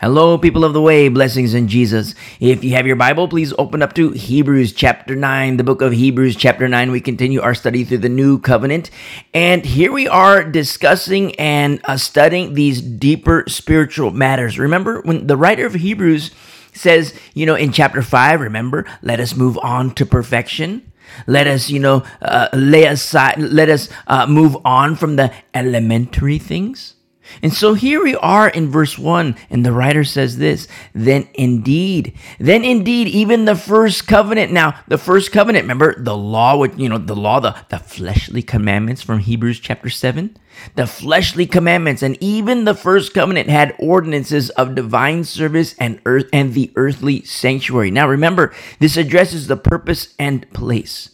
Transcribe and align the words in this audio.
Hello, 0.00 0.38
people 0.38 0.64
of 0.64 0.74
the 0.74 0.80
way, 0.80 1.08
blessings 1.08 1.54
in 1.54 1.66
Jesus. 1.66 2.14
If 2.38 2.62
you 2.62 2.70
have 2.74 2.86
your 2.86 2.94
Bible, 2.94 3.26
please 3.26 3.52
open 3.58 3.82
up 3.82 3.94
to 3.94 4.10
Hebrews 4.10 4.72
chapter 4.72 5.16
9, 5.16 5.56
the 5.56 5.64
book 5.64 5.82
of 5.82 5.90
Hebrews 5.90 6.36
chapter 6.36 6.68
9. 6.68 6.92
We 6.92 7.00
continue 7.00 7.40
our 7.40 7.52
study 7.52 7.82
through 7.82 7.98
the 7.98 8.08
new 8.08 8.38
covenant. 8.38 8.92
And 9.34 9.66
here 9.66 9.90
we 9.90 10.06
are 10.06 10.44
discussing 10.44 11.34
and 11.34 11.80
uh, 11.82 11.96
studying 11.96 12.54
these 12.54 12.80
deeper 12.80 13.42
spiritual 13.48 14.12
matters. 14.12 14.56
Remember, 14.56 15.00
when 15.00 15.26
the 15.26 15.36
writer 15.36 15.66
of 15.66 15.74
Hebrews 15.74 16.30
says, 16.72 17.12
you 17.34 17.44
know, 17.44 17.56
in 17.56 17.72
chapter 17.72 18.00
5, 18.00 18.40
remember, 18.40 18.86
let 19.02 19.18
us 19.18 19.34
move 19.34 19.58
on 19.64 19.96
to 19.96 20.06
perfection. 20.06 20.92
Let 21.26 21.48
us, 21.48 21.70
you 21.70 21.80
know, 21.80 22.04
uh, 22.22 22.50
lay 22.52 22.84
aside, 22.84 23.38
let 23.38 23.68
us 23.68 23.88
uh, 24.06 24.28
move 24.28 24.56
on 24.64 24.94
from 24.94 25.16
the 25.16 25.34
elementary 25.54 26.38
things 26.38 26.94
and 27.42 27.52
so 27.52 27.74
here 27.74 28.02
we 28.02 28.16
are 28.16 28.48
in 28.48 28.70
verse 28.70 28.98
1, 28.98 29.36
and 29.50 29.64
the 29.64 29.72
writer 29.72 30.04
says 30.04 30.38
this 30.38 30.66
Then 30.94 31.28
indeed, 31.34 32.14
then 32.38 32.64
indeed, 32.64 33.08
even 33.08 33.44
the 33.44 33.54
first 33.54 34.06
covenant. 34.06 34.52
Now, 34.52 34.80
the 34.88 34.98
first 34.98 35.32
covenant, 35.32 35.64
remember 35.64 36.02
the 36.02 36.16
law, 36.16 36.56
with, 36.56 36.78
you 36.78 36.88
know, 36.88 36.98
the 36.98 37.16
law, 37.16 37.40
the, 37.40 37.56
the 37.68 37.78
fleshly 37.78 38.42
commandments 38.42 39.02
from 39.02 39.20
Hebrews 39.20 39.60
chapter 39.60 39.90
7? 39.90 40.36
The 40.74 40.86
fleshly 40.86 41.46
commandments, 41.46 42.02
and 42.02 42.16
even 42.20 42.64
the 42.64 42.74
first 42.74 43.14
covenant 43.14 43.48
had 43.48 43.76
ordinances 43.78 44.50
of 44.50 44.74
divine 44.74 45.24
service 45.24 45.74
and 45.78 46.00
earth 46.04 46.28
and 46.32 46.54
the 46.54 46.72
earthly 46.74 47.22
sanctuary. 47.22 47.90
Now 47.90 48.08
remember, 48.08 48.52
this 48.80 48.96
addresses 48.96 49.46
the 49.46 49.56
purpose 49.56 50.14
and 50.18 50.50
place. 50.52 51.10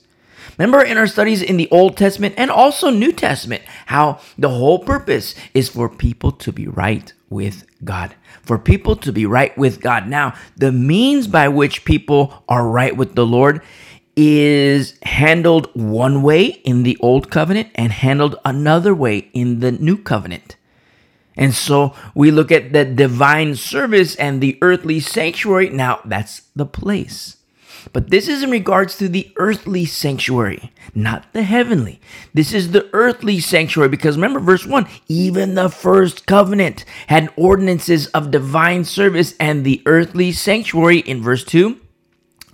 Remember 0.59 0.83
in 0.83 0.97
our 0.97 1.07
studies 1.07 1.43
in 1.43 1.57
the 1.57 1.69
Old 1.71 1.97
Testament 1.97 2.35
and 2.37 2.51
also 2.51 2.91
New 2.91 3.13
Testament, 3.13 3.63
how 3.87 4.21
the 4.39 4.51
whole 4.51 4.79
purpose 4.79 5.35
is 5.53 5.69
for 5.69 5.89
people 5.89 6.31
to 6.33 6.53
be 6.53 6.67
right 6.67 7.13
with 7.29 7.67
God. 7.85 8.15
For 8.43 8.59
people 8.59 8.97
to 8.97 9.13
be 9.13 9.27
right 9.27 9.57
with 9.59 9.81
God. 9.81 10.09
Now, 10.09 10.35
the 10.57 10.73
means 10.73 11.27
by 11.27 11.49
which 11.49 11.85
people 11.85 12.45
are 12.49 12.69
right 12.69 12.97
with 12.97 13.15
the 13.15 13.27
Lord 13.27 13.63
is 14.17 14.97
handled 15.03 15.71
one 15.75 16.23
way 16.23 16.47
in 16.47 16.85
the 16.85 16.97
Old 17.01 17.31
Covenant 17.31 17.71
and 17.75 17.91
handled 17.91 18.37
another 18.45 18.95
way 18.95 19.31
in 19.33 19.61
the 19.61 19.73
New 19.73 19.97
Covenant. 19.97 20.57
And 21.37 21.53
so 21.53 21.95
we 22.15 22.31
look 22.31 22.53
at 22.53 22.73
the 22.73 22.85
divine 22.85 23.57
service 23.57 24.15
and 24.15 24.41
the 24.41 24.57
earthly 24.63 25.01
sanctuary. 25.01 25.69
Now, 25.71 26.01
that's 26.05 26.43
the 26.55 26.67
place. 26.67 27.39
But 27.93 28.11
this 28.11 28.29
is 28.29 28.43
in 28.43 28.51
regards 28.51 28.97
to 28.99 29.09
the 29.09 29.33
earthly 29.37 29.85
sanctuary, 29.85 30.73
not 30.95 31.33
the 31.33 31.43
heavenly. 31.43 32.01
This 32.33 32.53
is 32.53 32.73
the 32.73 32.89
earthly 32.93 33.41
sanctuary 33.41 33.89
because 33.89 34.17
remember, 34.17 34.41
verse 34.41 34.67
1 34.67 34.87
even 35.09 35.55
the 35.55 35.69
first 35.69 36.27
covenant 36.27 36.85
had 37.09 37.33
ordinances 37.37 38.07
of 38.09 38.31
divine 38.31 38.85
service, 38.85 39.35
and 39.39 39.65
the 39.65 39.83
earthly 39.87 40.33
sanctuary 40.33 40.99
in 40.99 41.23
verse 41.23 41.45
2 41.45 41.81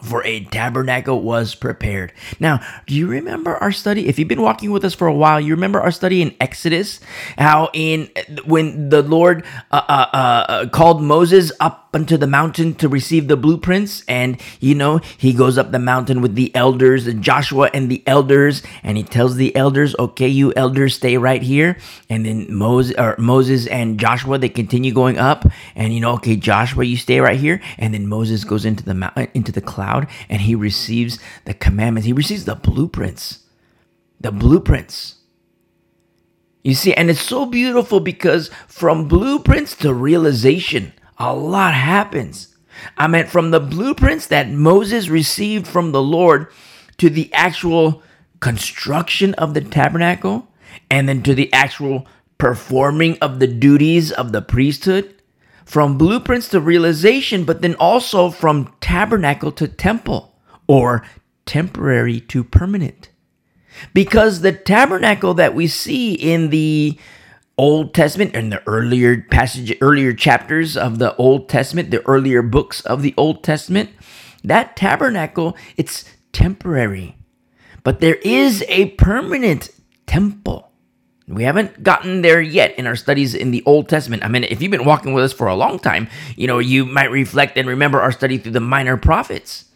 for 0.03 0.25
a 0.25 0.45
tabernacle 0.45 1.23
was 1.23 1.55
prepared. 1.55 2.13
Now, 2.39 2.61
do 2.87 2.95
you 2.95 3.07
remember 3.07 3.57
our 3.57 3.73
study? 3.73 4.09
If 4.09 4.19
you've 4.19 4.29
been 4.29 4.43
walking 4.43 4.71
with 4.71 4.85
us 4.85 4.95
for 4.95 5.07
a 5.07 5.15
while, 5.15 5.41
you 5.41 5.55
remember 5.55 5.81
our 5.81 5.91
study 5.91 6.23
in 6.23 6.35
Exodus, 6.41 7.01
how 7.37 7.71
in 7.73 8.11
when 8.45 8.89
the 8.89 9.03
Lord 9.03 9.45
uh, 9.71 9.83
uh, 9.89 10.17
uh, 10.17 10.69
called 10.69 11.03
Moses 11.03 11.53
up 11.61 11.90
unto 11.93 12.17
the 12.17 12.27
mountain 12.27 12.75
to 12.77 12.89
receive 12.89 13.29
the 13.29 13.37
blueprints, 13.37 14.05
and 14.07 14.41
you 14.61 14.75
know 14.75 15.01
he 15.17 15.33
goes 15.33 15.59
up 15.59 15.73
the 15.73 15.79
mountain 15.79 16.21
with 16.21 16.35
the 16.35 16.55
elders, 16.55 17.07
and 17.07 17.23
Joshua 17.23 17.71
and 17.75 17.91
the 17.91 18.03
elders, 18.07 18.63
and 18.83 18.97
he 18.97 19.03
tells 19.03 19.37
the 19.37 19.55
elders, 19.57 19.95
"Okay, 19.99 20.29
you 20.29 20.53
elders, 20.57 20.95
stay 20.95 21.17
right 21.17 21.43
here." 21.43 21.77
And 22.09 22.27
then 22.27 22.53
Moses 22.53 22.95
or 22.99 23.17
Moses 23.19 23.67
and 23.67 23.99
Joshua 23.99 24.39
they 24.39 24.49
continue 24.49 24.93
going 24.93 25.19
up, 25.19 25.47
and 25.75 25.93
you 25.93 26.01
know, 26.01 26.13
okay, 26.15 26.37
Joshua, 26.37 26.85
you 26.85 26.97
stay 26.97 27.21
right 27.21 27.39
here, 27.39 27.61
and 27.79 27.93
then 27.95 28.07
Moses 28.07 28.45
goes 28.45 28.65
into 28.65 28.85
the 28.85 28.95
mountain 28.95 29.29
into 29.35 29.53
the 29.53 29.61
cloud 29.61 30.07
and 30.29 30.43
he 30.43 30.55
receives 30.55 31.19
the 31.45 31.55
commandments. 31.55 32.07
He 32.07 32.13
receives 32.13 32.45
the 32.45 32.55
blueprints. 32.55 33.41
The 34.21 34.33
blueprints. 34.33 35.17
You 36.63 36.75
see, 36.75 36.93
and 36.93 37.09
it's 37.09 37.23
so 37.23 37.47
beautiful 37.47 38.01
because 38.01 38.51
from 38.67 39.09
blueprints 39.09 39.75
to 39.77 39.95
realization, 39.95 40.93
a 41.21 41.35
lot 41.35 41.75
happens. 41.75 42.57
I 42.97 43.07
mean, 43.07 43.27
from 43.27 43.51
the 43.51 43.61
blueprints 43.61 44.27
that 44.29 44.49
Moses 44.49 45.11
received 45.11 45.67
from 45.67 45.93
the 45.93 46.03
Lord 46.03 46.49
to 46.97 47.11
the 47.11 47.33
actual 47.35 48.03
construction 48.41 49.35
of 49.35 49.53
the 49.53 49.61
tabernacle, 49.61 50.49
and 50.91 51.09
then 51.09 51.23
to 51.23 51.35
the 51.35 51.53
actual 51.53 52.07
performing 52.39 53.19
of 53.21 53.39
the 53.39 53.47
duties 53.47 54.11
of 54.11 54.33
the 54.33 54.41
priesthood, 54.41 55.15
from 55.67 55.99
blueprints 55.99 56.49
to 56.49 56.61
realization, 56.61 57.45
but 57.45 57.61
then 57.61 57.75
also 57.75 58.31
from 58.31 58.75
tabernacle 58.81 59.53
to 59.53 59.69
temple 59.69 60.35
or 60.67 61.05
temporary 61.45 62.19
to 62.21 62.43
permanent. 62.43 63.11
Because 63.93 64.41
the 64.41 64.53
tabernacle 64.53 65.35
that 65.35 65.55
we 65.55 65.67
see 65.67 66.15
in 66.15 66.51
the 66.51 66.99
Old 67.61 67.93
Testament 67.93 68.35
and 68.35 68.51
the 68.51 68.67
earlier 68.67 69.21
passage, 69.21 69.77
earlier 69.83 70.15
chapters 70.15 70.79
of 70.79 70.99
the 70.99 71.15
Old 71.17 71.47
Testament, 71.51 71.91
the 71.91 72.01
earlier 72.07 72.41
books 72.41 72.81
of 72.81 73.03
the 73.03 73.13
Old 73.19 73.45
Testament, 73.45 73.91
that 74.43 74.77
tabernacle, 74.77 75.55
it's 75.77 76.07
temporary. 76.33 77.17
But 77.85 78.01
there 78.01 78.15
is 78.15 78.65
a 78.67 78.93
permanent 78.93 79.69
temple. 80.07 80.73
We 81.29 81.43
haven't 81.43 81.83
gotten 81.83 82.23
there 82.23 82.41
yet 82.41 82.79
in 82.79 82.87
our 82.87 82.97
studies 82.97 83.35
in 83.35 83.51
the 83.51 83.63
Old 83.67 83.91
Testament. 83.91 84.25
I 84.25 84.29
mean, 84.29 84.45
if 84.45 84.63
you've 84.63 84.71
been 84.71 84.87
walking 84.87 85.13
with 85.13 85.25
us 85.25 85.35
for 85.35 85.47
a 85.47 85.55
long 85.55 85.79
time, 85.79 86.09
you 86.37 86.47
know, 86.47 86.61
you 86.61 86.87
might 86.87 87.11
reflect 87.11 87.59
and 87.59 87.69
remember 87.69 88.01
our 88.01 88.11
study 88.11 88.39
through 88.39 88.53
the 88.53 88.61
minor 88.61 88.97
prophets. 88.97 89.67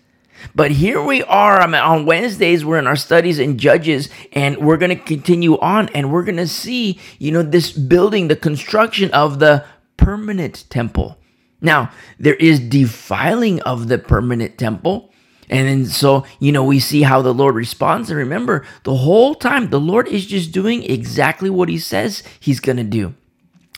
But 0.54 0.70
here 0.72 1.02
we 1.02 1.22
are. 1.24 1.60
I 1.60 1.66
mean, 1.66 1.82
on 1.82 2.06
Wednesdays, 2.06 2.64
we're 2.64 2.78
in 2.78 2.86
our 2.86 2.96
studies 2.96 3.38
in 3.38 3.58
Judges, 3.58 4.08
and 4.32 4.58
we're 4.58 4.76
going 4.76 4.96
to 4.96 5.02
continue 5.02 5.58
on, 5.58 5.88
and 5.90 6.12
we're 6.12 6.24
going 6.24 6.36
to 6.36 6.48
see, 6.48 6.98
you 7.18 7.32
know, 7.32 7.42
this 7.42 7.72
building, 7.72 8.28
the 8.28 8.36
construction 8.36 9.10
of 9.12 9.38
the 9.38 9.64
permanent 9.96 10.64
temple. 10.70 11.18
Now, 11.60 11.90
there 12.18 12.34
is 12.34 12.60
defiling 12.60 13.62
of 13.62 13.88
the 13.88 13.98
permanent 13.98 14.58
temple. 14.58 15.10
And 15.48 15.68
then 15.68 15.86
so, 15.86 16.24
you 16.40 16.52
know, 16.52 16.64
we 16.64 16.80
see 16.80 17.02
how 17.02 17.22
the 17.22 17.34
Lord 17.34 17.54
responds. 17.54 18.10
And 18.10 18.18
remember, 18.18 18.64
the 18.84 18.96
whole 18.96 19.34
time, 19.34 19.70
the 19.70 19.80
Lord 19.80 20.08
is 20.08 20.26
just 20.26 20.52
doing 20.52 20.82
exactly 20.82 21.50
what 21.50 21.68
he 21.68 21.78
says 21.78 22.22
he's 22.40 22.60
going 22.60 22.78
to 22.78 22.84
do. 22.84 23.14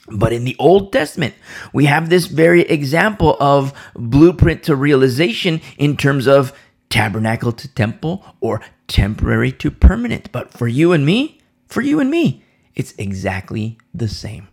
But 0.08 0.32
in 0.32 0.44
the 0.44 0.56
Old 0.58 0.92
Testament, 0.92 1.34
we 1.72 1.86
have 1.86 2.08
this 2.08 2.26
very 2.26 2.62
example 2.62 3.36
of 3.40 3.72
blueprint 3.94 4.62
to 4.64 4.76
realization 4.76 5.60
in 5.78 5.96
terms 5.96 6.26
of 6.26 6.52
tabernacle 6.90 7.52
to 7.52 7.68
temple 7.68 8.24
or 8.40 8.60
temporary 8.86 9.52
to 9.52 9.70
permanent. 9.70 10.30
But 10.30 10.52
for 10.52 10.68
you 10.68 10.92
and 10.92 11.04
me, 11.04 11.40
for 11.66 11.80
you 11.80 11.98
and 12.00 12.10
me, 12.10 12.44
it's 12.74 12.94
exactly 12.98 13.78
the 13.92 14.08
same 14.08 14.48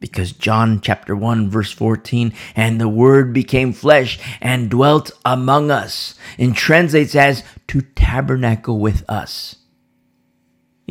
because 0.00 0.32
John 0.32 0.80
chapter 0.80 1.14
1 1.14 1.50
verse 1.50 1.70
14 1.70 2.32
and 2.56 2.80
the 2.80 2.88
word 2.88 3.32
became 3.32 3.72
flesh 3.72 4.18
and 4.40 4.70
dwelt 4.70 5.10
among 5.24 5.70
us 5.70 6.14
and 6.38 6.56
translates 6.56 7.14
as 7.14 7.44
to 7.68 7.82
tabernacle 7.82 8.78
with 8.78 9.04
us. 9.08 9.56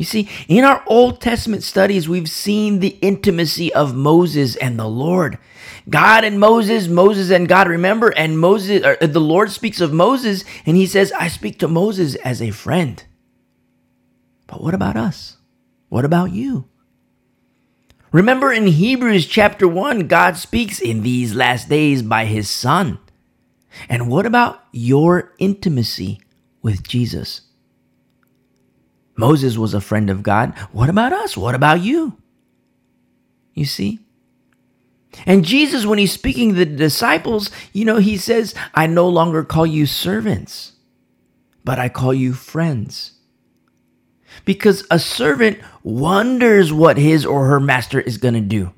You 0.00 0.06
see, 0.06 0.30
in 0.48 0.64
our 0.64 0.82
Old 0.86 1.20
Testament 1.20 1.62
studies, 1.62 2.08
we've 2.08 2.30
seen 2.30 2.78
the 2.78 2.96
intimacy 3.02 3.70
of 3.74 3.94
Moses 3.94 4.56
and 4.56 4.78
the 4.78 4.88
Lord. 4.88 5.36
God 5.90 6.24
and 6.24 6.40
Moses, 6.40 6.88
Moses 6.88 7.30
and 7.30 7.46
God. 7.46 7.68
Remember, 7.68 8.08
and 8.08 8.38
Moses, 8.38 8.82
uh, 8.82 8.96
the 9.06 9.20
Lord 9.20 9.50
speaks 9.50 9.78
of 9.78 9.92
Moses, 9.92 10.42
and 10.64 10.74
he 10.74 10.86
says, 10.86 11.12
I 11.12 11.28
speak 11.28 11.58
to 11.58 11.68
Moses 11.68 12.14
as 12.14 12.40
a 12.40 12.50
friend. 12.50 13.04
But 14.46 14.62
what 14.62 14.72
about 14.72 14.96
us? 14.96 15.36
What 15.90 16.06
about 16.06 16.32
you? 16.32 16.66
Remember 18.10 18.50
in 18.50 18.68
Hebrews 18.68 19.26
chapter 19.26 19.68
1, 19.68 20.08
God 20.08 20.38
speaks 20.38 20.80
in 20.80 21.02
these 21.02 21.34
last 21.34 21.68
days 21.68 22.00
by 22.00 22.24
his 22.24 22.48
Son. 22.48 22.98
And 23.86 24.08
what 24.08 24.24
about 24.24 24.64
your 24.72 25.34
intimacy 25.38 26.22
with 26.62 26.88
Jesus? 26.88 27.42
Moses 29.20 29.56
was 29.56 29.74
a 29.74 29.80
friend 29.80 30.10
of 30.10 30.22
God. 30.22 30.56
What 30.72 30.88
about 30.88 31.12
us? 31.12 31.36
What 31.36 31.54
about 31.54 31.80
you? 31.80 32.16
You 33.54 33.66
see? 33.66 34.00
And 35.26 35.44
Jesus, 35.44 35.86
when 35.86 35.98
he's 35.98 36.12
speaking 36.12 36.50
to 36.50 36.54
the 36.54 36.66
disciples, 36.66 37.50
you 37.72 37.84
know, 37.84 37.98
he 37.98 38.16
says, 38.16 38.54
I 38.74 38.86
no 38.86 39.08
longer 39.08 39.44
call 39.44 39.66
you 39.66 39.86
servants, 39.86 40.72
but 41.64 41.78
I 41.78 41.88
call 41.88 42.14
you 42.14 42.32
friends 42.32 43.12
because 44.44 44.86
a 44.90 44.98
servant 44.98 45.58
wonders 45.82 46.72
what 46.72 46.96
his 46.96 47.26
or 47.26 47.46
her 47.46 47.60
master 47.60 48.00
is 48.00 48.18
going 48.18 48.34
to 48.34 48.40
do. 48.40 48.72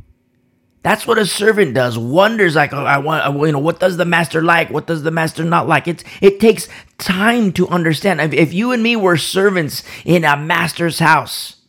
That's 0.83 1.07
what 1.07 1.19
a 1.19 1.27
servant 1.27 1.75
does. 1.75 1.97
Wonders 1.97 2.57
like, 2.57 2.73
oh, 2.73 2.85
I 2.85 2.99
want, 2.99 3.39
you 3.47 3.53
know, 3.53 3.61
what 3.61 3.79
does 3.79 3.97
the 3.97 4.05
master 4.05 4.43
like? 4.43 4.71
What 4.71 4.87
does 4.87 5.05
the 5.05 5.13
master 5.13 5.45
not 5.45 5.69
like? 5.69 5.87
It's, 5.87 6.03
it 6.21 6.41
takes 6.41 6.69
time 6.99 7.53
to 7.53 7.69
understand. 7.69 8.21
If, 8.21 8.33
if 8.33 8.53
you 8.53 8.73
and 8.73 8.83
me 8.83 8.97
were 8.97 9.17
servants 9.17 9.85
in 10.05 10.25
a 10.25 10.37
master's 10.37 10.99
house, 10.99 11.62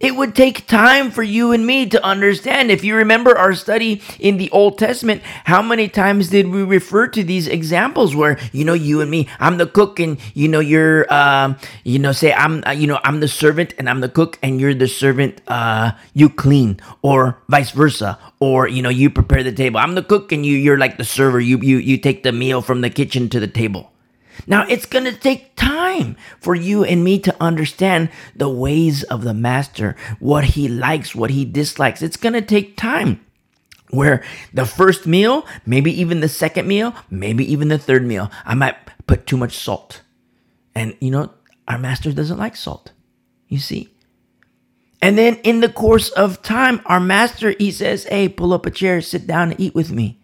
It 0.00 0.16
would 0.16 0.34
take 0.34 0.66
time 0.66 1.10
for 1.10 1.22
you 1.22 1.52
and 1.52 1.66
me 1.66 1.84
to 1.84 2.02
understand. 2.02 2.70
If 2.70 2.82
you 2.82 2.96
remember 2.96 3.36
our 3.36 3.52
study 3.52 4.00
in 4.18 4.38
the 4.38 4.50
Old 4.50 4.78
Testament, 4.78 5.20
how 5.44 5.60
many 5.60 5.88
times 5.88 6.30
did 6.30 6.48
we 6.48 6.62
refer 6.62 7.06
to 7.08 7.22
these 7.22 7.46
examples 7.46 8.16
where, 8.16 8.38
you 8.50 8.64
know, 8.64 8.72
you 8.72 9.02
and 9.02 9.10
me, 9.10 9.28
I'm 9.38 9.58
the 9.58 9.66
cook 9.66 10.00
and, 10.00 10.16
you 10.32 10.48
know, 10.48 10.60
you're, 10.60 11.04
uh, 11.12 11.52
you 11.84 11.98
know, 11.98 12.12
say 12.12 12.32
I'm, 12.32 12.64
uh, 12.66 12.70
you 12.70 12.86
know, 12.86 12.98
I'm 13.04 13.20
the 13.20 13.28
servant 13.28 13.74
and 13.76 13.90
I'm 13.90 14.00
the 14.00 14.08
cook 14.08 14.38
and 14.42 14.58
you're 14.58 14.72
the 14.72 14.88
servant, 14.88 15.42
uh, 15.48 15.92
you 16.14 16.30
clean 16.30 16.80
or 17.02 17.42
vice 17.48 17.72
versa. 17.72 18.18
Or, 18.40 18.66
you 18.66 18.80
know, 18.80 18.88
you 18.88 19.10
prepare 19.10 19.42
the 19.42 19.52
table. 19.52 19.80
I'm 19.80 19.96
the 19.96 20.02
cook 20.02 20.32
and 20.32 20.46
you, 20.46 20.56
you're 20.56 20.78
like 20.78 20.96
the 20.96 21.04
server. 21.04 21.38
You, 21.38 21.58
you, 21.58 21.76
you 21.76 21.98
take 21.98 22.22
the 22.22 22.32
meal 22.32 22.62
from 22.62 22.80
the 22.80 22.88
kitchen 22.88 23.28
to 23.28 23.38
the 23.38 23.48
table. 23.48 23.89
Now, 24.46 24.66
it's 24.68 24.86
going 24.86 25.04
to 25.04 25.12
take 25.12 25.56
time 25.56 26.16
for 26.40 26.54
you 26.54 26.84
and 26.84 27.04
me 27.04 27.18
to 27.20 27.36
understand 27.40 28.10
the 28.34 28.48
ways 28.48 29.02
of 29.04 29.22
the 29.24 29.34
master, 29.34 29.96
what 30.18 30.44
he 30.44 30.68
likes, 30.68 31.14
what 31.14 31.30
he 31.30 31.44
dislikes. 31.44 32.02
It's 32.02 32.16
going 32.16 32.32
to 32.34 32.42
take 32.42 32.76
time. 32.76 33.24
Where 33.90 34.22
the 34.54 34.66
first 34.66 35.04
meal, 35.06 35.44
maybe 35.66 35.90
even 36.00 36.20
the 36.20 36.28
second 36.28 36.68
meal, 36.68 36.94
maybe 37.10 37.50
even 37.50 37.68
the 37.68 37.78
third 37.78 38.06
meal, 38.06 38.30
I 38.44 38.54
might 38.54 38.76
put 39.08 39.26
too 39.26 39.36
much 39.36 39.56
salt. 39.56 40.02
And 40.76 40.96
you 41.00 41.10
know, 41.10 41.32
our 41.66 41.78
master 41.78 42.12
doesn't 42.12 42.38
like 42.38 42.54
salt. 42.54 42.92
You 43.48 43.58
see? 43.58 43.92
And 45.02 45.18
then 45.18 45.36
in 45.42 45.60
the 45.60 45.68
course 45.68 46.10
of 46.10 46.42
time, 46.42 46.80
our 46.86 47.00
master, 47.00 47.54
he 47.58 47.72
says, 47.72 48.04
Hey, 48.04 48.28
pull 48.28 48.52
up 48.52 48.66
a 48.66 48.70
chair, 48.70 49.00
sit 49.00 49.26
down 49.26 49.50
and 49.50 49.60
eat 49.60 49.74
with 49.74 49.90
me. 49.90 50.19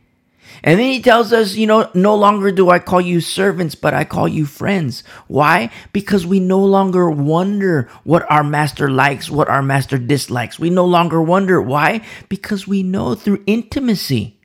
And 0.62 0.78
then 0.80 0.86
he 0.90 1.00
tells 1.00 1.32
us, 1.32 1.54
you 1.54 1.66
know, 1.66 1.90
no 1.94 2.14
longer 2.14 2.50
do 2.50 2.70
I 2.70 2.78
call 2.78 3.00
you 3.00 3.20
servants, 3.20 3.74
but 3.74 3.94
I 3.94 4.04
call 4.04 4.28
you 4.28 4.46
friends. 4.46 5.02
Why? 5.26 5.70
Because 5.92 6.26
we 6.26 6.40
no 6.40 6.58
longer 6.64 7.10
wonder 7.10 7.88
what 8.04 8.28
our 8.30 8.44
master 8.44 8.90
likes, 8.90 9.30
what 9.30 9.48
our 9.48 9.62
master 9.62 9.98
dislikes. 9.98 10.58
We 10.58 10.70
no 10.70 10.84
longer 10.84 11.20
wonder. 11.20 11.60
Why? 11.60 12.04
Because 12.28 12.66
we 12.66 12.82
know 12.82 13.14
through 13.14 13.42
intimacy. 13.46 14.36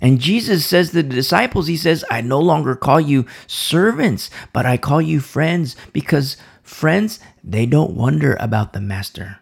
And 0.00 0.18
Jesus 0.18 0.64
says 0.64 0.90
to 0.90 0.96
the 0.96 1.02
disciples, 1.02 1.66
He 1.66 1.76
says, 1.76 2.04
I 2.10 2.22
no 2.22 2.40
longer 2.40 2.74
call 2.74 3.00
you 3.00 3.26
servants, 3.46 4.30
but 4.52 4.64
I 4.64 4.76
call 4.76 5.02
you 5.02 5.20
friends 5.20 5.76
because 5.92 6.36
friends, 6.62 7.20
they 7.44 7.66
don't 7.66 7.94
wonder 7.94 8.36
about 8.40 8.72
the 8.72 8.80
master. 8.80 9.40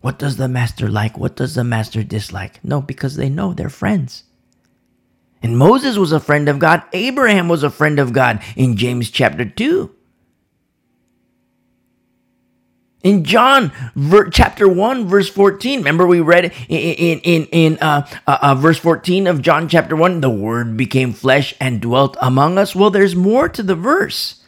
What 0.00 0.18
does 0.18 0.36
the 0.36 0.48
master 0.48 0.88
like? 0.88 1.18
What 1.18 1.34
does 1.34 1.56
the 1.56 1.64
master 1.64 2.04
dislike? 2.04 2.62
No, 2.62 2.80
because 2.80 3.16
they 3.16 3.28
know 3.28 3.52
they're 3.52 3.68
friends. 3.68 4.24
And 5.42 5.56
Moses 5.56 5.96
was 5.96 6.12
a 6.12 6.20
friend 6.20 6.48
of 6.48 6.58
God. 6.58 6.82
Abraham 6.92 7.48
was 7.48 7.62
a 7.62 7.70
friend 7.70 7.98
of 7.98 8.12
God 8.12 8.42
in 8.56 8.76
James 8.76 9.10
chapter 9.10 9.44
2. 9.44 9.94
In 13.04 13.22
John 13.22 13.70
ver, 13.94 14.28
chapter 14.28 14.68
1, 14.68 15.06
verse 15.06 15.28
14, 15.28 15.78
remember 15.78 16.06
we 16.06 16.20
read 16.20 16.52
in, 16.68 17.20
in, 17.20 17.46
in 17.46 17.78
uh, 17.78 18.06
uh, 18.26 18.38
uh, 18.42 18.54
verse 18.56 18.78
14 18.78 19.28
of 19.28 19.40
John 19.40 19.68
chapter 19.68 19.94
1, 19.94 20.20
the 20.20 20.30
word 20.30 20.76
became 20.76 21.12
flesh 21.12 21.54
and 21.60 21.80
dwelt 21.80 22.16
among 22.20 22.58
us. 22.58 22.74
Well, 22.74 22.90
there's 22.90 23.14
more 23.14 23.48
to 23.48 23.62
the 23.62 23.76
verse. 23.76 24.42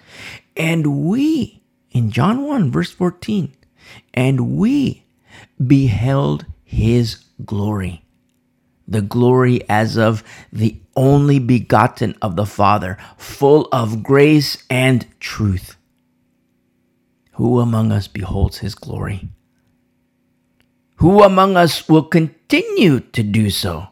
And 0.56 1.06
we, 1.06 1.62
in 1.92 2.10
John 2.10 2.42
1, 2.42 2.72
verse 2.72 2.90
14, 2.90 3.54
and 4.12 4.56
we 4.56 5.04
beheld 5.64 6.44
his 6.64 7.24
glory 7.44 8.04
the 8.90 9.00
glory 9.00 9.62
as 9.70 9.96
of 9.96 10.22
the 10.52 10.80
only 10.96 11.38
begotten 11.38 12.16
of 12.20 12.36
the 12.36 12.44
Father, 12.44 12.98
full 13.16 13.68
of 13.72 14.02
grace 14.02 14.64
and 14.68 15.06
truth. 15.20 15.76
Who 17.34 17.60
among 17.60 17.92
us 17.92 18.08
beholds 18.08 18.58
his 18.58 18.74
glory? 18.74 19.30
Who 20.96 21.22
among 21.22 21.56
us 21.56 21.88
will 21.88 22.02
continue 22.02 23.00
to 23.00 23.22
do 23.22 23.48
so? 23.48 23.88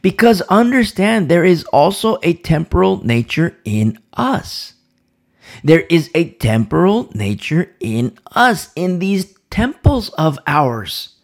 Because 0.00 0.40
understand, 0.42 1.28
there 1.28 1.44
is 1.44 1.64
also 1.64 2.18
a 2.22 2.34
temporal 2.34 3.04
nature 3.04 3.56
in 3.64 3.98
us. 4.12 4.74
There 5.64 5.80
is 5.90 6.10
a 6.14 6.30
temporal 6.30 7.10
nature 7.14 7.74
in 7.80 8.16
us, 8.30 8.70
in 8.76 9.00
these 9.00 9.34
temples 9.50 10.10
of 10.10 10.38
ours. 10.46 11.16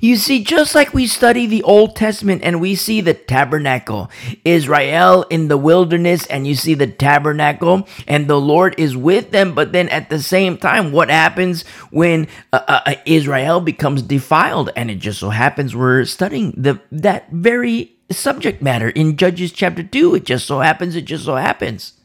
You 0.00 0.16
see, 0.16 0.42
just 0.42 0.74
like 0.74 0.94
we 0.94 1.06
study 1.06 1.46
the 1.46 1.62
Old 1.62 1.96
Testament 1.96 2.42
and 2.44 2.60
we 2.60 2.74
see 2.74 3.00
the 3.00 3.14
tabernacle, 3.14 4.10
Israel 4.44 5.24
in 5.30 5.48
the 5.48 5.56
wilderness, 5.56 6.26
and 6.26 6.46
you 6.46 6.54
see 6.54 6.74
the 6.74 6.86
tabernacle, 6.86 7.86
and 8.06 8.28
the 8.28 8.40
Lord 8.40 8.74
is 8.78 8.96
with 8.96 9.30
them. 9.30 9.54
But 9.54 9.72
then 9.72 9.88
at 9.88 10.10
the 10.10 10.22
same 10.22 10.56
time, 10.56 10.92
what 10.92 11.10
happens 11.10 11.62
when 11.90 12.28
uh, 12.52 12.60
uh, 12.66 12.80
uh, 12.86 12.94
Israel 13.06 13.60
becomes 13.60 14.02
defiled? 14.02 14.70
And 14.76 14.90
it 14.90 14.96
just 14.96 15.20
so 15.20 15.30
happens 15.30 15.74
we're 15.74 16.04
studying 16.04 16.52
the 16.56 16.80
that 16.92 17.30
very 17.30 17.96
subject 18.10 18.62
matter 18.62 18.88
in 18.90 19.16
Judges 19.16 19.52
chapter 19.52 19.82
2. 19.82 20.16
It 20.16 20.24
just 20.24 20.46
so 20.46 20.60
happens, 20.60 20.96
it 20.96 21.04
just 21.04 21.24
so 21.24 21.36
happens. 21.36 21.99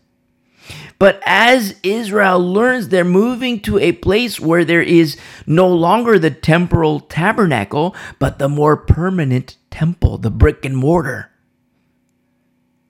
But 0.98 1.22
as 1.26 1.80
Israel 1.84 2.40
learns, 2.40 2.90
they're 2.90 3.04
moving 3.04 3.60
to 3.62 3.78
a 3.80 3.92
place 3.92 4.40
where 4.40 4.64
there 4.64 4.82
is 4.82 5.18
no 5.46 5.68
longer 5.68 6.18
the 6.18 6.32
temporal 6.32 7.02
tabernacle, 7.02 7.96
but 8.20 8.40
the 8.40 8.50
more 8.50 8.78
permanent 8.78 9.58
temple, 9.70 10.18
the 10.18 10.32
brick 10.32 10.64
and 10.64 10.78
mortar. 10.78 11.32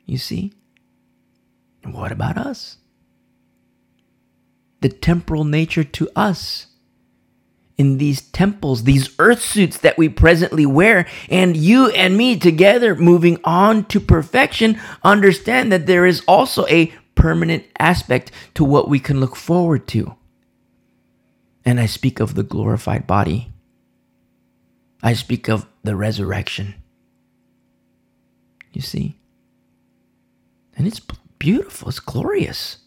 You 0.06 0.18
see? 0.18 0.54
What 1.84 2.12
about 2.12 2.38
us? 2.38 2.78
The 4.82 4.90
temporal 4.90 5.44
nature 5.44 5.84
to 5.84 6.10
us 6.16 6.68
in 7.78 7.98
these 7.98 8.22
temples, 8.22 8.84
these 8.84 9.14
earth 9.20 9.42
suits 9.42 9.78
that 9.80 9.98
we 9.98 10.08
presently 10.08 10.66
wear, 10.66 11.08
and 11.30 11.58
you 11.58 11.90
and 11.90 12.16
me 12.16 12.38
together 12.38 12.96
moving 12.96 13.40
on 13.44 13.86
to 13.86 14.00
perfection, 14.00 14.80
understand 15.04 15.72
that 15.72 15.86
there 15.86 16.06
is 16.06 16.24
also 16.28 16.66
a 16.68 16.94
permanent 17.16 17.66
aspect 17.80 18.32
to 18.54 18.64
what 18.64 18.90
we 18.90 19.00
can 19.00 19.20
look 19.20 19.36
forward 19.36 19.88
to. 19.88 20.16
And 21.64 21.80
I 21.80 21.88
speak 21.88 22.20
of 22.20 22.36
the 22.36 22.44
glorified 22.44 23.08
body. 23.08 23.52
I 25.02 25.14
speak 25.14 25.50
of 25.50 25.66
the 25.84 25.96
resurrection. 25.96 26.76
You 28.74 28.82
see? 28.82 29.18
And 30.78 30.86
it's 30.86 31.02
beautiful, 31.40 31.90
it's 31.90 32.00
glorious. 32.00 32.78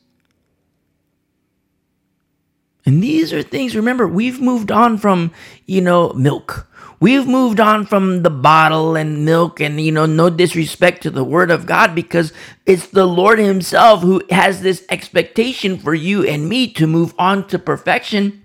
And 2.84 3.02
these 3.02 3.32
are 3.32 3.42
things, 3.42 3.76
remember, 3.76 4.06
we've 4.06 4.40
moved 4.40 4.70
on 4.70 4.98
from, 4.98 5.32
you 5.66 5.80
know, 5.80 6.12
milk. 6.12 6.67
We've 7.00 7.26
moved 7.26 7.60
on 7.60 7.86
from 7.86 8.22
the 8.22 8.30
bottle 8.30 8.96
and 8.96 9.24
milk 9.24 9.60
and, 9.60 9.80
you 9.80 9.92
know, 9.92 10.06
no 10.06 10.30
disrespect 10.30 11.02
to 11.04 11.10
the 11.10 11.22
word 11.22 11.50
of 11.50 11.64
God 11.64 11.94
because 11.94 12.32
it's 12.66 12.88
the 12.88 13.06
Lord 13.06 13.38
Himself 13.38 14.02
who 14.02 14.22
has 14.30 14.62
this 14.62 14.84
expectation 14.88 15.78
for 15.78 15.94
you 15.94 16.24
and 16.24 16.48
me 16.48 16.72
to 16.72 16.88
move 16.88 17.14
on 17.16 17.46
to 17.48 17.58
perfection. 17.58 18.44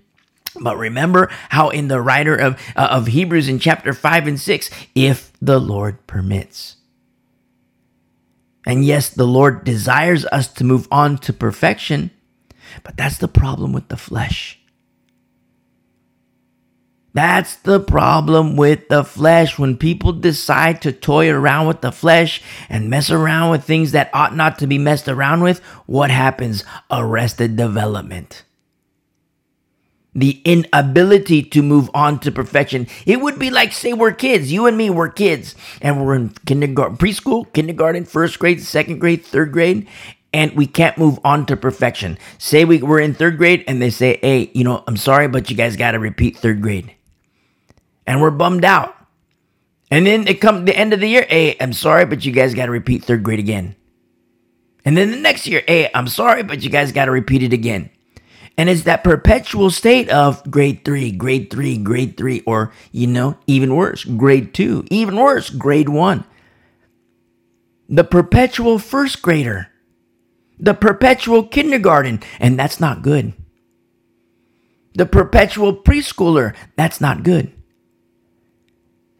But 0.60 0.76
remember 0.76 1.30
how 1.48 1.70
in 1.70 1.88
the 1.88 2.00
writer 2.00 2.36
of, 2.36 2.60
uh, 2.76 2.88
of 2.90 3.08
Hebrews 3.08 3.48
in 3.48 3.58
chapter 3.58 3.92
5 3.92 4.28
and 4.28 4.40
6, 4.40 4.70
if 4.94 5.32
the 5.42 5.58
Lord 5.58 6.06
permits. 6.06 6.76
And 8.64 8.84
yes, 8.84 9.10
the 9.10 9.26
Lord 9.26 9.64
desires 9.64 10.24
us 10.26 10.48
to 10.54 10.64
move 10.64 10.86
on 10.92 11.18
to 11.18 11.32
perfection, 11.32 12.12
but 12.82 12.96
that's 12.96 13.18
the 13.18 13.28
problem 13.28 13.72
with 13.72 13.88
the 13.88 13.96
flesh. 13.96 14.60
That's 17.14 17.54
the 17.54 17.78
problem 17.78 18.56
with 18.56 18.88
the 18.88 19.04
flesh. 19.04 19.56
When 19.56 19.76
people 19.76 20.12
decide 20.12 20.82
to 20.82 20.90
toy 20.90 21.30
around 21.30 21.68
with 21.68 21.80
the 21.80 21.92
flesh 21.92 22.42
and 22.68 22.90
mess 22.90 23.08
around 23.08 23.52
with 23.52 23.62
things 23.62 23.92
that 23.92 24.10
ought 24.12 24.34
not 24.34 24.58
to 24.58 24.66
be 24.66 24.78
messed 24.78 25.08
around 25.08 25.44
with, 25.44 25.60
what 25.86 26.10
happens? 26.10 26.64
Arrested 26.90 27.56
development. 27.56 28.42
The 30.16 30.42
inability 30.44 31.44
to 31.44 31.62
move 31.62 31.88
on 31.94 32.18
to 32.20 32.32
perfection. 32.32 32.88
It 33.06 33.20
would 33.20 33.38
be 33.38 33.50
like, 33.50 33.72
say, 33.72 33.92
we're 33.92 34.12
kids. 34.12 34.52
You 34.52 34.66
and 34.66 34.76
me, 34.76 34.90
we're 34.90 35.08
kids. 35.08 35.54
And 35.80 36.04
we're 36.04 36.16
in 36.16 36.30
kindergarten, 36.46 36.96
preschool, 36.96 37.52
kindergarten, 37.52 38.06
first 38.06 38.40
grade, 38.40 38.60
second 38.60 38.98
grade, 38.98 39.24
third 39.24 39.52
grade 39.52 39.86
and 40.32 40.50
we 40.56 40.66
can't 40.66 40.98
move 40.98 41.20
on 41.22 41.46
to 41.46 41.56
perfection. 41.56 42.18
Say 42.38 42.64
we, 42.64 42.82
we're 42.82 42.98
in 42.98 43.14
third 43.14 43.38
grade 43.38 43.62
and 43.68 43.80
they 43.80 43.90
say, 43.90 44.18
hey, 44.20 44.50
you 44.52 44.64
know, 44.64 44.82
I'm 44.88 44.96
sorry, 44.96 45.28
but 45.28 45.48
you 45.48 45.54
guys 45.54 45.76
got 45.76 45.92
to 45.92 46.00
repeat 46.00 46.36
third 46.36 46.60
grade 46.60 46.92
and 48.06 48.20
we're 48.20 48.30
bummed 48.30 48.64
out. 48.64 48.94
And 49.90 50.06
then 50.06 50.28
it 50.28 50.40
comes 50.40 50.66
the 50.66 50.76
end 50.76 50.92
of 50.92 51.00
the 51.00 51.08
year, 51.08 51.26
hey, 51.28 51.56
I'm 51.60 51.72
sorry, 51.72 52.06
but 52.06 52.24
you 52.24 52.32
guys 52.32 52.54
got 52.54 52.66
to 52.66 52.72
repeat 52.72 53.04
third 53.04 53.22
grade 53.22 53.38
again. 53.38 53.76
And 54.84 54.96
then 54.96 55.10
the 55.10 55.18
next 55.18 55.46
year, 55.46 55.62
hey, 55.66 55.90
I'm 55.94 56.08
sorry, 56.08 56.42
but 56.42 56.62
you 56.62 56.70
guys 56.70 56.92
got 56.92 57.06
to 57.06 57.10
repeat 57.12 57.42
it 57.42 57.52
again. 57.52 57.90
And 58.58 58.68
it's 58.70 58.84
that 58.84 59.04
perpetual 59.04 59.70
state 59.70 60.10
of 60.10 60.48
grade 60.50 60.84
three, 60.84 61.12
grade 61.12 61.50
three, 61.50 61.78
grade 61.78 62.16
three, 62.16 62.42
or, 62.46 62.72
you 62.92 63.06
know, 63.06 63.38
even 63.46 63.76
worse, 63.76 64.04
grade 64.04 64.54
two, 64.54 64.86
even 64.90 65.16
worse, 65.16 65.50
grade 65.50 65.88
one. 65.88 66.24
The 67.88 68.04
perpetual 68.04 68.78
first 68.78 69.22
grader, 69.22 69.68
the 70.58 70.74
perpetual 70.74 71.44
kindergarten, 71.46 72.22
and 72.40 72.58
that's 72.58 72.80
not 72.80 73.02
good. 73.02 73.34
the 74.94 75.06
perpetual 75.06 75.76
preschooler. 75.76 76.54
That's 76.76 77.00
not 77.00 77.24
good. 77.24 77.52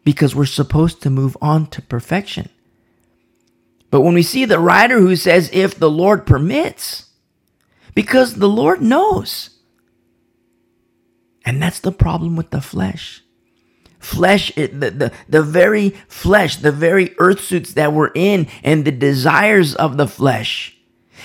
Because 0.05 0.33
we're 0.33 0.45
supposed 0.45 1.01
to 1.01 1.09
move 1.09 1.35
on 1.41 1.67
to 1.67 1.81
perfection. 1.81 2.47
But 3.91 4.01
when 4.01 4.13
we 4.13 4.23
see 4.23 4.45
the 4.45 4.59
writer 4.59 5.01
who 5.01 5.17
says, 5.17 5.49
if 5.51 5.77
the 5.77 5.89
Lord 5.89 6.25
permits, 6.25 7.09
because 7.93 8.35
the 8.35 8.47
Lord 8.47 8.81
knows. 8.81 9.49
And 11.43 11.61
that's 11.61 11.81
the 11.81 11.91
problem 11.91 12.37
with 12.37 12.51
the 12.51 12.61
flesh. 12.61 13.21
Flesh, 13.99 14.53
the, 14.55 14.67
the, 14.67 15.11
the 15.27 15.43
very 15.43 15.89
flesh, 16.07 16.55
the 16.55 16.71
very 16.71 17.13
earth 17.17 17.41
suits 17.41 17.73
that 17.73 17.91
we're 17.91 18.11
in, 18.15 18.47
and 18.63 18.85
the 18.85 18.93
desires 18.93 19.75
of 19.75 19.97
the 19.97 20.07
flesh 20.07 20.75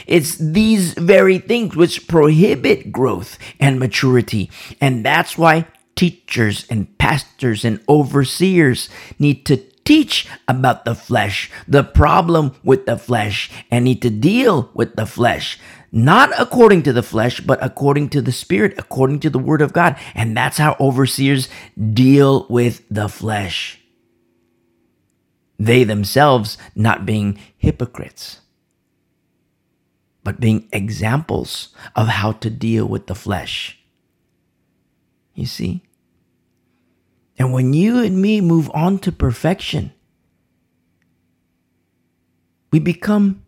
it's 0.07 0.37
these 0.37 0.95
very 0.95 1.39
things 1.39 1.77
which 1.77 2.09
prohibit 2.09 2.93
growth 2.93 3.39
and 3.59 3.79
maturity. 3.79 4.51
And 4.81 5.05
that's 5.05 5.37
why 5.37 5.67
teachers 5.97 6.67
and 6.71 6.97
pastors 6.99 7.65
and 7.65 7.81
overseers 7.89 8.89
need 9.19 9.45
to 9.47 9.57
teach 9.85 10.29
about 10.47 10.85
the 10.85 10.95
flesh, 10.95 11.51
the 11.67 11.83
problem 11.83 12.55
with 12.63 12.87
the 12.87 12.97
flesh, 12.97 13.51
and 13.71 13.85
need 13.85 14.03
to 14.03 14.11
deal 14.11 14.71
with 14.75 14.97
the 14.97 15.07
flesh. 15.07 15.59
Not 15.93 16.31
according 16.39 16.85
to 16.85 16.93
the 16.93 17.03
flesh, 17.03 17.41
but 17.41 17.59
according 17.63 18.11
to 18.11 18.23
the 18.23 18.33
Spirit, 18.33 18.75
according 18.79 19.21
to 19.21 19.31
the 19.31 19.41
Word 19.41 19.61
of 19.61 19.73
God. 19.73 19.97
And 20.15 20.37
that's 20.37 20.59
how 20.59 20.77
overseers 20.79 21.49
deal 21.93 22.47
with 22.49 22.83
the 22.89 23.09
flesh. 23.09 23.81
They 25.59 25.85
themselves 25.85 26.57
not 26.75 27.05
being 27.05 27.39
hypocrites 27.59 28.41
but 30.23 30.41
being 30.41 30.69
examples 30.73 31.71
of 31.97 32.09
how 32.09 32.33
to 32.33 32.51
deal 32.51 32.87
with 32.87 33.07
the 33.07 33.15
flesh. 33.15 33.80
You 35.41 35.47
see? 35.47 35.83
And 37.39 37.51
when 37.51 37.73
you 37.73 38.05
and 38.05 38.21
me 38.21 38.43
move 38.43 38.71
on 38.75 38.99
to 39.01 39.11
perfection, 39.11 39.91
we 42.71 42.79
become 42.79 43.43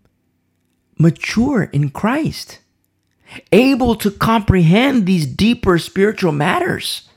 mature 0.98 1.64
in 1.64 1.90
Christ, 1.90 2.60
able 3.52 3.94
to 3.96 4.10
comprehend 4.10 5.04
these 5.04 5.26
deeper 5.26 5.76
spiritual 5.76 6.32
matters, 6.32 7.10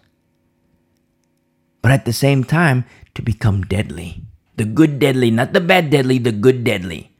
but 1.82 1.94
at 1.94 2.04
the 2.04 2.12
same 2.12 2.44
time, 2.44 2.84
to 3.14 3.22
become 3.22 3.62
deadly. 3.62 4.24
The 4.58 4.66
good 4.66 5.00
deadly, 5.00 5.32
not 5.32 5.54
the 5.54 5.62
bad 5.62 5.90
deadly, 5.90 6.18
the 6.18 6.34
good 6.34 6.66
deadly. 6.66 7.15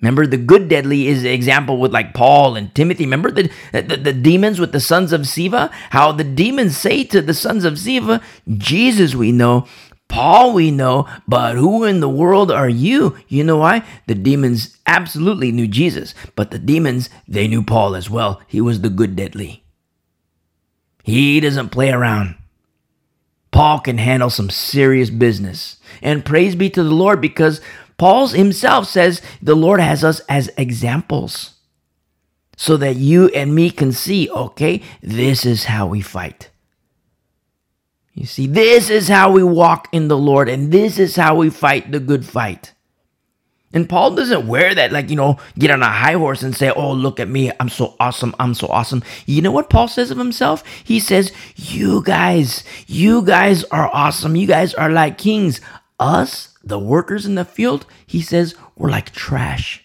Remember, 0.00 0.26
the 0.26 0.38
good 0.38 0.68
deadly 0.68 1.08
is 1.08 1.24
example 1.24 1.78
with 1.78 1.92
like 1.92 2.14
Paul 2.14 2.56
and 2.56 2.74
Timothy. 2.74 3.04
Remember 3.04 3.30
the, 3.30 3.50
the, 3.72 3.96
the, 3.96 4.12
demons 4.14 4.58
with 4.58 4.72
the 4.72 4.80
sons 4.80 5.12
of 5.12 5.22
Sceva? 5.22 5.70
How 5.90 6.10
the 6.10 6.24
demons 6.24 6.76
say 6.76 7.04
to 7.04 7.20
the 7.20 7.34
sons 7.34 7.64
of 7.64 7.74
Sceva, 7.74 8.22
Jesus 8.56 9.14
we 9.14 9.30
know, 9.30 9.66
Paul 10.08 10.54
we 10.54 10.70
know, 10.70 11.06
but 11.28 11.56
who 11.56 11.84
in 11.84 12.00
the 12.00 12.08
world 12.08 12.50
are 12.50 12.68
you? 12.68 13.16
You 13.28 13.44
know 13.44 13.58
why? 13.58 13.84
The 14.06 14.14
demons 14.14 14.76
absolutely 14.86 15.52
knew 15.52 15.68
Jesus, 15.68 16.14
but 16.34 16.50
the 16.50 16.58
demons, 16.58 17.10
they 17.28 17.46
knew 17.46 17.62
Paul 17.62 17.94
as 17.94 18.08
well. 18.08 18.40
He 18.48 18.60
was 18.60 18.80
the 18.80 18.90
good 18.90 19.14
deadly. 19.14 19.64
He 21.04 21.40
doesn't 21.40 21.68
play 21.68 21.90
around. 21.90 22.36
Paul 23.52 23.80
can 23.80 23.98
handle 23.98 24.30
some 24.30 24.50
serious 24.50 25.10
business. 25.10 25.78
And 26.02 26.24
praise 26.24 26.54
be 26.54 26.70
to 26.70 26.82
the 26.82 26.90
Lord 26.90 27.20
because 27.20 27.60
Paul 28.00 28.28
himself 28.28 28.88
says 28.88 29.20
the 29.42 29.54
Lord 29.54 29.78
has 29.78 30.02
us 30.02 30.20
as 30.20 30.50
examples 30.56 31.56
so 32.56 32.78
that 32.78 32.96
you 32.96 33.28
and 33.34 33.54
me 33.54 33.70
can 33.70 33.92
see, 33.92 34.30
okay, 34.30 34.80
this 35.02 35.44
is 35.44 35.64
how 35.64 35.86
we 35.86 36.00
fight. 36.00 36.48
You 38.14 38.24
see, 38.24 38.46
this 38.46 38.88
is 38.88 39.08
how 39.08 39.30
we 39.30 39.42
walk 39.42 39.86
in 39.92 40.08
the 40.08 40.16
Lord, 40.16 40.48
and 40.48 40.72
this 40.72 40.98
is 40.98 41.14
how 41.14 41.34
we 41.34 41.50
fight 41.50 41.92
the 41.92 42.00
good 42.00 42.24
fight. 42.24 42.72
And 43.74 43.86
Paul 43.86 44.14
doesn't 44.14 44.48
wear 44.48 44.74
that, 44.74 44.92
like, 44.92 45.10
you 45.10 45.16
know, 45.16 45.38
get 45.58 45.70
on 45.70 45.82
a 45.82 45.90
high 45.90 46.14
horse 46.14 46.42
and 46.42 46.56
say, 46.56 46.70
Oh, 46.70 46.92
look 46.92 47.20
at 47.20 47.28
me. 47.28 47.52
I'm 47.60 47.68
so 47.68 47.96
awesome. 48.00 48.34
I'm 48.40 48.54
so 48.54 48.66
awesome. 48.68 49.04
You 49.26 49.42
know 49.42 49.52
what 49.52 49.68
Paul 49.68 49.88
says 49.88 50.10
of 50.10 50.16
himself? 50.16 50.64
He 50.84 51.00
says, 51.00 51.32
You 51.54 52.02
guys, 52.02 52.64
you 52.86 53.20
guys 53.22 53.62
are 53.64 53.90
awesome. 53.92 54.36
You 54.36 54.46
guys 54.46 54.72
are 54.72 54.90
like 54.90 55.18
kings. 55.18 55.60
Us, 55.98 56.49
the 56.62 56.78
workers 56.78 57.26
in 57.26 57.34
the 57.34 57.44
field, 57.44 57.86
he 58.06 58.20
says, 58.20 58.54
we're 58.76 58.90
like 58.90 59.10
trash. 59.12 59.84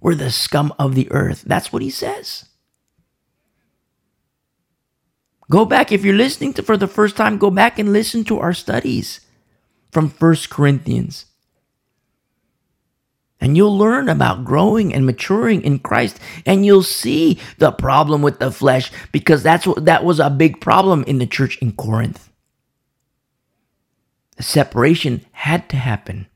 We're 0.00 0.14
the 0.14 0.30
scum 0.30 0.72
of 0.78 0.94
the 0.94 1.10
earth. 1.10 1.42
That's 1.46 1.72
what 1.72 1.82
he 1.82 1.90
says. 1.90 2.46
Go 5.50 5.64
back, 5.64 5.92
if 5.92 6.04
you're 6.04 6.14
listening 6.14 6.54
to 6.54 6.62
for 6.62 6.76
the 6.76 6.86
first 6.88 7.16
time, 7.16 7.38
go 7.38 7.50
back 7.50 7.78
and 7.78 7.92
listen 7.92 8.24
to 8.24 8.38
our 8.38 8.52
studies 8.54 9.20
from 9.92 10.08
First 10.08 10.50
Corinthians. 10.50 11.26
And 13.40 13.56
you'll 13.56 13.76
learn 13.76 14.08
about 14.08 14.44
growing 14.44 14.94
and 14.94 15.04
maturing 15.04 15.62
in 15.62 15.78
Christ. 15.80 16.18
And 16.46 16.64
you'll 16.64 16.82
see 16.82 17.38
the 17.58 17.72
problem 17.72 18.22
with 18.22 18.38
the 18.38 18.50
flesh 18.50 18.90
because 19.12 19.42
that's 19.42 19.66
what 19.66 19.84
that 19.84 20.02
was 20.02 20.18
a 20.18 20.30
big 20.30 20.60
problem 20.60 21.04
in 21.04 21.18
the 21.18 21.26
church 21.26 21.58
in 21.58 21.72
Corinth. 21.72 22.30
Separation 24.40 25.24
had 25.32 25.68
to 25.70 25.76
happen. 25.76 26.26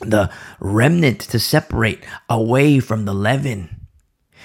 The 0.00 0.30
remnant 0.58 1.20
to 1.20 1.38
separate 1.38 2.02
away 2.28 2.80
from 2.80 3.04
the 3.04 3.14
leaven. 3.14 3.86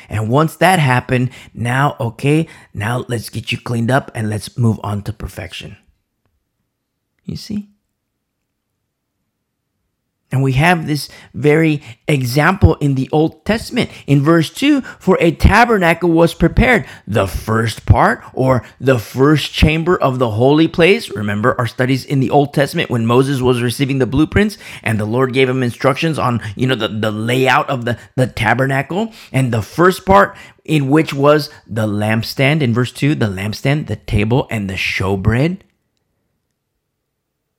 And 0.09 0.29
once 0.29 0.55
that 0.57 0.79
happened, 0.79 1.31
now, 1.53 1.95
okay, 1.99 2.47
now 2.73 3.05
let's 3.07 3.29
get 3.29 3.51
you 3.51 3.57
cleaned 3.57 3.89
up 3.89 4.11
and 4.13 4.29
let's 4.29 4.57
move 4.57 4.79
on 4.83 5.01
to 5.03 5.13
perfection. 5.13 5.77
You 7.23 7.37
see? 7.37 7.69
And 10.31 10.41
we 10.41 10.53
have 10.53 10.87
this 10.87 11.07
very 11.33 11.83
example 12.07 12.75
in 12.75 12.95
the 12.95 13.07
Old 13.11 13.45
Testament. 13.45 13.91
In 14.07 14.21
verse 14.21 14.49
2, 14.49 14.81
for 14.81 15.17
a 15.21 15.31
tabernacle 15.31 16.09
was 16.09 16.33
prepared, 16.33 16.85
the 17.07 17.27
first 17.27 17.85
part 17.85 18.23
or 18.33 18.65
the 18.79 18.97
first 18.97 19.53
chamber 19.53 19.95
of 19.95 20.17
the 20.17 20.31
holy 20.31 20.67
place. 20.67 21.09
Remember 21.11 21.55
our 21.59 21.67
studies 21.67 22.03
in 22.03 22.21
the 22.21 22.31
Old 22.31 22.53
Testament 22.55 22.89
when 22.89 23.05
Moses 23.05 23.39
was 23.39 23.61
receiving 23.61 23.99
the 23.99 24.07
blueprints 24.07 24.57
and 24.81 24.99
the 24.99 25.05
Lord 25.05 25.31
gave 25.31 25.47
him 25.47 25.61
instructions 25.61 26.17
on, 26.17 26.41
you 26.55 26.65
know, 26.65 26.75
the, 26.75 26.87
the 26.87 27.11
layout 27.11 27.69
of 27.69 27.85
the, 27.85 27.99
the 28.15 28.27
tabernacle. 28.27 29.13
And 29.31 29.53
the 29.53 29.61
first 29.61 30.07
part 30.07 30.35
in 30.63 30.89
which 30.89 31.13
was 31.13 31.51
the 31.67 31.87
lampstand 31.87 32.61
in 32.61 32.73
verse 32.73 32.91
2, 32.91 33.13
the 33.13 33.27
lampstand, 33.27 33.87
the 33.87 33.95
table, 33.95 34.47
and 34.49 34.67
the 34.67 34.73
showbread. 34.73 35.59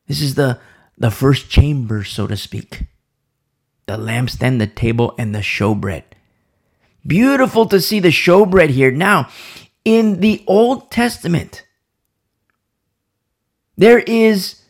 This 0.08 0.20
is 0.20 0.34
the 0.34 0.58
the 0.98 1.10
first 1.10 1.50
chamber, 1.50 2.04
so 2.04 2.26
to 2.26 2.36
speak. 2.36 2.84
The 3.86 3.96
lampstand, 3.96 4.58
the 4.58 4.66
table, 4.66 5.14
and 5.18 5.34
the 5.34 5.40
showbread. 5.40 6.04
Beautiful 7.06 7.66
to 7.66 7.80
see 7.80 8.00
the 8.00 8.08
showbread 8.08 8.70
here. 8.70 8.90
Now, 8.90 9.28
in 9.84 10.20
the 10.20 10.42
Old 10.46 10.90
Testament, 10.90 11.64
there 13.76 14.00
is, 14.00 14.62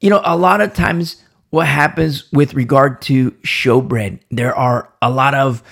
you 0.00 0.10
know, 0.10 0.20
a 0.24 0.36
lot 0.36 0.60
of 0.60 0.74
times 0.74 1.22
what 1.50 1.66
happens 1.66 2.30
with 2.32 2.54
regard 2.54 3.00
to 3.02 3.30
showbread, 3.42 4.20
there 4.30 4.54
are 4.54 4.92
a 5.00 5.10
lot 5.10 5.34
of 5.34 5.62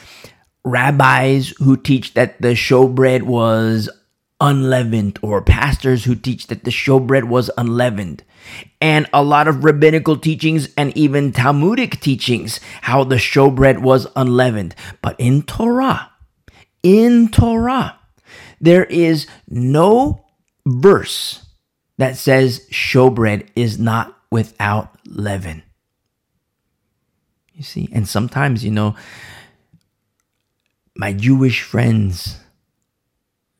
rabbis 0.64 1.52
who 1.58 1.76
teach 1.76 2.14
that 2.14 2.40
the 2.40 2.54
showbread 2.54 3.22
was 3.22 3.88
unleavened, 4.44 5.18
or 5.22 5.40
pastors 5.40 6.04
who 6.04 6.14
teach 6.14 6.48
that 6.48 6.64
the 6.64 6.70
showbread 6.70 7.24
was 7.24 7.50
unleavened, 7.56 8.22
and 8.78 9.08
a 9.10 9.22
lot 9.22 9.48
of 9.48 9.64
rabbinical 9.64 10.18
teachings 10.18 10.68
and 10.76 10.94
even 10.94 11.32
Talmudic 11.32 11.98
teachings 12.00 12.60
how 12.82 13.04
the 13.04 13.16
showbread 13.16 13.80
was 13.80 14.06
unleavened. 14.14 14.74
But 15.00 15.16
in 15.18 15.42
Torah, 15.44 16.10
in 16.82 17.30
Torah, 17.30 17.98
there 18.60 18.84
is 18.84 19.26
no 19.48 20.26
verse 20.66 21.46
that 21.96 22.18
says 22.18 22.66
showbread 22.70 23.48
is 23.56 23.78
not 23.78 24.14
without 24.30 24.94
leaven. 25.06 25.62
You 27.54 27.62
see, 27.62 27.88
and 27.92 28.06
sometimes, 28.06 28.62
you 28.62 28.72
know, 28.72 28.94
my 30.96 31.14
Jewish 31.14 31.62
friends, 31.62 32.36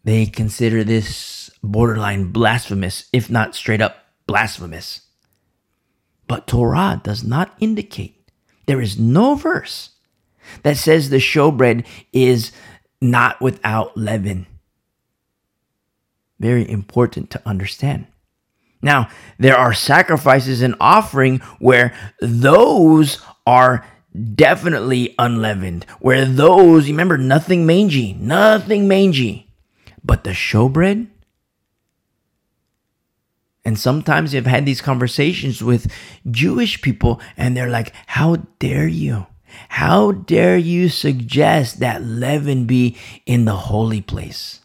they 0.04 0.26
consider 0.26 0.84
this 0.84 1.50
borderline 1.62 2.30
blasphemous, 2.30 3.06
if 3.12 3.30
not 3.30 3.54
straight 3.54 3.80
up 3.80 3.96
blasphemous. 4.26 5.00
But 6.26 6.46
Torah 6.46 7.00
does 7.02 7.25
not 7.25 7.54
indicate, 7.61 8.30
there 8.66 8.80
is 8.80 8.99
no 8.99 9.34
verse 9.34 9.90
that 10.62 10.76
says 10.76 11.08
the 11.08 11.16
showbread 11.16 11.87
is 12.12 12.52
not 13.00 13.40
without 13.40 13.96
leaven. 13.96 14.46
Very 16.38 16.68
important 16.68 17.30
to 17.30 17.42
understand. 17.46 18.06
Now, 18.82 19.08
there 19.38 19.56
are 19.56 19.73
sacrifices 19.73 20.61
and 20.61 20.75
offering 20.78 21.38
where 21.58 21.94
those 22.20 23.23
are 23.46 23.87
definitely 24.34 25.14
unleavened, 25.18 25.84
where 26.00 26.26
those, 26.26 26.88
remember, 26.88 27.16
nothing 27.16 27.64
mangy, 27.64 28.12
nothing 28.14 28.87
mangy. 28.87 29.43
But 30.04 30.25
the 30.25 30.30
showbread? 30.30 31.08
And 33.64 33.78
sometimes 33.78 34.34
I've 34.34 34.46
had 34.46 34.66
these 34.66 34.82
conversations 34.82 35.62
with 35.62 35.90
Jewish 36.30 36.82
people, 36.82 37.20
and 37.37 37.56
they're 37.56 37.70
like, 37.70 37.94
How 38.06 38.37
dare 38.58 38.87
you? 38.87 39.26
How 39.68 40.12
dare 40.12 40.58
you 40.58 40.88
suggest 40.88 41.80
that 41.80 42.02
leaven 42.02 42.66
be 42.66 42.96
in 43.25 43.44
the 43.44 43.56
holy 43.56 44.00
place? 44.00 44.61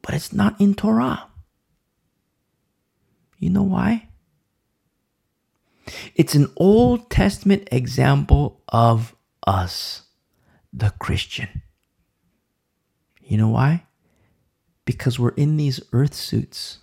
But 0.00 0.14
it's 0.14 0.32
not 0.32 0.60
in 0.60 0.74
Torah. 0.74 1.26
You 3.38 3.50
know 3.50 3.62
why? 3.62 4.08
It's 6.14 6.34
an 6.34 6.50
Old 6.56 7.10
Testament 7.10 7.68
example 7.72 8.62
of 8.68 9.14
us, 9.46 10.02
the 10.72 10.90
Christian. 10.98 11.62
You 13.20 13.36
know 13.36 13.48
why? 13.48 13.84
Because 14.84 15.18
we're 15.18 15.30
in 15.30 15.56
these 15.56 15.80
earth 15.92 16.14
suits. 16.14 16.78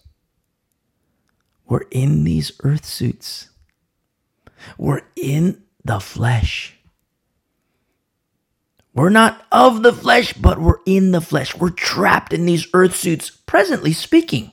We're 1.67 1.85
in 1.91 2.23
these 2.23 2.51
earth 2.63 2.85
suits. 2.85 3.49
We're 4.77 5.01
in 5.15 5.63
the 5.83 5.99
flesh. 5.99 6.75
We're 8.93 9.09
not 9.09 9.45
of 9.51 9.83
the 9.83 9.93
flesh, 9.93 10.33
but 10.33 10.59
we're 10.59 10.79
in 10.85 11.11
the 11.11 11.21
flesh. 11.21 11.55
We're 11.55 11.69
trapped 11.69 12.33
in 12.33 12.45
these 12.45 12.67
earth 12.73 12.95
suits, 12.95 13.29
presently 13.29 13.93
speaking. 13.93 14.51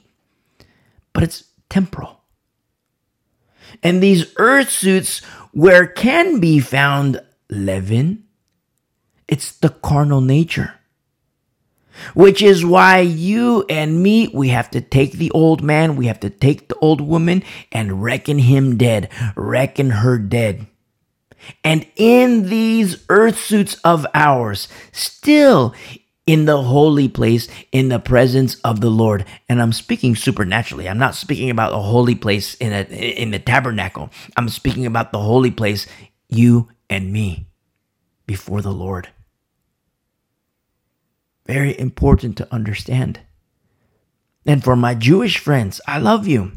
But 1.12 1.23
it's 1.23 1.45
temporal. 1.69 2.21
And 3.83 4.03
these 4.03 4.33
earth 4.37 4.71
suits, 4.71 5.21
where 5.53 5.87
can 5.87 6.38
be 6.38 6.61
found 6.61 7.21
leaven, 7.50 8.25
it's 9.26 9.53
the 9.53 9.71
carnal 9.71 10.21
nature. 10.21 10.75
Which 12.15 12.43
is 12.43 12.65
why 12.65 13.00
you 13.00 13.65
and 13.69 14.03
me, 14.03 14.29
we 14.29 14.49
have 14.49 14.71
to 14.71 14.81
take 14.81 15.12
the 15.12 15.31
old 15.33 15.62
man, 15.62 15.97
we 15.97 16.07
have 16.07 16.21
to 16.21 16.31
take 16.31 16.69
the 16.69 16.76
old 16.76 17.00
woman 17.00 17.43
and 17.73 18.03
reckon 18.03 18.38
him 18.38 18.76
dead, 18.76 19.11
reckon 19.35 19.91
her 19.91 20.19
dead. 20.19 20.67
And 21.62 21.87
in 21.97 22.49
these 22.49 23.05
earth 23.09 23.38
suits 23.38 23.75
of 23.85 24.07
ours, 24.15 24.69
still 24.93 25.75
in 26.26 26.45
the 26.45 26.61
holy 26.61 27.09
place, 27.09 27.49
in 27.71 27.88
the 27.88 28.00
presence 28.00 28.57
of 28.57 28.81
the 28.81 28.91
Lord. 28.91 29.25
And 29.49 29.62
I'm 29.62 29.73
speaking 29.73 30.17
supernaturally. 30.17 30.88
I'm 30.88 30.99
not 30.99 31.15
speaking 31.15 31.50
about 31.50 31.73
a 31.73 31.79
holy 31.79 32.17
place 32.17 32.55
in 32.55 32.73
a 32.73 32.83
in 32.83 33.31
the 33.31 33.38
tabernacle. 33.38 34.11
I'm 34.37 34.49
speaking 34.49 34.87
about 34.87 35.12
the 35.12 35.21
holy 35.21 35.53
place, 35.53 35.87
you 36.29 36.69
and 36.91 37.12
me, 37.12 37.47
before 38.26 38.61
the 38.61 38.73
Lord. 38.73 39.09
Very 41.47 41.79
important 41.79 42.37
to 42.38 42.53
understand. 42.53 43.21
And 44.45 44.62
for 44.62 44.76
my 44.76 44.95
Jewish 44.95 45.38
friends, 45.38 45.81
I 45.87 45.99
love 45.99 46.26
you. 46.26 46.53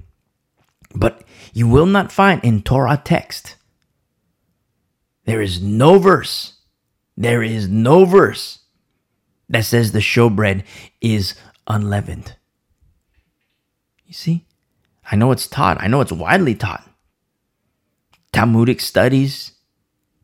But 0.93 1.23
you 1.53 1.67
will 1.67 1.85
not 1.85 2.11
find 2.11 2.43
in 2.43 2.61
Torah 2.61 3.01
text 3.03 3.55
there 5.25 5.41
is 5.43 5.61
no 5.61 5.99
verse, 5.99 6.53
there 7.15 7.43
is 7.43 7.67
no 7.67 8.03
verse 8.03 8.59
that 9.47 9.63
says 9.63 9.91
the 9.91 9.99
showbread 9.99 10.63
is 11.01 11.35
unleavened. 11.67 12.35
You 14.05 14.13
see? 14.13 14.47
I 15.11 15.15
know 15.15 15.31
it's 15.31 15.47
taught, 15.47 15.79
I 15.79 15.87
know 15.87 16.01
it's 16.01 16.11
widely 16.11 16.55
taught. 16.55 16.83
Talmudic 18.31 18.79
studies, 18.79 19.51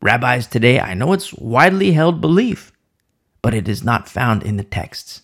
rabbis 0.02 0.48
today, 0.48 0.80
I 0.80 0.94
know 0.94 1.12
it's 1.12 1.32
widely 1.34 1.92
held 1.92 2.20
belief, 2.20 2.72
but 3.46 3.54
it 3.54 3.68
is 3.68 3.84
not 3.84 4.08
found 4.08 4.42
in 4.42 4.56
the 4.56 4.64
texts 4.64 5.22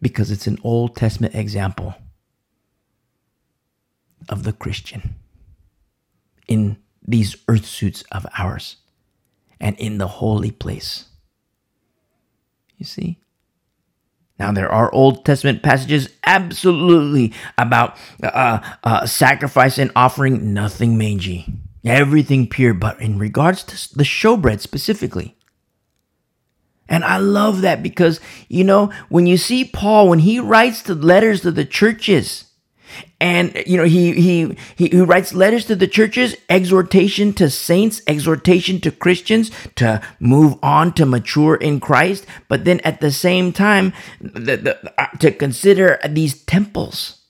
because 0.00 0.30
it's 0.30 0.46
an 0.46 0.56
Old 0.64 0.96
Testament 0.96 1.34
example 1.34 1.94
of 4.30 4.44
the 4.44 4.54
Christian 4.54 5.16
in 6.48 6.78
these 7.06 7.36
earth 7.48 7.66
suits 7.66 8.02
of 8.10 8.24
ours 8.38 8.76
and 9.60 9.78
in 9.78 9.98
the 9.98 10.08
holy 10.08 10.50
place. 10.50 11.04
You 12.78 12.86
see? 12.86 13.20
Now, 14.38 14.52
there 14.52 14.72
are 14.72 14.90
Old 14.90 15.26
Testament 15.26 15.62
passages 15.62 16.08
absolutely 16.24 17.34
about 17.58 17.98
uh, 18.22 18.60
uh, 18.82 19.04
sacrifice 19.04 19.76
and 19.76 19.90
offering 19.94 20.54
nothing 20.54 20.96
mangy, 20.96 21.44
everything 21.84 22.48
pure, 22.48 22.72
but 22.72 22.98
in 23.02 23.18
regards 23.18 23.62
to 23.64 23.98
the 23.98 24.04
showbread 24.04 24.60
specifically. 24.60 25.36
And 26.88 27.04
I 27.04 27.16
love 27.16 27.62
that 27.62 27.82
because, 27.82 28.20
you 28.48 28.64
know, 28.64 28.92
when 29.08 29.26
you 29.26 29.36
see 29.36 29.64
Paul, 29.64 30.08
when 30.08 30.18
he 30.18 30.38
writes 30.38 30.82
the 30.82 30.94
letters 30.94 31.40
to 31.42 31.50
the 31.50 31.64
churches, 31.64 32.44
and 33.20 33.62
you 33.66 33.76
know 33.76 33.84
he, 33.84 34.12
he 34.12 34.56
he 34.76 34.88
he 34.88 35.00
writes 35.00 35.34
letters 35.34 35.64
to 35.66 35.76
the 35.76 35.88
churches 35.88 36.36
exhortation 36.48 37.32
to 37.32 37.48
saints 37.48 38.02
exhortation 38.06 38.80
to 38.80 38.90
christians 38.90 39.50
to 39.76 40.00
move 40.20 40.56
on 40.62 40.92
to 40.92 41.06
mature 41.06 41.54
in 41.56 41.80
christ. 41.80 42.26
But 42.48 42.64
then 42.64 42.80
at 42.80 43.00
the 43.00 43.10
same 43.10 43.52
time 43.52 43.92
the, 44.20 44.56
the, 44.56 44.92
uh, 45.00 45.06
to 45.18 45.30
consider 45.32 45.98
these 46.08 46.44
temples 46.44 47.22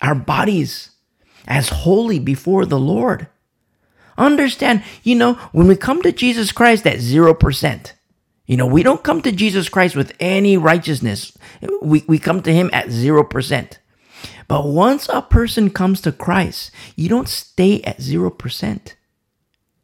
our 0.00 0.14
bodies 0.14 0.90
as 1.46 1.68
holy 1.70 2.18
before 2.18 2.66
the 2.66 2.78
lord. 2.78 3.26
Understand 4.18 4.82
you 5.02 5.14
know 5.14 5.34
when 5.52 5.66
we 5.66 5.76
come 5.76 6.02
to 6.02 6.12
jesus 6.12 6.52
christ 6.52 6.86
at 6.86 6.98
0% 6.98 7.92
you 8.50 8.56
know 8.56 8.66
we 8.66 8.82
don't 8.82 9.04
come 9.04 9.22
to 9.22 9.30
jesus 9.30 9.68
christ 9.68 9.94
with 9.94 10.12
any 10.18 10.56
righteousness 10.56 11.36
we, 11.80 12.02
we 12.06 12.18
come 12.18 12.42
to 12.42 12.52
him 12.52 12.68
at 12.72 12.86
0% 12.86 13.78
but 14.50 14.66
once 14.66 15.08
a 15.08 15.22
person 15.22 15.70
comes 15.70 16.00
to 16.00 16.10
Christ, 16.10 16.72
you 16.96 17.08
don't 17.08 17.28
stay 17.28 17.80
at 17.82 17.98
0%. 17.98 18.94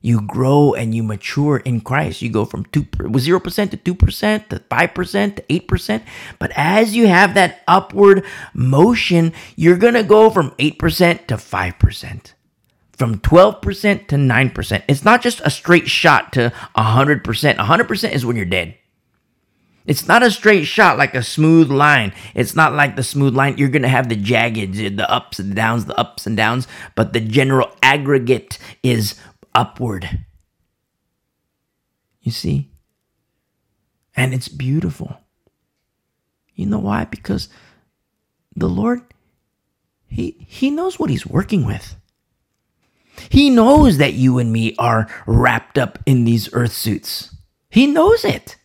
You 0.01 0.21
grow 0.21 0.75
and 0.75 0.93
you 0.93 1.05
mature 1.05 1.59
in 1.59 1.81
Christ. 1.83 2.21
You 2.21 2.31
go 2.31 2.45
from 2.45 2.65
2 2.67 2.83
0% 2.83 3.71
to 3.71 3.77
2% 3.77 4.49
to 4.49 4.59
5% 4.59 5.37
to 5.37 5.43
8%. 5.43 6.03
But 6.41 6.51
as 6.57 6.97
you 6.97 7.07
have 7.07 7.35
that 7.35 7.61
upward 7.69 8.25
motion, 8.55 9.33
you're 9.55 9.79
going 9.79 9.95
to 9.95 10.03
go 10.03 10.31
from 10.31 10.51
8% 10.59 11.29
to 11.29 11.37
5% 11.37 12.33
from 12.97 13.19
12% 13.19 14.09
to 14.09 14.17
9%. 14.17 14.83
It's 14.89 15.05
not 15.05 15.23
just 15.23 15.41
a 15.45 15.51
straight 15.51 15.89
shot 15.89 16.33
to 16.33 16.53
100%. 16.77 17.23
100% 17.57 18.13
is 18.13 18.27
when 18.27 18.37
you're 18.37 18.45
dead. 18.45 18.75
It's 19.85 20.09
not 20.09 20.25
a 20.25 20.31
straight 20.31 20.65
shot 20.65 20.99
like 20.99 21.15
a 21.15 21.23
smooth 21.23 21.71
line. 21.71 22.13
It's 22.35 22.57
not 22.57 22.73
like 22.73 22.97
the 22.97 23.05
smooth 23.05 23.37
line. 23.37 23.57
You're 23.57 23.69
going 23.69 23.83
to 23.83 23.89
have 23.89 24.09
the 24.09 24.17
jagged, 24.17 24.75
the 24.75 25.11
ups 25.11 25.39
and 25.39 25.53
the 25.53 25.55
downs, 25.55 25.85
the 25.85 25.99
ups 25.99 26.27
and 26.27 26.37
downs, 26.37 26.67
but 26.97 27.13
the 27.13 27.21
general 27.21 27.71
aggregate 27.83 28.59
is 28.83 29.15
upward. 29.55 30.25
You 32.21 32.33
see? 32.33 32.73
And 34.17 34.35
it's 34.35 34.49
beautiful. 34.49 35.19
You 36.55 36.67
know 36.67 36.81
why? 36.81 37.05
Because 37.05 37.49
the 38.57 38.69
Lord, 38.69 39.03
He, 40.09 40.45
he 40.49 40.71
knows 40.71 40.99
what 40.99 41.11
He's 41.11 41.27
working 41.27 41.65
with. 41.65 41.95
He 43.29 43.51
knows 43.51 43.99
that 43.99 44.15
you 44.15 44.39
and 44.39 44.53
me 44.53 44.75
are 44.79 45.09
wrapped 45.27 45.79
up 45.79 45.99
in 46.07 46.25
these 46.25 46.53
earth 46.53 46.73
suits. 46.73 47.35
He 47.71 47.87
knows 47.87 48.25
it. 48.25 48.57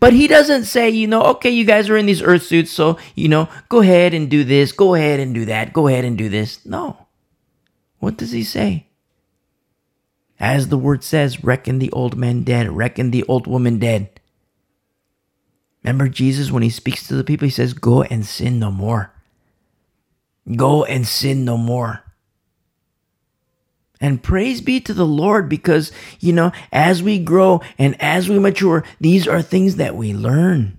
But 0.00 0.12
he 0.12 0.26
doesn't 0.26 0.64
say, 0.64 0.90
you 0.90 1.06
know, 1.06 1.22
okay, 1.22 1.50
you 1.50 1.64
guys 1.64 1.90
are 1.90 1.96
in 1.96 2.06
these 2.06 2.22
earth 2.22 2.42
suits, 2.42 2.70
so, 2.70 2.98
you 3.14 3.28
know, 3.28 3.48
go 3.68 3.80
ahead 3.80 4.14
and 4.14 4.30
do 4.30 4.44
this, 4.44 4.72
go 4.72 4.94
ahead 4.94 5.20
and 5.20 5.34
do 5.34 5.44
that, 5.44 5.72
go 5.72 5.88
ahead 5.88 6.04
and 6.04 6.16
do 6.16 6.28
this. 6.28 6.64
No. 6.64 7.06
What 7.98 8.16
does 8.16 8.32
he 8.32 8.42
say? 8.42 8.86
As 10.40 10.68
the 10.68 10.78
word 10.78 11.04
says, 11.04 11.44
reckon 11.44 11.78
the 11.78 11.92
old 11.92 12.16
man 12.16 12.42
dead, 12.42 12.68
reckon 12.68 13.10
the 13.10 13.24
old 13.24 13.46
woman 13.46 13.78
dead. 13.78 14.20
Remember 15.82 16.08
Jesus 16.08 16.50
when 16.50 16.62
he 16.62 16.70
speaks 16.70 17.06
to 17.06 17.14
the 17.14 17.24
people, 17.24 17.46
he 17.46 17.50
says, 17.50 17.74
Go 17.74 18.02
and 18.02 18.24
sin 18.24 18.58
no 18.58 18.70
more. 18.70 19.12
Go 20.56 20.84
and 20.84 21.06
sin 21.06 21.44
no 21.44 21.56
more. 21.56 22.03
And 24.04 24.22
praise 24.22 24.60
be 24.60 24.80
to 24.82 24.92
the 24.92 25.06
Lord 25.06 25.48
because, 25.48 25.90
you 26.20 26.34
know, 26.34 26.52
as 26.70 27.02
we 27.02 27.18
grow 27.18 27.62
and 27.78 27.98
as 28.02 28.28
we 28.28 28.38
mature, 28.38 28.84
these 29.00 29.26
are 29.26 29.40
things 29.40 29.76
that 29.76 29.96
we 29.96 30.12
learn. 30.12 30.78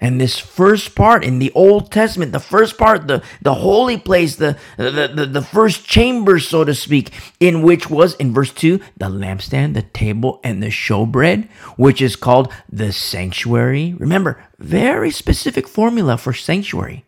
And 0.00 0.20
this 0.20 0.38
first 0.38 0.94
part 0.94 1.24
in 1.24 1.40
the 1.40 1.50
Old 1.56 1.90
Testament, 1.90 2.30
the 2.30 2.38
first 2.38 2.78
part, 2.78 3.08
the, 3.08 3.24
the 3.42 3.54
holy 3.54 3.98
place, 3.98 4.36
the, 4.36 4.56
the, 4.76 5.10
the, 5.12 5.26
the 5.26 5.42
first 5.42 5.86
chamber, 5.86 6.38
so 6.38 6.62
to 6.62 6.72
speak, 6.72 7.10
in 7.40 7.62
which 7.62 7.90
was, 7.90 8.14
in 8.14 8.32
verse 8.32 8.52
2, 8.52 8.78
the 8.96 9.06
lampstand, 9.06 9.74
the 9.74 9.82
table, 9.82 10.38
and 10.44 10.62
the 10.62 10.68
showbread, 10.68 11.48
which 11.76 12.00
is 12.00 12.14
called 12.14 12.52
the 12.70 12.92
sanctuary. 12.92 13.96
Remember, 13.98 14.40
very 14.60 15.10
specific 15.10 15.66
formula 15.66 16.16
for 16.16 16.32
sanctuary. 16.32 17.04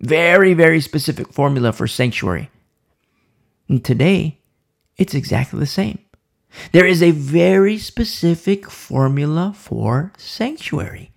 Very, 0.00 0.54
very 0.54 0.80
specific 0.80 1.30
formula 1.34 1.70
for 1.70 1.86
sanctuary. 1.86 2.48
And 3.68 3.84
today, 3.84 4.40
it's 4.96 5.14
exactly 5.14 5.58
the 5.58 5.66
same. 5.66 5.98
There 6.72 6.86
is 6.86 7.02
a 7.02 7.10
very 7.10 7.78
specific 7.78 8.70
formula 8.70 9.52
for 9.56 10.12
sanctuary 10.16 11.10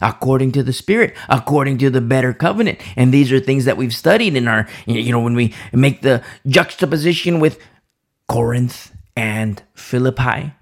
according 0.00 0.52
to 0.52 0.62
the 0.62 0.72
Spirit, 0.72 1.14
according 1.28 1.78
to 1.78 1.90
the 1.90 2.00
better 2.00 2.32
covenant. 2.32 2.78
And 2.96 3.12
these 3.12 3.32
are 3.32 3.40
things 3.40 3.64
that 3.64 3.76
we've 3.76 3.94
studied 3.94 4.36
in 4.36 4.48
our, 4.48 4.68
you 4.86 5.12
know, 5.12 5.20
when 5.20 5.34
we 5.34 5.54
make 5.72 6.02
the 6.02 6.22
juxtaposition 6.46 7.40
with 7.40 7.58
Corinth 8.28 8.92
and 9.16 9.62
Philippi, 9.74 10.52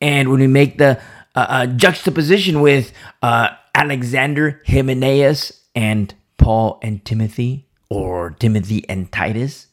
and 0.00 0.28
when 0.28 0.40
we 0.40 0.46
make 0.46 0.78
the 0.78 1.00
uh, 1.34 1.46
uh, 1.48 1.66
juxtaposition 1.66 2.60
with 2.60 2.92
uh, 3.22 3.48
Alexander, 3.74 4.62
Hymenaeus, 4.66 5.64
and 5.74 6.14
Paul 6.36 6.78
and 6.82 7.04
Timothy, 7.04 7.66
or 7.88 8.30
Timothy 8.30 8.88
and 8.88 9.10
Titus. 9.10 9.66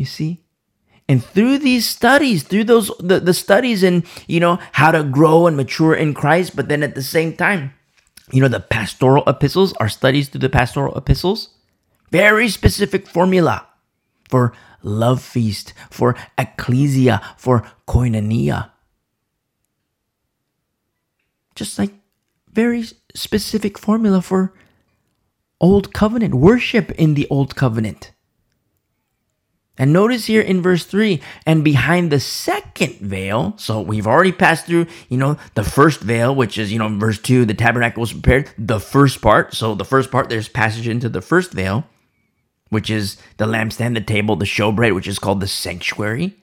You 0.00 0.06
see? 0.06 0.40
And 1.10 1.22
through 1.22 1.58
these 1.58 1.86
studies, 1.86 2.42
through 2.42 2.64
those 2.64 2.90
the, 3.00 3.20
the 3.20 3.34
studies 3.34 3.82
in, 3.82 4.04
you 4.26 4.40
know, 4.40 4.58
how 4.72 4.90
to 4.92 5.04
grow 5.04 5.46
and 5.46 5.58
mature 5.58 5.92
in 5.92 6.14
Christ, 6.14 6.56
but 6.56 6.70
then 6.70 6.82
at 6.82 6.94
the 6.94 7.02
same 7.02 7.36
time, 7.36 7.74
you 8.32 8.40
know, 8.40 8.48
the 8.48 8.60
pastoral 8.60 9.24
epistles, 9.26 9.74
our 9.74 9.90
studies 9.90 10.30
through 10.30 10.40
the 10.40 10.48
pastoral 10.48 10.96
epistles, 10.96 11.50
very 12.10 12.48
specific 12.48 13.06
formula 13.06 13.66
for 14.26 14.54
love 14.82 15.20
feast, 15.20 15.74
for 15.90 16.16
ecclesia, 16.38 17.20
for 17.36 17.70
koinonia. 17.86 18.70
Just 21.54 21.78
like 21.78 21.92
very 22.50 22.84
specific 23.14 23.76
formula 23.78 24.22
for 24.22 24.54
old 25.60 25.92
covenant 25.92 26.32
worship 26.32 26.90
in 26.92 27.12
the 27.12 27.28
old 27.28 27.54
covenant. 27.54 28.12
And 29.80 29.94
notice 29.94 30.26
here 30.26 30.42
in 30.42 30.60
verse 30.60 30.84
3, 30.84 31.22
and 31.46 31.64
behind 31.64 32.12
the 32.12 32.20
second 32.20 32.96
veil, 32.96 33.54
so 33.56 33.80
we've 33.80 34.06
already 34.06 34.30
passed 34.30 34.66
through, 34.66 34.86
you 35.08 35.16
know, 35.16 35.38
the 35.54 35.64
first 35.64 36.00
veil, 36.02 36.34
which 36.34 36.58
is, 36.58 36.70
you 36.70 36.78
know, 36.78 36.90
verse 36.98 37.18
2, 37.18 37.46
the 37.46 37.54
tabernacle 37.54 38.02
was 38.02 38.12
prepared, 38.12 38.50
the 38.58 38.78
first 38.78 39.22
part. 39.22 39.54
So 39.54 39.74
the 39.74 39.86
first 39.86 40.10
part, 40.10 40.28
there's 40.28 40.50
passage 40.50 40.86
into 40.86 41.08
the 41.08 41.22
first 41.22 41.52
veil, 41.52 41.86
which 42.68 42.90
is 42.90 43.16
the 43.38 43.46
lampstand, 43.46 43.94
the 43.94 44.02
table, 44.02 44.36
the 44.36 44.44
showbread, 44.44 44.94
which 44.94 45.08
is 45.08 45.18
called 45.18 45.40
the 45.40 45.48
sanctuary. 45.48 46.36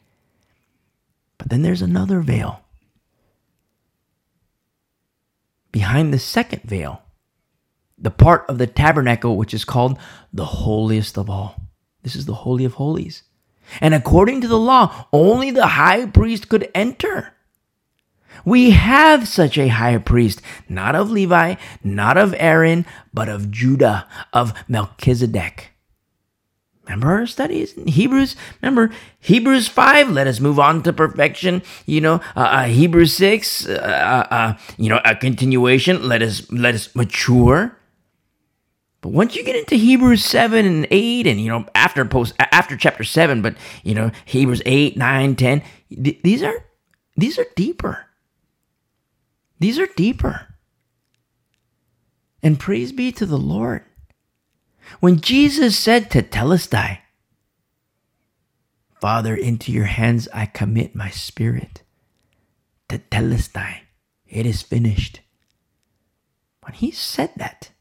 But 1.38 1.50
then 1.50 1.62
there's 1.62 1.84
another 1.84 2.22
veil. 2.22 2.62
Behind 5.72 6.12
the 6.12 6.18
second 6.18 6.64
veil, 6.64 7.04
the 8.00 8.10
part 8.10 8.50
of 8.50 8.58
the 8.58 8.66
tabernacle 8.66 9.38
which 9.38 9.54
is 9.54 9.64
called 9.64 10.00
the 10.34 10.46
holiest 10.46 11.20
of 11.20 11.30
all. 11.30 11.68
This 12.02 12.16
is 12.16 12.26
the 12.26 12.34
Holy 12.34 12.66
of 12.66 12.76
Holies. 12.76 13.24
And 13.82 13.94
according 13.94 14.42
to 14.42 14.48
the 14.48 14.58
law, 14.58 15.08
only 15.12 15.52
the 15.52 15.68
high 15.68 16.06
priest 16.06 16.50
could 16.50 16.70
enter. 16.74 17.34
We 18.46 18.72
have 18.72 19.28
such 19.28 19.58
a 19.58 19.68
high 19.68 19.98
priest, 19.98 20.42
not 20.70 20.96
of 20.96 21.12
Levi, 21.12 21.56
not 21.84 22.18
of 22.18 22.36
Aaron, 22.38 22.86
but 23.14 23.30
of 23.30 23.52
Judah, 23.52 24.08
of 24.32 24.54
Melchizedek. 24.68 25.72
Remember 26.86 27.12
our 27.12 27.26
studies 27.26 27.74
in 27.74 27.88
Hebrews? 27.88 28.38
Remember 28.62 28.90
Hebrews 29.20 29.68
5? 29.68 30.12
Let 30.12 30.28
us 30.28 30.40
move 30.40 30.58
on 30.58 30.84
to 30.84 30.94
perfection. 30.94 31.62
You 31.86 32.00
know, 32.00 32.16
uh, 32.36 32.40
uh, 32.40 32.64
Hebrews 32.64 33.14
6, 33.16 33.68
uh, 33.68 33.74
uh, 33.74 34.34
uh 34.34 34.54
you 34.78 34.90
know, 34.90 35.02
a 35.04 35.14
continuation. 35.14 36.08
Let 36.08 36.22
us, 36.22 36.50
let 36.50 36.76
us 36.76 36.96
mature. 36.96 37.78
But 39.08 39.14
once 39.14 39.38
you 39.38 39.44
get 39.46 39.56
into 39.56 39.76
Hebrews 39.76 40.26
7 40.26 40.66
and 40.66 40.86
8 40.92 41.28
and 41.28 41.40
you 41.40 41.48
know 41.48 41.66
after 41.74 42.04
post 42.04 42.34
after 42.40 42.76
chapter 42.76 43.06
7 43.06 43.42
but 43.42 43.56
you 43.82 43.96
know 43.96 44.12
Hebrews 44.26 44.62
8, 44.66 44.98
9, 44.98 45.36
10 45.38 45.64
th- 46.04 46.20
these 46.24 46.44
are 46.44 46.66
these 47.16 47.40
are 47.40 47.46
deeper. 47.56 48.08
These 49.62 49.80
are 49.80 49.88
deeper. 49.96 50.56
And 52.44 52.60
praise 52.60 52.92
be 52.92 53.14
to 53.14 53.26
the 53.26 53.38
Lord. 53.38 53.86
When 55.00 55.22
Jesus 55.22 55.80
said 55.80 56.12
Tetelestai, 56.12 57.00
Father, 59.00 59.34
into 59.34 59.72
your 59.72 59.86
hands 59.86 60.28
I 60.34 60.48
commit 60.48 60.96
my 60.96 61.12
spirit. 61.12 61.82
Tetelestai, 62.90 63.84
it 64.28 64.46
is 64.46 64.62
finished. 64.62 65.22
When 66.60 66.74
he 66.74 66.92
said 66.92 67.32
that, 67.38 67.72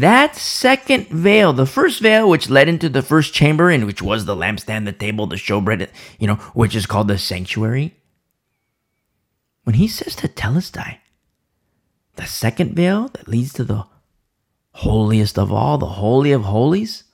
that 0.00 0.36
second 0.36 1.08
veil, 1.08 1.52
the 1.52 1.66
first 1.66 2.00
veil 2.00 2.28
which 2.28 2.50
led 2.50 2.68
into 2.68 2.88
the 2.88 3.02
first 3.02 3.32
chamber, 3.32 3.70
and 3.70 3.86
which 3.86 4.02
was 4.02 4.24
the 4.24 4.34
lampstand, 4.34 4.84
the 4.84 4.92
table, 4.92 5.26
the 5.26 5.36
showbread, 5.36 5.88
you 6.18 6.26
know, 6.26 6.36
which 6.54 6.74
is 6.74 6.86
called 6.86 7.08
the 7.08 7.18
sanctuary. 7.18 7.94
When 9.64 9.74
he 9.74 9.88
says 9.88 10.16
Tetelestai, 10.16 10.98
the 12.16 12.26
second 12.26 12.74
veil 12.74 13.08
that 13.08 13.28
leads 13.28 13.52
to 13.54 13.64
the 13.64 13.86
holiest 14.72 15.38
of 15.38 15.52
all, 15.52 15.78
the 15.78 15.86
holy 15.86 16.32
of 16.32 16.42
holies, 16.42 17.04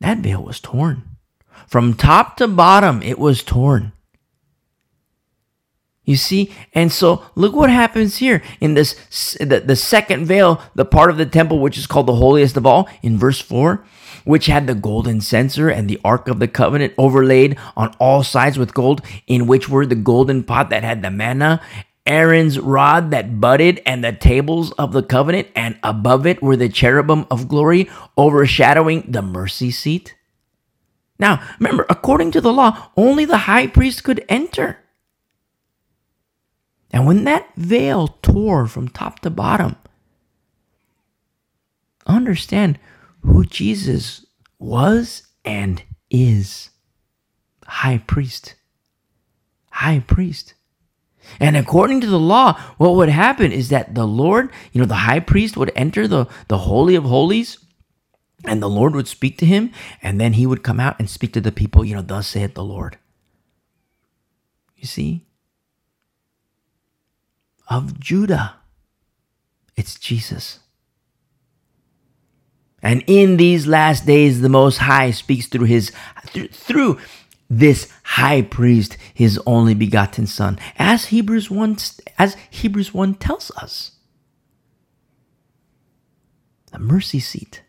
that 0.00 0.18
veil 0.18 0.42
was 0.42 0.60
torn. 0.60 1.04
From 1.66 1.94
top 1.94 2.36
to 2.38 2.48
bottom, 2.48 3.02
it 3.02 3.18
was 3.18 3.42
torn. 3.42 3.92
You 6.04 6.16
see? 6.16 6.52
And 6.72 6.90
so 6.90 7.24
look 7.34 7.54
what 7.54 7.70
happens 7.70 8.16
here 8.16 8.42
in 8.60 8.74
this 8.74 9.36
the, 9.38 9.60
the 9.60 9.76
second 9.76 10.26
veil, 10.26 10.60
the 10.74 10.84
part 10.84 11.10
of 11.10 11.18
the 11.18 11.26
temple 11.26 11.60
which 11.60 11.78
is 11.78 11.86
called 11.86 12.06
the 12.06 12.16
holiest 12.16 12.56
of 12.56 12.66
all, 12.66 12.88
in 13.02 13.18
verse 13.18 13.40
4, 13.40 13.84
which 14.24 14.46
had 14.46 14.66
the 14.66 14.74
golden 14.74 15.20
censer 15.20 15.68
and 15.68 15.88
the 15.88 16.00
ark 16.04 16.26
of 16.26 16.40
the 16.40 16.48
covenant 16.48 16.94
overlaid 16.98 17.56
on 17.76 17.94
all 18.00 18.22
sides 18.22 18.58
with 18.58 18.74
gold, 18.74 19.02
in 19.26 19.46
which 19.46 19.68
were 19.68 19.86
the 19.86 19.94
golden 19.94 20.42
pot 20.42 20.70
that 20.70 20.82
had 20.82 21.02
the 21.02 21.10
manna 21.10 21.60
Aaron's 22.06 22.58
rod 22.58 23.10
that 23.12 23.40
budded 23.40 23.80
and 23.86 24.02
the 24.02 24.12
tables 24.12 24.72
of 24.72 24.92
the 24.92 25.02
covenant, 25.02 25.48
and 25.54 25.78
above 25.82 26.26
it 26.26 26.42
were 26.42 26.56
the 26.56 26.68
cherubim 26.68 27.26
of 27.30 27.46
glory 27.46 27.88
overshadowing 28.16 29.04
the 29.06 29.22
mercy 29.22 29.70
seat. 29.70 30.16
Now, 31.18 31.40
remember, 31.58 31.86
according 31.88 32.32
to 32.32 32.40
the 32.40 32.52
law, 32.52 32.90
only 32.96 33.24
the 33.26 33.46
high 33.46 33.66
priest 33.66 34.02
could 34.02 34.24
enter. 34.28 34.78
And 36.92 37.06
when 37.06 37.24
that 37.24 37.54
veil 37.56 38.18
tore 38.22 38.66
from 38.66 38.88
top 38.88 39.20
to 39.20 39.30
bottom, 39.30 39.76
understand 42.06 42.78
who 43.22 43.44
Jesus 43.44 44.26
was 44.58 45.22
and 45.44 45.82
is 46.10 46.70
high 47.66 47.98
priest. 47.98 48.54
High 49.70 50.00
priest. 50.00 50.54
And 51.38 51.56
according 51.56 52.00
to 52.00 52.06
the 52.06 52.18
law, 52.18 52.58
what 52.76 52.96
would 52.96 53.08
happen 53.08 53.52
is 53.52 53.68
that 53.68 53.94
the 53.94 54.06
Lord, 54.06 54.50
you 54.72 54.80
know, 54.80 54.86
the 54.86 54.94
high 54.94 55.20
priest 55.20 55.56
would 55.56 55.70
enter 55.76 56.08
the, 56.08 56.26
the 56.48 56.58
Holy 56.58 56.94
of 56.96 57.04
Holies 57.04 57.58
and 58.44 58.62
the 58.62 58.68
Lord 58.68 58.94
would 58.94 59.06
speak 59.06 59.36
to 59.38 59.46
him, 59.46 59.70
and 60.02 60.18
then 60.18 60.32
he 60.32 60.46
would 60.46 60.62
come 60.62 60.80
out 60.80 60.96
and 60.98 61.10
speak 61.10 61.32
to 61.34 61.42
the 61.42 61.52
people, 61.52 61.84
you 61.84 61.94
know, 61.94 62.02
thus 62.02 62.28
saith 62.28 62.54
the 62.54 62.64
Lord. 62.64 62.96
You 64.76 64.86
see? 64.86 65.26
Of 67.70 67.98
Judah. 68.00 68.56
It's 69.76 69.98
Jesus. 69.98 70.58
And 72.82 73.04
in 73.06 73.36
these 73.36 73.66
last 73.66 74.04
days, 74.04 74.40
the 74.40 74.48
Most 74.48 74.78
High 74.78 75.12
speaks 75.12 75.46
through 75.46 75.66
his 75.66 75.92
through 76.32 76.98
this 77.48 77.92
high 78.02 78.42
priest, 78.42 78.96
his 79.12 79.40
only 79.46 79.74
begotten 79.74 80.26
Son, 80.26 80.58
as 80.78 81.06
Hebrews 81.06 81.50
one 81.50 81.76
as 82.18 82.36
Hebrews 82.50 82.92
one 82.92 83.14
tells 83.14 83.50
us. 83.52 83.92
The 86.72 86.78
mercy 86.78 87.20
seat. 87.20 87.62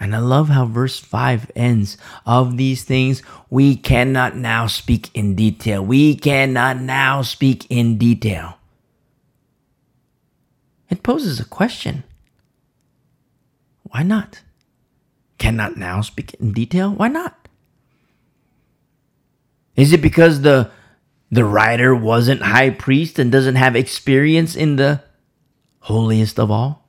And 0.00 0.16
I 0.16 0.18
love 0.18 0.48
how 0.48 0.64
verse 0.64 0.98
5 0.98 1.52
ends. 1.54 1.98
Of 2.24 2.56
these 2.56 2.84
things, 2.84 3.22
we 3.50 3.76
cannot 3.76 4.34
now 4.34 4.66
speak 4.66 5.10
in 5.12 5.34
detail. 5.34 5.84
We 5.84 6.16
cannot 6.16 6.80
now 6.80 7.20
speak 7.20 7.66
in 7.68 7.98
detail. 7.98 8.56
It 10.88 11.02
poses 11.02 11.38
a 11.38 11.44
question. 11.44 12.02
Why 13.82 14.02
not? 14.02 14.40
Cannot 15.36 15.76
now 15.76 16.00
speak 16.00 16.34
in 16.40 16.52
detail? 16.52 16.90
Why 16.90 17.08
not? 17.08 17.48
Is 19.76 19.92
it 19.92 20.00
because 20.00 20.40
the 20.40 20.70
the 21.30 21.44
writer 21.44 21.94
wasn't 21.94 22.42
high 22.42 22.70
priest 22.70 23.18
and 23.18 23.30
doesn't 23.30 23.54
have 23.54 23.76
experience 23.76 24.56
in 24.56 24.76
the 24.76 25.02
holiest 25.80 26.40
of 26.40 26.50
all? 26.50 26.79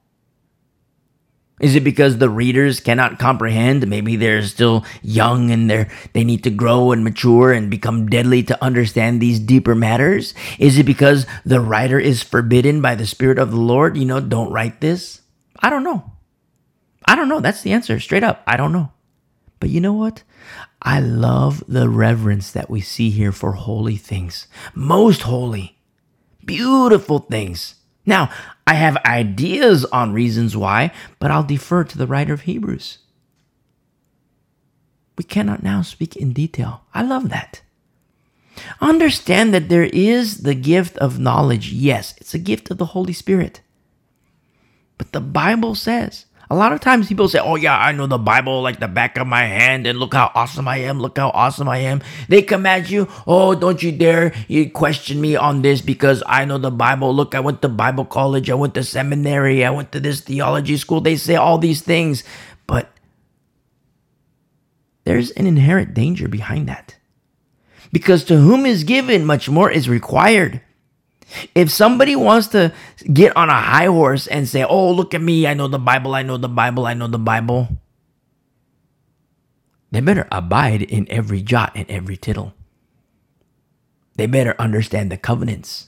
Is 1.61 1.75
it 1.75 1.83
because 1.83 2.17
the 2.17 2.29
readers 2.29 2.79
cannot 2.79 3.19
comprehend? 3.19 3.87
Maybe 3.87 4.15
they're 4.15 4.41
still 4.41 4.83
young 5.01 5.51
and 5.51 5.69
they're 5.69 5.89
they 6.13 6.23
need 6.23 6.43
to 6.43 6.49
grow 6.49 6.91
and 6.91 7.03
mature 7.03 7.53
and 7.53 7.69
become 7.69 8.07
deadly 8.07 8.43
to 8.43 8.63
understand 8.63 9.21
these 9.21 9.39
deeper 9.39 9.75
matters? 9.75 10.33
Is 10.59 10.77
it 10.77 10.85
because 10.85 11.27
the 11.45 11.61
writer 11.61 11.99
is 11.99 12.23
forbidden 12.23 12.81
by 12.81 12.95
the 12.95 13.05
Spirit 13.05 13.37
of 13.37 13.51
the 13.51 13.61
Lord? 13.61 13.95
You 13.95 14.05
know, 14.05 14.19
don't 14.19 14.51
write 14.51 14.81
this. 14.81 15.21
I 15.59 15.69
don't 15.69 15.83
know. 15.83 16.11
I 17.05 17.15
don't 17.15 17.29
know. 17.29 17.39
That's 17.39 17.61
the 17.61 17.73
answer. 17.73 17.99
Straight 17.99 18.23
up. 18.23 18.41
I 18.47 18.57
don't 18.57 18.73
know. 18.73 18.91
But 19.59 19.69
you 19.69 19.79
know 19.79 19.93
what? 19.93 20.23
I 20.81 20.99
love 20.99 21.63
the 21.67 21.87
reverence 21.87 22.51
that 22.51 22.69
we 22.69 22.81
see 22.81 23.11
here 23.11 23.31
for 23.31 23.53
holy 23.53 23.97
things, 23.97 24.47
most 24.73 25.21
holy, 25.21 25.77
beautiful 26.43 27.19
things. 27.19 27.75
Now, 28.05 28.31
I 28.65 28.75
have 28.75 28.97
ideas 29.05 29.85
on 29.85 30.13
reasons 30.13 30.57
why, 30.57 30.91
but 31.19 31.31
I'll 31.31 31.43
defer 31.43 31.83
to 31.83 31.97
the 31.97 32.07
writer 32.07 32.33
of 32.33 32.41
Hebrews. 32.41 32.99
We 35.17 35.23
cannot 35.23 35.61
now 35.61 35.81
speak 35.81 36.15
in 36.15 36.33
detail. 36.33 36.83
I 36.93 37.03
love 37.03 37.29
that. 37.29 37.61
Understand 38.79 39.53
that 39.53 39.69
there 39.69 39.83
is 39.83 40.39
the 40.39 40.55
gift 40.55 40.97
of 40.97 41.19
knowledge. 41.19 41.71
Yes, 41.71 42.15
it's 42.17 42.33
a 42.33 42.39
gift 42.39 42.71
of 42.71 42.77
the 42.77 42.87
Holy 42.87 43.13
Spirit. 43.13 43.61
But 44.97 45.11
the 45.11 45.21
Bible 45.21 45.75
says 45.75 46.25
a 46.51 46.55
lot 46.55 46.73
of 46.73 46.81
times 46.81 47.07
people 47.07 47.29
say, 47.29 47.39
Oh, 47.39 47.55
yeah, 47.55 47.79
I 47.79 47.93
know 47.93 48.07
the 48.07 48.17
Bible 48.17 48.61
like 48.61 48.81
the 48.81 48.89
back 48.89 49.17
of 49.17 49.25
my 49.25 49.43
hand, 49.43 49.87
and 49.87 49.97
look 49.97 50.13
how 50.13 50.31
awesome 50.35 50.67
I 50.67 50.79
am. 50.79 50.99
Look 50.99 51.17
how 51.17 51.29
awesome 51.29 51.69
I 51.69 51.77
am. 51.77 52.01
They 52.27 52.41
come 52.41 52.65
at 52.65 52.89
you, 52.91 53.07
Oh, 53.25 53.55
don't 53.55 53.81
you 53.81 53.93
dare 53.93 54.33
you 54.49 54.69
question 54.69 55.21
me 55.21 55.37
on 55.37 55.61
this 55.61 55.79
because 55.79 56.21
I 56.27 56.43
know 56.43 56.57
the 56.57 56.69
Bible. 56.69 57.15
Look, 57.15 57.35
I 57.35 57.39
went 57.39 57.61
to 57.61 57.69
Bible 57.69 58.03
college, 58.03 58.49
I 58.49 58.55
went 58.55 58.73
to 58.73 58.83
seminary, 58.83 59.63
I 59.63 59.69
went 59.69 59.93
to 59.93 60.01
this 60.01 60.19
theology 60.19 60.75
school. 60.75 60.99
They 60.99 61.15
say 61.15 61.37
all 61.37 61.57
these 61.57 61.81
things, 61.81 62.25
but 62.67 62.89
there's 65.05 65.31
an 65.31 65.47
inherent 65.47 65.93
danger 65.93 66.27
behind 66.27 66.67
that. 66.67 66.97
Because 67.93 68.25
to 68.25 68.35
whom 68.35 68.65
is 68.65 68.83
given, 68.83 69.25
much 69.25 69.47
more 69.47 69.71
is 69.71 69.87
required. 69.87 70.59
If 71.55 71.71
somebody 71.71 72.15
wants 72.15 72.47
to 72.49 72.73
get 73.13 73.35
on 73.35 73.49
a 73.49 73.59
high 73.59 73.85
horse 73.85 74.27
and 74.27 74.47
say, 74.47 74.63
Oh, 74.63 74.91
look 74.91 75.13
at 75.13 75.21
me, 75.21 75.47
I 75.47 75.53
know 75.53 75.67
the 75.67 75.79
Bible, 75.79 76.15
I 76.15 76.23
know 76.23 76.37
the 76.37 76.49
Bible, 76.49 76.85
I 76.85 76.93
know 76.93 77.07
the 77.07 77.19
Bible, 77.19 77.69
they 79.91 79.99
better 79.99 80.27
abide 80.31 80.81
in 80.81 81.05
every 81.09 81.41
jot 81.41 81.73
and 81.75 81.89
every 81.89 82.17
tittle. 82.17 82.53
They 84.15 84.25
better 84.25 84.55
understand 84.57 85.11
the 85.11 85.17
covenants. 85.17 85.87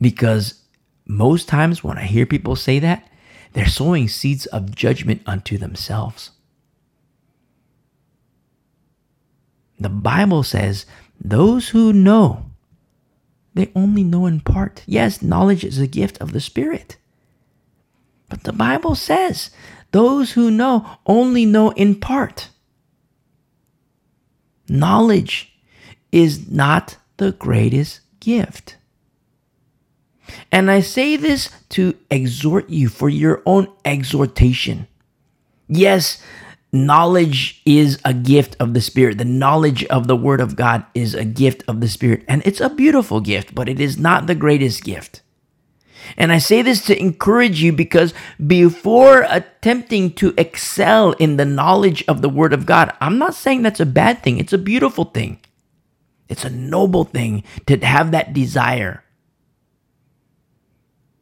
Because 0.00 0.62
most 1.06 1.48
times 1.48 1.84
when 1.84 1.98
I 1.98 2.04
hear 2.04 2.26
people 2.26 2.56
say 2.56 2.78
that, 2.78 3.06
they're 3.52 3.66
sowing 3.66 4.08
seeds 4.08 4.46
of 4.46 4.74
judgment 4.74 5.22
unto 5.26 5.58
themselves. 5.58 6.30
The 9.78 9.88
Bible 9.88 10.42
says 10.42 10.86
those 11.20 11.68
who 11.68 11.92
know, 11.92 12.46
they 13.54 13.70
only 13.74 14.02
know 14.02 14.26
in 14.26 14.40
part. 14.40 14.82
Yes, 14.86 15.22
knowledge 15.22 15.64
is 15.64 15.78
a 15.78 15.86
gift 15.86 16.18
of 16.18 16.32
the 16.32 16.40
Spirit. 16.40 16.96
But 18.28 18.44
the 18.44 18.52
Bible 18.52 18.94
says 18.94 19.50
those 19.90 20.32
who 20.32 20.50
know 20.50 20.88
only 21.04 21.44
know 21.44 21.70
in 21.70 21.96
part. 21.96 22.48
Knowledge 24.68 25.52
is 26.12 26.48
not 26.50 26.96
the 27.16 27.32
greatest 27.32 28.00
gift. 28.20 28.76
And 30.52 30.70
I 30.70 30.80
say 30.80 31.16
this 31.16 31.50
to 31.70 31.96
exhort 32.10 32.70
you 32.70 32.88
for 32.88 33.08
your 33.08 33.42
own 33.44 33.68
exhortation. 33.84 34.86
Yes, 35.68 36.22
knowledge 36.72 37.62
is 37.64 38.00
a 38.04 38.14
gift 38.14 38.56
of 38.60 38.74
the 38.74 38.80
Spirit. 38.80 39.18
The 39.18 39.24
knowledge 39.24 39.84
of 39.86 40.06
the 40.06 40.16
Word 40.16 40.40
of 40.40 40.56
God 40.56 40.84
is 40.94 41.14
a 41.14 41.24
gift 41.24 41.64
of 41.66 41.80
the 41.80 41.88
Spirit. 41.88 42.24
And 42.28 42.42
it's 42.44 42.60
a 42.60 42.70
beautiful 42.70 43.20
gift, 43.20 43.54
but 43.54 43.68
it 43.68 43.80
is 43.80 43.98
not 43.98 44.26
the 44.26 44.34
greatest 44.34 44.84
gift. 44.84 45.22
And 46.16 46.32
I 46.32 46.38
say 46.38 46.62
this 46.62 46.84
to 46.86 46.98
encourage 46.98 47.62
you 47.62 47.72
because 47.72 48.14
before 48.44 49.26
attempting 49.28 50.12
to 50.14 50.34
excel 50.38 51.12
in 51.12 51.36
the 51.36 51.44
knowledge 51.44 52.04
of 52.08 52.22
the 52.22 52.28
Word 52.28 52.52
of 52.52 52.66
God, 52.66 52.92
I'm 53.00 53.18
not 53.18 53.34
saying 53.34 53.62
that's 53.62 53.80
a 53.80 53.86
bad 53.86 54.22
thing. 54.22 54.38
It's 54.38 54.52
a 54.52 54.58
beautiful 54.58 55.04
thing. 55.04 55.40
It's 56.28 56.44
a 56.44 56.50
noble 56.50 57.04
thing 57.04 57.42
to 57.66 57.76
have 57.78 58.12
that 58.12 58.32
desire. 58.32 59.04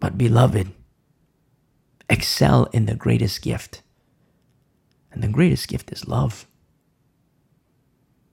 But, 0.01 0.17
beloved, 0.17 0.71
excel 2.09 2.69
in 2.73 2.87
the 2.87 2.95
greatest 2.95 3.43
gift 3.43 3.83
and 5.19 5.25
the 5.25 5.35
greatest 5.35 5.67
gift 5.67 5.91
is 5.91 6.07
love. 6.07 6.47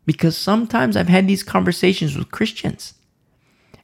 Because 0.05 0.37
sometimes 0.37 0.95
I've 0.95 1.09
had 1.09 1.27
these 1.27 1.41
conversations 1.41 2.15
with 2.15 2.29
Christians 2.29 2.93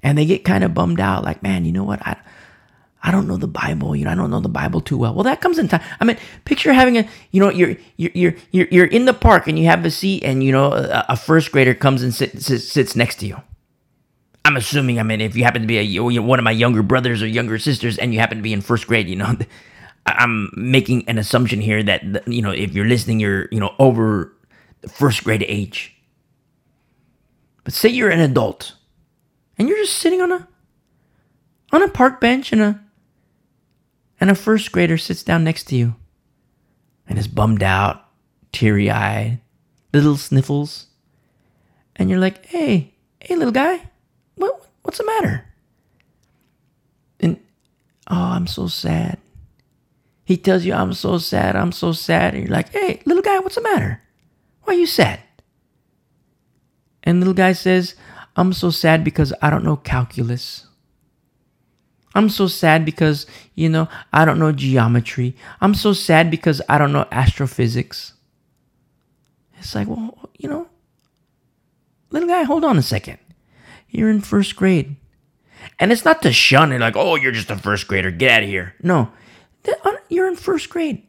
and 0.03 0.19
they 0.19 0.25
get 0.25 0.45
kind 0.45 0.63
of 0.63 0.75
bummed 0.75 0.99
out 0.99 1.23
like, 1.23 1.41
man, 1.41 1.65
you 1.65 1.71
know 1.71 1.83
what? 1.83 2.05
I, 2.05 2.15
I 3.01 3.09
don't 3.09 3.27
know 3.27 3.37
the 3.37 3.47
Bible. 3.47 3.95
You 3.95 4.05
know, 4.05 4.11
I 4.11 4.15
don't 4.15 4.29
know 4.29 4.39
the 4.39 4.49
Bible 4.49 4.81
too 4.81 4.99
well. 4.99 5.15
Well, 5.15 5.23
that 5.23 5.41
comes 5.41 5.57
in 5.57 5.67
time. 5.67 5.81
I 5.99 6.05
mean, 6.05 6.17
picture 6.45 6.71
having 6.73 6.99
a, 6.99 7.07
you 7.31 7.39
know, 7.39 7.49
you're 7.49 7.75
you're 7.97 8.35
you're 8.51 8.67
you're 8.69 8.85
in 8.85 9.05
the 9.05 9.15
park 9.15 9.47
and 9.47 9.57
you 9.57 9.65
have 9.65 9.83
a 9.83 9.89
seat, 9.89 10.23
and 10.23 10.43
you 10.43 10.51
know, 10.51 10.71
a, 10.71 11.05
a 11.09 11.17
first 11.17 11.51
grader 11.51 11.73
comes 11.73 12.03
and 12.03 12.13
sit, 12.13 12.39
sits, 12.39 12.67
sits 12.67 12.95
next 12.95 13.15
to 13.21 13.25
you. 13.25 13.41
I'm 14.45 14.55
assuming. 14.55 14.99
I 14.99 15.03
mean, 15.03 15.21
if 15.21 15.35
you 15.35 15.43
happen 15.43 15.63
to 15.63 15.67
be 15.67 15.97
a 15.97 16.21
one 16.21 16.37
of 16.37 16.43
my 16.43 16.51
younger 16.51 16.83
brothers 16.83 17.23
or 17.23 17.27
younger 17.27 17.57
sisters, 17.57 17.97
and 17.97 18.13
you 18.13 18.19
happen 18.19 18.37
to 18.37 18.43
be 18.43 18.53
in 18.53 18.61
first 18.61 18.85
grade, 18.85 19.09
you 19.09 19.15
know, 19.15 19.35
I'm 20.05 20.51
making 20.55 21.07
an 21.07 21.17
assumption 21.17 21.61
here 21.61 21.83
that 21.83 22.27
you 22.27 22.41
know 22.41 22.51
if 22.51 22.73
you're 22.73 22.85
listening, 22.85 23.19
you're 23.19 23.47
you 23.51 23.59
know 23.59 23.73
over 23.79 24.35
the 24.81 24.89
first 24.89 25.23
grade 25.23 25.45
age. 25.47 25.95
But 27.63 27.73
say 27.73 27.89
you're 27.89 28.09
an 28.09 28.19
adult, 28.19 28.73
and 29.57 29.69
you're 29.69 29.77
just 29.77 29.97
sitting 29.97 30.21
on 30.21 30.31
a 30.31 30.47
on 31.71 31.83
a 31.83 31.87
park 31.87 32.19
bench, 32.19 32.51
and 32.51 32.61
a 32.61 32.81
and 34.19 34.29
a 34.29 34.35
first 34.35 34.71
grader 34.71 34.97
sits 34.97 35.23
down 35.23 35.43
next 35.43 35.65
to 35.65 35.75
you, 35.75 35.95
and 37.07 37.19
is 37.19 37.27
bummed 37.27 37.63
out, 37.63 38.03
teary 38.51 38.89
eyed, 38.89 39.39
little 39.93 40.17
sniffles, 40.17 40.87
and 41.95 42.09
you're 42.09 42.19
like, 42.19 42.45
"Hey, 42.47 42.95
hey, 43.19 43.35
little 43.35 43.51
guy, 43.53 43.89
what 44.35 44.65
what's 44.81 44.97
the 44.97 45.05
matter?" 45.05 45.45
And 47.19 47.39
oh, 48.09 48.15
I'm 48.15 48.47
so 48.47 48.65
sad. 48.65 49.20
He 50.31 50.37
tells 50.37 50.63
you, 50.63 50.73
I'm 50.73 50.93
so 50.93 51.17
sad, 51.17 51.57
I'm 51.57 51.73
so 51.73 51.91
sad. 51.91 52.33
And 52.33 52.43
you're 52.43 52.55
like, 52.55 52.69
hey, 52.69 53.01
little 53.05 53.21
guy, 53.21 53.39
what's 53.39 53.55
the 53.55 53.61
matter? 53.61 54.01
Why 54.63 54.73
are 54.73 54.77
you 54.77 54.85
sad? 54.85 55.19
And 57.03 57.19
little 57.19 57.33
guy 57.33 57.51
says, 57.51 57.95
I'm 58.37 58.53
so 58.53 58.69
sad 58.69 59.03
because 59.03 59.33
I 59.41 59.49
don't 59.49 59.65
know 59.65 59.75
calculus. 59.75 60.67
I'm 62.15 62.29
so 62.29 62.47
sad 62.47 62.85
because, 62.85 63.27
you 63.55 63.67
know, 63.67 63.89
I 64.13 64.23
don't 64.23 64.39
know 64.39 64.53
geometry. 64.53 65.35
I'm 65.59 65.73
so 65.73 65.91
sad 65.91 66.31
because 66.31 66.61
I 66.69 66.77
don't 66.77 66.93
know 66.93 67.09
astrophysics. 67.11 68.13
It's 69.57 69.75
like, 69.75 69.89
well, 69.89 70.29
you 70.37 70.47
know, 70.47 70.69
little 72.09 72.29
guy, 72.29 72.43
hold 72.43 72.63
on 72.63 72.77
a 72.77 72.81
second. 72.81 73.17
You're 73.89 74.09
in 74.09 74.21
first 74.21 74.55
grade. 74.55 74.95
And 75.77 75.91
it's 75.91 76.05
not 76.05 76.21
to 76.21 76.31
shun 76.31 76.71
it 76.71 76.79
like, 76.79 76.95
oh, 76.95 77.15
you're 77.15 77.33
just 77.33 77.51
a 77.51 77.57
first 77.57 77.89
grader. 77.89 78.11
Get 78.11 78.31
out 78.31 78.43
of 78.43 78.49
here. 78.49 78.75
No, 78.81 79.11
you're 80.09 80.27
in 80.27 80.35
first 80.35 80.69
grade. 80.69 81.07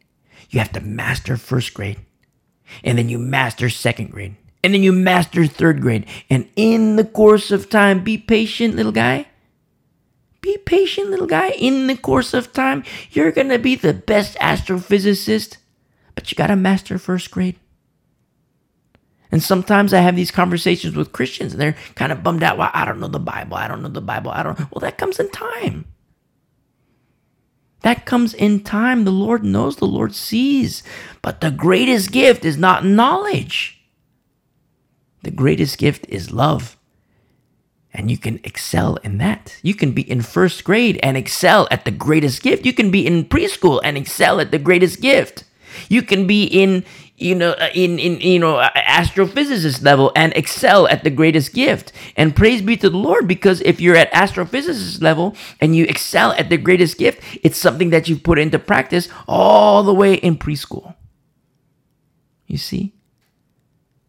You 0.51 0.59
have 0.61 0.73
to 0.73 0.81
master 0.81 1.37
first 1.37 1.75
grade. 1.75 1.99
And 2.85 2.99
then 2.99 3.09
you 3.09 3.19
master 3.19 3.69
second 3.69 4.11
grade. 4.11 4.37
And 4.65 4.75
then 4.75 4.83
you 4.83 4.93
master 4.93 5.47
third 5.47 5.81
grade. 5.81 6.07
And 6.31 6.49
in 6.57 6.97
the 6.97 7.05
course 7.05 7.51
of 7.51 7.69
time, 7.69 8.05
be 8.05 8.17
patient, 8.17 8.77
little 8.77 8.93
guy. 8.93 9.27
Be 10.41 10.59
patient, 10.59 11.11
little 11.11 11.27
guy. 11.27 11.51
In 11.51 11.87
the 11.87 11.97
course 11.97 12.35
of 12.35 12.53
time, 12.53 12.85
you're 13.11 13.33
going 13.33 13.49
to 13.49 13.59
be 13.59 13.75
the 13.75 13.95
best 13.95 14.37
astrophysicist. 14.39 15.57
But 16.15 16.31
you 16.31 16.37
got 16.37 16.49
to 16.49 16.57
master 16.57 16.99
first 16.99 17.31
grade. 17.31 17.59
And 19.33 19.43
sometimes 19.43 19.95
I 19.95 20.01
have 20.01 20.15
these 20.15 20.31
conversations 20.31 20.95
with 20.95 21.13
Christians 21.13 21.53
and 21.53 21.61
they're 21.61 21.77
kind 21.95 22.13
of 22.13 22.23
bummed 22.23 22.43
out. 22.43 22.59
Well, 22.59 22.71
I 22.75 22.85
don't 22.85 23.01
know 23.01 23.09
the 23.09 23.19
Bible. 23.19 23.57
I 23.57 23.67
don't 23.67 23.83
know 23.83 23.89
the 23.89 24.03
Bible. 24.03 24.31
I 24.31 24.43
don't. 24.43 24.59
Well, 24.59 24.81
that 24.81 24.99
comes 24.99 25.19
in 25.19 25.31
time. 25.31 25.87
That 27.83 28.07
comes 28.07 28.33
in 28.33 28.61
time. 28.61 29.05
The 29.05 29.11
Lord 29.11 29.45
knows, 29.45 29.77
the 29.77 29.87
Lord 29.87 30.15
sees. 30.15 30.83
But 31.21 31.41
the 31.41 31.51
greatest 31.51 32.13
gift 32.13 32.45
is 32.45 32.57
not 32.57 32.85
knowledge, 32.85 33.81
the 35.23 35.31
greatest 35.31 35.79
gift 35.79 36.07
is 36.09 36.33
love. 36.33 36.77
And 37.95 38.11
you 38.11 38.17
can 38.17 38.41
excel 38.43 38.97
in 39.05 39.19
that. 39.19 39.59
You 39.63 39.75
can 39.75 39.93
be 39.93 40.11
in 40.11 40.23
first 40.23 40.65
grade 40.65 40.99
and 41.03 41.17
excel 41.17 41.69
at 41.71 41.85
the 41.85 41.91
greatest 41.91 42.43
gift. 42.43 42.65
You 42.65 42.73
can 42.73 42.91
be 42.91 43.07
in 43.07 43.27
preschool 43.27 43.81
and 43.85 43.99
excel 43.99 44.41
at 44.41 44.51
the 44.51 44.59
greatest 44.59 45.03
gift. 45.03 45.45
You 45.91 46.03
can 46.03 46.27
be 46.27 46.45
in 46.45 46.85
you 47.23 47.35
know, 47.35 47.53
uh, 47.53 47.71
in, 47.75 47.99
in 47.99 48.21
you 48.21 48.39
know, 48.39 48.57
astrophysicist 48.77 49.83
level 49.83 50.13
and 50.15 50.33
excel 50.35 50.89
at 50.89 51.05
the 51.05 51.11
greatest 51.11 51.55
gift. 51.55 51.93
And 52.17 52.37
praise 52.37 52.61
be 52.61 52.77
to 52.79 52.91
the 52.91 52.97
Lord, 52.97 53.29
because 53.29 53.61
if 53.63 53.81
you're 53.81 53.97
at 53.97 54.13
astrophysicist 54.13 55.01
level 55.01 55.37
and 55.61 55.75
you 55.77 55.85
excel 55.85 56.33
at 56.33 56.51
the 56.51 56.59
greatest 56.59 56.99
gift, 56.99 57.23
it's 57.43 57.59
something 57.59 57.91
that 57.91 58.09
you 58.09 58.17
put 58.17 58.39
into 58.39 58.59
practice 58.59 59.09
all 59.27 59.83
the 59.83 59.95
way 59.95 60.15
in 60.15 60.37
preschool. 60.37 60.97
You 62.47 62.59
see? 62.59 62.93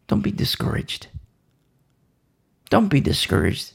Don't 0.08 0.22
be 0.22 0.32
discouraged. 0.32 1.06
Don't 2.68 2.88
be 2.88 3.00
discouraged. 3.00 3.72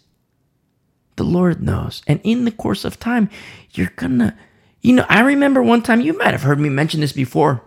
The 1.16 1.24
Lord 1.24 1.62
knows. 1.62 2.04
And 2.06 2.20
in 2.24 2.46
the 2.46 2.52
course 2.52 2.86
of 2.86 3.00
time, 3.00 3.30
you're 3.72 3.94
gonna 3.96 4.38
You 4.82 4.94
know, 4.96 5.06
I 5.10 5.22
remember 5.22 5.62
one 5.62 5.82
time, 5.82 6.00
you 6.00 6.18
might 6.18 6.32
have 6.32 6.44
heard 6.44 6.60
me 6.60 6.70
mention 6.70 7.02
this 7.02 7.12
before, 7.12 7.62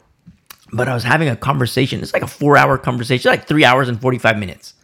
but 0.72 0.88
I 0.88 0.94
was 0.94 1.04
having 1.04 1.28
a 1.28 1.36
conversation. 1.36 2.00
It's 2.00 2.12
like 2.12 2.22
a 2.22 2.26
four 2.26 2.56
hour 2.56 2.78
conversation, 2.78 3.30
like 3.30 3.46
three 3.46 3.64
hours 3.64 3.88
and 3.88 4.00
45 4.00 4.38
minutes. 4.38 4.74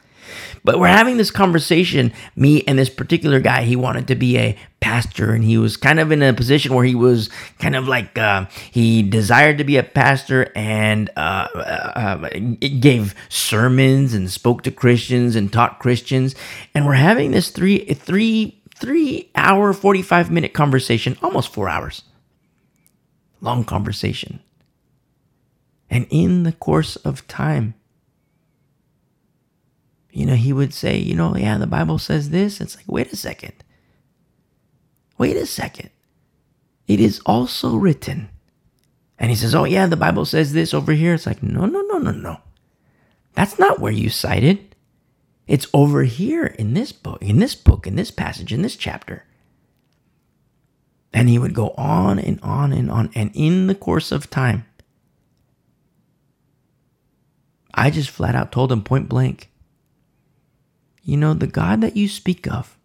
But 0.64 0.78
we're 0.78 0.88
having 0.88 1.16
this 1.16 1.30
conversation, 1.30 2.12
me 2.36 2.62
and 2.66 2.78
this 2.78 2.90
particular 2.90 3.40
guy. 3.40 3.62
He 3.62 3.76
wanted 3.76 4.08
to 4.08 4.14
be 4.14 4.36
a 4.36 4.56
pastor, 4.80 5.32
and 5.32 5.44
he 5.44 5.56
was 5.56 5.76
kind 5.76 6.00
of 6.00 6.12
in 6.12 6.20
a 6.20 6.34
position 6.34 6.74
where 6.74 6.84
he 6.84 6.94
was 6.94 7.30
kind 7.58 7.76
of 7.76 7.88
like 7.88 8.18
uh, 8.18 8.46
he 8.70 9.02
desired 9.02 9.58
to 9.58 9.64
be 9.64 9.76
a 9.76 9.82
pastor 9.82 10.52
and 10.54 11.10
uh, 11.16 11.48
uh, 11.54 11.58
uh 11.58 12.28
gave 12.80 13.14
sermons 13.28 14.14
and 14.14 14.30
spoke 14.30 14.62
to 14.62 14.70
Christians 14.70 15.36
and 15.36 15.52
taught 15.52 15.78
Christians. 15.78 16.34
And 16.74 16.84
we're 16.84 16.94
having 16.94 17.30
this 17.30 17.50
three 17.50 17.84
three 17.94 18.60
three 18.74 19.30
hour 19.34 19.72
forty 19.72 20.02
five 20.02 20.30
minute 20.30 20.52
conversation, 20.52 21.16
almost 21.22 21.52
four 21.52 21.68
hours 21.68 22.02
long 23.40 23.64
conversation. 23.64 24.40
And 25.90 26.06
in 26.10 26.42
the 26.42 26.52
course 26.52 26.96
of 26.96 27.26
time, 27.28 27.74
you 30.10 30.26
know, 30.26 30.34
he 30.34 30.52
would 30.52 30.74
say, 30.74 30.98
you 30.98 31.14
know, 31.14 31.36
yeah, 31.36 31.58
the 31.58 31.66
Bible 31.66 31.98
says 31.98 32.30
this. 32.30 32.60
It's 32.60 32.76
like, 32.76 32.86
wait 32.88 33.12
a 33.12 33.16
second. 33.16 33.52
Wait 35.16 35.36
a 35.36 35.46
second. 35.46 35.90
It 36.86 37.00
is 37.00 37.20
also 37.26 37.76
written. 37.76 38.28
And 39.18 39.30
he 39.30 39.36
says, 39.36 39.54
oh, 39.54 39.64
yeah, 39.64 39.86
the 39.86 39.96
Bible 39.96 40.24
says 40.24 40.52
this 40.52 40.72
over 40.72 40.92
here. 40.92 41.14
It's 41.14 41.26
like, 41.26 41.42
no, 41.42 41.66
no, 41.66 41.82
no, 41.82 41.98
no, 41.98 42.12
no. 42.12 42.40
That's 43.34 43.58
not 43.58 43.80
where 43.80 43.92
you 43.92 44.10
cited. 44.10 44.74
It's 45.46 45.66
over 45.72 46.04
here 46.04 46.46
in 46.46 46.74
this 46.74 46.92
book, 46.92 47.22
in 47.22 47.38
this 47.38 47.54
book, 47.54 47.86
in 47.86 47.96
this 47.96 48.10
passage, 48.10 48.52
in 48.52 48.62
this 48.62 48.76
chapter. 48.76 49.24
And 51.12 51.28
he 51.28 51.38
would 51.38 51.54
go 51.54 51.70
on 51.70 52.18
and 52.18 52.38
on 52.42 52.72
and 52.72 52.90
on. 52.90 53.10
And 53.14 53.30
in 53.34 53.66
the 53.66 53.74
course 53.74 54.12
of 54.12 54.30
time, 54.30 54.66
I 57.78 57.90
just 57.90 58.10
flat 58.10 58.34
out 58.34 58.50
told 58.50 58.72
him 58.72 58.82
point 58.82 59.08
blank, 59.08 59.50
you 61.02 61.16
know, 61.16 61.32
the 61.32 61.46
God 61.46 61.80
that 61.80 61.96
you 61.96 62.08
speak 62.08 62.46
of, 62.46 62.76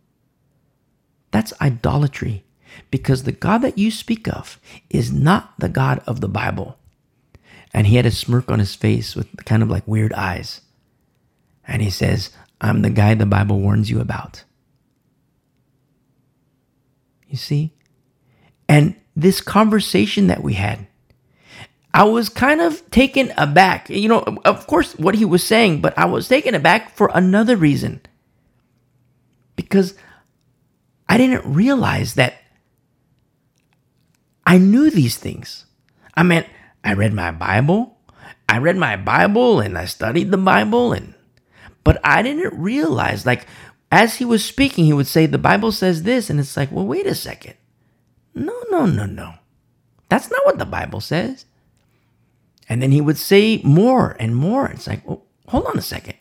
that's 1.32 1.52
idolatry 1.60 2.46
because 2.92 3.24
the 3.24 3.32
God 3.32 3.64
that 3.64 3.78
you 3.78 3.90
speak 3.90 4.28
of 4.28 4.60
is 4.92 5.12
not 5.12 5.56
the 5.60 5.68
God 5.68 6.02
of 6.06 6.22
the 6.22 6.30
Bible. 6.30 6.78
And 7.74 7.88
he 7.88 7.96
had 7.96 8.06
a 8.06 8.12
smirk 8.12 8.52
on 8.52 8.60
his 8.60 8.76
face 8.76 9.16
with 9.16 9.46
kind 9.46 9.64
of 9.64 9.70
like 9.70 9.88
weird 9.88 10.14
eyes. 10.14 10.62
And 11.68 11.82
he 11.82 11.90
says, 11.90 12.30
I'm 12.62 12.84
the 12.84 12.92
guy 12.92 13.16
the 13.16 13.26
Bible 13.26 13.60
warns 13.60 13.90
you 13.90 14.00
about. 14.00 14.44
You 17.28 17.38
see? 17.38 17.74
And 18.70 18.96
this 19.16 19.42
conversation 19.42 20.28
that 20.28 20.44
we 20.44 20.54
had, 20.54 20.86
I 21.94 22.04
was 22.04 22.28
kind 22.30 22.60
of 22.60 22.90
taken 22.90 23.32
aback. 23.38 23.90
You 23.90 24.10
know, 24.10 24.20
of 24.46 24.66
course, 24.66 24.98
what 24.98 25.16
he 25.16 25.26
was 25.26 25.44
saying, 25.44 25.82
but 25.82 25.98
I 25.98 26.06
was 26.06 26.28
taken 26.28 26.56
aback 26.56 26.96
for 26.96 27.12
another 27.14 27.56
reason. 27.56 28.02
Because 29.56 29.94
I 31.08 31.18
didn't 31.18 31.46
realize 31.46 32.16
that 32.16 32.36
I 34.46 34.58
knew 34.58 34.90
these 34.90 35.18
things. 35.18 35.66
I 36.16 36.24
mean, 36.24 36.46
I 36.84 36.94
read 36.94 37.14
my 37.14 37.32
Bible. 37.32 37.98
I 38.50 38.58
read 38.58 38.76
my 38.76 38.98
Bible 38.98 39.60
and 39.60 39.78
I 39.78 39.86
studied 39.86 40.32
the 40.32 40.38
Bible 40.38 40.94
and 40.94 41.14
but 41.84 42.00
I 42.04 42.22
didn't 42.22 42.60
realize 42.60 43.26
like 43.26 43.48
as 43.92 44.16
he 44.16 44.26
was 44.26 44.44
speaking 44.44 44.86
he 44.86 44.94
would 44.94 45.08
say 45.08 45.26
the 45.26 45.38
Bible 45.38 45.72
says 45.72 46.04
this 46.04 46.30
and 46.30 46.40
it's 46.40 46.58
like, 46.58 46.72
"Well, 46.72 46.86
wait 46.86 47.08
a 47.08 47.16
second. 47.16 47.56
No, 48.36 48.54
no, 48.70 48.86
no, 48.86 49.06
no. 49.06 49.36
That's 50.10 50.30
not 50.30 50.46
what 50.46 50.58
the 50.58 50.66
Bible 50.66 51.02
says. 51.02 51.46
And 52.74 52.82
then 52.82 52.92
he 52.92 53.02
would 53.02 53.20
say 53.20 53.62
more 53.64 54.18
and 54.20 54.36
more. 54.36 54.66
It's 54.66 54.88
like, 54.88 55.08
well, 55.08 55.24
hold 55.48 55.68
on 55.68 55.78
a 55.78 55.82
second. 55.82 56.16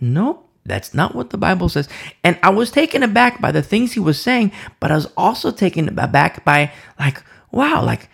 Nope, 0.00 0.50
that's 0.64 0.92
not 0.92 1.14
what 1.14 1.30
the 1.30 1.38
Bible 1.38 1.68
says. 1.68 1.88
And 2.24 2.36
I 2.42 2.50
was 2.50 2.72
taken 2.72 3.04
aback 3.04 3.40
by 3.40 3.52
the 3.52 3.62
things 3.62 3.92
he 3.92 4.00
was 4.00 4.20
saying, 4.20 4.50
but 4.80 4.90
I 4.90 4.96
was 4.96 5.06
also 5.16 5.52
taken 5.52 5.96
aback 5.96 6.44
by 6.44 6.72
like, 6.98 7.22
wow, 7.52 7.84
like, 7.84 8.10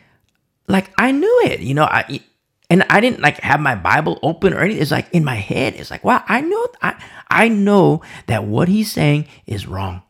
like 0.68 0.92
I 0.98 1.12
knew 1.12 1.40
it, 1.46 1.60
you 1.60 1.72
know. 1.72 1.84
I 1.84 2.20
and 2.68 2.84
I 2.90 3.00
didn't 3.00 3.20
like 3.20 3.40
have 3.40 3.58
my 3.58 3.74
Bible 3.74 4.18
open 4.22 4.52
or 4.52 4.58
anything. 4.58 4.82
It's 4.82 4.90
like 4.90 5.08
in 5.12 5.24
my 5.24 5.36
head. 5.36 5.72
It's 5.74 5.90
like, 5.90 6.04
wow, 6.04 6.22
I 6.28 6.42
know, 6.42 6.66
I 6.82 7.02
I 7.30 7.48
know 7.48 8.02
that 8.26 8.44
what 8.44 8.68
he's 8.68 8.92
saying 8.92 9.28
is 9.46 9.66
wrong. 9.66 10.02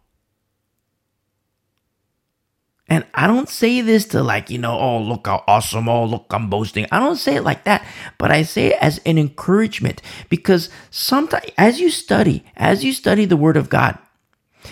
And 2.92 3.07
I 3.14 3.26
don't 3.26 3.48
say 3.48 3.81
this 3.81 4.05
to 4.09 4.22
like, 4.22 4.50
you 4.50 4.59
know, 4.59 4.78
oh, 4.78 4.98
look 5.00 5.26
how 5.26 5.44
awesome. 5.46 5.88
Oh, 5.88 6.05
look, 6.05 6.26
I'm 6.28 6.50
boasting. 6.50 6.87
I 6.92 6.98
don't 6.98 7.16
say 7.16 7.37
it 7.37 7.42
like 7.42 7.64
that, 7.64 7.87
but 8.18 8.31
I 8.31 8.42
say 8.42 8.66
it 8.66 8.78
as 8.83 9.00
an 9.07 9.16
encouragement 9.16 10.02
because 10.28 10.68
sometimes 10.90 11.46
as 11.57 11.81
you 11.81 11.88
study, 11.88 12.44
as 12.55 12.85
you 12.85 12.92
study 12.92 13.24
the 13.24 13.35
word 13.35 13.57
of 13.57 13.70
God, 13.70 13.96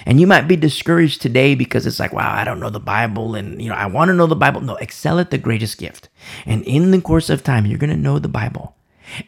and 0.04 0.20
you 0.20 0.26
might 0.26 0.46
be 0.46 0.54
discouraged 0.54 1.22
today 1.22 1.54
because 1.54 1.87
it's 1.87 1.98
like, 1.98 2.12
wow, 2.12 2.30
I 2.30 2.44
don't 2.44 2.61
know 2.61 2.68
the 2.68 2.78
Bible 2.78 3.35
and, 3.35 3.61
you 3.61 3.70
know, 3.70 3.74
I 3.74 3.87
want 3.87 4.11
to 4.11 4.14
know 4.14 4.26
the 4.26 4.37
Bible. 4.37 4.61
No, 4.61 4.76
excel 4.76 5.18
at 5.18 5.30
the 5.30 5.38
greatest 5.38 5.78
gift. 5.78 6.11
And 6.44 6.62
in 6.64 6.90
the 6.90 7.00
course 7.00 7.30
of 7.30 7.42
time, 7.42 7.64
you're 7.64 7.78
going 7.78 7.88
to 7.88 7.96
know 7.96 8.18
the 8.18 8.28
Bible. 8.28 8.76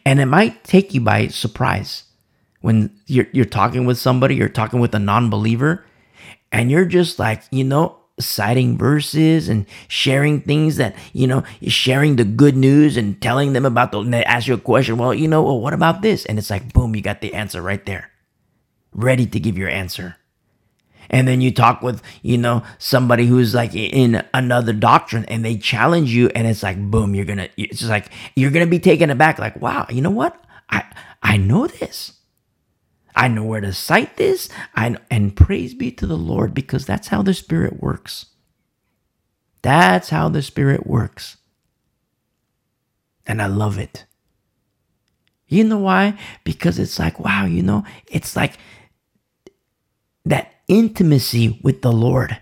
And 0.05 0.19
it 0.19 0.27
might 0.27 0.63
take 0.63 0.93
you 0.93 1.01
by 1.01 1.29
surprise 1.29 2.03
when 2.61 2.95
you're, 3.07 3.27
you're 3.31 3.45
talking 3.45 3.87
with 3.87 3.97
somebody, 3.97 4.35
you're 4.35 4.49
talking 4.49 4.79
with 4.79 4.93
a 4.93 4.99
non 4.99 5.31
believer, 5.31 5.83
and 6.51 6.69
you're 6.69 6.85
just 6.85 7.17
like, 7.17 7.41
you 7.49 7.63
know, 7.63 8.02
citing 8.19 8.77
verses 8.77 9.49
and 9.49 9.65
sharing 9.87 10.39
things 10.41 10.77
that 10.77 10.95
you 11.13 11.25
know 11.25 11.43
sharing 11.67 12.15
the 12.15 12.23
good 12.23 12.55
news 12.55 12.95
and 12.95 13.19
telling 13.21 13.53
them 13.53 13.65
about 13.65 13.91
the 13.91 13.99
and 13.99 14.13
they 14.13 14.23
ask 14.25 14.47
you 14.47 14.53
a 14.53 14.57
question 14.57 14.97
well 14.97 15.13
you 15.13 15.27
know 15.27 15.41
well 15.41 15.59
what 15.59 15.73
about 15.73 16.01
this? 16.01 16.25
And 16.25 16.37
it's 16.37 16.49
like 16.49 16.73
boom 16.73 16.95
you 16.95 17.01
got 17.01 17.21
the 17.21 17.33
answer 17.33 17.61
right 17.61 17.83
there. 17.85 18.11
Ready 18.93 19.25
to 19.25 19.39
give 19.39 19.57
your 19.57 19.69
answer. 19.69 20.17
And 21.09 21.27
then 21.27 21.41
you 21.41 21.51
talk 21.51 21.81
with 21.81 22.01
you 22.21 22.37
know 22.37 22.63
somebody 22.77 23.25
who's 23.25 23.55
like 23.55 23.73
in 23.73 24.23
another 24.33 24.73
doctrine 24.73 25.25
and 25.25 25.43
they 25.43 25.57
challenge 25.57 26.11
you 26.11 26.29
and 26.35 26.47
it's 26.47 26.63
like 26.63 26.79
boom 26.79 27.15
you're 27.15 27.25
gonna 27.25 27.49
it's 27.57 27.83
like 27.87 28.09
you're 28.35 28.51
gonna 28.51 28.67
be 28.67 28.79
taken 28.79 29.09
aback. 29.09 29.39
Like 29.39 29.59
wow 29.61 29.87
you 29.89 30.01
know 30.01 30.11
what? 30.11 30.39
I 30.69 30.85
i 31.21 31.37
know 31.37 31.67
this 31.67 32.13
I 33.15 33.27
know 33.27 33.43
where 33.43 33.61
to 33.61 33.73
cite 33.73 34.17
this. 34.17 34.49
I, 34.75 34.95
and 35.11 35.35
praise 35.35 35.73
be 35.73 35.91
to 35.93 36.07
the 36.07 36.17
Lord 36.17 36.53
because 36.53 36.85
that's 36.85 37.09
how 37.09 37.21
the 37.23 37.33
Spirit 37.33 37.81
works. 37.81 38.27
That's 39.61 40.09
how 40.09 40.29
the 40.29 40.41
Spirit 40.41 40.87
works. 40.87 41.37
And 43.25 43.41
I 43.41 43.47
love 43.47 43.79
it. 43.79 44.05
You 45.47 45.63
know 45.63 45.79
why? 45.79 46.17
Because 46.43 46.79
it's 46.79 46.99
like, 46.99 47.19
wow, 47.19 47.45
you 47.45 47.63
know, 47.63 47.85
it's 48.07 48.35
like 48.35 48.57
that 50.25 50.53
intimacy 50.67 51.59
with 51.63 51.81
the 51.81 51.91
Lord 51.91 52.37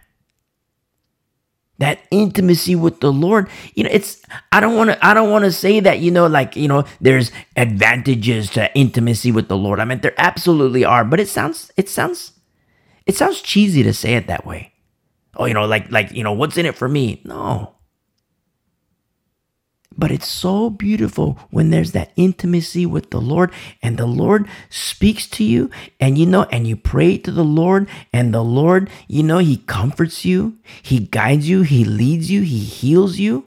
that 1.81 1.99
intimacy 2.09 2.75
with 2.75 3.01
the 3.01 3.11
Lord. 3.11 3.49
You 3.75 3.83
know, 3.83 3.89
it's 3.91 4.21
I 4.51 4.59
don't 4.59 4.75
want 4.75 4.91
to 4.91 5.05
I 5.05 5.13
don't 5.13 5.29
want 5.29 5.45
to 5.45 5.51
say 5.51 5.79
that, 5.81 5.99
you 5.99 6.11
know, 6.11 6.27
like, 6.27 6.55
you 6.55 6.67
know, 6.67 6.85
there's 7.01 7.31
advantages 7.55 8.49
to 8.51 8.73
intimacy 8.75 9.31
with 9.31 9.49
the 9.49 9.57
Lord. 9.57 9.79
I 9.79 9.85
mean, 9.85 9.99
there 9.99 10.15
absolutely 10.17 10.85
are, 10.85 11.03
but 11.03 11.19
it 11.19 11.27
sounds 11.27 11.71
it 11.75 11.89
sounds 11.89 12.33
it 13.05 13.15
sounds 13.15 13.41
cheesy 13.41 13.83
to 13.83 13.93
say 13.93 14.15
it 14.15 14.27
that 14.27 14.45
way. 14.45 14.73
Oh, 15.35 15.45
you 15.45 15.53
know, 15.53 15.65
like 15.65 15.91
like, 15.91 16.11
you 16.11 16.23
know, 16.23 16.33
what's 16.33 16.57
in 16.57 16.65
it 16.65 16.75
for 16.75 16.87
me? 16.87 17.21
No. 17.25 17.75
But 19.97 20.11
it's 20.11 20.27
so 20.27 20.69
beautiful 20.69 21.37
when 21.51 21.69
there's 21.69 21.91
that 21.91 22.11
intimacy 22.15 22.85
with 22.85 23.11
the 23.11 23.21
Lord 23.21 23.51
and 23.83 23.97
the 23.97 24.05
Lord 24.07 24.47
speaks 24.69 25.27
to 25.27 25.43
you 25.43 25.69
and 25.99 26.17
you 26.17 26.25
know, 26.25 26.43
and 26.43 26.65
you 26.67 26.75
pray 26.77 27.17
to 27.19 27.31
the 27.31 27.43
Lord 27.43 27.89
and 28.13 28.33
the 28.33 28.43
Lord, 28.43 28.89
you 29.07 29.23
know, 29.23 29.39
He 29.39 29.57
comforts 29.57 30.25
you, 30.25 30.57
He 30.81 30.99
guides 30.99 31.49
you, 31.49 31.63
He 31.63 31.83
leads 31.83 32.31
you, 32.31 32.41
He 32.41 32.59
heals 32.59 33.19
you. 33.19 33.45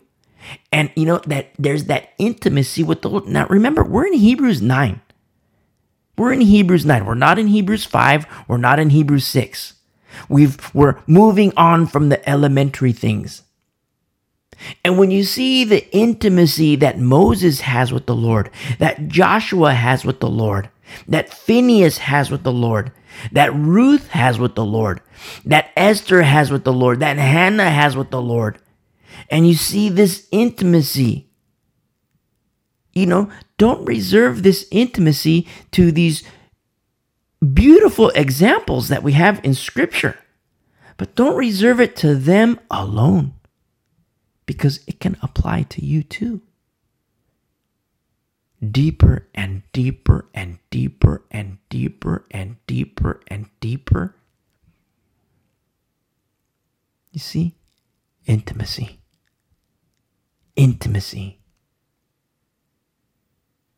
And 0.70 0.90
you 0.94 1.06
know, 1.06 1.18
that 1.26 1.52
there's 1.58 1.84
that 1.84 2.10
intimacy 2.18 2.82
with 2.84 3.02
the 3.02 3.08
Lord. 3.10 3.26
Now 3.26 3.46
remember, 3.48 3.82
we're 3.84 4.06
in 4.06 4.14
Hebrews 4.14 4.60
9. 4.60 5.00
We're 6.18 6.32
in 6.34 6.42
Hebrews 6.42 6.86
9. 6.86 7.06
We're 7.06 7.14
not 7.14 7.38
in 7.38 7.48
Hebrews 7.48 7.86
5. 7.86 8.26
We're 8.48 8.58
not 8.58 8.78
in 8.78 8.90
Hebrews 8.90 9.26
6. 9.26 9.74
We've, 10.28 10.74
we're 10.74 10.98
moving 11.08 11.52
on 11.56 11.86
from 11.88 12.10
the 12.10 12.28
elementary 12.28 12.92
things. 12.92 13.43
And 14.84 14.98
when 14.98 15.10
you 15.10 15.24
see 15.24 15.64
the 15.64 15.90
intimacy 15.94 16.76
that 16.76 16.98
Moses 16.98 17.60
has 17.60 17.92
with 17.92 18.06
the 18.06 18.14
Lord, 18.14 18.50
that 18.78 19.08
Joshua 19.08 19.74
has 19.74 20.04
with 20.04 20.20
the 20.20 20.28
Lord, 20.28 20.70
that 21.08 21.32
Phineas 21.32 21.98
has 21.98 22.30
with 22.30 22.42
the 22.42 22.52
Lord, 22.52 22.92
that 23.32 23.54
Ruth 23.54 24.08
has 24.08 24.38
with 24.38 24.54
the 24.54 24.64
Lord, 24.64 25.00
that 25.44 25.70
Esther 25.76 26.22
has 26.22 26.50
with 26.50 26.64
the 26.64 26.72
Lord, 26.72 27.00
that 27.00 27.16
Hannah 27.16 27.70
has 27.70 27.96
with 27.96 28.10
the 28.10 28.22
Lord, 28.22 28.58
and 29.30 29.46
you 29.46 29.54
see 29.54 29.88
this 29.88 30.28
intimacy, 30.30 31.28
you 32.92 33.06
know, 33.06 33.30
don't 33.58 33.84
reserve 33.84 34.42
this 34.42 34.66
intimacy 34.70 35.48
to 35.72 35.90
these 35.92 36.22
beautiful 37.52 38.10
examples 38.10 38.88
that 38.88 39.02
we 39.02 39.12
have 39.12 39.40
in 39.44 39.54
Scripture, 39.54 40.18
but 40.96 41.14
don't 41.14 41.36
reserve 41.36 41.80
it 41.80 41.96
to 41.96 42.14
them 42.14 42.60
alone. 42.70 43.34
Because 44.46 44.80
it 44.86 45.00
can 45.00 45.16
apply 45.22 45.62
to 45.62 45.84
you 45.84 46.02
too. 46.02 46.42
Deeper 48.62 49.28
and 49.34 49.62
deeper 49.72 50.26
and 50.34 50.58
deeper 50.70 51.24
and 51.30 51.58
deeper 51.68 52.24
and 52.30 52.56
deeper 52.66 53.20
and 53.28 53.48
deeper. 53.60 54.16
You 57.12 57.20
see? 57.20 57.56
Intimacy. 58.26 59.00
Intimacy. 60.56 61.38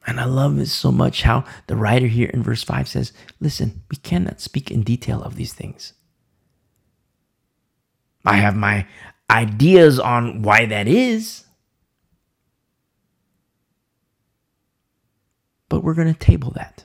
And 0.07 0.21
I 0.21 0.25
love 0.25 0.59
it 0.61 0.69
so 0.69 0.93
much 0.93 1.23
how 1.23 1.45
the 1.67 1.75
writer 1.75 2.07
here 2.07 2.31
in 2.33 2.43
verse 2.43 2.63
5 2.63 2.87
says, 2.89 3.13
Listen, 3.41 3.83
we 3.91 3.97
cannot 3.97 4.41
speak 4.41 4.71
in 4.71 4.85
detail 4.85 5.21
of 5.23 5.35
these 5.35 5.53
things. 5.53 5.95
I 8.25 8.37
have 8.37 8.57
my 8.57 8.87
ideas 9.31 9.99
on 9.99 10.43
why 10.43 10.67
that 10.67 10.89
is. 10.89 11.45
But 15.69 15.83
we're 15.83 15.95
going 15.95 16.13
to 16.13 16.19
table 16.19 16.53
that. 16.53 16.85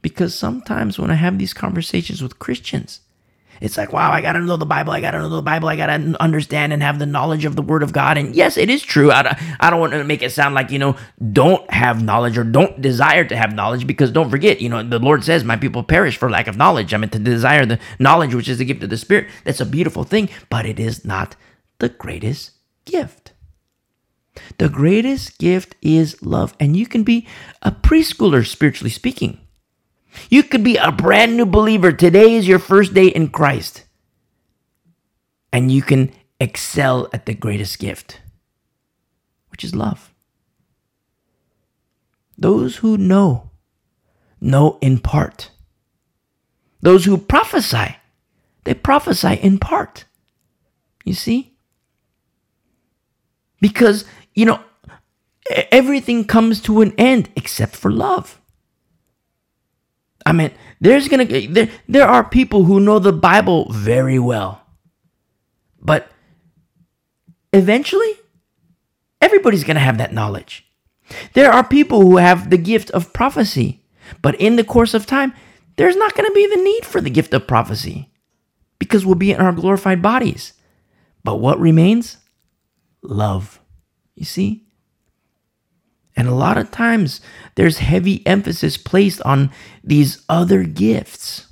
Because 0.00 0.34
sometimes 0.34 0.98
when 0.98 1.10
I 1.10 1.14
have 1.14 1.38
these 1.38 1.54
conversations 1.54 2.22
with 2.22 2.38
Christians, 2.38 3.00
it's 3.62 3.76
like, 3.76 3.92
wow, 3.92 4.10
I 4.10 4.20
got 4.20 4.32
to 4.32 4.40
know 4.40 4.56
the 4.56 4.66
Bible. 4.66 4.92
I 4.92 5.00
got 5.00 5.12
to 5.12 5.20
know 5.20 5.28
the 5.28 5.40
Bible. 5.40 5.68
I 5.68 5.76
got 5.76 5.86
to 5.86 6.20
understand 6.20 6.72
and 6.72 6.82
have 6.82 6.98
the 6.98 7.06
knowledge 7.06 7.44
of 7.44 7.54
the 7.54 7.62
Word 7.62 7.84
of 7.84 7.92
God. 7.92 8.18
And 8.18 8.34
yes, 8.34 8.56
it 8.56 8.68
is 8.68 8.82
true. 8.82 9.12
I, 9.12 9.38
I 9.60 9.70
don't 9.70 9.78
want 9.78 9.92
to 9.92 10.02
make 10.02 10.20
it 10.20 10.32
sound 10.32 10.56
like, 10.56 10.72
you 10.72 10.80
know, 10.80 10.96
don't 11.32 11.70
have 11.70 12.02
knowledge 12.02 12.36
or 12.36 12.42
don't 12.42 12.82
desire 12.82 13.24
to 13.24 13.36
have 13.36 13.54
knowledge 13.54 13.86
because 13.86 14.10
don't 14.10 14.30
forget, 14.30 14.60
you 14.60 14.68
know, 14.68 14.82
the 14.82 14.98
Lord 14.98 15.22
says, 15.22 15.44
my 15.44 15.56
people 15.56 15.84
perish 15.84 16.16
for 16.16 16.28
lack 16.28 16.48
of 16.48 16.56
knowledge. 16.56 16.92
I 16.92 16.96
mean, 16.96 17.10
to 17.10 17.20
desire 17.20 17.64
the 17.64 17.78
knowledge, 18.00 18.34
which 18.34 18.48
is 18.48 18.58
the 18.58 18.64
gift 18.64 18.82
of 18.82 18.90
the 18.90 18.96
Spirit, 18.96 19.28
that's 19.44 19.60
a 19.60 19.66
beautiful 19.66 20.02
thing, 20.02 20.28
but 20.50 20.66
it 20.66 20.80
is 20.80 21.04
not 21.04 21.36
the 21.78 21.88
greatest 21.88 22.50
gift. 22.84 23.32
The 24.58 24.68
greatest 24.68 25.38
gift 25.38 25.76
is 25.82 26.20
love. 26.20 26.56
And 26.58 26.76
you 26.76 26.86
can 26.86 27.04
be 27.04 27.28
a 27.62 27.70
preschooler, 27.70 28.44
spiritually 28.44 28.90
speaking. 28.90 29.38
You 30.30 30.42
could 30.42 30.64
be 30.64 30.76
a 30.76 30.92
brand 30.92 31.36
new 31.36 31.46
believer. 31.46 31.92
Today 31.92 32.34
is 32.34 32.48
your 32.48 32.58
first 32.58 32.94
day 32.94 33.06
in 33.06 33.28
Christ. 33.28 33.84
And 35.52 35.70
you 35.70 35.82
can 35.82 36.12
excel 36.40 37.08
at 37.12 37.26
the 37.26 37.34
greatest 37.34 37.78
gift, 37.78 38.20
which 39.50 39.64
is 39.64 39.74
love. 39.74 40.12
Those 42.36 42.76
who 42.76 42.96
know, 42.96 43.50
know 44.40 44.78
in 44.80 44.98
part. 44.98 45.50
Those 46.80 47.04
who 47.04 47.16
prophesy, 47.16 47.96
they 48.64 48.74
prophesy 48.74 49.34
in 49.34 49.58
part. 49.58 50.04
You 51.04 51.14
see? 51.14 51.54
Because, 53.60 54.04
you 54.34 54.46
know, 54.46 54.60
everything 55.70 56.24
comes 56.24 56.60
to 56.62 56.80
an 56.80 56.92
end 56.98 57.30
except 57.36 57.76
for 57.76 57.90
love. 57.92 58.40
I 60.24 60.32
mean, 60.32 60.50
there's 60.80 61.08
gonna 61.08 61.24
there 61.24 61.68
there 61.88 62.06
are 62.06 62.24
people 62.24 62.64
who 62.64 62.80
know 62.80 62.98
the 62.98 63.12
Bible 63.12 63.70
very 63.72 64.18
well, 64.18 64.62
but 65.80 66.10
eventually, 67.52 68.12
everybody's 69.20 69.64
gonna 69.64 69.80
have 69.80 69.98
that 69.98 70.12
knowledge. 70.12 70.66
There 71.34 71.50
are 71.50 71.64
people 71.64 72.02
who 72.02 72.16
have 72.16 72.50
the 72.50 72.58
gift 72.58 72.90
of 72.90 73.12
prophecy, 73.12 73.84
but 74.22 74.34
in 74.40 74.56
the 74.56 74.64
course 74.64 74.94
of 74.94 75.06
time, 75.06 75.32
there's 75.76 75.96
not 75.96 76.14
gonna 76.14 76.32
be 76.32 76.46
the 76.46 76.62
need 76.62 76.84
for 76.84 77.00
the 77.00 77.10
gift 77.10 77.34
of 77.34 77.46
prophecy 77.46 78.10
because 78.78 79.04
we'll 79.04 79.14
be 79.14 79.32
in 79.32 79.40
our 79.40 79.52
glorified 79.52 80.02
bodies. 80.02 80.54
But 81.24 81.36
what 81.36 81.60
remains? 81.60 82.18
Love. 83.02 83.60
You 84.14 84.24
see? 84.24 84.66
And 86.16 86.28
a 86.28 86.34
lot 86.34 86.58
of 86.58 86.70
times 86.70 87.20
there's 87.54 87.78
heavy 87.78 88.26
emphasis 88.26 88.76
placed 88.76 89.22
on 89.22 89.50
these 89.82 90.24
other 90.28 90.64
gifts. 90.64 91.46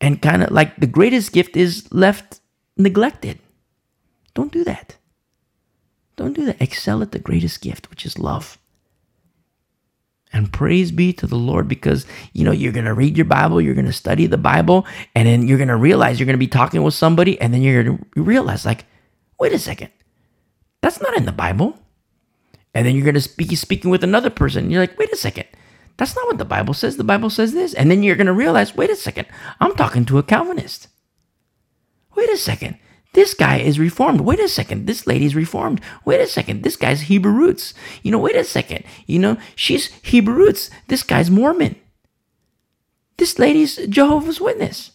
And 0.00 0.20
kind 0.20 0.42
of 0.42 0.50
like 0.50 0.76
the 0.76 0.86
greatest 0.86 1.32
gift 1.32 1.56
is 1.56 1.90
left 1.92 2.40
neglected. 2.76 3.38
Don't 4.34 4.52
do 4.52 4.64
that. 4.64 4.96
Don't 6.16 6.34
do 6.34 6.44
that. 6.46 6.60
Excel 6.60 7.02
at 7.02 7.12
the 7.12 7.18
greatest 7.18 7.60
gift, 7.60 7.88
which 7.90 8.04
is 8.04 8.18
love. 8.18 8.58
And 10.32 10.52
praise 10.52 10.90
be 10.90 11.12
to 11.12 11.28
the 11.28 11.36
Lord 11.36 11.68
because, 11.68 12.06
you 12.32 12.44
know, 12.44 12.50
you're 12.50 12.72
going 12.72 12.86
to 12.86 12.94
read 12.94 13.16
your 13.16 13.24
Bible, 13.24 13.60
you're 13.60 13.74
going 13.74 13.86
to 13.86 13.92
study 13.92 14.26
the 14.26 14.36
Bible, 14.36 14.84
and 15.14 15.28
then 15.28 15.46
you're 15.46 15.58
going 15.58 15.68
to 15.68 15.76
realize 15.76 16.18
you're 16.18 16.26
going 16.26 16.34
to 16.34 16.38
be 16.38 16.48
talking 16.48 16.82
with 16.82 16.94
somebody, 16.94 17.40
and 17.40 17.54
then 17.54 17.62
you're 17.62 17.84
going 17.84 17.98
to 17.98 18.22
realize, 18.22 18.66
like, 18.66 18.84
wait 19.38 19.52
a 19.52 19.58
second, 19.60 19.90
that's 20.80 21.00
not 21.00 21.16
in 21.16 21.24
the 21.24 21.32
Bible. 21.32 21.78
And 22.74 22.86
then 22.86 22.94
you're 22.94 23.04
going 23.04 23.20
to 23.20 23.36
be 23.36 23.54
speaking 23.54 23.90
with 23.90 24.02
another 24.02 24.30
person. 24.30 24.70
You're 24.70 24.82
like, 24.82 24.98
wait 24.98 25.12
a 25.12 25.16
second. 25.16 25.46
That's 25.96 26.16
not 26.16 26.26
what 26.26 26.38
the 26.38 26.44
Bible 26.44 26.74
says. 26.74 26.96
The 26.96 27.04
Bible 27.04 27.30
says 27.30 27.52
this. 27.52 27.72
And 27.72 27.90
then 27.90 28.02
you're 28.02 28.16
going 28.16 28.26
to 28.26 28.32
realize, 28.32 28.74
wait 28.74 28.90
a 28.90 28.96
second. 28.96 29.28
I'm 29.60 29.74
talking 29.76 30.04
to 30.06 30.18
a 30.18 30.22
Calvinist. 30.24 30.88
Wait 32.16 32.28
a 32.30 32.36
second. 32.36 32.78
This 33.12 33.32
guy 33.32 33.58
is 33.58 33.78
reformed. 33.78 34.22
Wait 34.22 34.40
a 34.40 34.48
second. 34.48 34.86
This 34.86 35.06
lady's 35.06 35.36
reformed. 35.36 35.80
Wait 36.04 36.20
a 36.20 36.26
second. 36.26 36.62
This 36.64 36.76
guy's 36.76 37.02
Hebrew 37.02 37.30
roots. 37.30 37.72
You 38.02 38.10
know, 38.10 38.18
wait 38.18 38.34
a 38.34 38.42
second. 38.42 38.84
You 39.06 39.20
know, 39.20 39.36
she's 39.54 39.86
Hebrew 40.02 40.34
roots. 40.34 40.68
This 40.88 41.04
guy's 41.04 41.30
Mormon. 41.30 41.76
This 43.16 43.38
lady's 43.38 43.76
Jehovah's 43.86 44.40
Witness. 44.40 44.90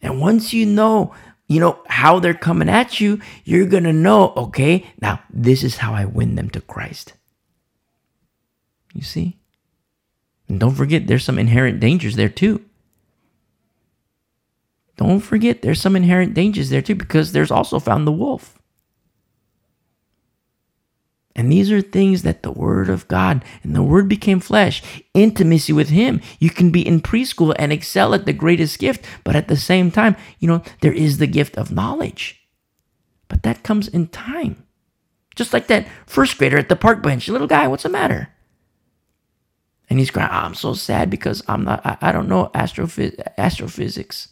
And 0.00 0.20
once 0.20 0.54
you 0.54 0.64
know 0.64 1.14
you 1.52 1.60
know, 1.60 1.82
how 1.86 2.18
they're 2.18 2.34
coming 2.34 2.68
at 2.68 3.00
you, 3.00 3.20
you're 3.44 3.66
going 3.66 3.84
to 3.84 3.92
know, 3.92 4.32
okay, 4.36 4.86
now 5.00 5.20
this 5.30 5.62
is 5.62 5.76
how 5.76 5.92
I 5.92 6.04
win 6.04 6.34
them 6.34 6.50
to 6.50 6.60
Christ. 6.60 7.14
You 8.94 9.02
see? 9.02 9.38
And 10.48 10.60
don't 10.60 10.74
forget, 10.74 11.06
there's 11.06 11.24
some 11.24 11.38
inherent 11.38 11.80
dangers 11.80 12.16
there 12.16 12.28
too. 12.28 12.64
Don't 14.96 15.20
forget, 15.20 15.62
there's 15.62 15.80
some 15.80 15.96
inherent 15.96 16.34
dangers 16.34 16.70
there 16.70 16.82
too, 16.82 16.94
because 16.94 17.32
there's 17.32 17.50
also 17.50 17.78
found 17.78 18.06
the 18.06 18.12
wolf. 18.12 18.58
And 21.34 21.50
these 21.50 21.72
are 21.72 21.80
things 21.80 22.22
that 22.22 22.42
the 22.42 22.52
Word 22.52 22.90
of 22.90 23.08
God 23.08 23.44
and 23.62 23.74
the 23.74 23.82
Word 23.82 24.08
became 24.08 24.40
flesh, 24.40 24.82
intimacy 25.14 25.72
with 25.72 25.88
Him. 25.88 26.20
You 26.38 26.50
can 26.50 26.70
be 26.70 26.86
in 26.86 27.00
preschool 27.00 27.54
and 27.58 27.72
excel 27.72 28.12
at 28.14 28.26
the 28.26 28.32
greatest 28.32 28.78
gift, 28.78 29.04
but 29.24 29.34
at 29.34 29.48
the 29.48 29.56
same 29.56 29.90
time, 29.90 30.16
you 30.38 30.48
know, 30.48 30.62
there 30.82 30.92
is 30.92 31.18
the 31.18 31.26
gift 31.26 31.56
of 31.56 31.72
knowledge. 31.72 32.40
But 33.28 33.42
that 33.44 33.62
comes 33.62 33.88
in 33.88 34.08
time. 34.08 34.66
Just 35.34 35.54
like 35.54 35.68
that 35.68 35.86
first 36.06 36.36
grader 36.36 36.58
at 36.58 36.68
the 36.68 36.76
park 36.76 37.02
bench, 37.02 37.28
little 37.28 37.46
guy, 37.46 37.66
what's 37.66 37.84
the 37.84 37.88
matter? 37.88 38.28
And 39.88 39.98
he's 39.98 40.10
crying, 40.10 40.28
oh, 40.30 40.36
I'm 40.36 40.54
so 40.54 40.74
sad 40.74 41.08
because 41.08 41.42
I'm 41.48 41.64
not, 41.64 41.84
I, 41.84 41.96
I 42.02 42.12
don't 42.12 42.28
know 42.28 42.50
astroph- 42.54 43.18
astrophysics. 43.38 44.28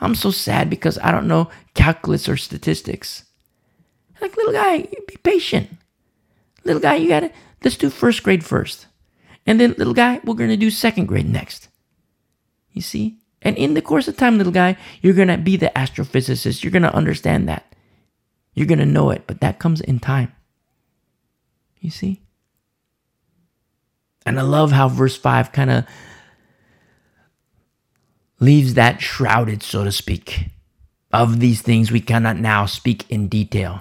I'm 0.00 0.14
so 0.14 0.30
sad 0.30 0.70
because 0.70 0.98
I 0.98 1.10
don't 1.10 1.28
know 1.28 1.50
calculus 1.74 2.28
or 2.28 2.38
statistics. 2.38 3.24
Like, 4.20 4.36
little 4.36 4.52
guy, 4.52 4.88
be 5.06 5.16
patient 5.22 5.70
Little 6.68 6.82
guy, 6.82 6.96
you 6.96 7.08
got 7.08 7.24
it. 7.24 7.34
Let's 7.64 7.78
do 7.78 7.88
first 7.88 8.22
grade 8.22 8.44
first. 8.44 8.86
And 9.46 9.58
then, 9.58 9.74
little 9.78 9.94
guy, 9.94 10.20
we're 10.22 10.34
to 10.50 10.56
do 10.58 10.70
second 10.70 11.06
grade 11.06 11.28
next. 11.28 11.68
You 12.72 12.82
see? 12.82 13.16
And 13.40 13.56
in 13.56 13.72
the 13.72 13.80
course 13.80 14.06
of 14.06 14.18
time, 14.18 14.36
little 14.36 14.52
guy, 14.52 14.76
you're 15.00 15.14
to 15.28 15.38
be 15.38 15.56
the 15.56 15.72
astrophysicist. 15.74 16.62
You're 16.62 16.70
to 16.82 16.94
understand 16.94 17.48
that. 17.48 17.74
You're 18.52 18.66
to 18.80 18.86
know 18.86 19.08
it, 19.10 19.22
but 19.26 19.40
that 19.40 19.58
comes 19.58 19.80
in 19.80 19.98
time. 19.98 20.30
You 21.80 21.90
see? 21.90 22.20
And 24.26 24.38
I 24.38 24.42
love 24.42 24.72
how 24.72 24.88
verse 24.88 25.16
5 25.16 25.52
kind 25.52 25.70
of 25.70 25.84
leaves 28.40 28.74
that 28.74 29.00
shrouded, 29.00 29.62
so 29.62 29.84
to 29.84 29.92
speak. 29.92 30.48
Of 31.12 31.40
these 31.40 31.62
things 31.62 31.90
we 31.90 32.00
cannot 32.00 32.36
now 32.36 32.66
speak 32.66 33.10
in 33.10 33.28
detail. 33.28 33.80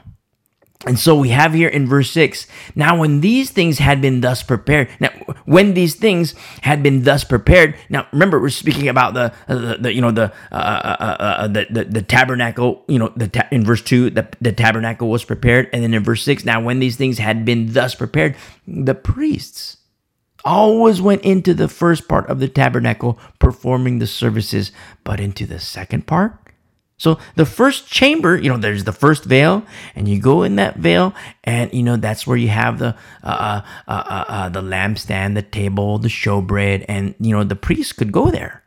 And 0.86 1.00
so 1.00 1.16
we 1.18 1.30
have 1.30 1.54
here 1.54 1.70
in 1.70 1.88
verse 1.88 2.12
6 2.12 2.46
now, 2.76 3.00
when 3.00 3.22
these 3.22 3.50
things 3.50 3.80
had 3.80 4.00
been 4.00 4.22
thus 4.22 4.44
prepared, 4.44 4.90
now, 5.00 5.10
when 5.46 5.74
these 5.74 5.96
things 5.96 6.36
had 6.62 6.84
been 6.84 7.04
thus 7.04 7.24
prepared, 7.24 7.76
now 7.90 8.08
remember, 8.12 8.40
we're 8.40 8.50
speaking 8.50 8.88
about 8.88 9.16
the, 9.16 9.34
uh, 9.48 9.56
the, 9.56 9.78
the 9.82 9.94
you 9.94 10.02
know, 10.02 10.12
the, 10.12 10.32
uh, 10.52 10.56
uh, 10.56 10.98
uh, 11.00 11.04
uh, 11.20 11.48
the, 11.48 11.68
the, 11.70 11.84
the, 11.86 12.02
tabernacle, 12.04 12.84
you 12.88 13.00
know, 13.00 13.12
the 13.16 13.28
ta- 13.28 13.48
in 13.52 13.66
verse 13.66 13.82
2, 13.82 14.12
the, 14.12 14.28
the 14.40 14.52
tabernacle 14.52 15.10
was 15.10 15.24
prepared. 15.24 15.68
And 15.74 15.82
then 15.82 15.96
in 15.96 16.04
verse 16.04 16.22
6, 16.24 16.46
now, 16.46 16.62
when 16.62 16.80
these 16.80 16.96
things 16.96 17.18
had 17.18 17.44
been 17.44 17.74
thus 17.74 17.96
prepared, 17.96 18.36
the 18.68 18.96
priests 18.96 19.78
always 20.46 21.02
went 21.02 21.24
into 21.24 21.54
the 21.54 21.68
first 21.68 22.08
part 22.08 22.30
of 22.30 22.40
the 22.40 22.48
tabernacle 22.48 23.20
performing 23.40 24.00
the 24.00 24.08
services, 24.08 24.72
but 25.04 25.20
into 25.20 25.46
the 25.46 25.60
second 25.60 26.06
part, 26.08 26.47
so 26.98 27.20
the 27.36 27.46
first 27.46 27.88
chamber, 27.88 28.36
you 28.36 28.50
know, 28.50 28.58
there's 28.58 28.84
the 28.84 28.92
first 28.92 29.24
veil, 29.24 29.64
and 29.96 30.08
you 30.08 30.20
go 30.20 30.42
in 30.42 30.56
that 30.56 30.78
veil, 30.78 31.14
and 31.44 31.72
you 31.72 31.84
know 31.84 31.96
that's 31.96 32.26
where 32.26 32.38
you 32.38 32.48
have 32.48 32.80
the 32.80 32.96
uh, 33.24 33.28
uh, 33.28 33.62
uh, 33.88 33.92
uh, 33.92 34.26
uh 34.28 34.50
the 34.50 34.62
lampstand, 34.62 35.36
the 35.36 35.44
table, 35.44 36.00
the 36.00 36.08
showbread, 36.08 36.86
and 36.88 37.14
you 37.20 37.32
know 37.32 37.44
the 37.44 37.56
priest 37.56 37.98
could 37.98 38.12
go 38.12 38.32
there. 38.32 38.64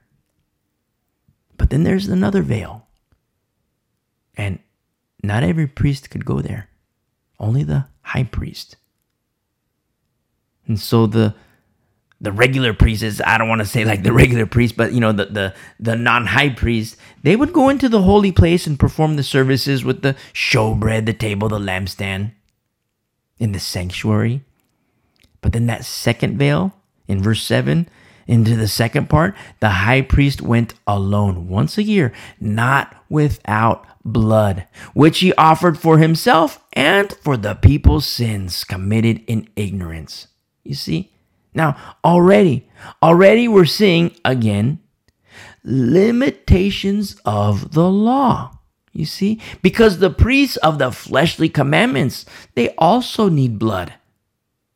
But 1.56 1.70
then 1.70 1.82
there's 1.82 2.08
another 2.08 2.42
veil, 2.42 2.86
And 4.36 4.60
not 5.22 5.42
every 5.42 5.66
priest 5.66 6.08
could 6.08 6.24
go 6.24 6.40
there, 6.40 6.70
only 7.38 7.64
the 7.64 7.86
high 8.00 8.24
priest. 8.24 8.76
And 10.66 10.78
so 10.78 11.06
the 11.06 11.34
the 12.20 12.32
regular 12.32 12.74
priests, 12.74 13.20
I 13.24 13.38
don't 13.38 13.48
want 13.48 13.60
to 13.60 13.66
say 13.66 13.84
like 13.84 14.02
the 14.02 14.12
regular 14.22 14.46
priest, 14.46 14.76
but 14.76 14.92
you 14.92 15.00
know, 15.00 15.12
the 15.12 15.26
the, 15.26 15.54
the 15.78 15.96
non-high 15.96 16.50
priest, 16.50 16.96
they 17.22 17.36
would 17.36 17.52
go 17.52 17.68
into 17.68 17.88
the 17.88 18.02
holy 18.02 18.32
place 18.32 18.66
and 18.66 18.78
perform 18.78 19.16
the 19.16 19.22
services 19.22 19.84
with 19.84 20.02
the 20.02 20.16
showbread, 20.32 21.06
the 21.06 21.12
table, 21.12 21.48
the 21.48 21.58
lampstand 21.58 22.32
in 23.38 23.52
the 23.52 23.60
sanctuary. 23.60 24.42
But 25.40 25.52
then 25.52 25.66
that 25.66 25.84
second 25.84 26.38
veil 26.38 26.74
in 27.08 27.22
verse 27.22 27.42
7 27.42 27.88
into 28.26 28.54
the 28.54 28.68
second 28.68 29.08
part, 29.08 29.34
the 29.58 29.70
high 29.70 30.02
priest 30.02 30.40
went 30.40 30.74
alone 30.86 31.48
once 31.48 31.76
a 31.78 31.82
year, 31.82 32.12
not 32.38 32.94
without 33.08 33.84
blood, 34.04 34.68
which 34.94 35.18
he 35.18 35.34
offered 35.34 35.78
for 35.78 35.98
himself 35.98 36.62
and 36.72 37.12
for 37.22 37.36
the 37.36 37.54
people's 37.54 38.06
sins 38.06 38.62
committed 38.62 39.24
in 39.26 39.48
ignorance. 39.56 40.28
You 40.62 40.74
see? 40.74 41.12
Now, 41.54 41.76
already, 42.04 42.68
already 43.02 43.48
we're 43.48 43.64
seeing 43.64 44.14
again 44.24 44.80
limitations 45.64 47.20
of 47.24 47.72
the 47.72 47.88
law. 47.88 48.58
You 48.92 49.04
see? 49.04 49.40
Because 49.62 49.98
the 49.98 50.10
priests 50.10 50.56
of 50.58 50.78
the 50.78 50.90
fleshly 50.90 51.48
commandments, 51.48 52.26
they 52.54 52.74
also 52.76 53.28
need 53.28 53.58
blood 53.58 53.94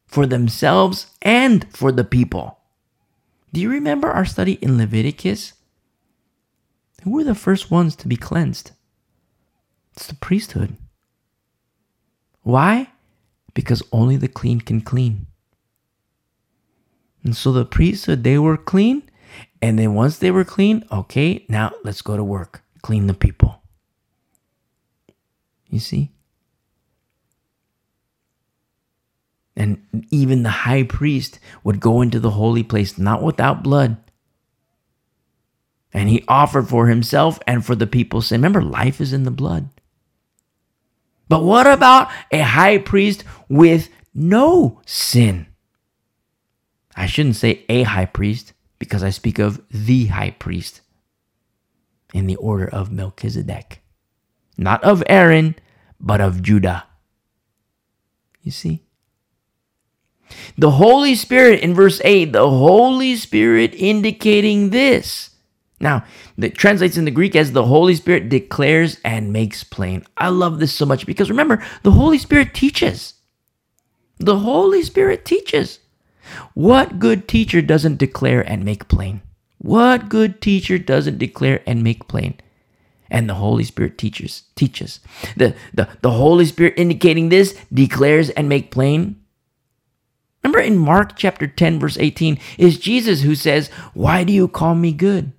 for 0.07 0.27
themselves 0.27 1.09
and 1.23 1.67
for 1.75 1.91
the 1.91 2.05
people. 2.05 2.59
Do 3.53 3.61
you 3.61 3.71
remember 3.71 4.11
our 4.11 4.25
study 4.25 4.53
in 4.55 4.79
Leviticus? 4.79 5.55
Who 7.03 7.11
were 7.11 7.25
the 7.25 7.35
first 7.35 7.71
ones 7.71 7.97
to 7.97 8.09
be 8.09 8.17
cleansed? 8.17 8.71
It's 9.95 10.07
the 10.07 10.15
priesthood. 10.15 10.77
Why? 12.43 12.89
Because 13.53 13.83
only 13.93 14.17
the 14.17 14.29
clean 14.29 14.61
can 14.61 14.81
clean. 14.81 15.27
And 17.25 17.35
so 17.35 17.53
the 17.53 17.65
priesthood, 17.65 18.21
uh, 18.21 18.23
they 18.23 18.39
were 18.39 18.59
clean. 18.59 19.03
And 19.63 19.79
then 19.79 19.95
once 19.95 20.19
they 20.19 20.31
were 20.31 20.45
clean, 20.45 20.85
okay, 20.93 21.47
now 21.49 21.73
let's 21.83 22.03
go 22.03 22.17
to 22.17 22.23
work. 22.23 22.63
Clean 22.83 23.07
the 23.07 23.15
people. 23.15 23.63
You 25.71 25.81
see? 25.81 26.13
And 29.57 30.07
even 30.11 30.43
the 30.43 30.51
high 30.51 30.83
priest 30.83 31.39
would 31.63 31.81
go 31.81 32.03
into 32.03 32.21
the 32.21 32.31
holy 32.31 32.63
place 32.63 32.99
not 32.99 33.23
without 33.23 33.63
blood. 33.63 33.97
And 35.93 36.09
he 36.09 36.25
offered 36.29 36.69
for 36.69 36.89
himself 36.89 37.39
and 37.47 37.65
for 37.65 37.75
the 37.75 37.87
people's 37.87 38.27
sin. 38.27 38.41
Remember, 38.41 38.61
life 38.61 39.01
is 39.01 39.13
in 39.13 39.23
the 39.23 39.31
blood. 39.31 39.71
But 41.29 41.45
what 41.45 41.67
about 41.67 42.11
a 42.31 42.41
high 42.41 42.79
priest 42.79 43.25
with 43.49 43.89
no 44.13 44.83
sin? 44.85 45.47
I 46.97 47.07
shouldn't 47.07 47.37
say 47.37 47.65
a 47.69 47.83
high 47.83 48.07
priest 48.07 48.53
because 48.79 49.03
I 49.03 49.11
speak 49.11 49.39
of 49.39 49.63
the 49.71 50.07
high 50.07 50.31
priest 50.31 50.81
in 52.13 52.27
the 52.27 52.37
order 52.37 52.69
of 52.69 52.93
Melchizedek. 52.93 53.81
Not 54.57 54.83
of 54.85 55.03
Aaron, 55.09 55.57
but 56.01 56.21
of 56.21 56.43
Judah. 56.43 56.85
You 58.43 58.53
see? 58.53 58.85
The 60.57 60.73
Holy 60.73 61.15
Spirit 61.15 61.61
in 61.61 61.75
verse 61.75 62.01
8, 62.05 62.33
the 62.33 62.49
Holy 62.49 63.17
Spirit 63.17 63.75
indicating 63.75 64.71
this. 64.71 65.31
Now, 65.81 66.05
it 66.39 66.55
translates 66.55 66.97
in 66.97 67.05
the 67.05 67.11
Greek 67.11 67.35
as 67.37 67.53
the 67.53 67.65
Holy 67.65 67.95
Spirit 67.95 68.29
declares 68.29 68.99
and 69.05 69.33
makes 69.33 69.65
plain. 69.65 70.05
I 70.17 70.29
love 70.29 70.59
this 70.59 70.73
so 70.73 70.87
much 70.87 71.05
because 71.05 71.29
remember, 71.29 71.65
the 71.83 71.91
Holy 71.91 72.19
Spirit 72.19 72.55
teaches. 72.55 73.15
The 74.19 74.39
Holy 74.39 74.83
Spirit 74.83 75.25
teaches. 75.25 75.81
What 76.55 76.99
good 76.99 77.29
teacher 77.29 77.63
doesn't 77.63 77.99
declare 77.99 78.41
and 78.41 78.65
make 78.65 78.89
plain? 78.89 79.23
What 79.59 80.09
good 80.09 80.41
teacher 80.41 80.79
doesn't 80.79 81.19
declare 81.19 81.63
and 81.67 81.83
make 81.83 82.09
plain? 82.09 82.35
And 83.11 83.29
the 83.29 83.35
Holy 83.35 83.65
Spirit 83.65 83.99
teaches 83.99 84.45
teaches. 84.57 85.01
The, 85.37 85.55
the, 85.73 85.89
the 86.03 86.11
Holy 86.11 86.45
Spirit 86.45 86.75
indicating 86.77 87.29
this 87.29 87.59
declares 87.73 88.31
and 88.31 88.49
make 88.49 88.71
plain. 88.71 89.21
Remember 90.43 90.61
in 90.61 90.77
Mark 90.77 91.17
chapter 91.17 91.47
10, 91.47 91.79
verse 91.79 91.97
18, 91.99 92.39
is 92.59 92.79
Jesus 92.79 93.23
who 93.23 93.35
says, 93.35 93.69
Why 93.95 94.25
do 94.25 94.33
you 94.33 94.49
call 94.49 94.75
me 94.75 94.93
good? 94.93 95.33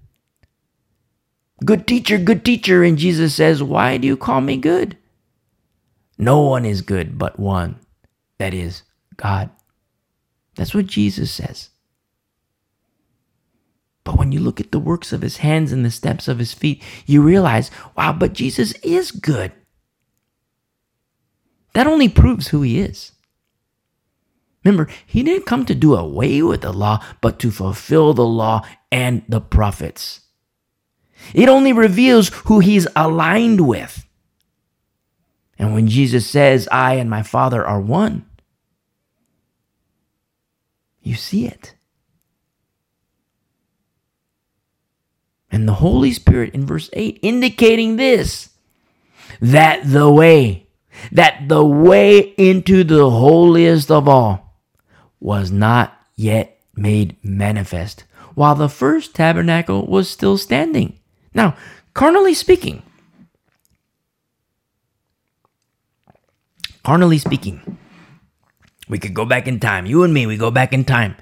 Good 1.63 1.88
teacher, 1.88 2.17
good 2.17 2.43
teacher. 2.43 2.83
And 2.83 2.97
Jesus 2.97 3.36
says, 3.36 3.61
Why 3.61 3.97
do 3.97 4.07
you 4.07 4.17
call 4.17 4.41
me 4.41 4.57
good? 4.57 4.97
No 6.17 6.41
one 6.41 6.65
is 6.65 6.81
good 6.81 7.17
but 7.17 7.39
one, 7.39 7.79
that 8.39 8.53
is 8.53 8.83
God. 9.17 9.49
That's 10.55 10.73
what 10.73 10.87
Jesus 10.87 11.31
says. 11.31 11.69
But 14.03 14.17
when 14.17 14.31
you 14.31 14.39
look 14.39 14.61
at 14.61 14.71
the 14.71 14.79
works 14.79 15.11
of 15.11 15.21
his 15.21 15.37
hands 15.37 15.71
and 15.71 15.83
the 15.83 15.91
steps 15.91 16.27
of 16.27 16.39
his 16.39 16.53
feet, 16.53 16.81
you 17.05 17.21
realize, 17.21 17.71
wow, 17.97 18.13
but 18.13 18.33
Jesus 18.33 18.73
is 18.83 19.11
good. 19.11 19.51
That 21.73 21.87
only 21.87 22.07
proves 22.07 22.49
who 22.49 22.61
he 22.61 22.79
is. 22.79 23.11
Remember, 24.63 24.87
he 25.05 25.23
didn't 25.23 25.45
come 25.45 25.65
to 25.65 25.75
do 25.75 25.95
away 25.95 26.41
with 26.41 26.61
the 26.61 26.71
law, 26.71 27.03
but 27.21 27.39
to 27.39 27.51
fulfill 27.51 28.13
the 28.13 28.25
law 28.25 28.65
and 28.91 29.23
the 29.27 29.41
prophets. 29.41 30.21
It 31.33 31.49
only 31.49 31.73
reveals 31.73 32.29
who 32.45 32.59
he's 32.59 32.87
aligned 32.95 33.67
with. 33.67 34.05
And 35.57 35.73
when 35.73 35.87
Jesus 35.87 36.27
says, 36.27 36.67
I 36.71 36.95
and 36.95 37.09
my 37.09 37.23
Father 37.23 37.65
are 37.65 37.81
one, 37.81 38.25
you 41.05 41.15
see 41.15 41.45
it. 41.45 41.75
And 45.51 45.67
the 45.67 45.73
Holy 45.73 46.11
Spirit 46.11 46.53
in 46.53 46.65
verse 46.65 46.89
8 46.91 47.19
indicating 47.21 47.95
this 47.95 48.49
that 49.39 49.89
the 49.89 50.09
way, 50.11 50.67
that 51.11 51.47
the 51.47 51.63
way 51.63 52.19
into 52.19 52.83
the 52.83 53.09
holiest 53.09 53.91
of 53.91 54.07
all 54.07 54.59
was 55.19 55.51
not 55.51 55.97
yet 56.15 56.59
made 56.75 57.15
manifest 57.23 58.03
while 58.33 58.55
the 58.55 58.67
first 58.67 59.13
tabernacle 59.15 59.85
was 59.85 60.09
still 60.09 60.37
standing. 60.37 60.99
Now, 61.33 61.55
carnally 61.93 62.33
speaking, 62.33 62.81
carnally 66.83 67.17
speaking, 67.17 67.77
we 68.88 68.99
could 68.99 69.13
go 69.13 69.25
back 69.25 69.47
in 69.47 69.59
time. 69.59 69.86
You 69.86 70.03
and 70.03 70.13
me, 70.13 70.25
we 70.25 70.38
go 70.38 70.51
back 70.51 70.73
in 70.73 70.86
time. 70.86 71.15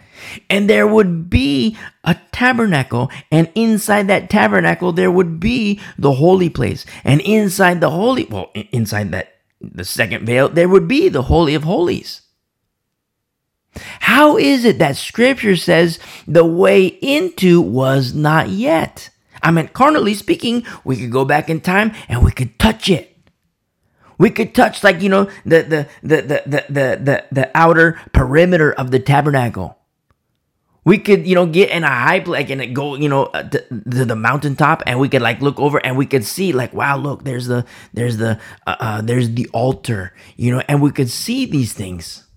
And 0.50 0.70
there 0.70 0.88
would 0.88 1.30
be 1.30 1.78
a 2.04 2.16
tabernacle, 2.32 3.12
and 3.32 3.52
inside 3.56 4.08
that 4.08 4.30
tabernacle, 4.30 4.94
there 4.94 5.12
would 5.12 5.40
be 5.40 5.82
the 5.98 6.14
holy 6.14 6.50
place. 6.50 6.86
And 7.04 7.20
inside 7.22 7.82
the 7.82 7.90
holy, 7.90 8.26
well, 8.26 8.52
inside 8.72 9.12
that, 9.12 9.34
the 9.60 9.84
second 9.84 10.26
veil, 10.26 10.50
there 10.50 10.70
would 10.70 10.88
be 10.88 11.10
the 11.10 11.24
Holy 11.24 11.56
of 11.56 11.64
Holies. 11.64 12.22
How 14.02 14.38
is 14.38 14.66
it 14.66 14.78
that 14.80 14.98
scripture 14.98 15.56
says 15.56 16.00
the 16.28 16.46
way 16.46 16.86
into 16.86 17.62
was 17.62 18.14
not 18.14 18.50
yet? 18.50 19.10
I 19.42 19.52
mean, 19.52 19.68
carnally 19.70 20.14
speaking, 20.14 20.66
we 20.84 20.98
could 20.98 21.12
go 21.12 21.26
back 21.26 21.50
in 21.50 21.60
time 21.60 21.92
and 22.08 22.24
we 22.24 22.32
could 22.32 22.60
touch 22.60 22.90
it. 22.90 23.13
We 24.24 24.30
could 24.30 24.56
touch 24.56 24.86
like 24.86 25.02
you 25.02 25.10
know 25.10 25.26
the 25.44 25.60
the 25.64 25.88
the 26.02 26.22
the 26.22 26.44
the 26.46 26.66
the, 26.70 26.86
the, 27.04 27.26
the 27.30 27.52
outer 27.54 28.00
perimeter 28.14 28.72
of 28.72 28.90
the 28.90 29.00
tabernacle. 29.00 29.78
We 30.86 30.98
could, 30.98 31.28
you 31.28 31.36
know, 31.36 31.46
get 31.46 31.72
in 31.72 31.84
a 31.84 31.90
high 31.90 32.22
place 32.22 32.50
and 32.50 32.74
go, 32.74 32.96
you 32.96 33.10
know, 33.10 33.26
uh, 33.26 33.44
to, 33.44 33.60
to, 33.68 34.06
the 34.06 34.16
mountaintop, 34.16 34.84
and 34.86 35.00
we 35.00 35.10
could 35.10 35.22
like 35.22 35.42
look 35.42 35.60
over, 35.60 35.78
and 35.78 35.98
we 35.98 36.06
could 36.06 36.24
see, 36.24 36.52
like, 36.52 36.74
wow, 36.74 36.98
look, 36.98 37.24
there's 37.24 37.48
the, 37.48 37.66
there's 37.94 38.18
the, 38.18 38.40
uh, 38.68 38.76
uh, 38.80 39.02
there's 39.02 39.32
the 39.32 39.48
altar, 39.54 40.14
you 40.36 40.52
know, 40.52 40.62
and 40.68 40.82
we 40.82 40.92
could 40.92 41.10
see 41.10 41.46
these 41.46 41.72
things. 41.72 42.28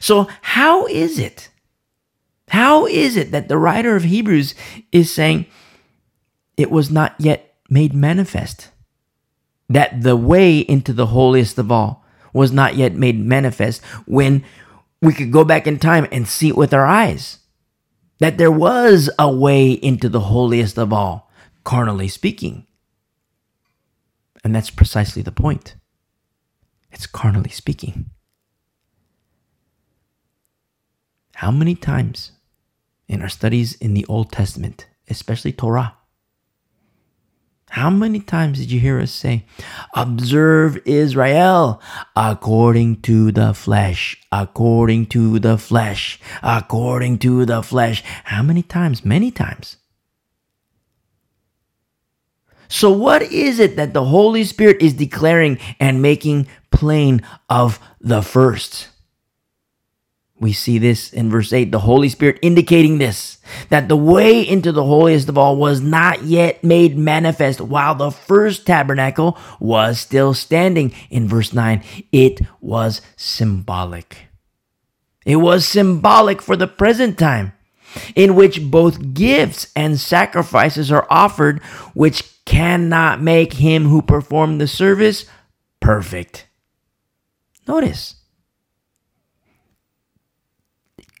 So 0.00 0.28
how 0.42 0.86
is 0.86 1.18
it? 1.18 1.48
How 2.48 2.86
is 2.86 3.16
it 3.16 3.32
that 3.32 3.48
the 3.48 3.56
writer 3.56 3.96
of 3.96 4.04
Hebrews 4.04 4.54
is 4.92 5.10
saying 5.10 5.46
it 6.58 6.70
was 6.70 6.90
not 6.90 7.14
yet 7.18 7.54
made 7.70 7.94
manifest? 7.94 8.71
That 9.74 10.02
the 10.02 10.16
way 10.16 10.58
into 10.58 10.92
the 10.92 11.06
holiest 11.06 11.58
of 11.58 11.70
all 11.70 12.04
was 12.32 12.52
not 12.52 12.76
yet 12.76 12.94
made 12.94 13.18
manifest 13.18 13.82
when 14.06 14.44
we 15.00 15.12
could 15.12 15.32
go 15.32 15.44
back 15.44 15.66
in 15.66 15.78
time 15.78 16.06
and 16.12 16.26
see 16.26 16.48
it 16.48 16.56
with 16.56 16.72
our 16.72 16.86
eyes. 16.86 17.38
That 18.18 18.38
there 18.38 18.52
was 18.52 19.10
a 19.18 19.30
way 19.30 19.72
into 19.72 20.08
the 20.08 20.20
holiest 20.20 20.78
of 20.78 20.92
all, 20.92 21.30
carnally 21.64 22.08
speaking. 22.08 22.66
And 24.44 24.54
that's 24.54 24.70
precisely 24.70 25.22
the 25.22 25.32
point. 25.32 25.74
It's 26.90 27.06
carnally 27.06 27.50
speaking. 27.50 28.10
How 31.36 31.50
many 31.50 31.74
times 31.74 32.32
in 33.08 33.22
our 33.22 33.28
studies 33.28 33.74
in 33.74 33.94
the 33.94 34.06
Old 34.06 34.30
Testament, 34.30 34.86
especially 35.08 35.52
Torah, 35.52 35.96
How 37.72 37.88
many 37.88 38.20
times 38.20 38.58
did 38.58 38.70
you 38.70 38.78
hear 38.78 39.00
us 39.00 39.10
say, 39.10 39.46
Observe 39.94 40.78
Israel 40.84 41.80
according 42.14 43.00
to 43.00 43.32
the 43.32 43.54
flesh, 43.54 44.20
according 44.30 45.06
to 45.06 45.38
the 45.38 45.56
flesh, 45.56 46.20
according 46.42 47.16
to 47.20 47.46
the 47.46 47.62
flesh? 47.62 48.04
How 48.24 48.42
many 48.42 48.62
times? 48.62 49.06
Many 49.06 49.30
times. 49.30 49.78
So, 52.68 52.90
what 52.92 53.22
is 53.22 53.58
it 53.58 53.76
that 53.76 53.94
the 53.94 54.04
Holy 54.04 54.44
Spirit 54.44 54.82
is 54.82 54.92
declaring 54.92 55.58
and 55.80 56.02
making 56.02 56.48
plain 56.70 57.22
of 57.48 57.80
the 58.02 58.20
first? 58.20 58.91
We 60.42 60.52
see 60.52 60.78
this 60.78 61.12
in 61.12 61.30
verse 61.30 61.52
8, 61.52 61.70
the 61.70 61.78
Holy 61.78 62.08
Spirit 62.08 62.40
indicating 62.42 62.98
this, 62.98 63.38
that 63.68 63.86
the 63.86 63.94
way 63.96 64.42
into 64.42 64.72
the 64.72 64.82
holiest 64.82 65.28
of 65.28 65.38
all 65.38 65.56
was 65.56 65.80
not 65.80 66.24
yet 66.24 66.64
made 66.64 66.98
manifest 66.98 67.60
while 67.60 67.94
the 67.94 68.10
first 68.10 68.66
tabernacle 68.66 69.38
was 69.60 70.00
still 70.00 70.34
standing. 70.34 70.92
In 71.10 71.28
verse 71.28 71.52
9, 71.52 71.84
it 72.10 72.40
was 72.60 73.02
symbolic. 73.14 74.26
It 75.24 75.36
was 75.36 75.64
symbolic 75.64 76.42
for 76.42 76.56
the 76.56 76.66
present 76.66 77.20
time, 77.20 77.52
in 78.16 78.34
which 78.34 78.68
both 78.68 79.14
gifts 79.14 79.70
and 79.76 80.00
sacrifices 80.00 80.90
are 80.90 81.06
offered, 81.08 81.62
which 81.94 82.44
cannot 82.44 83.22
make 83.22 83.52
him 83.52 83.84
who 83.84 84.02
performed 84.02 84.60
the 84.60 84.66
service 84.66 85.24
perfect. 85.78 86.48
Notice 87.68 88.16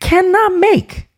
cannot 0.02 0.54
make 0.56 1.08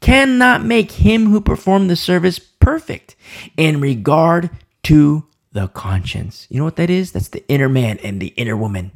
cannot 0.00 0.62
make 0.64 0.92
him 0.92 1.30
who 1.30 1.40
performed 1.40 1.88
the 1.88 1.96
service 1.96 2.38
perfect 2.38 3.16
in 3.56 3.80
regard 3.80 4.50
to 4.82 5.26
the 5.52 5.68
conscience. 5.68 6.46
You 6.50 6.58
know 6.58 6.64
what 6.64 6.76
that 6.76 6.90
is? 6.90 7.12
That's 7.12 7.28
the 7.28 7.46
inner 7.48 7.70
man 7.70 7.98
and 8.02 8.20
the 8.20 8.34
inner 8.36 8.56
woman. 8.56 8.92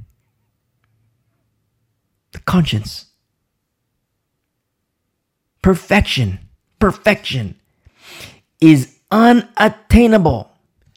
The 2.32 2.41
conscience. 2.41 3.07
Perfection, 5.62 6.41
perfection 6.78 7.55
is 8.61 8.99
unattainable 9.11 10.51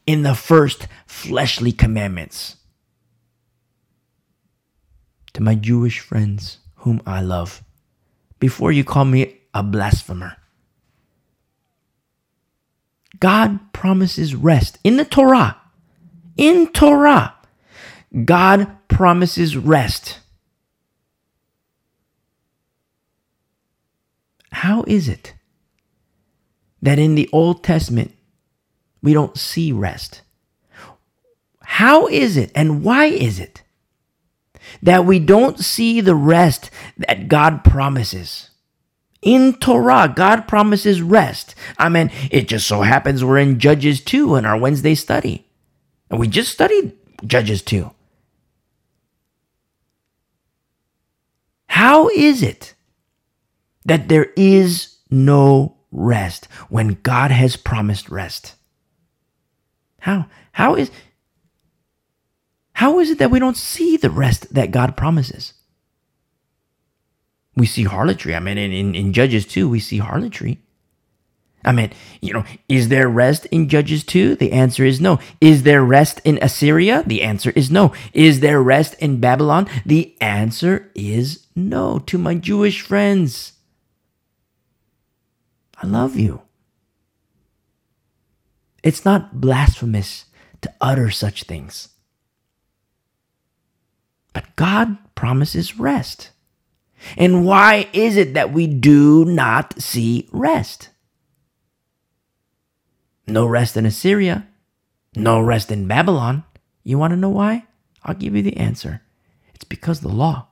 in 0.05 0.23
the 0.23 0.35
first 0.35 0.87
fleshly 1.05 1.71
commandments. 1.71 2.57
To 5.33 5.41
my 5.41 5.55
Jewish 5.55 5.99
friends, 5.99 6.57
whom 6.75 7.01
I 7.05 7.21
love, 7.21 7.63
before 8.41 8.71
you 8.73 8.83
call 8.83 9.05
me 9.05 9.37
a 9.53 9.63
blasphemer. 9.63 10.35
God 13.19 13.71
promises 13.71 14.35
rest 14.35 14.79
in 14.83 14.97
the 14.97 15.05
Torah. 15.05 15.57
In 16.35 16.67
Torah, 16.73 17.35
God 18.25 18.67
promises 18.87 19.55
rest. 19.55 20.19
How 24.51 24.83
is 24.87 25.07
it 25.07 25.35
that 26.81 26.97
in 26.97 27.13
the 27.13 27.29
Old 27.31 27.63
Testament 27.63 28.11
we 29.03 29.13
don't 29.13 29.37
see 29.37 29.71
rest? 29.71 30.23
How 31.61 32.07
is 32.07 32.37
it 32.37 32.51
and 32.55 32.83
why 32.83 33.05
is 33.05 33.39
it 33.39 33.61
that 34.81 35.05
we 35.05 35.19
don't 35.19 35.59
see 35.59 36.01
the 36.01 36.15
rest 36.15 36.69
that 36.97 37.27
God 37.27 37.63
promises. 37.63 38.49
In 39.21 39.53
Torah, 39.53 40.11
God 40.13 40.47
promises 40.47 41.01
rest. 41.01 41.53
I 41.77 41.89
mean, 41.89 42.11
it 42.31 42.47
just 42.47 42.67
so 42.67 42.81
happens 42.81 43.23
we're 43.23 43.37
in 43.37 43.59
Judges 43.59 44.01
2 44.01 44.35
in 44.35 44.45
our 44.45 44.57
Wednesday 44.57 44.95
study. 44.95 45.45
And 46.09 46.19
we 46.19 46.27
just 46.27 46.51
studied 46.51 46.93
Judges 47.25 47.61
2. 47.61 47.91
How 51.67 52.09
is 52.09 52.43
it 52.43 52.73
that 53.85 54.09
there 54.09 54.31
is 54.35 54.97
no 55.09 55.77
rest 55.91 56.45
when 56.69 56.99
God 57.03 57.31
has 57.31 57.55
promised 57.55 58.09
rest? 58.09 58.55
How? 59.99 60.25
How 60.51 60.75
is 60.75 60.91
how 62.81 62.97
is 62.97 63.11
it 63.11 63.19
that 63.19 63.29
we 63.29 63.37
don't 63.37 63.57
see 63.57 63.95
the 63.95 64.09
rest 64.09 64.51
that 64.55 64.71
God 64.71 64.97
promises? 64.97 65.53
We 67.55 67.67
see 67.67 67.83
harlotry. 67.83 68.33
I 68.33 68.39
mean, 68.39 68.57
in, 68.57 68.71
in, 68.71 68.95
in 68.95 69.13
Judges 69.13 69.45
2, 69.45 69.69
we 69.69 69.79
see 69.79 69.99
harlotry. 69.99 70.57
I 71.63 71.73
mean, 71.73 71.91
you 72.21 72.33
know, 72.33 72.43
is 72.67 72.89
there 72.89 73.07
rest 73.07 73.45
in 73.51 73.69
Judges 73.69 74.03
2? 74.05 74.35
The 74.35 74.51
answer 74.51 74.83
is 74.83 74.99
no. 74.99 75.19
Is 75.39 75.61
there 75.61 75.83
rest 75.83 76.21
in 76.25 76.39
Assyria? 76.41 77.03
The 77.05 77.21
answer 77.21 77.51
is 77.51 77.69
no. 77.69 77.93
Is 78.13 78.39
there 78.39 78.63
rest 78.63 78.95
in 78.95 79.19
Babylon? 79.19 79.69
The 79.85 80.17
answer 80.19 80.89
is 80.95 81.45
no. 81.55 81.99
To 81.99 82.17
my 82.17 82.33
Jewish 82.33 82.81
friends, 82.81 83.53
I 85.77 85.85
love 85.85 86.15
you. 86.15 86.41
It's 88.81 89.05
not 89.05 89.39
blasphemous 89.39 90.25
to 90.61 90.73
utter 90.81 91.11
such 91.11 91.43
things. 91.43 91.90
But 94.33 94.55
God 94.55 94.97
promises 95.15 95.77
rest. 95.77 96.31
And 97.17 97.45
why 97.45 97.89
is 97.93 98.17
it 98.17 98.33
that 98.35 98.53
we 98.53 98.67
do 98.67 99.25
not 99.25 99.81
see 99.81 100.29
rest? 100.31 100.89
No 103.27 103.45
rest 103.45 103.77
in 103.77 103.85
Assyria, 103.85 104.47
no 105.15 105.39
rest 105.39 105.71
in 105.71 105.87
Babylon. 105.87 106.43
You 106.83 106.97
want 106.97 107.11
to 107.11 107.17
know 107.17 107.29
why? 107.29 107.65
I'll 108.03 108.15
give 108.15 108.35
you 108.35 108.41
the 108.41 108.57
answer. 108.57 109.01
It's 109.53 109.63
because 109.63 110.01
the 110.01 110.09
law. 110.09 110.47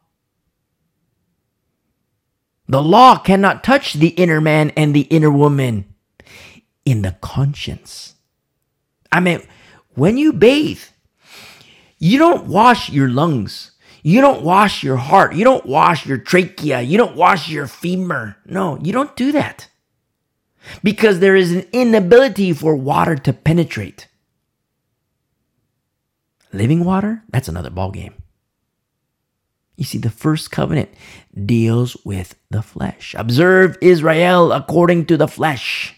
The 2.67 2.83
law 2.83 3.17
cannot 3.17 3.63
touch 3.63 3.93
the 3.93 4.09
inner 4.09 4.39
man 4.39 4.69
and 4.71 4.93
the 4.93 5.01
inner 5.01 5.31
woman 5.31 5.85
in 6.85 7.01
the 7.01 7.15
conscience. 7.19 8.13
I 9.11 9.19
mean, 9.19 9.41
when 9.95 10.17
you 10.17 10.33
bathe, 10.33 10.83
you 11.99 12.17
don't 12.17 12.47
wash 12.47 12.89
your 12.89 13.09
lungs. 13.09 13.71
You 14.01 14.21
don't 14.21 14.41
wash 14.41 14.81
your 14.83 14.95
heart. 14.95 15.35
You 15.35 15.43
don't 15.43 15.65
wash 15.65 16.05
your 16.05 16.17
trachea. 16.17 16.81
You 16.81 16.97
don't 16.97 17.17
wash 17.17 17.49
your 17.49 17.67
femur. 17.67 18.37
No, 18.45 18.79
you 18.81 18.93
don't 18.93 19.15
do 19.17 19.33
that. 19.33 19.67
Because 20.81 21.19
there 21.19 21.35
is 21.35 21.51
an 21.51 21.67
inability 21.73 22.53
for 22.53 22.75
water 22.75 23.15
to 23.15 23.33
penetrate. 23.33 24.07
Living 26.53 26.83
water, 26.83 27.23
that's 27.29 27.49
another 27.49 27.69
ballgame. 27.69 28.13
You 29.75 29.85
see, 29.85 29.97
the 29.97 30.09
first 30.09 30.51
covenant 30.51 30.89
deals 31.45 31.95
with 32.03 32.35
the 32.49 32.61
flesh. 32.61 33.15
Observe 33.17 33.77
Israel 33.81 34.51
according 34.51 35.05
to 35.05 35.17
the 35.17 35.27
flesh, 35.27 35.95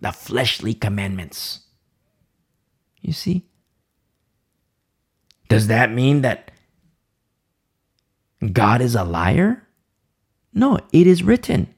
the 0.00 0.12
fleshly 0.12 0.74
commandments. 0.74 1.60
You 3.00 3.12
see? 3.12 3.46
Does 5.52 5.66
that 5.68 5.92
mean 5.92 6.22
that 6.22 6.50
God 8.52 8.80
is 8.80 8.94
a 8.94 9.04
liar? 9.04 9.66
No, 10.52 10.78
it 10.92 11.06
is 11.06 11.22
written. 11.22 11.72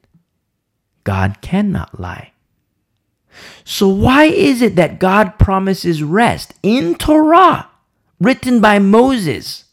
God 1.03 1.41
cannot 1.41 1.99
lie. 1.99 2.31
So, 3.63 3.87
why 3.87 4.25
is 4.25 4.61
it 4.61 4.75
that 4.75 4.99
God 4.99 5.37
promises 5.37 6.01
rest 6.01 6.53
in 6.63 6.95
Torah, 6.95 7.69
written 8.19 8.61
by 8.61 8.79
Moses, 8.79 9.65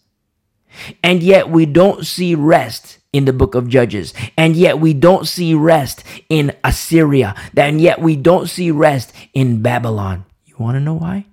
and 1.03 1.23
yet 1.23 1.49
we 1.49 1.65
don't 1.65 2.05
see 2.07 2.35
rest 2.35 2.99
in 3.13 3.25
the 3.25 3.33
book 3.33 3.55
of 3.55 3.69
Judges, 3.69 4.13
and 4.37 4.57
yet 4.57 4.81
we 4.81 4.95
don't 4.95 5.29
see 5.29 5.55
rest 5.55 6.03
in 6.29 6.55
Assyria, 6.65 7.35
and 7.57 7.81
yet 7.81 8.01
we 8.01 8.17
don't 8.17 8.49
see 8.49 8.71
rest 8.71 9.13
in 9.33 9.63
Babylon? 9.63 10.25
You 10.47 10.57
want 10.59 10.75
to 10.75 10.81
know 10.81 10.95
why? 10.95 11.27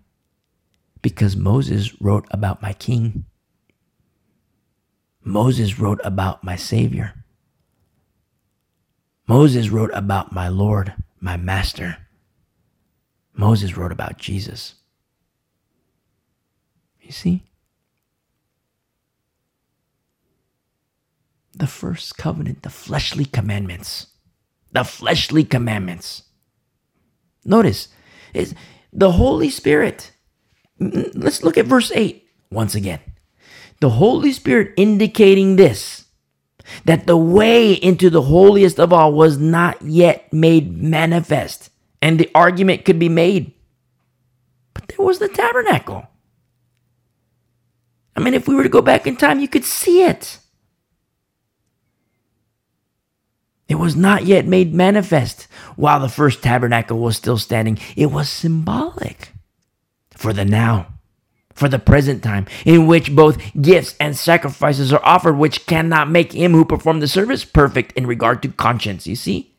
Because 1.01 1.35
Moses 1.35 2.01
wrote 2.01 2.25
about 2.31 2.61
my 2.61 2.73
king. 2.73 3.25
Moses 5.23 5.79
wrote 5.79 5.99
about 6.03 6.43
my 6.43 6.55
Savior. 6.55 7.13
Moses 9.27 9.69
wrote 9.69 9.91
about 9.93 10.33
my 10.33 10.47
Lord, 10.47 10.93
my 11.19 11.37
Master. 11.37 11.97
Moses 13.33 13.77
wrote 13.77 13.91
about 13.91 14.17
Jesus. 14.17 14.75
You 16.99 17.11
see? 17.11 17.43
The 21.53 21.67
first 21.67 22.17
covenant, 22.17 22.63
the 22.63 22.69
fleshly 22.69 23.25
commandments. 23.25 24.07
The 24.71 24.83
fleshly 24.83 25.43
commandments. 25.43 26.23
Notice, 27.45 27.89
is 28.33 28.55
the 28.91 29.13
Holy 29.13 29.49
Spirit 29.49 30.11
Let's 30.79 31.43
look 31.43 31.57
at 31.57 31.65
verse 31.65 31.91
8 31.93 32.25
once 32.51 32.75
again. 32.75 32.99
The 33.81 33.89
Holy 33.89 34.31
Spirit 34.31 34.73
indicating 34.77 35.55
this 35.55 36.05
that 36.85 37.07
the 37.07 37.17
way 37.17 37.73
into 37.73 38.09
the 38.09 38.21
holiest 38.21 38.79
of 38.79 38.93
all 38.93 39.13
was 39.13 39.37
not 39.37 39.81
yet 39.81 40.31
made 40.31 40.71
manifest. 40.77 41.69
And 42.01 42.19
the 42.19 42.29
argument 42.33 42.85
could 42.85 42.99
be 42.99 43.09
made. 43.09 43.53
But 44.73 44.87
there 44.87 45.05
was 45.05 45.19
the 45.19 45.27
tabernacle. 45.27 46.07
I 48.15 48.21
mean, 48.21 48.33
if 48.33 48.47
we 48.47 48.55
were 48.55 48.63
to 48.63 48.69
go 48.69 48.81
back 48.81 49.07
in 49.07 49.17
time, 49.17 49.39
you 49.39 49.47
could 49.47 49.65
see 49.65 50.03
it. 50.03 50.39
It 53.67 53.75
was 53.75 53.95
not 53.95 54.25
yet 54.25 54.45
made 54.45 54.73
manifest 54.73 55.47
while 55.75 55.99
the 55.99 56.09
first 56.09 56.41
tabernacle 56.41 56.99
was 56.99 57.17
still 57.17 57.37
standing. 57.37 57.77
It 57.95 58.07
was 58.07 58.29
symbolic 58.29 59.31
for 60.19 60.33
the 60.33 60.45
now, 60.45 60.87
for 61.53 61.69
the 61.69 61.79
present 61.79 62.21
time, 62.23 62.45
in 62.65 62.87
which 62.87 63.15
both 63.15 63.37
gifts 63.61 63.95
and 63.99 64.17
sacrifices 64.17 64.91
are 64.91 65.05
offered, 65.05 65.37
which 65.37 65.65
cannot 65.65 66.09
make 66.09 66.33
him 66.33 66.51
who 66.51 66.65
performed 66.65 67.01
the 67.01 67.07
service 67.07 67.45
perfect 67.45 67.91
in 67.93 68.05
regard 68.05 68.41
to 68.43 68.49
conscience. 68.49 69.07
You 69.07 69.15
see? 69.15 69.55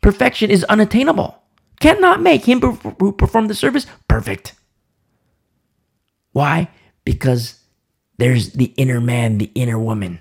Perfection 0.00 0.50
is 0.50 0.64
unattainable. 0.64 1.38
Cannot 1.80 2.22
make 2.22 2.44
him 2.44 2.60
who 2.60 3.12
performed 3.12 3.50
the 3.50 3.54
service 3.54 3.86
perfect. 4.08 4.54
Why? 6.32 6.70
Because 7.04 7.60
there's 8.16 8.52
the 8.52 8.72
inner 8.76 9.00
man, 9.00 9.38
the 9.38 9.50
inner 9.54 9.78
woman 9.78 10.20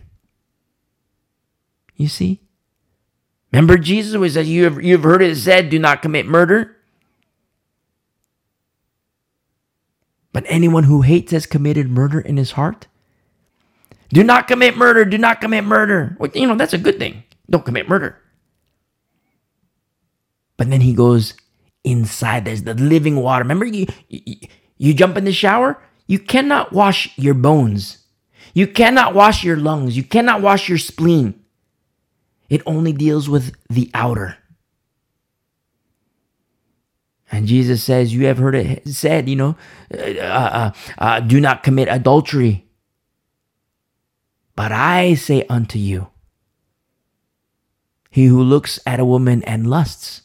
you 1.96 2.08
see? 2.08 2.42
Remember 3.52 3.78
Jesus 3.78 4.18
was 4.18 4.34
that 4.34 4.46
you 4.46 4.64
have 4.66 4.84
you've 4.84 5.04
heard 5.04 5.22
it 5.22 5.36
said, 5.38 5.70
do 5.70 5.80
not 5.80 6.02
commit 6.02 6.26
murder. 6.26 6.73
But 10.34 10.46
anyone 10.48 10.84
who 10.84 11.02
hates 11.02 11.32
has 11.32 11.46
committed 11.46 11.90
murder 11.90 12.20
in 12.20 12.38
his 12.38 12.52
heart. 12.52 12.88
Do 14.10 14.24
not 14.24 14.48
commit 14.48 14.76
murder. 14.76 15.06
Do 15.06 15.18
not 15.18 15.40
commit 15.40 15.64
murder. 15.64 16.18
Well, 16.20 16.32
you 16.34 16.48
know, 16.48 16.56
that's 16.56 16.74
a 16.74 16.78
good 16.78 17.00
thing. 17.00 17.24
Don't 17.50 17.66
commit 17.66 17.88
murder. 17.88 18.18
But 20.58 20.70
then 20.70 20.82
he 20.82 20.94
goes 20.94 21.36
inside. 21.84 22.46
There's 22.46 22.64
the 22.64 22.74
living 22.74 23.18
water. 23.18 23.44
Remember, 23.44 23.66
you, 23.66 23.88
you, 24.10 24.36
you 24.78 24.94
jump 24.94 25.18
in 25.18 25.26
the 25.26 25.32
shower, 25.32 25.82
you 26.08 26.20
cannot 26.20 26.74
wash 26.74 27.18
your 27.18 27.34
bones. 27.34 28.00
You 28.54 28.68
cannot 28.68 29.16
wash 29.16 29.44
your 29.44 29.58
lungs. 29.58 29.98
You 29.98 30.04
cannot 30.04 30.42
wash 30.42 30.70
your 30.70 30.78
spleen. 30.78 31.40
It 32.50 32.62
only 32.66 32.94
deals 32.94 33.28
with 33.30 33.56
the 33.70 33.90
outer. 33.94 34.38
And 37.34 37.48
Jesus 37.48 37.84
says, 37.84 38.14
You 38.14 38.28
have 38.28 38.38
heard 38.38 38.54
it 38.54 38.88
said, 38.88 39.28
you 39.28 39.36
know, 39.36 39.56
uh, 39.92 39.98
uh, 39.98 40.72
uh, 41.00 41.20
do 41.20 41.40
not 41.40 41.64
commit 41.64 41.88
adultery. 41.90 42.68
But 44.56 44.72
I 44.72 45.16
say 45.16 45.44
unto 45.50 45.80
you, 45.80 46.10
he 48.12 48.26
who 48.26 48.44
looks 48.44 48.80
at 48.86 49.00
a 49.00 49.06
woman 49.06 49.42
and 49.46 49.68
lusts 49.68 50.22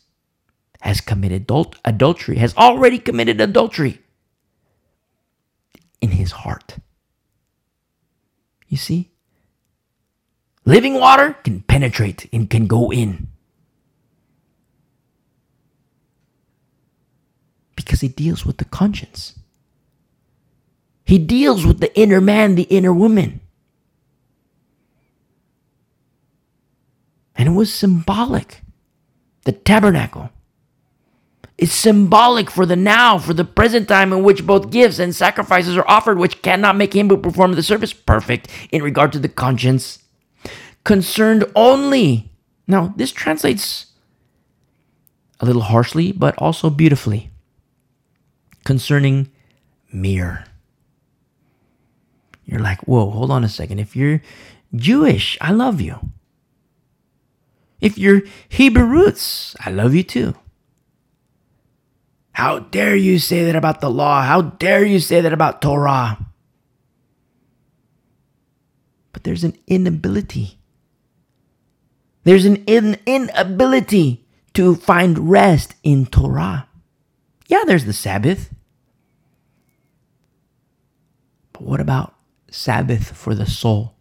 has 0.83 1.01
committed 1.01 1.43
adult- 1.45 1.77
adultery, 1.83 2.37
has 2.37 2.55
already 2.59 2.99
committed 2.99 3.41
adultery 3.41 4.03
in 6.03 6.11
his 6.11 6.33
heart. 6.33 6.77
You 8.69 8.77
see? 8.77 9.13
Living 10.67 11.01
water 11.01 11.39
can 11.43 11.63
penetrate 11.63 12.29
and 12.35 12.51
can 12.51 12.67
go 12.67 12.93
in. 12.93 13.29
Because 17.89 18.03
he 18.03 18.09
deals 18.09 18.45
with 18.45 18.59
the 18.59 18.67
conscience. 18.67 19.39
He 21.07 21.17
deals 21.17 21.65
with 21.65 21.81
the 21.81 21.99
inner 21.99 22.21
man, 22.21 22.55
the 22.55 22.65
inner 22.65 22.93
woman. 22.93 23.41
And 27.35 27.49
it 27.49 27.53
was 27.53 27.73
symbolic. 27.73 28.61
The 29.45 29.53
tabernacle. 29.53 30.29
is 31.57 31.73
symbolic 31.73 32.51
for 32.51 32.67
the 32.67 32.77
now, 32.77 33.19
for 33.19 33.33
the 33.33 33.45
present 33.45 33.89
time 33.89 34.13
in 34.13 34.23
which 34.23 34.47
both 34.47 34.71
gifts 34.71 34.99
and 34.99 35.15
sacrifices 35.15 35.77
are 35.77 35.89
offered, 35.89 36.19
which 36.19 36.43
cannot 36.43 36.77
make 36.77 36.95
him 36.95 37.09
who 37.09 37.17
performed 37.17 37.55
the 37.55 37.63
service 37.63 37.95
perfect 37.95 38.49
in 38.71 38.83
regard 38.83 39.13
to 39.13 39.19
the 39.19 39.31
conscience 39.31 40.05
concerned 40.85 41.45
only. 41.57 42.31
Now, 42.67 42.93
this 42.97 43.13
translates 43.13 43.87
a 45.41 45.47
little 45.47 45.63
harshly, 45.63 46.13
but 46.13 46.37
also 46.39 46.71
beautifully. 46.71 47.31
Concerning 48.65 49.31
mere. 49.93 50.45
You're 52.45 52.61
like, 52.61 52.81
whoa, 52.87 53.11
hold 53.11 53.31
on 53.31 53.45
a 53.45 53.49
second. 53.49 53.79
If 53.79 53.95
you're 53.95 54.23
Jewish, 54.75 55.37
I 55.41 55.53
love 55.53 55.81
you. 55.81 56.11
If 57.81 57.97
you're 57.97 58.23
Hebrew 58.49 58.85
roots, 58.85 59.55
I 59.61 59.71
love 59.71 59.95
you 59.95 60.03
too. 60.03 60.35
How 62.33 62.61
dare 62.61 62.97
you 62.97 63.19
say 63.19 63.45
that 63.45 63.57
about 63.57 63.81
the 63.81 63.91
law? 63.91 64.23
How 64.23 64.43
dare 64.43 64.85
you 64.85 65.01
say 65.01 65.21
that 65.21 65.33
about 65.33 65.61
Torah? 65.61 66.19
But 69.13 69.25
there's 69.25 69.45
an 69.45 69.57
inability 69.67 70.59
there's 72.29 72.45
an 72.45 72.57
in- 72.67 72.99
inability 73.07 74.27
to 74.53 74.75
find 74.75 75.31
rest 75.31 75.77
in 75.83 76.05
Torah. 76.05 76.68
Yeah, 77.49 77.65
there's 77.67 77.87
the 77.87 77.93
Sabbath. 77.93 78.55
But 81.53 81.63
what 81.63 81.81
about 81.81 82.15
Sabbath 82.51 83.17
for 83.17 83.35
the 83.35 83.47
soul? 83.47 83.95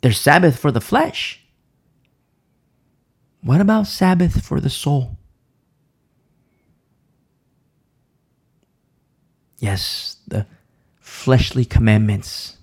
There's 0.00 0.18
Sabbath 0.18 0.58
for 0.58 0.72
the 0.72 0.80
flesh. 0.80 1.44
What 3.42 3.60
about 3.60 3.86
Sabbath 3.86 4.42
for 4.42 4.60
the 4.60 4.70
soul? 4.70 5.16
Yes, 9.58 10.16
the 10.26 10.46
fleshly 11.00 11.64
commandments, 11.64 12.58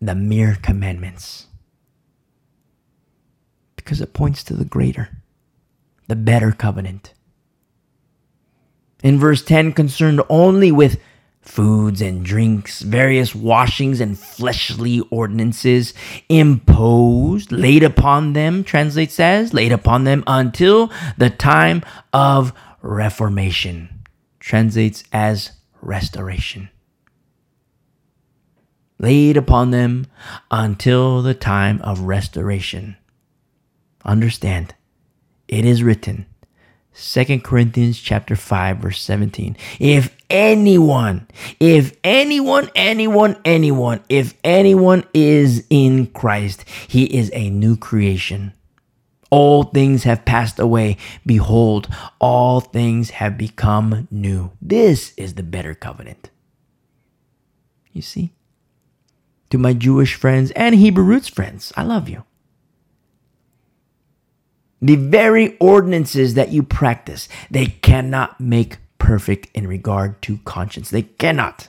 the 0.00 0.14
mere 0.14 0.56
commandments 0.62 1.46
because 3.76 4.00
it 4.00 4.14
points 4.14 4.42
to 4.44 4.54
the 4.54 4.64
greater, 4.64 5.10
the 6.08 6.16
better 6.16 6.52
covenant. 6.52 7.12
In 9.04 9.18
verse 9.18 9.42
10, 9.42 9.74
concerned 9.74 10.22
only 10.30 10.72
with 10.72 10.98
foods 11.42 12.00
and 12.00 12.24
drinks, 12.24 12.80
various 12.80 13.34
washings 13.34 14.00
and 14.00 14.18
fleshly 14.18 15.00
ordinances 15.10 15.92
imposed, 16.30 17.52
laid 17.52 17.82
upon 17.82 18.32
them, 18.32 18.64
translate 18.64 19.12
says, 19.12 19.52
laid 19.52 19.72
upon 19.72 20.04
them 20.04 20.24
until 20.26 20.90
the 21.18 21.28
time 21.28 21.82
of 22.14 22.54
reformation. 22.80 23.90
Translates 24.40 25.04
as 25.12 25.52
restoration. 25.82 26.70
Laid 28.98 29.36
upon 29.36 29.70
them 29.70 30.06
until 30.50 31.20
the 31.20 31.34
time 31.34 31.78
of 31.82 32.00
restoration. 32.00 32.96
Understand, 34.02 34.74
it 35.46 35.66
is 35.66 35.82
written, 35.82 36.24
2 36.96 37.40
Corinthians 37.40 37.98
chapter 37.98 38.36
5 38.36 38.78
verse 38.78 39.02
17. 39.02 39.56
If 39.80 40.16
anyone, 40.30 41.26
if 41.58 41.96
anyone, 42.04 42.70
anyone, 42.74 43.36
anyone, 43.44 44.04
if 44.08 44.34
anyone 44.44 45.04
is 45.12 45.66
in 45.70 46.06
Christ, 46.08 46.64
he 46.86 47.04
is 47.04 47.30
a 47.34 47.50
new 47.50 47.76
creation. 47.76 48.52
All 49.30 49.64
things 49.64 50.04
have 50.04 50.24
passed 50.24 50.60
away. 50.60 50.96
Behold, 51.26 51.88
all 52.20 52.60
things 52.60 53.10
have 53.10 53.36
become 53.36 54.06
new. 54.10 54.52
This 54.62 55.12
is 55.16 55.34
the 55.34 55.42
better 55.42 55.74
covenant. 55.74 56.30
You 57.92 58.02
see? 58.02 58.32
To 59.50 59.58
my 59.58 59.72
Jewish 59.72 60.14
friends 60.14 60.52
and 60.52 60.74
Hebrew 60.76 61.04
roots 61.04 61.28
friends, 61.28 61.72
I 61.76 61.82
love 61.82 62.08
you. 62.08 62.24
The 64.84 64.96
very 64.96 65.56
ordinances 65.60 66.34
that 66.34 66.52
you 66.52 66.62
practice, 66.62 67.26
they 67.50 67.64
cannot 67.64 68.38
make 68.38 68.76
perfect 68.98 69.48
in 69.54 69.66
regard 69.66 70.20
to 70.20 70.36
conscience. 70.44 70.90
They 70.90 71.04
cannot. 71.04 71.68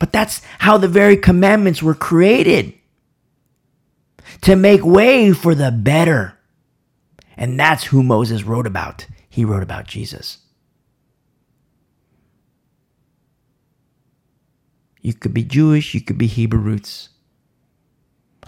But 0.00 0.12
that's 0.12 0.42
how 0.58 0.78
the 0.78 0.88
very 0.88 1.16
commandments 1.16 1.80
were 1.80 1.94
created 1.94 2.74
to 4.40 4.56
make 4.56 4.84
way 4.84 5.32
for 5.32 5.54
the 5.54 5.70
better. 5.70 6.36
And 7.36 7.58
that's 7.58 7.84
who 7.84 8.02
Moses 8.02 8.42
wrote 8.42 8.66
about. 8.66 9.06
He 9.28 9.44
wrote 9.44 9.62
about 9.62 9.86
Jesus. 9.86 10.38
You 15.00 15.14
could 15.14 15.32
be 15.32 15.44
Jewish, 15.44 15.94
you 15.94 16.00
could 16.00 16.18
be 16.18 16.26
Hebrew 16.26 16.58
roots. 16.58 17.10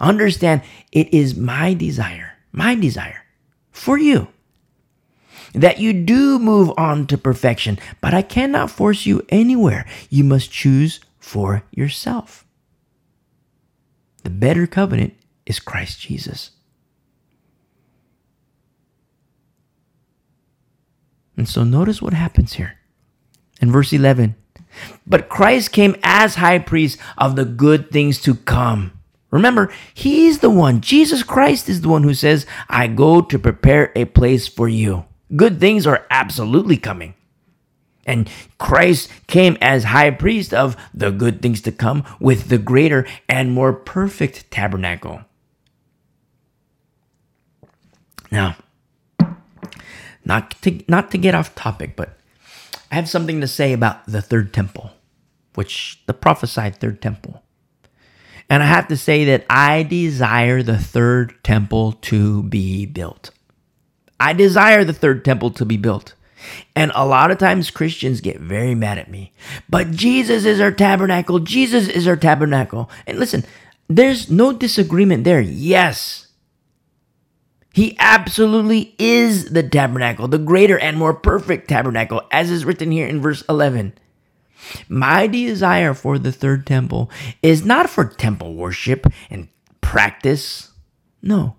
Understand, 0.01 0.63
it 0.91 1.13
is 1.13 1.37
my 1.37 1.73
desire 1.73 2.30
my 2.51 2.75
desire 2.75 3.23
for 3.71 3.97
you 3.97 4.27
that 5.53 5.79
you 5.79 5.93
do 5.93 6.39
move 6.39 6.71
on 6.77 7.07
to 7.07 7.17
perfection, 7.17 7.77
but 7.99 8.13
I 8.13 8.21
cannot 8.21 8.71
force 8.71 9.05
you 9.05 9.25
anywhere. 9.29 9.85
You 10.09 10.23
must 10.23 10.51
choose 10.51 10.99
for 11.19 11.63
yourself. 11.71 12.45
The 14.23 14.29
better 14.29 14.67
covenant 14.67 15.13
is 15.45 15.59
Christ 15.59 15.99
Jesus. 15.99 16.51
And 21.35 21.47
so 21.47 21.63
notice 21.63 22.01
what 22.01 22.13
happens 22.13 22.53
here. 22.53 22.77
In 23.61 23.71
verse 23.71 23.93
11, 23.93 24.35
but 25.05 25.29
Christ 25.29 25.71
came 25.71 25.95
as 26.03 26.35
high 26.35 26.59
priest 26.59 26.97
of 27.17 27.35
the 27.35 27.45
good 27.45 27.91
things 27.91 28.19
to 28.21 28.35
come. 28.35 28.91
Remember, 29.31 29.71
he's 29.93 30.39
the 30.39 30.49
one, 30.49 30.81
Jesus 30.81 31.23
Christ 31.23 31.69
is 31.69 31.81
the 31.81 31.89
one 31.89 32.03
who 32.03 32.13
says, 32.13 32.45
I 32.69 32.87
go 32.87 33.21
to 33.21 33.39
prepare 33.39 33.91
a 33.95 34.05
place 34.05 34.47
for 34.47 34.67
you. 34.67 35.05
Good 35.35 35.59
things 35.59 35.87
are 35.87 36.05
absolutely 36.11 36.75
coming. 36.75 37.15
And 38.05 38.29
Christ 38.57 39.09
came 39.27 39.57
as 39.61 39.85
high 39.85 40.11
priest 40.11 40.53
of 40.53 40.75
the 40.93 41.11
good 41.11 41.41
things 41.41 41.61
to 41.61 41.71
come 41.71 42.03
with 42.19 42.49
the 42.49 42.57
greater 42.57 43.07
and 43.29 43.51
more 43.51 43.71
perfect 43.71 44.51
tabernacle. 44.51 45.21
Now, 48.31 48.57
not 50.25 50.51
to, 50.61 50.83
not 50.87 51.11
to 51.11 51.17
get 51.17 51.35
off 51.35 51.55
topic, 51.55 51.95
but 51.95 52.17
I 52.91 52.95
have 52.95 53.09
something 53.09 53.39
to 53.39 53.47
say 53.47 53.71
about 53.71 54.05
the 54.05 54.21
third 54.21 54.53
temple, 54.53 54.91
which 55.55 56.01
the 56.05 56.13
prophesied 56.13 56.77
third 56.77 57.01
temple. 57.01 57.43
And 58.51 58.61
I 58.61 58.65
have 58.65 58.89
to 58.89 58.97
say 58.97 59.23
that 59.23 59.45
I 59.49 59.83
desire 59.83 60.61
the 60.61 60.77
third 60.77 61.41
temple 61.41 61.93
to 61.93 62.43
be 62.43 62.85
built. 62.85 63.31
I 64.19 64.33
desire 64.33 64.83
the 64.83 64.91
third 64.91 65.23
temple 65.23 65.51
to 65.51 65.63
be 65.63 65.77
built. 65.77 66.15
And 66.75 66.91
a 66.93 67.05
lot 67.05 67.31
of 67.31 67.37
times 67.37 67.71
Christians 67.71 68.19
get 68.19 68.41
very 68.41 68.75
mad 68.75 68.97
at 68.97 69.09
me. 69.09 69.31
But 69.69 69.91
Jesus 69.91 70.43
is 70.43 70.59
our 70.59 70.73
tabernacle. 70.73 71.39
Jesus 71.39 71.87
is 71.87 72.05
our 72.05 72.17
tabernacle. 72.17 72.91
And 73.07 73.17
listen, 73.17 73.45
there's 73.87 74.29
no 74.29 74.51
disagreement 74.51 75.23
there. 75.23 75.39
Yes. 75.39 76.27
He 77.73 77.95
absolutely 77.99 78.95
is 78.99 79.51
the 79.51 79.63
tabernacle, 79.63 80.27
the 80.27 80.37
greater 80.37 80.77
and 80.77 80.97
more 80.97 81.13
perfect 81.13 81.69
tabernacle, 81.69 82.21
as 82.33 82.51
is 82.51 82.65
written 82.65 82.91
here 82.91 83.07
in 83.07 83.21
verse 83.21 83.45
11. 83.47 83.93
My 84.87 85.27
desire 85.27 85.93
for 85.93 86.17
the 86.17 86.31
third 86.31 86.65
temple 86.65 87.09
is 87.41 87.65
not 87.65 87.89
for 87.89 88.05
temple 88.05 88.55
worship 88.55 89.07
and 89.29 89.47
practice. 89.81 90.71
No. 91.21 91.55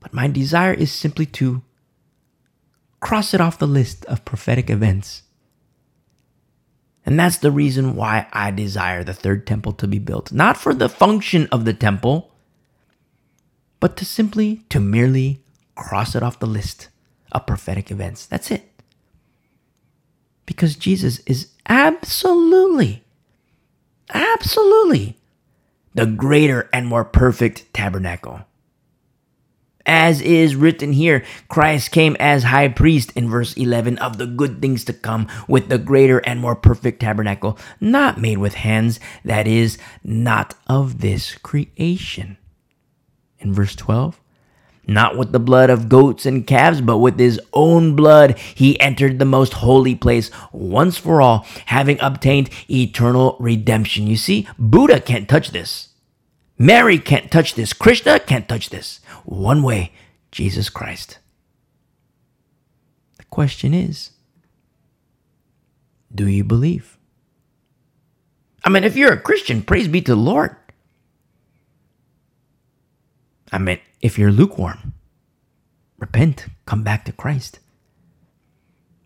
But 0.00 0.14
my 0.14 0.28
desire 0.28 0.72
is 0.72 0.92
simply 0.92 1.26
to 1.26 1.62
cross 3.00 3.34
it 3.34 3.40
off 3.40 3.58
the 3.58 3.66
list 3.66 4.04
of 4.06 4.24
prophetic 4.24 4.70
events. 4.70 5.22
And 7.06 7.18
that's 7.18 7.38
the 7.38 7.50
reason 7.50 7.96
why 7.96 8.26
I 8.32 8.50
desire 8.50 9.02
the 9.02 9.14
third 9.14 9.46
temple 9.46 9.72
to 9.74 9.88
be 9.88 9.98
built. 9.98 10.30
Not 10.30 10.58
for 10.58 10.74
the 10.74 10.88
function 10.88 11.48
of 11.50 11.64
the 11.64 11.72
temple, 11.72 12.30
but 13.80 13.96
to 13.96 14.04
simply, 14.04 14.64
to 14.68 14.78
merely 14.80 15.42
cross 15.74 16.14
it 16.14 16.22
off 16.22 16.38
the 16.38 16.46
list 16.46 16.88
of 17.32 17.46
prophetic 17.46 17.90
events. 17.90 18.26
That's 18.26 18.50
it. 18.50 18.77
Because 20.48 20.76
Jesus 20.76 21.18
is 21.26 21.48
absolutely, 21.68 23.04
absolutely 24.14 25.18
the 25.94 26.06
greater 26.06 26.70
and 26.72 26.86
more 26.86 27.04
perfect 27.04 27.72
tabernacle 27.74 28.40
as 29.88 30.20
is 30.20 30.54
written 30.54 30.92
here, 30.92 31.24
Christ 31.48 31.90
came 31.90 32.14
as 32.20 32.44
high 32.44 32.68
priest 32.68 33.10
in 33.16 33.28
verse 33.28 33.54
11 33.54 33.96
of 33.98 34.18
the 34.18 34.26
good 34.26 34.60
things 34.60 34.84
to 34.84 34.92
come 34.92 35.26
with 35.48 35.70
the 35.70 35.78
greater 35.78 36.18
and 36.18 36.38
more 36.38 36.54
perfect 36.54 37.00
tabernacle, 37.00 37.58
not 37.80 38.20
made 38.20 38.36
with 38.36 38.54
hands, 38.54 39.00
that 39.24 39.48
is, 39.48 39.78
not 40.04 40.54
of 40.66 41.00
this 41.00 41.34
creation. 41.36 42.36
In 43.38 43.54
verse 43.54 43.74
12, 43.74 44.20
not 44.88 45.16
with 45.16 45.32
the 45.32 45.38
blood 45.38 45.70
of 45.70 45.88
goats 45.88 46.26
and 46.26 46.46
calves, 46.46 46.80
but 46.80 46.98
with 46.98 47.18
his 47.18 47.40
own 47.52 47.94
blood, 47.94 48.38
he 48.38 48.80
entered 48.80 49.18
the 49.18 49.24
most 49.24 49.52
holy 49.52 49.94
place 49.94 50.30
once 50.50 50.96
for 50.96 51.20
all, 51.20 51.46
having 51.66 52.00
obtained 52.00 52.50
eternal 52.68 53.36
redemption. 53.38 54.06
You 54.06 54.16
see, 54.16 54.48
Buddha 54.58 55.00
can't 55.00 55.28
touch 55.28 55.50
this. 55.50 55.90
Mary 56.58 56.98
can't 56.98 57.30
touch 57.30 57.54
this. 57.54 57.72
Krishna 57.72 58.18
can't 58.18 58.48
touch 58.48 58.70
this. 58.70 59.00
One 59.24 59.62
way 59.62 59.92
Jesus 60.32 60.70
Christ. 60.70 61.18
The 63.18 63.24
question 63.24 63.74
is 63.74 64.10
do 66.12 66.26
you 66.26 66.42
believe? 66.42 66.96
I 68.64 68.70
mean, 68.70 68.84
if 68.84 68.96
you're 68.96 69.12
a 69.12 69.20
Christian, 69.20 69.62
praise 69.62 69.88
be 69.88 70.00
to 70.02 70.14
the 70.14 70.20
Lord. 70.20 70.56
I 73.52 73.58
mean, 73.58 73.78
if 74.00 74.18
you're 74.18 74.32
lukewarm, 74.32 74.94
repent, 75.98 76.46
come 76.66 76.82
back 76.82 77.04
to 77.04 77.12
Christ. 77.12 77.58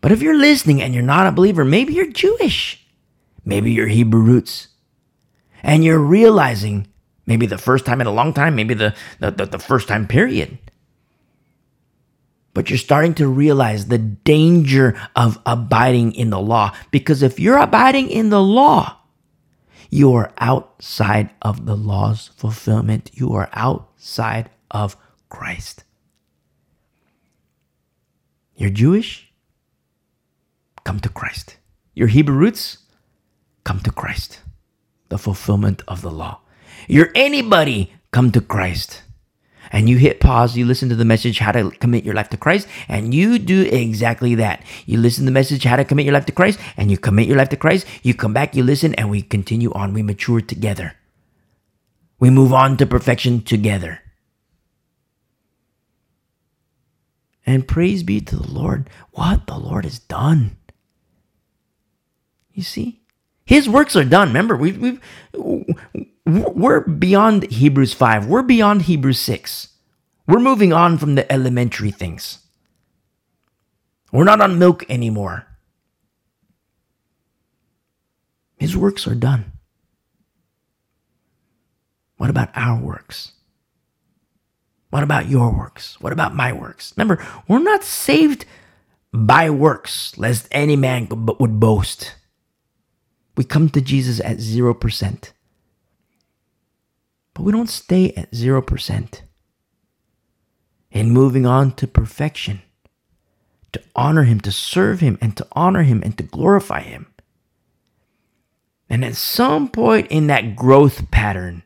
But 0.00 0.12
if 0.12 0.20
you're 0.20 0.38
listening 0.38 0.82
and 0.82 0.92
you're 0.94 1.02
not 1.02 1.26
a 1.26 1.32
believer, 1.32 1.64
maybe 1.64 1.94
you're 1.94 2.10
Jewish, 2.10 2.84
maybe 3.44 3.72
you're 3.72 3.86
Hebrew 3.86 4.20
roots, 4.20 4.68
and 5.62 5.84
you're 5.84 5.98
realizing 5.98 6.88
Maybe 7.26 7.46
the 7.46 7.58
first 7.58 7.86
time 7.86 8.00
in 8.00 8.06
a 8.06 8.12
long 8.12 8.32
time, 8.32 8.56
maybe 8.56 8.74
the, 8.74 8.94
the, 9.20 9.30
the, 9.30 9.46
the 9.46 9.58
first 9.58 9.88
time 9.88 10.06
period. 10.06 10.58
But 12.54 12.68
you're 12.68 12.78
starting 12.78 13.14
to 13.14 13.28
realize 13.28 13.86
the 13.86 13.98
danger 13.98 15.00
of 15.16 15.38
abiding 15.46 16.12
in 16.14 16.30
the 16.30 16.40
law. 16.40 16.74
Because 16.90 17.22
if 17.22 17.38
you're 17.40 17.58
abiding 17.58 18.10
in 18.10 18.30
the 18.30 18.42
law, 18.42 18.98
you 19.88 20.12
are 20.14 20.32
outside 20.38 21.30
of 21.40 21.64
the 21.64 21.76
law's 21.76 22.28
fulfillment. 22.36 23.10
You 23.14 23.32
are 23.34 23.48
outside 23.52 24.50
of 24.72 24.96
Christ. 25.28 25.84
You're 28.56 28.70
Jewish? 28.70 29.32
Come 30.84 30.98
to 31.00 31.08
Christ. 31.08 31.56
You're 31.94 32.08
Hebrew 32.08 32.34
roots? 32.34 32.78
Come 33.64 33.80
to 33.80 33.92
Christ. 33.92 34.40
The 35.08 35.18
fulfillment 35.18 35.82
of 35.86 36.02
the 36.02 36.10
law. 36.10 36.40
You're 36.88 37.10
anybody, 37.14 37.92
come 38.10 38.32
to 38.32 38.40
Christ. 38.40 39.02
And 39.70 39.88
you 39.88 39.96
hit 39.96 40.20
pause, 40.20 40.56
you 40.56 40.66
listen 40.66 40.90
to 40.90 40.96
the 40.96 41.04
message, 41.04 41.38
how 41.38 41.52
to 41.52 41.70
commit 41.70 42.04
your 42.04 42.14
life 42.14 42.28
to 42.30 42.36
Christ, 42.36 42.68
and 42.88 43.14
you 43.14 43.38
do 43.38 43.62
exactly 43.62 44.34
that. 44.34 44.62
You 44.84 44.98
listen 44.98 45.24
to 45.24 45.30
the 45.30 45.34
message, 45.34 45.64
how 45.64 45.76
to 45.76 45.84
commit 45.84 46.04
your 46.04 46.12
life 46.12 46.26
to 46.26 46.32
Christ, 46.32 46.58
and 46.76 46.90
you 46.90 46.98
commit 46.98 47.26
your 47.26 47.38
life 47.38 47.48
to 47.50 47.56
Christ. 47.56 47.86
You 48.02 48.12
come 48.12 48.34
back, 48.34 48.54
you 48.54 48.64
listen, 48.64 48.94
and 48.96 49.08
we 49.08 49.22
continue 49.22 49.72
on. 49.72 49.94
We 49.94 50.02
mature 50.02 50.42
together. 50.42 50.96
We 52.18 52.28
move 52.28 52.52
on 52.52 52.76
to 52.78 52.86
perfection 52.86 53.42
together. 53.42 54.01
And 57.44 57.66
praise 57.66 58.02
be 58.02 58.20
to 58.20 58.36
the 58.36 58.50
Lord, 58.50 58.88
what 59.12 59.46
the 59.46 59.58
Lord 59.58 59.84
has 59.84 59.98
done. 59.98 60.56
You 62.52 62.62
see? 62.62 63.00
His 63.44 63.68
works 63.68 63.96
are 63.96 64.04
done. 64.04 64.28
Remember, 64.28 64.56
we've, 64.56 64.78
we've 64.78 65.00
we're 66.24 66.80
beyond 66.80 67.50
Hebrews 67.50 67.92
5. 67.94 68.26
We're 68.26 68.42
beyond 68.42 68.82
Hebrews 68.82 69.18
6. 69.18 69.68
We're 70.26 70.38
moving 70.38 70.72
on 70.72 70.98
from 70.98 71.16
the 71.16 71.30
elementary 71.30 71.90
things. 71.90 72.38
We're 74.12 74.24
not 74.24 74.40
on 74.40 74.58
milk 74.58 74.88
anymore. 74.88 75.46
His 78.56 78.76
works 78.76 79.08
are 79.08 79.14
done. 79.14 79.52
What 82.18 82.30
about 82.30 82.50
our 82.54 82.80
works? 82.80 83.32
What 84.92 85.02
about 85.02 85.26
your 85.26 85.50
works? 85.50 85.98
What 86.02 86.12
about 86.12 86.34
my 86.34 86.52
works? 86.52 86.92
Remember, 86.94 87.24
we're 87.48 87.60
not 87.60 87.82
saved 87.82 88.44
by 89.10 89.48
works, 89.48 90.18
lest 90.18 90.46
any 90.50 90.76
man 90.76 91.08
would 91.08 91.58
boast. 91.58 92.14
We 93.34 93.44
come 93.44 93.70
to 93.70 93.80
Jesus 93.80 94.20
at 94.20 94.36
0%. 94.36 95.32
But 97.32 97.42
we 97.42 97.52
don't 97.52 97.70
stay 97.70 98.12
at 98.12 98.32
0%. 98.32 99.22
In 100.90 101.10
moving 101.10 101.46
on 101.46 101.72
to 101.76 101.86
perfection, 101.86 102.60
to 103.72 103.82
honor 103.96 104.24
Him, 104.24 104.40
to 104.40 104.52
serve 104.52 105.00
Him, 105.00 105.16
and 105.22 105.34
to 105.38 105.46
honor 105.52 105.84
Him 105.84 106.02
and 106.04 106.18
to 106.18 106.22
glorify 106.22 106.82
Him. 106.82 107.06
And 108.90 109.06
at 109.06 109.16
some 109.16 109.70
point 109.70 110.08
in 110.10 110.26
that 110.26 110.54
growth 110.54 111.10
pattern, 111.10 111.62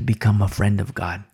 to 0.00 0.02
become 0.02 0.40
a 0.40 0.48
friend 0.48 0.80
of 0.80 0.94
God 0.94 1.24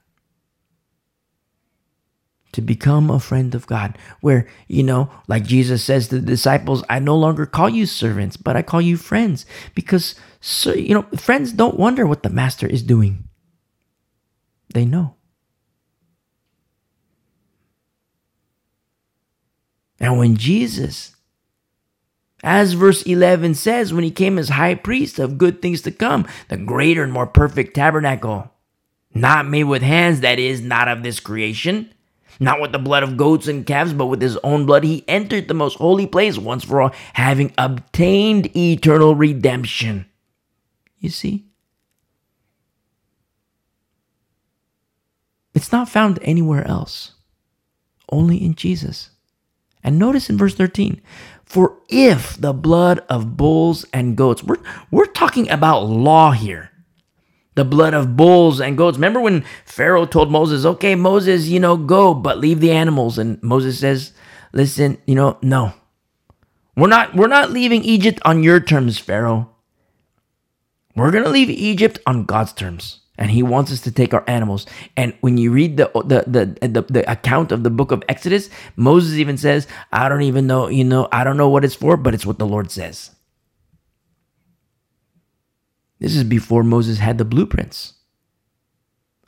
to 2.57 2.63
become 2.63 3.11
a 3.11 3.21
friend 3.21 3.55
of 3.55 3.67
God. 3.67 3.99
Where, 4.23 4.49
you 4.67 4.83
know, 4.83 5.11
like 5.29 5.45
Jesus 5.45 5.85
says 5.85 6.09
to 6.09 6.15
the 6.15 6.27
disciples, 6.27 6.83
I 6.89 7.01
no 7.01 7.15
longer 7.15 7.45
call 7.45 7.69
you 7.69 7.85
servants, 7.85 8.39
but 8.39 8.57
I 8.57 8.63
call 8.63 8.81
you 8.81 8.97
friends. 8.97 9.45
Because, 9.75 10.15
so, 10.41 10.73
you 10.73 10.95
know, 10.95 11.03
friends 11.15 11.53
don't 11.53 11.79
wonder 11.79 12.07
what 12.07 12.23
the 12.23 12.31
master 12.31 12.67
is 12.67 12.83
doing, 12.83 13.29
they 14.73 14.87
know. 14.87 15.17
And 20.01 20.17
when 20.17 20.37
Jesus, 20.37 21.15
as 22.43 22.73
verse 22.73 23.03
11 23.03 23.53
says, 23.53 23.93
when 23.93 24.03
he 24.03 24.11
came 24.11 24.39
as 24.39 24.49
high 24.49 24.77
priest 24.77 25.19
of 25.19 25.37
good 25.37 25.61
things 25.61 25.83
to 25.83 25.91
come, 25.91 26.27
the 26.49 26.57
greater 26.57 27.03
and 27.03 27.13
more 27.13 27.27
perfect 27.27 27.75
tabernacle, 27.75 28.51
not 29.21 29.47
made 29.49 29.65
with 29.65 29.83
hands, 29.83 30.21
that 30.21 30.39
is, 30.39 30.61
not 30.63 30.89
of 30.89 31.03
this 31.03 31.21
creation, 31.21 31.91
Not 32.41 32.61
with 32.61 32.73
the 32.73 32.79
blood 32.79 33.03
of 33.03 33.17
goats 33.17 33.49
and 33.49 33.67
calves, 33.67 33.95
but 33.95 34.07
with 34.07 34.21
his 34.23 34.37
own 34.39 34.67
blood, 34.67 34.85
he 34.85 35.05
entered 35.09 35.49
the 35.49 35.55
most 35.55 35.79
holy 35.79 36.07
place 36.07 36.39
once 36.39 36.65
for 36.65 36.83
all, 36.83 36.93
having 37.15 37.53
obtained 37.59 38.55
eternal 38.57 39.15
redemption. 39.15 40.07
You 40.99 41.11
see? 41.11 41.47
It's 45.55 45.73
not 45.73 45.89
found 45.89 46.19
anywhere 46.23 46.67
else, 46.67 47.13
only 48.11 48.45
in 48.45 48.55
Jesus. 48.55 49.11
And 49.85 49.99
notice 49.99 50.31
in 50.31 50.39
verse 50.39 50.55
13, 50.55 51.01
for 51.45 51.79
if 51.89 52.41
the 52.41 52.53
blood 52.53 53.01
of 53.09 53.37
bulls 53.37 53.87
and 53.93 54.17
goats, 54.17 54.45
we're, 54.45 54.59
we're 54.91 55.07
talking 55.07 55.51
about 55.51 55.87
law 55.87 56.33
here 56.33 56.71
the 57.57 57.65
blood 57.65 57.95
of 57.95 58.17
bulls 58.17 58.61
and 58.61 58.79
goats. 58.79 58.99
Remember 58.99 59.21
when 59.21 59.45
Pharaoh 59.65 60.07
told 60.07 60.31
Moses, 60.31 60.65
okay, 60.65 60.95
Moses, 60.95 61.49
you 61.49 61.59
know, 61.59 61.77
go, 61.77 62.15
but 62.15 62.39
leave 62.39 62.61
the 62.61 62.71
animals. 62.71 63.19
And 63.19 63.43
Moses 63.43 63.81
says, 63.81 64.13
listen, 64.53 64.99
you 65.07 65.17
know, 65.17 65.39
no. 65.43 65.73
We're 66.77 66.89
not 66.89 67.17
we're 67.17 67.27
not 67.27 67.51
leaving 67.51 67.83
Egypt 67.83 68.21
on 68.25 68.43
your 68.43 68.61
terms, 68.61 68.99
Pharaoh. 68.99 69.51
We're 70.95 71.11
gonna 71.11 71.31
leave 71.31 71.51
Egypt 71.51 71.99
on 72.07 72.27
God's 72.27 72.53
terms. 72.53 73.01
And 73.19 73.31
he 73.31 73.43
wants 73.43 73.73
us 73.73 73.81
to 73.81 73.91
take 73.91 74.13
our 74.13 74.25
animals. 74.29 74.67
And 74.95 75.15
when 75.23 75.39
you 75.39 75.51
read 75.51 75.79
the 75.79 75.91
the, 75.95 76.25
the 76.27 76.69
the 76.69 76.83
the 76.83 77.11
account 77.11 77.51
of 77.51 77.63
the 77.63 77.71
book 77.71 77.91
of 77.91 78.05
Exodus, 78.11 78.51
Moses 78.77 79.15
even 79.15 79.39
says, 79.39 79.67
I 79.91 80.11
don't 80.11 80.21
even 80.21 80.47
know, 80.47 80.69
you 80.69 80.85
know, 80.85 81.09
I 81.11 81.25
don't 81.25 81.39
know 81.39 81.49
what 81.49 81.65
it's 81.65 81.75
for, 81.75 81.97
but 81.97 82.13
it's 82.13 82.27
what 82.27 82.39
the 82.39 82.47
Lord 82.47 82.71
says. 82.71 83.16
This 85.99 86.15
is 86.15 86.25
before 86.25 86.63
Moses 86.63 86.99
had 86.99 87.19
the 87.19 87.25
blueprints 87.25 87.95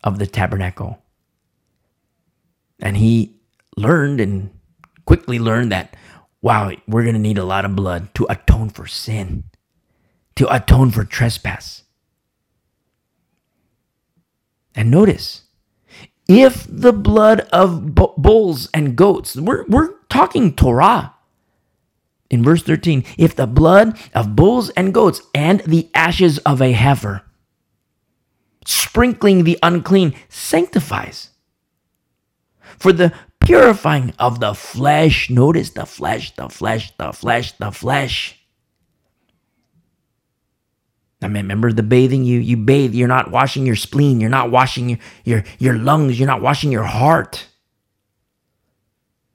of 0.04 0.18
the 0.18 0.26
tabernacle. 0.26 1.02
And 2.80 2.96
he 2.96 3.40
learned 3.76 4.20
and 4.20 4.50
quickly 5.04 5.38
learned 5.38 5.72
that, 5.72 5.96
wow, 6.42 6.70
we're 6.86 7.02
going 7.02 7.14
to 7.14 7.20
need 7.20 7.38
a 7.38 7.44
lot 7.44 7.64
of 7.64 7.74
blood 7.74 8.14
to 8.14 8.26
atone 8.28 8.68
for 8.68 8.86
sin, 8.86 9.44
to 10.36 10.54
atone 10.54 10.90
for 10.90 11.04
trespass. 11.04 11.84
And 14.74 14.90
notice, 14.90 15.44
if 16.28 16.66
the 16.68 16.92
blood 16.92 17.40
of 17.52 17.94
bulls 17.94 18.68
and 18.72 18.94
goats, 18.94 19.34
we're, 19.34 19.64
we're 19.66 19.94
talking 20.08 20.54
Torah, 20.54 21.14
in 22.30 22.42
verse 22.42 22.62
13, 22.62 23.04
if 23.16 23.34
the 23.34 23.46
blood 23.46 23.98
of 24.14 24.36
bulls 24.36 24.70
and 24.70 24.92
goats 24.92 25.22
and 25.34 25.60
the 25.60 25.90
ashes 25.94 26.38
of 26.38 26.60
a 26.60 26.72
heifer, 26.72 27.22
sprinkling 28.66 29.44
the 29.44 29.58
unclean, 29.62 30.14
sanctifies. 30.28 31.30
For 32.78 32.92
the 32.92 33.14
purifying 33.40 34.12
of 34.18 34.40
the 34.40 34.54
flesh, 34.54 35.30
notice 35.30 35.70
the 35.70 35.86
flesh, 35.86 36.34
the 36.36 36.48
flesh, 36.50 36.94
the 36.98 37.12
flesh, 37.12 37.52
the 37.52 37.70
flesh. 37.70 38.38
I 41.20 41.26
mean, 41.26 41.44
remember 41.44 41.72
the 41.72 41.82
bathing 41.82 42.24
you 42.24 42.38
you 42.38 42.56
bathe, 42.56 42.94
you're 42.94 43.08
not 43.08 43.30
washing 43.30 43.66
your 43.66 43.74
spleen, 43.74 44.20
you're 44.20 44.30
not 44.30 44.50
washing 44.50 44.90
your, 44.90 44.98
your, 45.24 45.44
your 45.58 45.74
lungs, 45.74 46.18
you're 46.18 46.28
not 46.28 46.42
washing 46.42 46.70
your 46.70 46.84
heart. 46.84 47.48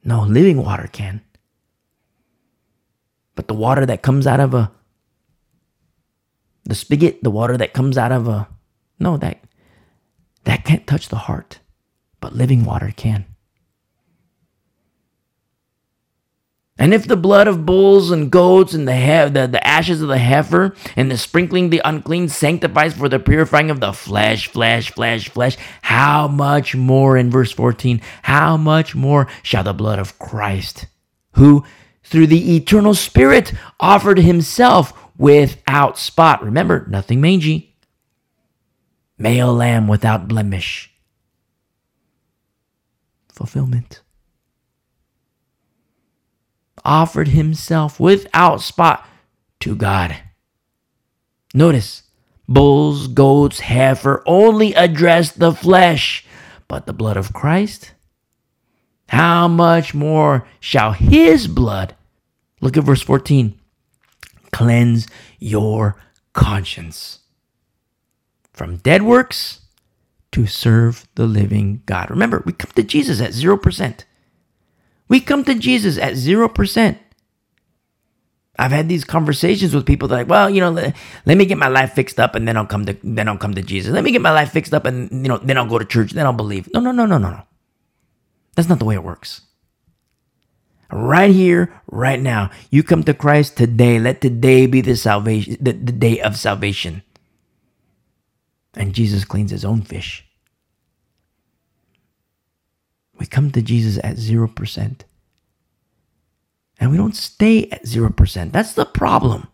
No, 0.04 0.24
living 0.24 0.64
water 0.64 0.88
can. 0.92 1.22
But 3.36 3.48
the 3.48 3.54
water 3.54 3.86
that 3.86 4.02
comes 4.02 4.28
out 4.28 4.40
of 4.40 4.54
a 4.54 4.72
the 6.66 6.76
spigot, 6.76 7.24
the 7.24 7.32
water 7.32 7.58
that 7.58 7.74
comes 7.74 7.98
out 7.98 8.12
of 8.12 8.28
a 8.28 8.48
no, 9.00 9.18
that 9.18 9.40
that 10.46 10.64
can't 10.66 10.88
touch 10.88 11.10
the 11.10 11.18
heart, 11.18 11.60
but 12.20 12.34
living 12.34 12.64
water 12.66 12.94
can. 12.96 13.26
And 16.78 16.94
if 16.94 17.08
the 17.08 17.16
blood 17.16 17.48
of 17.48 17.66
bulls 17.66 18.10
and 18.10 18.32
goats 18.32 18.74
and 18.74 18.88
the, 18.88 18.96
he- 18.96 19.30
the, 19.30 19.48
the 19.48 19.66
ashes 19.66 20.02
of 20.02 20.08
the 20.08 20.18
heifer 20.18 20.76
and 20.96 21.10
the 21.10 21.18
sprinkling 21.18 21.70
the 21.70 21.82
unclean 21.86 22.30
sanctifies 22.30 22.96
for 22.96 23.08
the 23.08 23.20
purifying 23.20 23.70
of 23.70 23.80
the 23.80 23.94
flesh, 23.94 24.48
flesh, 24.48 24.92
flesh, 24.92 25.30
flesh, 25.30 25.56
how 25.84 26.28
much 26.28 26.76
more, 26.76 27.16
in 27.16 27.30
verse 27.30 27.52
14, 27.52 28.02
how 28.24 28.58
much 28.58 28.96
more 28.96 29.28
shall 29.44 29.64
the 29.64 29.74
blood 29.74 30.00
of 30.00 30.18
Christ, 30.18 30.88
who 31.34 31.64
through 32.04 32.28
the 32.28 32.56
eternal 32.56 32.94
Spirit, 32.94 33.54
offered 33.80 34.20
himself 34.20 34.94
without 35.18 35.98
spot. 35.98 36.44
Remember, 36.44 36.86
nothing 36.90 37.22
mangy. 37.22 37.76
Male 39.18 39.54
lamb 39.54 39.88
without 39.88 40.28
blemish. 40.28 40.92
Fulfillment. 43.32 44.02
Offered 46.86 47.30
himself 47.30 48.00
without 48.00 48.62
spot 48.62 49.08
to 49.62 49.76
God. 49.76 50.16
Notice, 51.54 52.04
bulls, 52.48 53.08
goats, 53.08 53.62
heifer 53.62 54.22
only 54.26 54.76
address 54.76 55.32
the 55.32 55.54
flesh, 55.54 56.26
but 56.68 56.86
the 56.86 56.94
blood 56.94 57.16
of 57.16 57.32
Christ 57.32 57.93
how 59.14 59.48
much 59.48 59.94
more 59.94 60.48
shall 60.60 60.92
his 60.94 61.48
blood, 61.48 61.96
look 62.62 62.76
at 62.76 62.84
verse 62.84 63.02
14, 63.04 63.60
cleanse 64.52 65.08
your 65.40 65.96
conscience 66.34 67.20
from 68.54 68.78
dead 68.78 69.04
works 69.04 69.62
to 70.32 70.48
serve 70.48 71.08
the 71.14 71.28
living 71.28 71.84
God. 71.86 72.10
Remember, 72.10 72.42
we 72.44 72.54
come 72.54 72.72
to 72.72 72.82
Jesus 72.82 73.22
at 73.22 73.32
0%. 73.32 74.04
We 75.08 75.20
come 75.20 75.44
to 75.44 75.54
Jesus 75.54 76.00
at 76.00 76.14
0%. 76.14 76.98
I've 78.58 78.72
had 78.72 78.90
these 78.90 79.04
conversations 79.04 79.76
with 79.76 79.86
people 79.86 80.08
that 80.08 80.16
are 80.16 80.18
like, 80.20 80.28
well, 80.28 80.50
you 80.50 80.60
know, 80.60 80.72
let, 80.72 80.96
let, 81.28 81.38
me 81.38 81.46
get 81.46 81.60
my 81.60 81.68
life 81.68 81.94
fixed 81.94 82.20
up 82.20 82.34
and 82.34 82.48
then 82.48 82.58
I'll 82.58 82.66
come 82.66 82.86
to 82.86 82.98
then 83.04 83.28
I'll 83.28 83.38
come 83.38 83.54
to 83.56 83.64
Jesus. 83.64 83.92
Let 83.92 84.04
me 84.04 84.12
get 84.12 84.22
my 84.22 84.32
life 84.32 84.52
fixed 84.52 84.74
up 84.74 84.86
and 84.86 85.12
you 85.12 85.28
know, 85.28 85.38
then 85.38 85.58
I'll 85.58 85.70
go 85.70 85.80
to 85.80 85.86
church, 85.86 86.12
then 86.12 86.26
I'll 86.26 86.34
believe. 86.34 86.70
No, 86.74 86.80
no, 86.80 86.92
no, 86.92 87.06
no, 87.06 87.18
no, 87.18 87.32
no. 87.32 87.44
That's 88.56 88.70
not 88.70 88.80
the 88.80 88.86
way 88.86 88.96
it 88.96 89.04
works. 89.04 89.42
Right 90.92 91.32
here, 91.32 91.74
right 91.88 92.20
now, 92.20 92.52
you 92.70 92.84
come 92.84 93.04
to 93.06 93.14
Christ 93.14 93.58
today. 93.58 93.98
Let 93.98 94.22
today 94.22 94.68
be 94.68 94.82
the 94.82 94.96
salvation, 94.96 95.58
the, 95.60 95.72
the 95.72 95.92
day 95.92 96.20
of 96.22 96.38
salvation. 96.38 97.02
And 98.76 98.94
Jesus 98.94 99.26
cleans 99.26 99.52
his 99.52 99.66
own 99.66 99.82
fish. 99.82 100.26
We 103.18 103.26
come 103.26 103.52
to 103.52 103.62
Jesus 103.62 103.98
at 104.04 104.18
0%. 104.18 105.02
And 106.80 106.92
we 106.92 106.98
don't 106.98 107.16
stay 107.16 107.70
at 107.70 107.86
0%. 107.86 108.52
That's 108.52 108.74
the 108.74 108.86
problem 108.86 109.48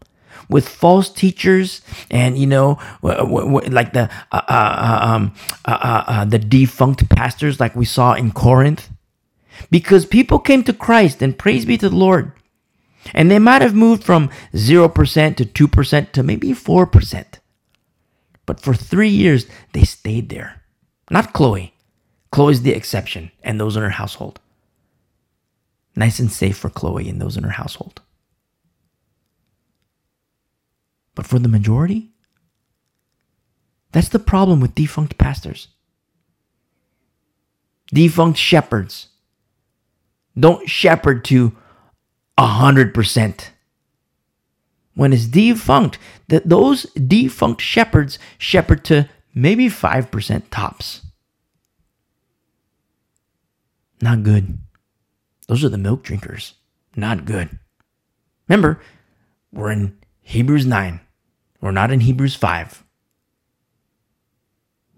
with 0.50 0.68
false 0.68 1.10
teachers 1.10 1.82
and 2.10 2.38
you 2.38 2.47
know 2.47 2.80
like 3.04 3.93
the 3.93 4.10
uh, 4.32 4.41
uh, 4.50 4.50
uh 4.50 5.00
um, 5.02 5.34
uh, 5.66 5.78
uh, 5.82 6.04
uh, 6.08 6.26
the 6.26 6.39
defunct 6.39 7.08
pastors 7.10 7.60
like 7.60 7.76
we 7.76 7.86
saw 7.86 8.14
in 8.14 8.32
Corinth. 8.32 8.89
Because 9.70 10.06
people 10.06 10.39
came 10.39 10.64
to 10.64 10.74
Christ 10.74 11.22
and 11.22 11.38
praise 11.38 11.66
be 11.66 11.78
to 11.78 11.89
the 11.89 11.95
Lord. 11.95 12.32
And 13.14 13.30
they 13.30 13.39
might 13.39 13.62
have 13.62 13.76
moved 13.76 14.04
from 14.04 14.30
0% 14.54 15.36
to 15.36 15.45
2% 15.45 16.12
to 16.12 16.24
maybe 16.24 16.50
4% 16.50 17.26
but 18.45 18.60
for 18.60 18.74
3 18.74 19.08
years 19.08 19.45
they 19.74 19.84
stayed 19.84 20.30
there. 20.30 20.64
Not 21.12 21.34
Chloe. 21.34 21.74
Chloe's 22.32 22.64
the 22.64 22.74
exception 22.74 23.32
and 23.43 23.60
those 23.60 23.76
in 23.76 23.84
her 23.84 23.91
household. 23.91 24.39
Nice 25.95 26.20
and 26.20 26.32
safe 26.32 26.58
for 26.58 26.70
Chloe 26.70 27.10
and 27.10 27.22
those 27.22 27.38
in 27.38 27.43
her 27.43 27.52
household 27.52 28.02
But 31.20 31.28
for 31.28 31.38
the 31.38 31.49
majority, 31.49 32.11
that's 33.91 34.07
the 34.07 34.20
problem 34.20 34.61
with 34.61 34.74
defunct 34.74 35.17
pastors. 35.17 35.67
Defunct 37.88 38.39
shepherds 38.39 39.07
don't 40.39 40.70
shepherd 40.70 41.26
to 41.26 41.57
a 42.38 42.45
hundred 42.45 42.93
percent. 42.93 43.51
When 44.95 45.11
it's 45.11 45.26
defunct, 45.26 45.99
that 46.30 46.47
those 46.47 46.84
defunct 46.93 47.61
shepherds 47.61 48.17
shepherd 48.38 48.86
to 48.86 49.09
maybe 49.36 49.67
five 49.67 50.09
percent 50.11 50.49
tops. 50.51 51.01
Not 54.01 54.24
good. 54.24 54.57
Those 55.49 55.65
are 55.65 55.70
the 55.70 55.78
milk 55.78 56.01
drinkers. 56.01 56.53
Not 56.95 57.26
good. 57.26 57.59
Remember, 58.47 58.80
we're 59.51 59.72
in 59.72 59.97
Hebrews 60.30 60.67
9. 60.67 60.99
We're 61.62 61.72
not 61.72 61.91
in 61.91 62.01
Hebrews 62.01 62.36
5. 62.36 62.84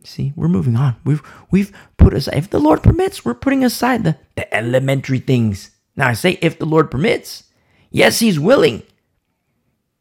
See, 0.03 0.34
we're 0.36 0.49
moving 0.49 0.76
on. 0.78 0.97
We've 1.05 1.24
we've 1.51 1.72
put 1.97 2.14
aside 2.14 2.38
if 2.38 2.49
the 2.49 2.59
Lord 2.59 2.84
permits, 2.84 3.26
we're 3.26 3.36
putting 3.36 3.64
aside 3.64 4.03
the, 4.03 4.18
the 4.36 4.53
elementary 4.55 5.20
things. 5.20 5.72
Now 5.95 6.09
I 6.09 6.14
say 6.14 6.39
if 6.41 6.59
the 6.59 6.66
Lord 6.66 6.91
permits. 6.91 7.45
Yes, 7.91 8.20
he's 8.20 8.39
willing. 8.39 8.84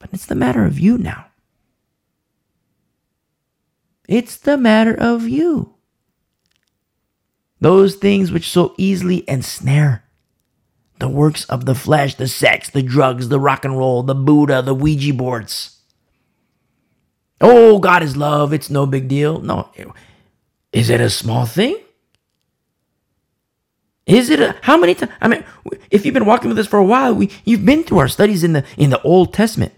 But 0.00 0.11
it's 0.12 0.26
the 0.26 0.36
matter 0.36 0.64
of 0.64 0.78
you 0.80 0.98
now. 0.98 1.26
It's 4.08 4.36
the 4.36 4.58
matter 4.58 4.94
of 4.94 5.28
you. 5.28 5.74
those 7.61 7.96
things 7.96 8.32
which 8.32 8.50
so 8.50 8.74
easily 8.78 9.24
ensnare. 9.28 10.04
The 11.00 11.08
works 11.11 11.44
of 11.46 11.66
the 11.66 11.76
flesh, 11.76 12.16
the 12.16 12.28
sex, 12.28 12.70
the 12.70 12.82
drugs, 12.82 13.28
the 13.30 13.40
rock 13.40 13.64
and 13.64 13.78
roll, 13.78 14.02
the 14.04 14.16
Buddha, 14.16 14.62
the 14.62 14.74
Ouija 14.74 15.14
boards. 15.14 15.80
Oh, 17.41 17.78
God 17.78 18.03
is 18.03 18.16
love. 18.16 18.53
It's 18.53 18.70
no 18.70 18.86
big 18.86 19.09
deal. 19.09 19.41
No. 19.41 19.70
Is 20.72 20.91
it 20.91 21.01
a 21.01 21.11
small 21.11 21.47
thing? 21.47 21.78
Is 24.07 24.28
it 24.28 24.41
a 24.41 24.57
how 24.62 24.76
many 24.76 24.95
times? 24.95 25.12
I 25.20 25.28
mean, 25.28 25.45
if 25.91 26.05
you've 26.05 26.14
been 26.14 26.26
walking 26.26 26.49
with 26.49 26.59
us 26.59 26.66
for 26.66 26.78
a 26.78 26.84
while, 26.84 27.14
we 27.14 27.30
you've 27.45 27.64
been 27.64 27.84
through 27.84 27.99
our 27.99 28.09
studies 28.09 28.43
in 28.43 28.55
the 28.55 28.64
in 28.76 28.91
the 28.91 29.01
Old 29.03 29.32
Testament. 29.32 29.72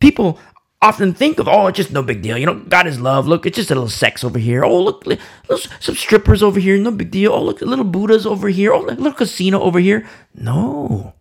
People 0.00 0.38
often 0.80 1.12
think 1.12 1.40
of, 1.40 1.48
oh, 1.48 1.66
it's 1.66 1.76
just 1.76 1.90
no 1.90 2.02
big 2.04 2.22
deal. 2.22 2.38
You 2.38 2.46
know, 2.46 2.54
God 2.54 2.86
is 2.86 3.00
love. 3.00 3.26
Look, 3.26 3.46
it's 3.46 3.56
just 3.56 3.72
a 3.72 3.74
little 3.74 3.88
sex 3.88 4.22
over 4.22 4.38
here. 4.38 4.64
Oh, 4.64 4.80
look, 4.80 5.04
some 5.80 5.96
strippers 5.96 6.40
over 6.40 6.60
here. 6.60 6.78
No 6.78 6.92
big 6.92 7.10
deal. 7.10 7.32
Oh, 7.32 7.42
look, 7.42 7.60
little 7.60 7.84
Buddhas 7.84 8.26
over 8.26 8.48
here. 8.48 8.72
Oh, 8.72 8.82
little 8.82 9.12
casino 9.12 9.60
over 9.60 9.80
here. 9.80 10.06
No. 10.34 11.14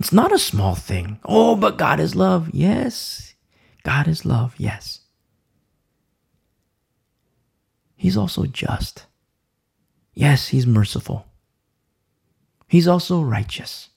It's 0.00 0.12
not 0.12 0.32
a 0.32 0.38
small 0.38 0.74
thing. 0.74 1.20
Oh, 1.26 1.54
but 1.54 1.76
God 1.76 2.00
is 2.00 2.16
love. 2.16 2.48
Yes. 2.54 3.34
God 3.82 4.08
is 4.08 4.24
love. 4.24 4.54
Yes. 4.56 5.00
He's 7.96 8.16
also 8.16 8.46
just. 8.46 9.04
Yes, 10.14 10.48
He's 10.48 10.66
merciful. 10.66 11.26
He's 12.66 12.88
also 12.88 13.20
righteous. 13.20 13.90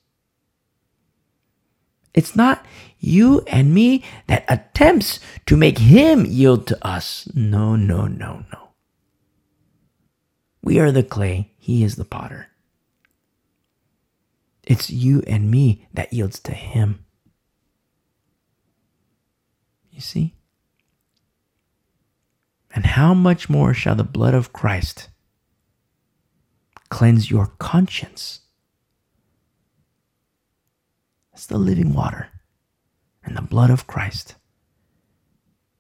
It's 2.14 2.36
not 2.36 2.66
you 3.00 3.42
and 3.48 3.74
me 3.74 4.04
that 4.28 4.46
attempts 4.48 5.20
to 5.46 5.58
make 5.58 5.78
him 5.78 6.26
yield 6.26 6.68
to 6.68 6.88
us. 6.88 7.28
No, 7.34 7.76
no, 7.76 8.08
no, 8.08 8.44
no. 8.52 8.70
We 10.62 10.80
are 10.80 10.92
the 10.92 11.04
clay, 11.04 11.54
he 11.58 11.84
is 11.84 11.96
the 11.96 12.06
potter. 12.06 12.48
It's 14.64 14.90
you 14.90 15.22
and 15.28 15.52
me 15.52 15.88
that 15.94 16.14
yields 16.14 16.40
to 16.42 16.54
him. 16.54 17.06
You 19.92 20.02
see? 20.02 20.36
And 22.74 22.86
how 22.86 23.14
much 23.14 23.50
more 23.50 23.74
shall 23.74 23.96
the 23.96 24.04
blood 24.04 24.34
of 24.34 24.54
Christ 24.54 25.10
cleanse 26.90 27.30
your 27.30 27.48
conscience? 27.60 28.42
It's 31.34 31.46
the 31.46 31.58
living 31.58 31.94
water 31.94 32.30
and 33.24 33.38
the 33.38 33.42
blood 33.42 33.70
of 33.70 33.86
Christ. 33.86 34.36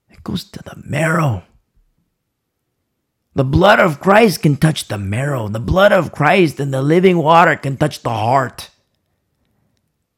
It 0.09 0.23
goes 0.23 0.43
to 0.45 0.61
the 0.61 0.81
marrow. 0.86 1.43
The 3.36 3.43
blood 3.43 3.79
of 3.79 3.99
Christ 3.99 4.43
can 4.43 4.57
touch 4.57 4.88
the 4.88 4.99
marrow. 4.99 5.47
The 5.47 5.59
blood 5.59 5.91
of 5.91 6.11
Christ 6.11 6.59
and 6.59 6.71
the 6.71 6.84
living 6.84 7.17
water 7.17 7.55
can 7.55 7.77
touch 7.77 8.03
the 8.03 8.09
heart. 8.09 8.69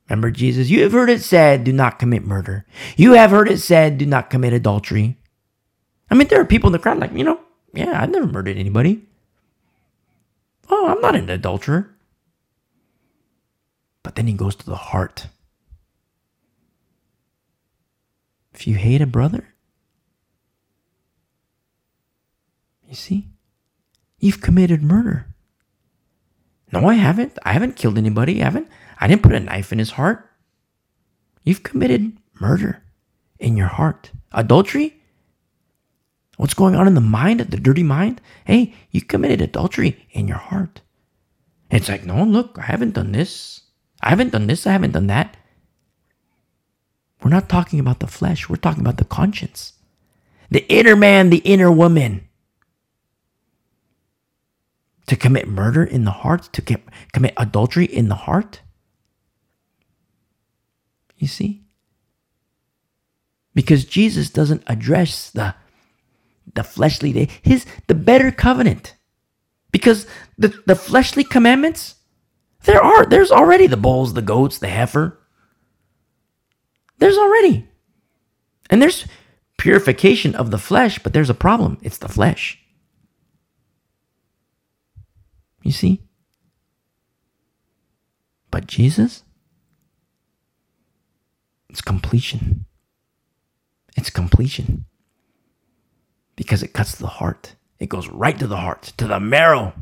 Remember 0.09 0.29
Jesus, 0.29 0.69
you 0.69 0.83
have 0.83 0.91
heard 0.91 1.09
it 1.09 1.21
said, 1.21 1.63
do 1.63 1.73
not 1.73 1.97
commit 1.97 2.23
murder. 2.23 2.65
You 2.95 3.13
have 3.13 3.31
heard 3.31 3.49
it 3.49 3.59
said, 3.59 3.97
do 3.97 4.05
not 4.05 4.29
commit 4.29 4.53
adultery. 4.53 5.17
I 6.09 6.15
mean, 6.15 6.27
there 6.27 6.39
are 6.39 6.45
people 6.45 6.67
in 6.67 6.73
the 6.73 6.79
crowd 6.79 6.99
like, 6.99 7.13
you 7.13 7.23
know, 7.23 7.39
yeah, 7.73 8.01
I've 8.01 8.11
never 8.11 8.27
murdered 8.27 8.57
anybody. 8.57 9.03
Oh, 10.69 10.87
I'm 10.89 11.01
not 11.01 11.15
an 11.15 11.29
adulterer. 11.29 11.95
But 14.03 14.15
then 14.15 14.27
he 14.27 14.33
goes 14.33 14.55
to 14.57 14.65
the 14.65 14.75
heart. 14.75 15.27
If 18.53 18.67
you 18.67 18.75
hate 18.75 19.01
a 19.01 19.07
brother, 19.07 19.55
you 22.87 22.95
see, 22.95 23.27
you've 24.19 24.41
committed 24.41 24.83
murder. 24.83 25.27
No, 26.71 26.87
I 26.87 26.93
haven't. 26.93 27.37
I 27.43 27.53
haven't 27.53 27.75
killed 27.75 27.97
anybody. 27.97 28.41
I 28.41 28.45
haven't. 28.45 28.69
I 29.05 29.07
didn't 29.07 29.21
put 29.21 29.33
a 29.33 29.39
knife 29.39 29.71
in 29.71 29.77
his 29.77 29.91
heart. 29.91 30.27
You've 31.43 31.61
committed 31.61 32.17
murder 32.41 32.81
in 33.37 33.55
your 33.55 33.67
heart. 33.67 34.09
Adultery? 34.31 34.99
What's 36.37 36.55
going 36.55 36.73
on 36.73 36.87
in 36.87 36.95
the 36.95 37.01
mind, 37.01 37.39
the 37.41 37.57
dirty 37.57 37.83
mind? 37.83 38.19
Hey, 38.45 38.73
you 38.89 39.01
committed 39.01 39.41
adultery 39.41 40.07
in 40.09 40.27
your 40.27 40.39
heart. 40.39 40.81
It's 41.69 41.87
like, 41.87 42.03
no, 42.03 42.23
look, 42.23 42.57
I 42.57 42.63
haven't 42.63 42.95
done 42.95 43.11
this. 43.11 43.61
I 44.01 44.09
haven't 44.09 44.31
done 44.31 44.47
this, 44.47 44.65
I 44.65 44.71
haven't 44.71 44.93
done 44.93 45.05
that. 45.05 45.37
We're 47.21 47.29
not 47.29 47.47
talking 47.47 47.79
about 47.79 47.99
the 47.99 48.07
flesh, 48.07 48.49
we're 48.49 48.55
talking 48.55 48.81
about 48.81 48.97
the 48.97 49.05
conscience. 49.05 49.73
The 50.49 50.67
inner 50.67 50.95
man, 50.95 51.29
the 51.29 51.43
inner 51.45 51.71
woman. 51.71 52.27
To 55.05 55.15
commit 55.15 55.47
murder 55.47 55.83
in 55.83 56.05
the 56.05 56.11
heart, 56.25 56.49
to 56.53 56.79
commit 57.13 57.35
adultery 57.37 57.85
in 57.85 58.09
the 58.09 58.15
heart. 58.15 58.61
You 61.17 61.27
see? 61.27 61.63
Because 63.53 63.85
Jesus 63.85 64.29
doesn't 64.29 64.63
address 64.67 65.31
the 65.31 65.55
the 66.53 66.63
fleshly 66.63 67.11
day, 67.11 67.29
his 67.41 67.65
the 67.87 67.95
better 67.95 68.31
covenant. 68.31 68.95
Because 69.71 70.07
the, 70.37 70.57
the 70.65 70.75
fleshly 70.75 71.23
commandments, 71.23 71.95
there 72.63 72.81
are 72.81 73.05
there's 73.05 73.31
already 73.31 73.67
the 73.67 73.77
bulls, 73.77 74.13
the 74.13 74.21
goats, 74.21 74.57
the 74.57 74.67
heifer. 74.67 75.19
There's 76.99 77.17
already. 77.17 77.67
And 78.69 78.81
there's 78.81 79.05
purification 79.57 80.35
of 80.35 80.51
the 80.51 80.57
flesh, 80.57 80.99
but 80.99 81.13
there's 81.13 81.29
a 81.29 81.33
problem. 81.33 81.77
It's 81.81 81.97
the 81.97 82.07
flesh. 82.07 82.59
You 85.61 85.71
see? 85.71 86.03
But 88.51 88.67
Jesus, 88.67 89.23
it's 91.75 91.81
completion. 91.81 92.63
It's 93.97 94.09
completion. 94.09 94.85
Because 96.37 96.63
it 96.63 96.71
cuts 96.71 96.95
the 96.95 97.07
heart. 97.07 97.55
It 97.79 97.89
goes 97.89 98.07
right 98.07 98.39
to 98.39 98.47
the 98.47 98.55
heart, 98.55 98.93
to 98.95 99.07
the 99.07 99.19
marrow 99.19 99.73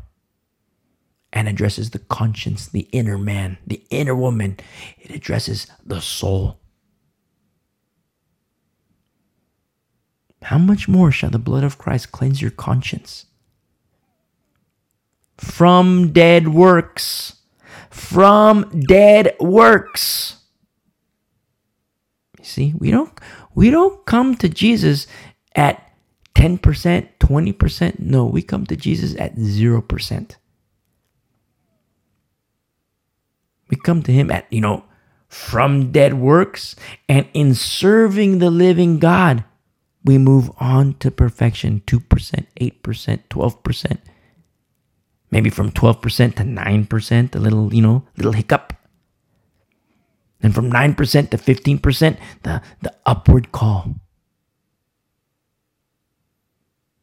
and 1.32 1.46
addresses 1.46 1.90
the 1.90 2.00
conscience, 2.00 2.66
the 2.66 2.88
inner 2.90 3.16
man, 3.16 3.58
the 3.64 3.84
inner 3.90 4.16
woman. 4.16 4.56
It 4.98 5.12
addresses 5.12 5.68
the 5.86 6.00
soul. 6.00 6.58
How 10.42 10.58
much 10.58 10.88
more 10.88 11.12
shall 11.12 11.30
the 11.30 11.38
blood 11.38 11.62
of 11.62 11.78
Christ 11.78 12.10
cleanse 12.10 12.42
your 12.42 12.50
conscience? 12.50 13.26
From 15.38 16.12
dead 16.12 16.48
works. 16.48 17.36
From 17.88 18.80
dead 18.80 19.36
works. 19.38 20.40
See, 22.44 22.74
we 22.78 22.90
don't 22.90 23.12
we 23.54 23.70
don't 23.70 24.04
come 24.06 24.34
to 24.36 24.48
Jesus 24.48 25.06
at 25.54 25.80
10%, 26.34 27.08
20%. 27.18 27.98
No, 28.00 28.26
we 28.26 28.42
come 28.42 28.66
to 28.66 28.76
Jesus 28.76 29.14
at 29.18 29.36
0%. 29.36 30.36
We 33.70 33.76
come 33.76 34.02
to 34.02 34.12
him 34.12 34.30
at, 34.30 34.46
you 34.50 34.60
know, 34.60 34.84
from 35.28 35.90
dead 35.90 36.14
works 36.14 36.76
and 37.08 37.26
in 37.34 37.54
serving 37.54 38.38
the 38.38 38.50
living 38.50 38.98
God, 38.98 39.44
we 40.04 40.18
move 40.18 40.50
on 40.60 40.94
to 40.98 41.10
perfection 41.10 41.82
2%, 41.86 42.46
8%, 42.60 43.22
12%. 43.30 43.98
Maybe 45.30 45.50
from 45.50 45.72
12% 45.72 46.34
to 46.36 46.42
9%, 46.42 47.34
a 47.34 47.38
little, 47.38 47.74
you 47.74 47.82
know, 47.82 48.04
little 48.16 48.32
hiccup. 48.32 48.74
And 50.44 50.54
from 50.54 50.70
9% 50.70 51.30
to 51.30 51.36
15%, 51.36 52.18
the, 52.42 52.62
the 52.82 52.94
upward 53.04 53.50
call. 53.50 53.96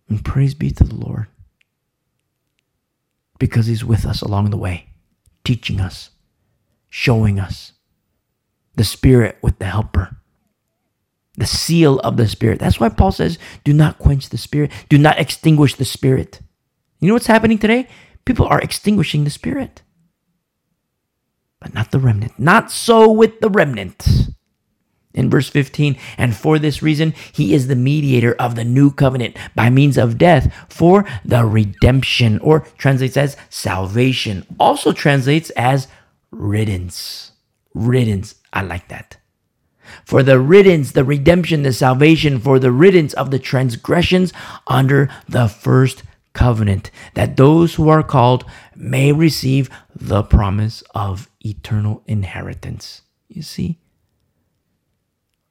And 0.08 0.24
praise 0.24 0.54
be 0.54 0.72
to 0.72 0.84
the 0.86 0.96
Lord 0.96 1.28
because 3.40 3.66
He's 3.66 3.84
with 3.84 4.06
us 4.06 4.22
along 4.22 4.52
the 4.52 4.58
way, 4.58 4.88
teaching 5.44 5.82
us 5.82 6.12
showing 6.92 7.40
us 7.40 7.72
the 8.76 8.84
Spirit 8.84 9.38
with 9.42 9.58
the 9.58 9.66
Helper, 9.66 10.18
the 11.36 11.48
seal 11.48 12.00
of 12.02 12.18
the 12.18 12.28
Spirit. 12.28 12.60
That's 12.60 12.80
why 12.80 12.90
Paul 12.90 13.14
says, 13.14 13.40
do 13.64 13.74
not 13.74 13.98
quench 13.98 14.30
the 14.30 14.38
Spirit, 14.38 14.72
do 14.90 14.98
not 14.98 15.18
extinguish 15.18 15.74
the 15.76 15.86
Spirit. 15.86 16.42
You 17.00 17.08
know 17.08 17.16
what's 17.16 17.28
happening 17.28 17.58
today? 17.58 17.88
People 18.26 18.46
are 18.46 18.60
extinguishing 18.60 19.24
the 19.24 19.30
Spirit, 19.32 19.82
but 21.62 21.74
not 21.74 21.92
the 21.92 22.00
remnant. 22.00 22.38
Not 22.40 22.72
so 22.72 23.10
with 23.12 23.40
the 23.40 23.50
remnant. 23.50 24.06
In 25.14 25.30
verse 25.30 25.50
15, 25.50 25.98
and 26.18 26.36
for 26.36 26.58
this 26.60 26.82
reason, 26.82 27.14
he 27.34 27.54
is 27.54 27.68
the 27.68 27.76
mediator 27.76 28.34
of 28.40 28.56
the 28.56 28.64
new 28.64 28.92
covenant 28.92 29.38
by 29.56 29.70
means 29.70 29.98
of 29.98 30.18
death 30.18 30.54
for 30.70 31.06
the 31.26 31.46
redemption, 31.46 32.40
or 32.40 32.62
translates 32.78 33.18
as 33.18 33.38
salvation, 33.50 34.46
also 34.60 34.94
translates 34.94 35.50
as 35.52 35.88
riddance. 36.32 37.32
Riddance. 37.74 38.36
I 38.54 38.62
like 38.64 38.88
that. 38.90 39.18
for 40.06 40.24
the 40.24 40.40
riddance, 40.40 40.94
the 40.94 41.04
redemption, 41.04 41.64
the 41.64 41.74
salvation, 41.74 42.40
for 42.40 42.60
the 42.60 42.72
riddance 42.72 43.14
of 43.14 43.32
the 43.32 43.40
transgressions 43.40 44.34
under 44.68 45.10
the 45.28 45.48
first 45.48 46.04
covenant, 46.34 46.92
that 47.14 47.38
those 47.38 47.76
who 47.76 47.90
are 47.90 48.04
called 48.04 48.46
may 48.76 49.12
receive 49.12 49.70
the 49.96 50.24
promise 50.24 50.84
of 50.96 51.30
eternal 51.42 52.04
inheritance. 52.08 53.02
You 53.28 53.42
see? 53.42 53.80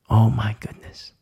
Oh 0.08 0.30
my 0.30 0.56
goodness. 0.60 1.12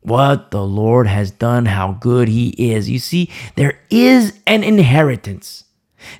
What 0.00 0.50
the 0.50 0.64
Lord 0.64 1.06
has 1.06 1.30
done, 1.30 1.66
how 1.66 1.92
good 1.92 2.28
He 2.28 2.48
is. 2.50 2.90
You 2.90 2.98
see, 2.98 3.30
there 3.54 3.78
is 3.88 4.38
an 4.46 4.62
inheritance, 4.62 5.64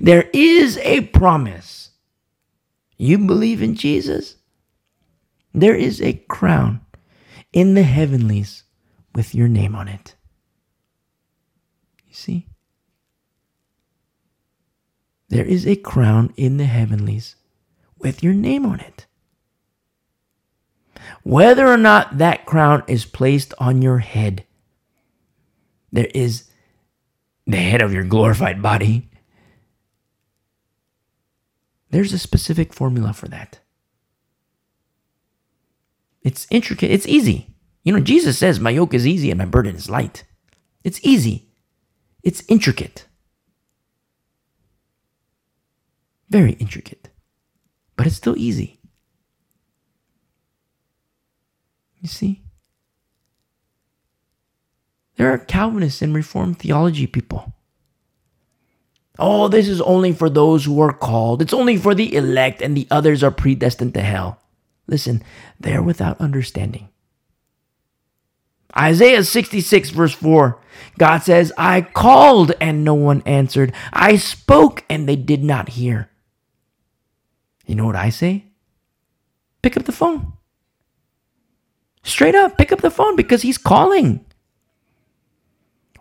there 0.01 0.31
is 0.33 0.79
a 0.79 1.03
promise. 1.03 1.91
You 2.97 3.19
believe 3.19 3.61
in 3.61 3.75
Jesus? 3.75 4.37
There 5.53 5.75
is 5.75 6.01
a 6.01 6.15
crown 6.29 6.81
in 7.53 7.75
the 7.75 7.83
heavenlies 7.83 8.65
with 9.15 9.35
your 9.35 9.49
name 9.49 9.75
on 9.75 9.89
it. 9.89 10.15
You 12.09 12.15
see? 12.15 12.47
There 15.29 15.45
is 15.45 15.67
a 15.67 15.77
crown 15.77 16.33
in 16.37 16.57
the 16.59 16.67
heavenlies 16.67 17.37
with 17.99 18.23
your 18.23 18.35
name 18.35 18.67
on 18.67 18.81
it. 18.81 19.07
Whether 21.23 21.67
or 21.67 21.77
not 21.77 22.19
that 22.19 22.47
crown 22.47 22.83
is 22.87 23.05
placed 23.05 23.55
on 23.59 23.83
your 23.83 23.99
head, 23.99 24.45
there 25.91 26.09
is 26.15 26.51
the 27.47 27.57
head 27.57 27.83
of 27.83 27.93
your 27.93 28.05
glorified 28.05 28.63
body. 28.63 29.11
There's 31.91 32.13
a 32.13 32.19
specific 32.19 32.75
formula 32.75 33.13
for 33.13 33.29
that. 33.29 33.61
It's 36.23 36.47
intricate, 36.51 36.91
it's 36.91 37.07
easy. 37.07 37.55
You 37.85 37.93
know, 37.93 38.01
Jesus 38.01 38.39
says, 38.39 38.59
My 38.59 38.71
yoke 38.71 38.95
is 38.95 39.07
easy 39.07 39.31
and 39.31 39.39
my 39.39 39.45
burden 39.45 39.77
is 39.77 39.91
light. 39.91 40.25
It's 40.83 41.01
easy, 41.03 41.49
it's 42.23 42.43
intricate. 42.49 43.07
Very 46.35 46.55
intricate, 46.55 47.11
but 47.97 48.09
it's 48.09 48.17
still 48.17 48.37
easy. 48.37 48.81
You 52.01 52.09
see? 52.09 52.43
There 55.15 55.33
are 55.33 55.39
Calvinists 55.39 56.03
and 56.03 56.13
Reformed 56.13 56.59
theology 56.59 57.07
people. 57.07 57.55
Oh, 59.17 59.47
this 59.47 59.69
is 59.69 59.81
only 59.83 60.13
for 60.13 60.29
those 60.29 60.65
who 60.65 60.81
are 60.81 60.93
called. 60.93 61.41
It's 61.41 61.55
only 61.55 61.77
for 61.77 61.95
the 61.95 62.17
elect, 62.17 62.61
and 62.61 62.77
the 62.77 62.89
others 62.91 63.23
are 63.23 63.31
predestined 63.31 63.95
to 63.95 64.01
hell. 64.01 64.41
Listen, 64.89 65.23
they're 65.61 65.85
without 65.85 66.21
understanding. 66.21 66.89
Isaiah 68.77 69.23
66, 69.23 69.91
verse 69.91 70.15
4, 70.15 70.61
God 70.99 71.19
says, 71.19 71.53
I 71.57 71.83
called 71.83 72.51
and 72.61 72.83
no 72.83 72.95
one 72.95 73.23
answered. 73.25 73.73
I 73.93 74.17
spoke 74.17 74.83
and 74.91 75.09
they 75.09 75.15
did 75.15 75.45
not 75.45 75.69
hear. 75.69 76.11
You 77.67 77.75
know 77.75 77.87
what 77.87 77.97
I 77.97 78.11
say? 78.11 78.45
Pick 79.63 79.77
up 79.77 79.85
the 79.85 79.93
phone. 79.93 80.35
Straight 82.03 82.35
up, 82.35 82.59
pick 82.59 82.71
up 82.71 82.83
the 82.83 82.91
phone 82.91 83.17
because 83.17 83.43
he's 83.43 83.57
calling. 83.57 84.25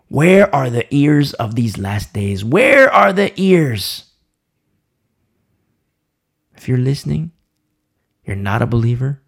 Where 0.08 0.54
are 0.54 0.68
the 0.68 0.86
ears 0.94 1.32
of 1.34 1.54
these 1.54 1.78
last 1.78 2.12
days? 2.12 2.44
Where 2.44 2.92
are 2.92 3.12
the 3.12 3.32
ears? 3.40 4.10
If 6.54 6.68
you're 6.68 6.78
listening, 6.78 7.32
you're 8.24 8.36
not 8.36 8.62
a 8.62 8.66
believer, 8.66 9.22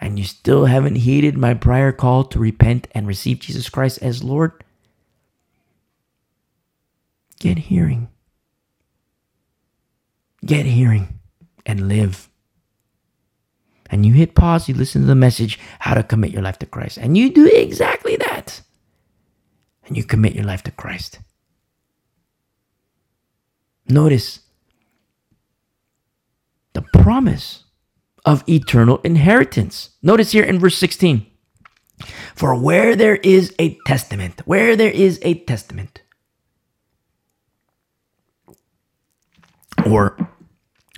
and 0.00 0.18
you 0.18 0.24
still 0.24 0.66
haven't 0.66 0.96
heeded 0.96 1.38
my 1.38 1.54
prior 1.54 1.92
call 1.92 2.24
to 2.24 2.38
repent 2.38 2.88
and 2.92 3.06
receive 3.06 3.38
Jesus 3.38 3.68
Christ 3.68 4.00
as 4.02 4.24
Lord, 4.24 4.64
get 7.38 7.58
hearing. 7.58 8.08
Get 10.44 10.66
hearing 10.66 11.19
and 11.66 11.88
live. 11.88 12.28
And 13.90 14.06
you 14.06 14.12
hit 14.12 14.34
pause, 14.34 14.68
you 14.68 14.74
listen 14.74 15.02
to 15.02 15.06
the 15.08 15.14
message, 15.14 15.58
how 15.80 15.94
to 15.94 16.02
commit 16.02 16.30
your 16.30 16.42
life 16.42 16.58
to 16.60 16.66
Christ. 16.66 16.96
And 16.98 17.18
you 17.18 17.30
do 17.32 17.46
exactly 17.46 18.16
that. 18.16 18.62
And 19.86 19.96
you 19.96 20.04
commit 20.04 20.34
your 20.34 20.44
life 20.44 20.62
to 20.64 20.70
Christ. 20.70 21.18
Notice 23.88 24.40
the 26.74 26.82
promise 26.82 27.64
of 28.24 28.48
eternal 28.48 28.98
inheritance. 29.02 29.90
Notice 30.02 30.30
here 30.30 30.44
in 30.44 30.60
verse 30.60 30.76
16 30.76 31.26
For 32.36 32.54
where 32.54 32.94
there 32.94 33.16
is 33.16 33.52
a 33.58 33.76
testament, 33.86 34.42
where 34.44 34.76
there 34.76 34.90
is 34.90 35.18
a 35.22 35.34
testament, 35.44 36.02
or 39.84 40.16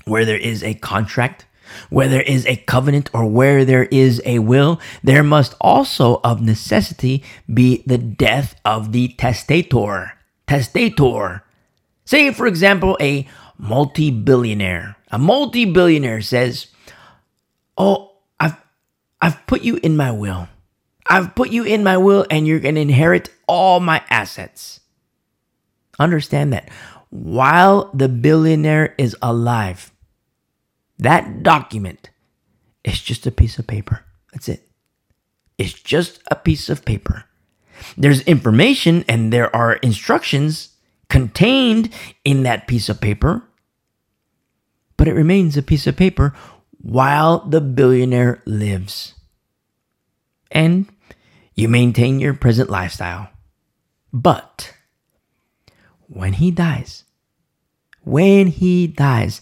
where 0.04 0.24
there 0.24 0.36
is 0.36 0.62
a 0.62 0.74
contract, 0.74 1.46
where 1.90 2.08
there 2.08 2.22
is 2.22 2.46
a 2.46 2.56
covenant, 2.56 3.10
or 3.14 3.26
where 3.26 3.64
there 3.64 3.84
is 3.84 4.20
a 4.24 4.38
will, 4.40 4.80
there 5.02 5.22
must 5.22 5.54
also 5.60 6.20
of 6.22 6.40
necessity 6.40 7.24
be 7.52 7.82
the 7.86 7.98
death 7.98 8.54
of 8.64 8.92
the 8.92 9.08
testator. 9.18 10.12
Testator. 10.46 11.42
Say, 12.04 12.32
for 12.32 12.46
example, 12.46 12.96
a 13.00 13.26
multi 13.58 14.10
billionaire. 14.10 14.96
A 15.10 15.18
multi 15.18 15.64
billionaire 15.64 16.20
says, 16.20 16.66
Oh, 17.78 18.12
I've, 18.38 18.56
I've 19.20 19.46
put 19.46 19.62
you 19.62 19.76
in 19.82 19.96
my 19.96 20.10
will. 20.10 20.48
I've 21.08 21.34
put 21.34 21.50
you 21.50 21.64
in 21.64 21.82
my 21.82 21.96
will, 21.96 22.26
and 22.30 22.46
you're 22.46 22.60
going 22.60 22.76
to 22.76 22.80
inherit 22.80 23.30
all 23.46 23.80
my 23.80 24.02
assets. 24.08 24.80
Understand 25.98 26.52
that 26.52 26.70
while 27.10 27.90
the 27.92 28.08
billionaire 28.08 28.94
is 28.96 29.14
alive, 29.20 29.91
that 31.02 31.42
document 31.42 32.10
is 32.84 33.00
just 33.00 33.26
a 33.26 33.30
piece 33.30 33.58
of 33.58 33.66
paper. 33.66 34.04
That's 34.32 34.48
it. 34.48 34.68
It's 35.58 35.72
just 35.72 36.22
a 36.30 36.34
piece 36.34 36.68
of 36.68 36.84
paper. 36.84 37.24
There's 37.96 38.22
information 38.22 39.04
and 39.08 39.32
there 39.32 39.54
are 39.54 39.74
instructions 39.74 40.76
contained 41.08 41.90
in 42.24 42.42
that 42.44 42.66
piece 42.66 42.88
of 42.88 43.00
paper, 43.00 43.42
but 44.96 45.08
it 45.08 45.14
remains 45.14 45.56
a 45.56 45.62
piece 45.62 45.86
of 45.86 45.96
paper 45.96 46.34
while 46.78 47.40
the 47.40 47.60
billionaire 47.60 48.42
lives. 48.46 49.14
And 50.50 50.86
you 51.54 51.68
maintain 51.68 52.18
your 52.18 52.34
present 52.34 52.70
lifestyle. 52.70 53.28
But 54.12 54.74
when 56.06 56.34
he 56.34 56.50
dies, 56.50 57.04
when 58.04 58.48
he 58.48 58.86
dies, 58.86 59.40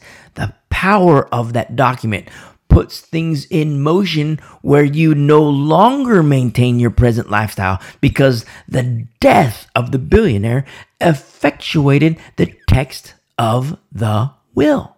power 0.81 1.29
of 1.29 1.53
that 1.53 1.77
document 1.77 2.27
puts 2.71 3.01
things 3.01 3.45
in 3.51 3.83
motion 3.83 4.39
where 4.63 4.83
you 4.83 5.15
no 5.15 5.43
longer 5.43 6.23
maintain 6.23 6.81
your 6.81 6.91
present 6.91 7.29
lifestyle 7.29 7.79
because 8.01 8.47
the 8.67 9.07
death 9.21 9.69
of 9.75 9.93
the 9.93 9.99
billionaire 9.99 10.65
effectuated 10.99 12.19
the 12.37 12.51
text 12.67 13.13
of 13.37 13.79
the 13.93 14.31
will. 14.55 14.97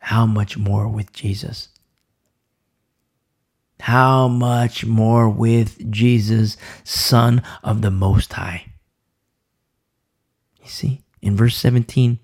How 0.00 0.26
much 0.26 0.58
more 0.58 0.86
with 0.86 1.14
Jesus? 1.14 1.70
How 3.80 4.28
much 4.28 4.84
more 4.84 5.30
with 5.30 5.90
Jesus, 5.90 6.58
Son 6.84 7.42
of 7.62 7.80
the 7.80 7.90
Most 7.90 8.34
High? 8.34 8.66
You 10.62 10.68
see, 10.68 11.00
in 11.22 11.38
verse 11.38 11.56
17, 11.56 12.18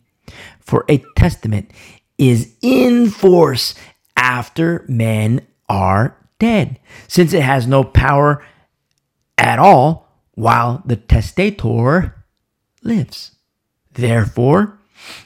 for 0.67 0.85
a 0.89 0.99
testament 1.17 1.71
is 2.19 2.55
in 2.61 3.09
force 3.09 3.75
after 4.17 4.85
men 4.89 5.47
are 5.69 6.17
dead, 6.39 6.79
since 7.09 7.33
it 7.33 7.43
has 7.43 7.67
no 7.67 7.85
power 7.85 8.45
at 9.39 9.59
all 9.59 10.09
while 10.35 10.83
the 10.85 10.97
testator 10.97 12.15
lives. 12.83 13.33
Therefore, 13.93 14.79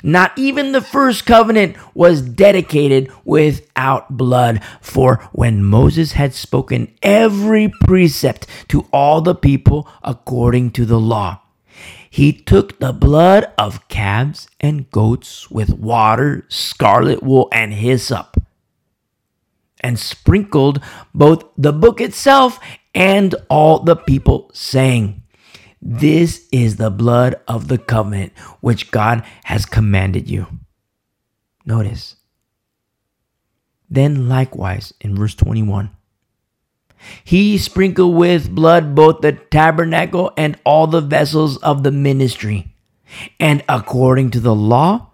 not 0.03 0.33
even 0.37 0.73
the 0.73 0.81
first 0.81 1.27
covenant 1.27 1.77
was 1.95 2.23
dedicated 2.23 3.11
without 3.25 4.17
blood. 4.17 4.63
For 4.81 5.17
when 5.33 5.65
Moses 5.65 6.13
had 6.13 6.35
spoken 6.35 6.93
every 7.03 7.73
precept 7.81 8.47
to 8.69 8.87
all 8.93 9.21
the 9.21 9.35
people 9.35 9.89
according 10.03 10.73
to 10.73 10.85
the 10.85 11.01
law, 11.01 11.40
he 12.11 12.33
took 12.33 12.81
the 12.81 12.93
blood 12.93 13.53
of 13.57 13.87
calves 13.87 14.49
and 14.59 14.91
goats 14.91 15.49
with 15.49 15.79
water, 15.79 16.45
scarlet 16.49 17.23
wool, 17.23 17.49
and 17.53 17.73
hyssop, 17.73 18.37
and 19.79 19.97
sprinkled 19.97 20.83
both 21.15 21.45
the 21.57 21.73
book 21.73 22.01
itself 22.01 22.59
and 22.97 23.37
all 23.49 23.79
the 23.79 23.95
people, 23.95 24.51
saying, 24.53 25.23
This 25.81 26.49
is 26.51 26.77
the 26.77 26.91
blood 26.91 27.37
of 27.47 27.69
the 27.69 27.79
covenant 27.79 28.37
which 28.61 28.91
God 28.91 29.25
has 29.45 29.65
commanded 29.65 30.29
you. 30.29 30.49
Notice, 31.65 32.17
Then 33.89 34.29
likewise, 34.29 34.93
in 35.01 35.15
verse 35.15 35.37
21, 35.37 35.91
he 37.25 37.59
sprinkled 37.59 38.15
with 38.15 38.55
blood 38.55 38.95
both 38.95 39.21
the 39.21 39.33
tabernacle 39.33 40.33
and 40.37 40.59
all 40.65 40.87
the 40.87 41.01
vessels 41.01 41.57
of 41.59 41.83
the 41.83 41.91
ministry. 41.91 42.75
And 43.39 43.65
according 43.69 44.31
to 44.33 44.41
the 44.41 44.55
law, 44.55 45.11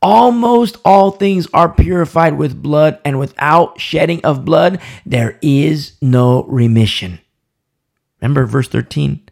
almost 0.00 0.78
all 0.84 1.10
things 1.10 1.48
are 1.52 1.68
purified 1.68 2.38
with 2.38 2.62
blood, 2.62 2.98
and 3.04 3.18
without 3.18 3.80
shedding 3.80 4.24
of 4.24 4.44
blood, 4.44 4.80
there 5.04 5.38
is 5.42 5.96
no 6.00 6.44
remission. 6.44 7.18
Remember 8.20 8.46
verse 8.46 8.68
13 8.68 9.22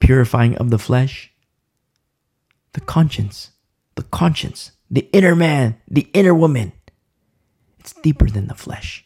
purifying 0.00 0.56
of 0.56 0.70
the 0.70 0.78
flesh, 0.78 1.32
the 2.72 2.80
conscience, 2.80 3.52
the 3.94 4.02
conscience, 4.02 4.72
the 4.90 5.08
inner 5.12 5.36
man, 5.36 5.80
the 5.88 6.08
inner 6.12 6.34
woman. 6.34 6.72
It's 7.78 7.92
deeper 7.92 8.28
than 8.28 8.48
the 8.48 8.54
flesh. 8.54 9.04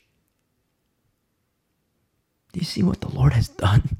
Do 2.56 2.60
you 2.60 2.64
see 2.64 2.82
what 2.82 3.02
the 3.02 3.10
Lord 3.10 3.34
has 3.34 3.48
done? 3.48 3.98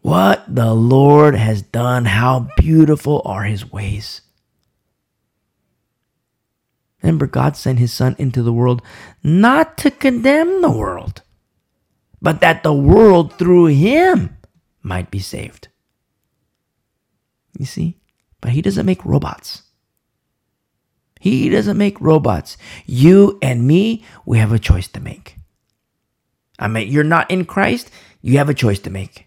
What 0.00 0.44
the 0.52 0.74
Lord 0.74 1.36
has 1.36 1.62
done, 1.62 2.04
how 2.04 2.48
beautiful 2.56 3.22
are 3.24 3.44
his 3.44 3.70
ways. 3.70 4.22
Remember, 7.00 7.28
God 7.28 7.56
sent 7.56 7.78
his 7.78 7.92
Son 7.92 8.16
into 8.18 8.42
the 8.42 8.52
world 8.52 8.82
not 9.22 9.78
to 9.78 9.92
condemn 9.92 10.62
the 10.62 10.70
world, 10.72 11.22
but 12.20 12.40
that 12.40 12.64
the 12.64 12.74
world 12.74 13.38
through 13.38 13.66
him 13.66 14.36
might 14.82 15.12
be 15.12 15.20
saved. 15.20 15.68
You 17.56 17.66
see? 17.66 18.00
But 18.40 18.50
he 18.50 18.62
doesn't 18.62 18.84
make 18.84 19.04
robots. 19.04 19.62
He 21.20 21.48
doesn't 21.50 21.78
make 21.78 22.00
robots. 22.00 22.56
You 22.84 23.38
and 23.40 23.64
me, 23.64 24.04
we 24.26 24.38
have 24.38 24.50
a 24.50 24.58
choice 24.58 24.88
to 24.88 24.98
make. 24.98 25.36
I 26.62 26.68
mean, 26.68 26.90
you're 26.90 27.02
not 27.02 27.30
in 27.30 27.44
Christ, 27.44 27.90
you 28.22 28.38
have 28.38 28.48
a 28.48 28.54
choice 28.54 28.78
to 28.80 28.90
make. 28.90 29.26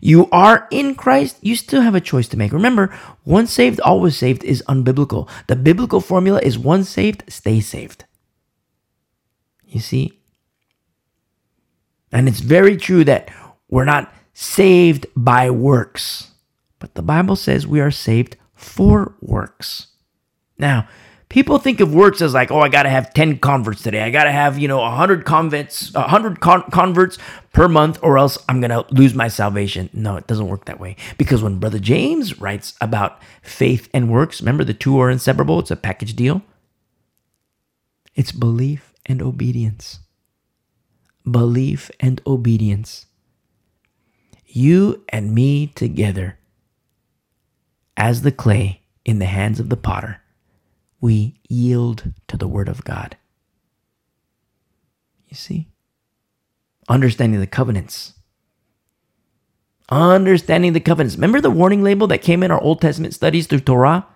You 0.00 0.28
are 0.30 0.68
in 0.70 0.94
Christ, 0.94 1.38
you 1.42 1.56
still 1.56 1.82
have 1.82 1.96
a 1.96 2.00
choice 2.00 2.28
to 2.28 2.36
make. 2.36 2.52
Remember, 2.52 2.96
once 3.24 3.52
saved, 3.52 3.80
always 3.80 4.16
saved 4.16 4.44
is 4.44 4.62
unbiblical. 4.68 5.28
The 5.48 5.56
biblical 5.56 6.00
formula 6.00 6.40
is 6.40 6.56
once 6.56 6.88
saved, 6.88 7.24
stay 7.28 7.60
saved. 7.60 8.04
You 9.66 9.80
see? 9.80 10.20
And 12.12 12.28
it's 12.28 12.40
very 12.40 12.76
true 12.76 13.02
that 13.04 13.28
we're 13.68 13.84
not 13.84 14.12
saved 14.32 15.06
by 15.16 15.50
works, 15.50 16.30
but 16.78 16.94
the 16.94 17.02
Bible 17.02 17.34
says 17.34 17.66
we 17.66 17.80
are 17.80 17.90
saved 17.90 18.36
for 18.54 19.16
works. 19.20 19.88
Now, 20.58 20.88
people 21.28 21.58
think 21.58 21.80
of 21.80 21.94
works 21.94 22.22
as 22.22 22.32
like, 22.32 22.50
oh, 22.50 22.60
I 22.60 22.68
got 22.68 22.84
to 22.84 22.88
have 22.88 23.12
10 23.12 23.38
converts 23.38 23.82
today. 23.82 24.02
I 24.02 24.10
got 24.10 24.24
to 24.24 24.32
have, 24.32 24.58
you 24.58 24.68
know, 24.68 24.78
100 24.78 25.24
converts, 25.24 25.92
100 25.92 26.40
con- 26.40 26.70
converts 26.70 27.18
per 27.52 27.68
month 27.68 27.98
or 28.02 28.18
else 28.18 28.38
I'm 28.48 28.60
going 28.60 28.70
to 28.70 28.86
lose 28.94 29.14
my 29.14 29.28
salvation. 29.28 29.90
No, 29.92 30.16
it 30.16 30.26
doesn't 30.26 30.48
work 30.48 30.64
that 30.66 30.80
way. 30.80 30.96
Because 31.16 31.42
when 31.42 31.58
Brother 31.58 31.78
James 31.78 32.40
writes 32.40 32.74
about 32.80 33.20
faith 33.42 33.88
and 33.92 34.10
works, 34.10 34.40
remember 34.40 34.64
the 34.64 34.74
two 34.74 34.98
are 35.00 35.10
inseparable, 35.10 35.58
it's 35.58 35.70
a 35.70 35.76
package 35.76 36.16
deal. 36.16 36.42
It's 38.14 38.32
belief 38.32 38.94
and 39.06 39.22
obedience. 39.22 40.00
Belief 41.30 41.90
and 42.00 42.20
obedience. 42.26 43.06
You 44.46 45.04
and 45.10 45.34
me 45.34 45.68
together 45.68 46.38
as 47.96 48.22
the 48.22 48.32
clay 48.32 48.80
in 49.04 49.18
the 49.18 49.26
hands 49.26 49.60
of 49.60 49.68
the 49.68 49.76
potter 49.76 50.22
we 51.00 51.40
yield 51.48 52.12
to 52.28 52.36
the 52.36 52.48
Word 52.48 52.68
of 52.68 52.84
God. 52.84 53.16
You 55.28 55.36
see? 55.36 55.68
Understanding 56.88 57.40
the 57.40 57.46
covenants. 57.46 58.14
Understanding 59.90 60.72
the 60.72 60.80
covenants. 60.80 61.16
Remember 61.16 61.40
the 61.40 61.50
warning 61.50 61.82
label 61.82 62.06
that 62.08 62.22
came 62.22 62.42
in 62.42 62.50
our 62.50 62.60
Old 62.60 62.80
Testament 62.80 63.14
studies 63.14 63.46
through 63.46 63.60
Torah? 63.60 64.06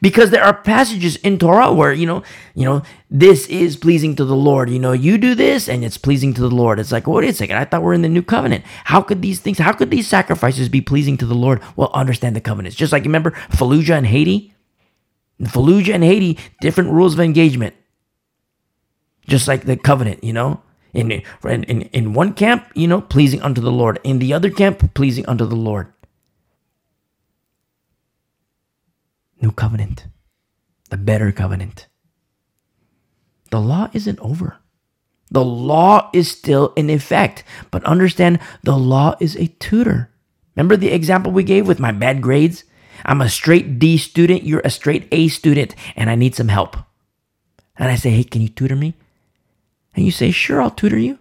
Because 0.00 0.30
there 0.30 0.42
are 0.42 0.54
passages 0.54 1.16
in 1.16 1.38
Torah 1.38 1.70
where, 1.70 1.92
you 1.92 2.06
know, 2.06 2.22
you 2.54 2.64
know, 2.64 2.82
this 3.10 3.46
is 3.48 3.76
pleasing 3.76 4.16
to 4.16 4.24
the 4.24 4.34
Lord. 4.34 4.70
You 4.70 4.78
know, 4.78 4.92
you 4.92 5.18
do 5.18 5.34
this 5.34 5.68
and 5.68 5.84
it's 5.84 5.98
pleasing 5.98 6.32
to 6.34 6.40
the 6.40 6.50
Lord. 6.50 6.78
It's 6.78 6.92
like, 6.92 7.06
wait 7.06 7.28
a 7.28 7.34
second, 7.34 7.56
I 7.56 7.66
thought 7.66 7.82
we're 7.82 7.92
in 7.92 8.00
the 8.00 8.08
new 8.08 8.22
covenant. 8.22 8.64
How 8.84 9.02
could 9.02 9.20
these 9.20 9.40
things, 9.40 9.58
how 9.58 9.72
could 9.72 9.90
these 9.90 10.08
sacrifices 10.08 10.70
be 10.70 10.80
pleasing 10.80 11.18
to 11.18 11.26
the 11.26 11.34
Lord? 11.34 11.60
Well, 11.76 11.90
understand 11.92 12.34
the 12.34 12.40
covenants. 12.40 12.76
Just 12.76 12.92
like 12.92 13.04
you 13.04 13.10
remember 13.10 13.32
Fallujah 13.50 13.98
and 13.98 14.06
Haiti? 14.06 14.53
In 15.44 15.50
Fallujah 15.50 15.94
and 15.94 16.02
Haiti, 16.02 16.38
different 16.62 16.90
rules 16.90 17.12
of 17.12 17.20
engagement. 17.20 17.74
Just 19.28 19.46
like 19.46 19.64
the 19.66 19.76
covenant, 19.76 20.24
you 20.24 20.32
know? 20.32 20.62
In, 20.94 21.10
in, 21.44 21.82
in 21.82 22.14
one 22.14 22.32
camp, 22.32 22.66
you 22.74 22.88
know, 22.88 23.02
pleasing 23.02 23.42
unto 23.42 23.60
the 23.60 23.70
Lord. 23.70 24.00
In 24.04 24.20
the 24.20 24.32
other 24.32 24.48
camp, 24.48 24.94
pleasing 24.94 25.26
unto 25.26 25.44
the 25.44 25.54
Lord. 25.54 25.92
New 29.42 29.50
covenant. 29.50 30.06
The 30.88 30.96
better 30.96 31.30
covenant. 31.30 31.88
The 33.50 33.60
law 33.60 33.90
isn't 33.92 34.20
over. 34.20 34.56
The 35.30 35.44
law 35.44 36.08
is 36.14 36.30
still 36.30 36.72
in 36.74 36.88
effect. 36.88 37.44
But 37.70 37.84
understand 37.84 38.38
the 38.62 38.78
law 38.78 39.14
is 39.20 39.36
a 39.36 39.48
tutor. 39.48 40.10
Remember 40.56 40.78
the 40.78 40.92
example 40.92 41.32
we 41.32 41.44
gave 41.44 41.68
with 41.68 41.80
my 41.80 41.92
bad 41.92 42.22
grades? 42.22 42.64
I'm 43.04 43.20
a 43.20 43.28
straight 43.28 43.78
D 43.78 43.98
student, 43.98 44.44
you're 44.44 44.62
a 44.64 44.70
straight 44.70 45.08
A 45.12 45.28
student, 45.28 45.74
and 45.96 46.08
I 46.08 46.14
need 46.14 46.34
some 46.34 46.48
help. 46.48 46.76
And 47.76 47.90
I 47.90 47.96
say, 47.96 48.10
hey, 48.10 48.24
can 48.24 48.40
you 48.42 48.48
tutor 48.48 48.76
me? 48.76 48.94
And 49.94 50.04
you 50.04 50.10
say, 50.10 50.30
sure, 50.30 50.62
I'll 50.62 50.70
tutor 50.70 50.98
you. 50.98 51.18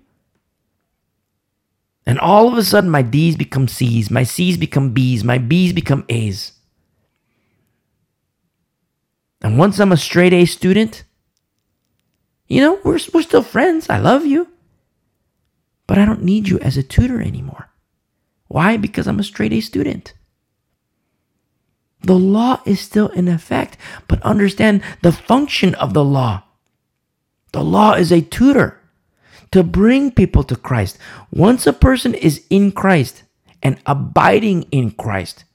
And 2.05 2.19
all 2.19 2.47
of 2.47 2.57
a 2.57 2.64
sudden, 2.64 2.89
my 2.89 3.01
D's 3.01 3.35
become 3.35 3.68
C's, 3.68 4.11
my 4.11 4.23
C's 4.23 4.57
become 4.57 4.91
B's, 4.91 5.23
my 5.23 5.38
B's 5.38 5.73
become 5.73 6.05
A's. 6.10 6.53
And 9.41 9.57
once 9.57 9.80
I'm 9.80 9.91
a 9.91 9.97
straight 9.97 10.34
A 10.34 10.45
student, 10.45 11.03
you 12.47 12.61
know, 12.61 12.80
we're, 12.84 12.99
we're 13.14 13.22
still 13.22 13.41
friends. 13.41 13.89
I 13.89 13.97
love 13.97 14.26
you. 14.26 14.49
But 15.85 15.97
I 15.97 16.05
don't 16.05 16.23
need 16.23 16.47
you 16.47 16.60
as 16.60 16.77
a 16.77 16.84
tutor 16.84 17.22
anymore. 17.22 17.69
Why? 18.47 18.77
Because 18.77 19.07
I'm 19.07 19.19
a 19.19 19.23
straight 19.23 19.51
A 19.51 19.60
student. 19.60 20.14
The 22.04 22.16
law 22.16 22.62
is 22.66 22.80
still 22.80 23.08
in 23.10 23.28
effect, 23.28 23.78
but 24.08 24.22
understand 24.24 24.84
the 25.02 25.12
function 25.12 25.74
of 25.76 25.94
the 25.94 26.04
law. 26.04 26.44
The 27.54 27.64
law 27.64 27.94
is 27.94 28.12
a 28.12 28.22
tutor 28.22 28.82
to 29.52 29.64
bring 29.64 30.12
people 30.12 30.44
to 30.44 30.56
Christ. 30.56 30.98
Once 31.32 31.66
a 31.66 31.74
person 31.74 32.14
is 32.14 32.44
in 32.50 32.72
Christ 32.72 33.24
and 33.62 33.80
abiding 33.86 34.64
in 34.72 34.92
Christ, 34.92 35.46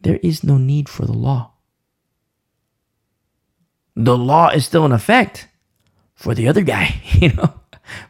there 0.00 0.18
is 0.22 0.42
no 0.42 0.58
need 0.58 0.88
for 0.88 1.04
the 1.04 1.12
law. 1.12 1.52
The 3.94 4.16
law 4.16 4.48
is 4.48 4.66
still 4.66 4.84
in 4.84 4.92
effect 4.92 5.48
for 6.14 6.34
the 6.34 6.48
other 6.48 6.62
guy, 6.62 7.00
you 7.12 7.32
know, 7.32 7.60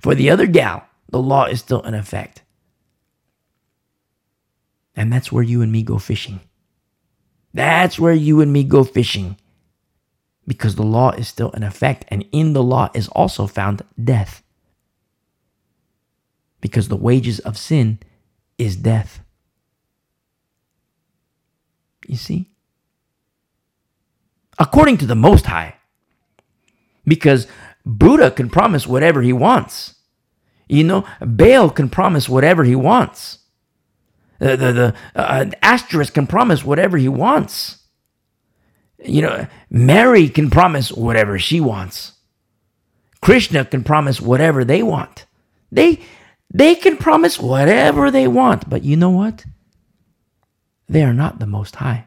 for 0.00 0.14
the 0.14 0.30
other 0.30 0.46
gal. 0.46 0.86
The 1.10 1.20
law 1.20 1.44
is 1.44 1.60
still 1.60 1.82
in 1.82 1.94
effect. 1.94 2.42
And 4.96 5.12
that's 5.12 5.30
where 5.30 5.42
you 5.42 5.60
and 5.62 5.70
me 5.70 5.82
go 5.82 5.98
fishing. 5.98 6.40
That's 7.52 7.98
where 7.98 8.14
you 8.14 8.40
and 8.40 8.52
me 8.52 8.64
go 8.64 8.82
fishing. 8.82 9.36
Because 10.46 10.76
the 10.76 10.82
law 10.82 11.10
is 11.10 11.28
still 11.28 11.50
in 11.50 11.62
effect, 11.62 12.04
and 12.08 12.24
in 12.32 12.52
the 12.52 12.62
law 12.62 12.90
is 12.94 13.08
also 13.08 13.46
found 13.46 13.82
death. 14.02 14.42
Because 16.60 16.88
the 16.88 16.96
wages 16.96 17.40
of 17.40 17.58
sin 17.58 17.98
is 18.56 18.76
death. 18.76 19.20
You 22.06 22.16
see? 22.16 22.50
According 24.58 24.98
to 24.98 25.06
the 25.06 25.16
Most 25.16 25.46
High. 25.46 25.74
Because 27.04 27.46
Buddha 27.84 28.30
can 28.30 28.48
promise 28.48 28.86
whatever 28.86 29.22
he 29.22 29.32
wants. 29.32 29.94
You 30.68 30.84
know, 30.84 31.04
Baal 31.20 31.70
can 31.70 31.88
promise 31.88 32.28
whatever 32.28 32.64
he 32.64 32.74
wants. 32.74 33.38
The, 34.38 34.56
the, 34.56 34.72
the 34.72 34.94
uh, 35.14 35.50
asterisk 35.62 36.14
can 36.14 36.26
promise 36.26 36.64
whatever 36.64 36.96
he 36.98 37.08
wants. 37.08 37.78
You 39.04 39.22
know, 39.22 39.46
Mary 39.70 40.28
can 40.28 40.50
promise 40.50 40.90
whatever 40.90 41.38
she 41.38 41.60
wants. 41.60 42.12
Krishna 43.20 43.64
can 43.64 43.82
promise 43.82 44.20
whatever 44.20 44.64
they 44.64 44.82
want. 44.82 45.26
They 45.72 46.00
they 46.52 46.74
can 46.74 46.96
promise 46.96 47.40
whatever 47.40 48.10
they 48.10 48.28
want, 48.28 48.70
but 48.70 48.84
you 48.84 48.96
know 48.96 49.10
what? 49.10 49.44
They 50.88 51.02
are 51.02 51.12
not 51.12 51.38
the 51.40 51.46
most 51.46 51.76
high. 51.76 52.06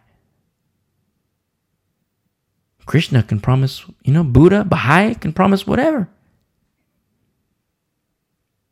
Krishna 2.85 3.21
can 3.21 3.39
promise, 3.39 3.85
you 4.03 4.13
know, 4.13 4.23
Buddha, 4.23 4.63
Baha'i 4.63 5.13
can 5.13 5.33
promise 5.33 5.67
whatever. 5.67 6.09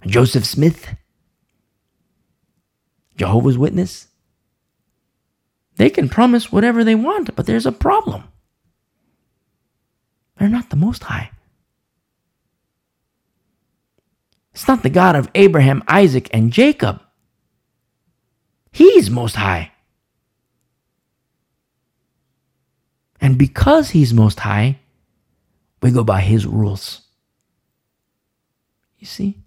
Joseph 0.06 0.46
Smith 0.46 0.96
Jehovah's 3.18 3.58
Witness, 3.58 4.08
they 5.76 5.90
can 5.90 6.10
promise 6.10 6.52
whatever 6.52 6.84
they 6.84 6.96
want, 6.96 7.36
but 7.36 7.46
there's 7.46 7.66
a 7.66 7.72
problem. 7.72 8.24
They're 10.38 10.50
not 10.50 10.70
the 10.70 10.76
Most 10.76 11.04
High. 11.04 11.32
It's 14.54 14.68
not 14.68 14.82
the 14.82 14.90
God 14.90 15.16
of 15.16 15.30
Abraham, 15.36 15.84
Isaac, 15.88 16.30
and 16.34 16.52
Jacob. 16.52 17.02
He's 18.72 19.10
Most 19.10 19.36
High. 19.36 19.72
And 23.22 23.38
because 23.38 23.92
He's 23.92 24.14
Most 24.14 24.40
High, 24.40 24.80
we 25.82 25.92
go 25.92 26.04
by 26.04 26.22
His 26.22 26.46
rules. 26.46 27.02
You 28.98 29.06
see? 29.06 29.38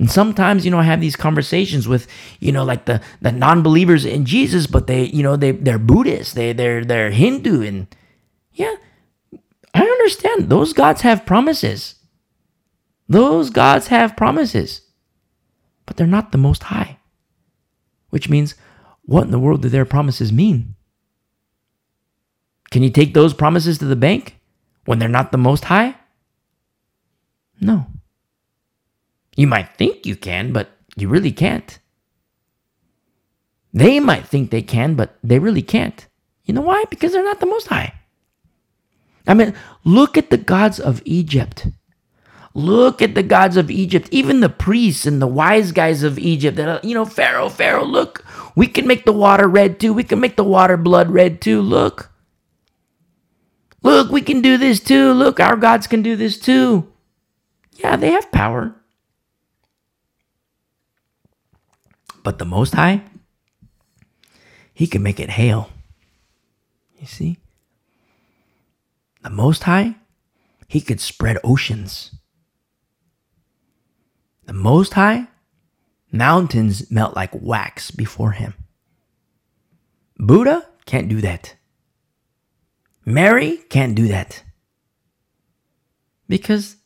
And 0.00 0.10
sometimes, 0.10 0.64
you 0.64 0.70
know, 0.70 0.78
I 0.78 0.84
have 0.84 1.02
these 1.02 1.14
conversations 1.14 1.86
with, 1.86 2.06
you 2.40 2.52
know, 2.52 2.64
like 2.64 2.86
the, 2.86 3.02
the 3.20 3.30
non-believers 3.30 4.06
in 4.06 4.24
Jesus, 4.24 4.66
but 4.66 4.86
they, 4.86 5.04
you 5.04 5.22
know, 5.22 5.36
they 5.36 5.50
they're 5.52 5.78
Buddhist, 5.78 6.34
they 6.34 6.54
they're 6.54 6.86
they're 6.86 7.10
Hindu, 7.10 7.60
and 7.60 7.86
yeah, 8.54 8.76
I 9.74 9.82
understand. 9.82 10.48
Those 10.48 10.72
gods 10.72 11.02
have 11.02 11.26
promises. 11.26 11.96
Those 13.10 13.50
gods 13.50 13.88
have 13.88 14.16
promises. 14.16 14.80
But 15.84 15.98
they're 15.98 16.06
not 16.06 16.32
the 16.32 16.38
most 16.38 16.62
high. 16.64 16.96
Which 18.08 18.30
means, 18.30 18.54
what 19.02 19.24
in 19.24 19.32
the 19.32 19.38
world 19.38 19.60
do 19.60 19.68
their 19.68 19.84
promises 19.84 20.32
mean? 20.32 20.76
Can 22.70 22.82
you 22.82 22.90
take 22.90 23.12
those 23.12 23.34
promises 23.34 23.76
to 23.78 23.84
the 23.84 23.96
bank 23.96 24.40
when 24.86 24.98
they're 24.98 25.10
not 25.10 25.30
the 25.30 25.36
most 25.36 25.64
high? 25.64 25.96
No. 27.60 27.86
You 29.40 29.46
might 29.46 29.74
think 29.78 30.04
you 30.04 30.16
can, 30.16 30.52
but 30.52 30.68
you 30.96 31.08
really 31.08 31.32
can't. 31.32 31.78
They 33.72 33.98
might 33.98 34.26
think 34.26 34.50
they 34.50 34.60
can, 34.60 34.96
but 34.96 35.16
they 35.24 35.38
really 35.38 35.62
can't. 35.62 36.06
You 36.44 36.52
know 36.52 36.60
why? 36.60 36.84
Because 36.90 37.12
they're 37.12 37.24
not 37.24 37.40
the 37.40 37.46
most 37.46 37.68
high. 37.68 37.94
I 39.26 39.32
mean, 39.32 39.54
look 39.82 40.18
at 40.18 40.28
the 40.28 40.36
gods 40.36 40.78
of 40.78 41.00
Egypt. 41.06 41.68
Look 42.52 43.00
at 43.00 43.14
the 43.14 43.22
gods 43.22 43.56
of 43.56 43.70
Egypt, 43.70 44.10
even 44.10 44.40
the 44.40 44.50
priests 44.50 45.06
and 45.06 45.22
the 45.22 45.26
wise 45.26 45.72
guys 45.72 46.02
of 46.02 46.18
Egypt 46.18 46.58
that, 46.58 46.68
are, 46.68 46.86
you 46.86 46.92
know, 46.92 47.06
Pharaoh, 47.06 47.48
Pharaoh, 47.48 47.86
look, 47.86 48.22
we 48.56 48.66
can 48.66 48.86
make 48.86 49.06
the 49.06 49.12
water 49.12 49.48
red 49.48 49.80
too. 49.80 49.94
We 49.94 50.04
can 50.04 50.20
make 50.20 50.36
the 50.36 50.44
water 50.44 50.76
blood 50.76 51.10
red 51.10 51.40
too. 51.40 51.62
Look. 51.62 52.10
Look, 53.82 54.10
we 54.10 54.20
can 54.20 54.42
do 54.42 54.58
this 54.58 54.80
too. 54.80 55.14
Look, 55.14 55.40
our 55.40 55.56
gods 55.56 55.86
can 55.86 56.02
do 56.02 56.14
this 56.14 56.38
too. 56.38 56.92
Yeah, 57.78 57.96
they 57.96 58.10
have 58.10 58.30
power. 58.32 58.76
But 62.22 62.38
the 62.38 62.44
Most 62.44 62.74
High, 62.74 63.02
He 64.74 64.86
can 64.86 65.02
make 65.02 65.20
it 65.20 65.30
hail. 65.30 65.70
You 66.98 67.06
see? 67.06 67.38
The 69.22 69.30
Most 69.30 69.64
High, 69.64 69.96
He 70.68 70.80
could 70.80 71.00
spread 71.00 71.38
oceans. 71.42 72.12
The 74.44 74.52
Most 74.52 74.94
High, 74.94 75.28
mountains 76.12 76.90
melt 76.90 77.14
like 77.16 77.30
wax 77.34 77.90
before 77.90 78.32
Him. 78.32 78.54
Buddha 80.18 80.66
can't 80.84 81.08
do 81.08 81.20
that. 81.20 81.54
Mary 83.04 83.56
can't 83.70 83.94
do 83.94 84.08
that. 84.08 84.42
Because 86.28 86.76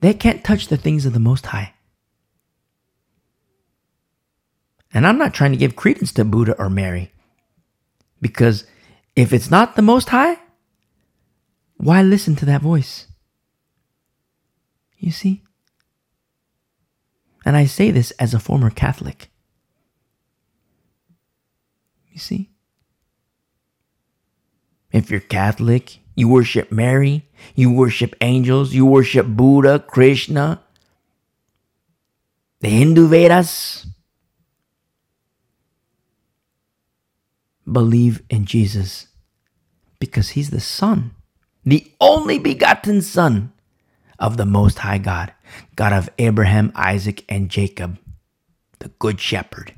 they 0.00 0.14
can't 0.14 0.44
touch 0.44 0.68
the 0.68 0.76
things 0.76 1.06
of 1.06 1.12
the 1.12 1.18
Most 1.18 1.46
High. 1.46 1.74
And 4.92 5.06
I'm 5.06 5.18
not 5.18 5.34
trying 5.34 5.52
to 5.52 5.58
give 5.58 5.76
credence 5.76 6.12
to 6.12 6.24
Buddha 6.24 6.56
or 6.58 6.70
Mary. 6.70 7.12
Because 8.20 8.64
if 9.14 9.32
it's 9.32 9.50
not 9.50 9.76
the 9.76 9.82
Most 9.82 10.08
High, 10.08 10.38
why 11.76 12.02
listen 12.02 12.36
to 12.36 12.46
that 12.46 12.62
voice? 12.62 13.06
You 14.98 15.12
see? 15.12 15.42
And 17.44 17.56
I 17.56 17.66
say 17.66 17.90
this 17.90 18.10
as 18.12 18.34
a 18.34 18.40
former 18.40 18.70
Catholic. 18.70 19.30
You 22.10 22.18
see? 22.18 22.50
If 24.90 25.10
you're 25.10 25.20
Catholic, 25.20 25.98
you 26.14 26.28
worship 26.28 26.72
Mary, 26.72 27.28
you 27.54 27.70
worship 27.70 28.16
angels, 28.20 28.74
you 28.74 28.84
worship 28.84 29.26
Buddha, 29.26 29.78
Krishna, 29.78 30.62
the 32.60 32.68
Hindu 32.68 33.06
Vedas, 33.06 33.86
believe 37.72 38.22
in 38.30 38.44
Jesus 38.44 39.08
because 39.98 40.30
he's 40.30 40.50
the 40.50 40.60
Son, 40.60 41.12
the 41.64 41.90
only 42.00 42.38
begotten 42.38 43.02
Son 43.02 43.52
of 44.18 44.36
the 44.36 44.46
Most 44.46 44.80
High 44.80 44.98
God, 44.98 45.32
God 45.76 45.92
of 45.92 46.10
Abraham, 46.18 46.72
Isaac, 46.74 47.24
and 47.28 47.48
Jacob, 47.48 47.98
the 48.78 48.88
Good 48.88 49.20
Shepherd. 49.20 49.74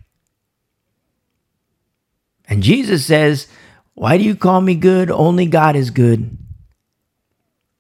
And 2.49 2.63
Jesus 2.63 3.07
says, 3.07 3.47
Why 3.95 4.19
do 4.19 4.25
you 4.25 4.35
call 4.35 4.61
me 4.61 4.75
good? 4.75 5.11
Only 5.11 5.47
God 5.47 5.77
is 5.77 5.91
good. 5.91 6.37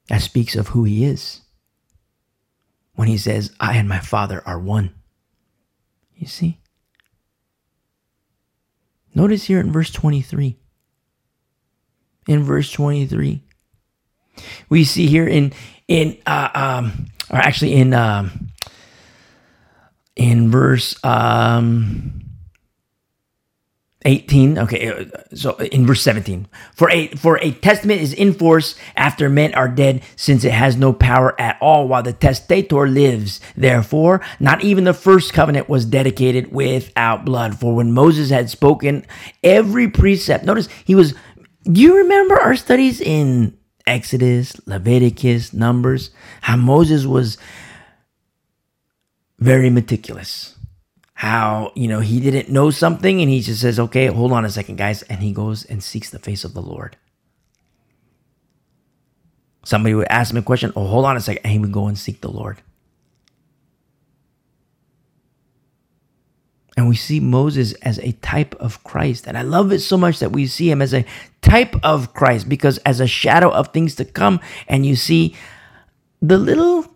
That 0.08 0.22
speaks 0.22 0.54
of 0.54 0.68
who 0.68 0.84
he 0.84 1.04
is. 1.04 1.40
When 2.94 3.08
he 3.08 3.18
says, 3.18 3.52
I 3.58 3.76
and 3.76 3.88
my 3.88 3.98
Father 3.98 4.42
are 4.46 4.58
one. 4.58 4.94
You 6.14 6.26
see? 6.26 6.59
Notice 9.14 9.44
here 9.44 9.60
in 9.60 9.72
verse 9.72 9.90
23. 9.90 10.56
In 12.28 12.44
verse 12.44 12.70
23, 12.70 13.42
we 14.68 14.84
see 14.84 15.06
here 15.06 15.26
in 15.26 15.52
in 15.88 16.16
uh, 16.26 16.48
um, 16.54 17.06
or 17.30 17.38
actually 17.38 17.74
in 17.74 17.92
um, 17.92 18.50
in 20.14 20.50
verse 20.50 21.02
um, 21.02 22.19
18 24.06 24.58
okay 24.58 24.88
uh, 24.88 25.04
so 25.34 25.56
in 25.58 25.86
verse 25.86 26.00
17 26.00 26.48
for 26.74 26.90
a 26.90 27.08
for 27.08 27.36
a 27.38 27.50
testament 27.50 28.00
is 28.00 28.14
in 28.14 28.32
force 28.32 28.74
after 28.96 29.28
men 29.28 29.54
are 29.54 29.68
dead 29.68 30.02
since 30.16 30.42
it 30.42 30.52
has 30.52 30.76
no 30.76 30.92
power 30.92 31.38
at 31.38 31.58
all 31.60 31.86
while 31.86 32.02
the 32.02 32.12
testator 32.12 32.88
lives. 32.88 33.40
Therefore 33.56 34.22
not 34.38 34.64
even 34.64 34.84
the 34.84 34.94
first 34.94 35.34
covenant 35.34 35.68
was 35.68 35.84
dedicated 35.84 36.50
without 36.50 37.26
blood. 37.26 37.60
For 37.60 37.74
when 37.74 37.92
moses 37.92 38.30
had 38.30 38.48
spoken 38.48 39.04
every 39.44 39.88
precept 39.88 40.44
notice 40.44 40.68
he 40.84 40.94
was 40.94 41.14
do 41.64 41.80
you 41.80 41.98
remember 41.98 42.40
our 42.40 42.56
studies 42.56 43.02
in 43.02 43.58
exodus 43.86 44.58
leviticus 44.66 45.52
numbers? 45.52 46.10
How 46.40 46.56
moses 46.56 47.04
was 47.04 47.36
very 49.38 49.68
meticulous 49.68 50.56
how 51.20 51.70
you 51.74 51.86
know 51.86 52.00
he 52.00 52.18
didn't 52.18 52.48
know 52.48 52.70
something 52.70 53.20
and 53.20 53.28
he 53.28 53.42
just 53.42 53.60
says 53.60 53.78
okay 53.78 54.06
hold 54.06 54.32
on 54.32 54.46
a 54.46 54.48
second 54.48 54.76
guys 54.76 55.02
and 55.02 55.20
he 55.20 55.32
goes 55.32 55.66
and 55.66 55.82
seeks 55.82 56.08
the 56.08 56.18
face 56.18 56.44
of 56.44 56.54
the 56.54 56.62
lord. 56.62 56.96
Somebody 59.62 59.94
would 59.94 60.08
ask 60.08 60.32
him 60.32 60.38
a 60.38 60.42
question 60.42 60.72
oh 60.76 60.86
hold 60.86 61.04
on 61.04 61.18
a 61.18 61.20
second 61.20 61.42
and 61.44 61.52
he 61.52 61.58
would 61.58 61.72
go 61.72 61.88
and 61.88 61.98
seek 61.98 62.22
the 62.22 62.30
lord. 62.30 62.62
And 66.78 66.88
we 66.88 66.96
see 66.96 67.20
moses 67.20 67.74
as 67.82 67.98
a 67.98 68.12
type 68.12 68.54
of 68.54 68.82
christ. 68.82 69.26
And 69.26 69.36
i 69.36 69.42
love 69.42 69.72
it 69.72 69.80
so 69.80 69.98
much 69.98 70.20
that 70.20 70.32
we 70.32 70.46
see 70.46 70.70
him 70.70 70.80
as 70.80 70.94
a 70.94 71.04
type 71.42 71.76
of 71.82 72.14
christ 72.14 72.48
because 72.48 72.78
as 72.78 72.98
a 72.98 73.06
shadow 73.06 73.50
of 73.50 73.74
things 73.74 73.94
to 73.96 74.06
come 74.06 74.40
and 74.68 74.86
you 74.86 74.96
see 74.96 75.36
the 76.22 76.38
little 76.38 76.89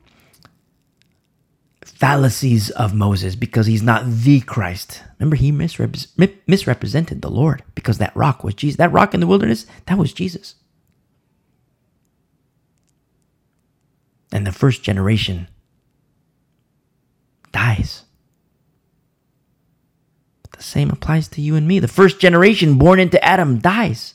fallacies 2.05 2.69
of 2.73 2.93
Moses 2.93 3.35
because 3.35 3.65
he's 3.67 3.83
not 3.83 4.05
the 4.07 4.43
Christ. 4.43 5.03
Remember, 5.19 5.37
he 5.37 5.51
misrep- 5.51 6.37
misrepresented 6.47 7.23
the 7.23 7.31
Lord 7.31 7.63
because 7.75 7.97
that 7.97 8.15
rock 8.15 8.45
was 8.45 8.53
Jesus. 8.53 8.77
That 8.77 8.93
rock 8.93 9.15
in 9.15 9.21
the 9.21 9.27
wilderness, 9.27 9.65
that 9.87 9.97
was 9.97 10.13
Jesus. 10.13 10.57
And 14.31 14.47
the 14.47 14.53
first 14.53 14.83
generation 14.83 15.49
dies. 17.53 18.03
But 20.43 20.53
the 20.59 20.63
same 20.63 20.91
applies 20.91 21.27
to 21.29 21.41
you 21.41 21.57
and 21.57 21.67
me. 21.67 21.79
The 21.79 21.89
first 21.89 22.21
generation 22.21 22.77
born 22.77 23.01
into 23.01 23.25
Adam 23.25 23.61
dies. 23.61 24.13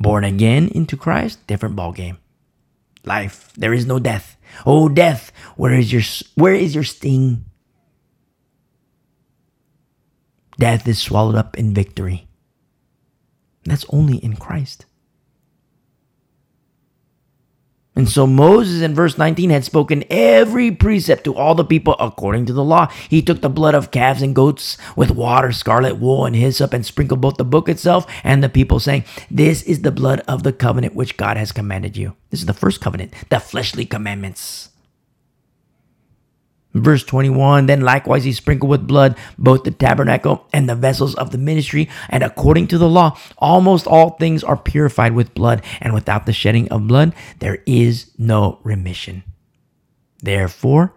Born 0.00 0.24
again 0.24 0.66
into 0.74 0.96
Christ, 0.96 1.46
different 1.46 1.76
ballgame. 1.76 2.16
Life, 3.04 3.52
there 3.56 3.72
is 3.72 3.86
no 3.86 4.00
death. 4.00 4.36
Oh 4.66 4.88
death, 4.88 5.32
where 5.56 5.74
is 5.74 5.92
your 5.92 6.02
where 6.34 6.54
is 6.54 6.74
your 6.74 6.84
sting? 6.84 7.44
Death 10.58 10.86
is 10.86 11.00
swallowed 11.00 11.34
up 11.34 11.58
in 11.58 11.74
victory. 11.74 12.28
That's 13.64 13.86
only 13.88 14.18
in 14.18 14.36
Christ. 14.36 14.86
And 17.94 18.08
so 18.08 18.26
Moses 18.26 18.80
in 18.80 18.94
verse 18.94 19.18
19 19.18 19.50
had 19.50 19.64
spoken 19.64 20.04
every 20.08 20.70
precept 20.70 21.24
to 21.24 21.34
all 21.34 21.54
the 21.54 21.64
people 21.64 21.94
according 22.00 22.46
to 22.46 22.52
the 22.54 22.64
law. 22.64 22.86
He 23.10 23.20
took 23.20 23.42
the 23.42 23.50
blood 23.50 23.74
of 23.74 23.90
calves 23.90 24.22
and 24.22 24.34
goats 24.34 24.78
with 24.96 25.10
water, 25.10 25.52
scarlet 25.52 25.98
wool, 25.98 26.24
and 26.24 26.34
hyssop 26.34 26.72
and 26.72 26.86
sprinkled 26.86 27.20
both 27.20 27.36
the 27.36 27.44
book 27.44 27.68
itself 27.68 28.06
and 28.24 28.42
the 28.42 28.48
people, 28.48 28.80
saying, 28.80 29.04
This 29.30 29.62
is 29.64 29.82
the 29.82 29.92
blood 29.92 30.20
of 30.26 30.42
the 30.42 30.54
covenant 30.54 30.94
which 30.94 31.18
God 31.18 31.36
has 31.36 31.52
commanded 31.52 31.96
you. 31.96 32.16
This 32.30 32.40
is 32.40 32.46
the 32.46 32.54
first 32.54 32.80
covenant, 32.80 33.12
the 33.28 33.38
fleshly 33.38 33.84
commandments. 33.84 34.71
Verse 36.74 37.04
21 37.04 37.66
Then 37.66 37.82
likewise 37.82 38.24
he 38.24 38.32
sprinkled 38.32 38.70
with 38.70 38.86
blood 38.86 39.16
both 39.38 39.64
the 39.64 39.70
tabernacle 39.70 40.46
and 40.52 40.68
the 40.68 40.74
vessels 40.74 41.14
of 41.14 41.30
the 41.30 41.38
ministry, 41.38 41.88
and 42.08 42.22
according 42.22 42.68
to 42.68 42.78
the 42.78 42.88
law, 42.88 43.16
almost 43.38 43.86
all 43.86 44.10
things 44.10 44.42
are 44.42 44.56
purified 44.56 45.14
with 45.14 45.34
blood, 45.34 45.62
and 45.80 45.92
without 45.92 46.26
the 46.26 46.32
shedding 46.32 46.68
of 46.70 46.86
blood, 46.86 47.14
there 47.40 47.62
is 47.66 48.10
no 48.18 48.58
remission. 48.62 49.22
Therefore, 50.22 50.94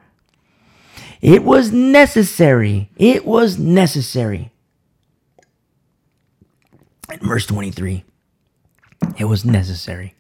it 1.21 1.43
was 1.43 1.71
necessary, 1.71 2.89
it 2.95 3.25
was 3.25 3.57
necessary. 3.57 4.51
In 7.11 7.19
verse 7.19 7.45
23, 7.45 8.03
it 9.17 9.25
was 9.25 9.45
necessary 9.45 10.15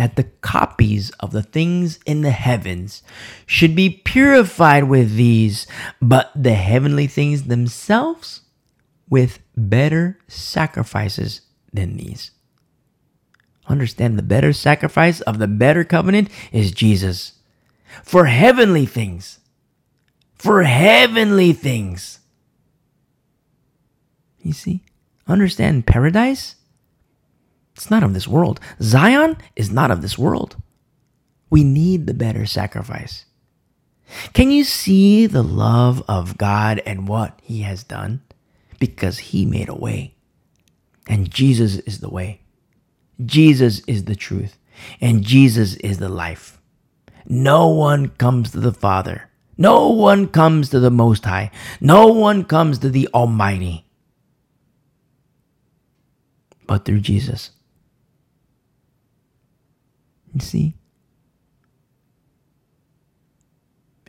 that 0.00 0.16
the 0.16 0.24
copies 0.40 1.10
of 1.20 1.30
the 1.30 1.42
things 1.42 1.98
in 2.06 2.22
the 2.22 2.30
heavens 2.30 3.02
should 3.44 3.76
be 3.76 3.90
purified 3.90 4.84
with 4.84 5.14
these, 5.14 5.66
but 6.00 6.32
the 6.34 6.54
heavenly 6.54 7.06
things 7.06 7.42
themselves 7.42 8.40
with 9.10 9.40
better 9.54 10.18
sacrifices 10.26 11.42
than 11.70 11.98
these. 11.98 12.30
Understand 13.66 14.16
the 14.16 14.22
better 14.22 14.54
sacrifice 14.54 15.20
of 15.20 15.38
the 15.38 15.46
better 15.46 15.84
covenant 15.84 16.30
is 16.50 16.72
Jesus. 16.72 17.34
For 18.02 18.24
heavenly 18.24 18.86
things. 18.86 19.38
For 20.32 20.62
heavenly 20.62 21.52
things. 21.52 22.20
You 24.40 24.54
see? 24.54 24.82
Understand 25.28 25.86
paradise? 25.86 26.56
It's 27.80 27.90
not 27.90 28.02
of 28.02 28.12
this 28.12 28.28
world. 28.28 28.60
Zion 28.82 29.38
is 29.56 29.70
not 29.70 29.90
of 29.90 30.02
this 30.02 30.18
world. 30.18 30.54
We 31.48 31.64
need 31.64 32.06
the 32.06 32.12
better 32.12 32.44
sacrifice. 32.44 33.24
Can 34.34 34.50
you 34.50 34.64
see 34.64 35.24
the 35.24 35.42
love 35.42 36.02
of 36.06 36.36
God 36.36 36.82
and 36.84 37.08
what 37.08 37.40
He 37.42 37.62
has 37.62 37.82
done? 37.82 38.20
Because 38.78 39.30
He 39.32 39.46
made 39.46 39.70
a 39.70 39.74
way. 39.74 40.14
And 41.08 41.30
Jesus 41.30 41.76
is 41.76 42.00
the 42.00 42.10
way. 42.10 42.42
Jesus 43.24 43.80
is 43.86 44.04
the 44.04 44.14
truth. 44.14 44.58
And 45.00 45.24
Jesus 45.24 45.76
is 45.76 45.96
the 45.96 46.10
life. 46.10 46.60
No 47.24 47.68
one 47.68 48.08
comes 48.08 48.50
to 48.50 48.60
the 48.60 48.74
Father. 48.74 49.30
No 49.56 49.88
one 49.88 50.28
comes 50.28 50.68
to 50.68 50.80
the 50.80 50.90
Most 50.90 51.24
High. 51.24 51.50
No 51.80 52.08
one 52.08 52.44
comes 52.44 52.80
to 52.80 52.90
the 52.90 53.08
Almighty. 53.14 53.86
But 56.66 56.84
through 56.84 57.00
Jesus. 57.00 57.52
You 60.34 60.40
see? 60.40 60.74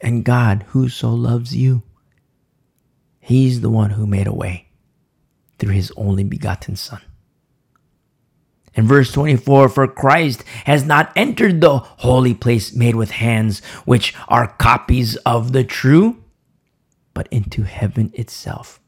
And 0.02 0.26
God, 0.26 0.65
who 0.69 0.89
so 0.89 1.14
loves 1.14 1.56
you, 1.56 1.84
He's 3.19 3.61
the 3.61 3.69
one 3.69 3.91
who 3.91 4.07
made 4.07 4.27
a 4.27 4.34
way 4.34 4.68
through 5.60 5.73
His 5.73 5.91
only 5.95 6.23
begotten 6.23 6.76
Son. 6.76 7.02
In 8.73 8.88
verse 8.88 9.11
24, 9.11 9.69
for 9.69 9.88
Christ 9.88 10.43
has 10.65 10.85
not 10.85 11.11
entered 11.15 11.60
the 11.61 11.80
holy 11.80 12.34
place 12.34 12.73
made 12.73 12.95
with 12.95 13.11
hands, 13.11 13.60
which 13.85 14.15
are 14.27 14.48
copies 14.48 15.18
of 15.18 15.52
the 15.52 15.64
true, 15.64 16.23
but 17.14 17.27
into 17.31 17.64
heaven 17.64 18.11
itself. 18.15 18.80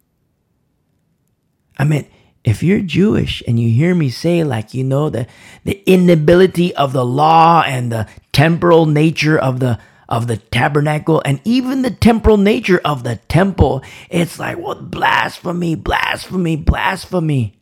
I 1.78 1.84
mean, 1.84 2.08
if 2.44 2.61
you're 2.61 2.82
Jewish 2.82 3.41
and 3.48 3.60
you 3.60 3.70
hear 3.70 3.95
me 3.95 4.10
say, 4.10 4.44
like, 4.44 4.74
you 4.74 4.84
know, 4.84 5.10
the, 5.10 5.28
the 5.64 5.82
inability 5.86 6.76
of 6.76 6.91
the 6.91 7.06
law 7.06 7.64
and 7.65 7.91
the 7.91 8.07
temporal 8.32 8.86
nature 8.86 9.38
of 9.38 9.60
the 9.60 9.80
of 10.10 10.28
the 10.28 10.38
tabernacle 10.38 11.22
and 11.26 11.41
even 11.45 11.82
the 11.82 11.90
temporal 11.90 12.38
nature 12.38 12.80
of 12.84 13.03
the 13.03 13.15
temple, 13.30 13.82
it's 14.10 14.38
like, 14.38 14.60
well, 14.60 14.76
blasphemy, 14.76 15.74
blasphemy, 15.74 16.56
blasphemy. 16.56 17.57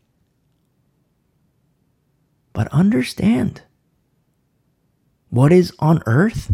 But 2.52 2.68
understand 2.74 3.62
what 5.30 5.54
is 5.54 5.72
on 5.80 6.04
earth? 6.08 6.54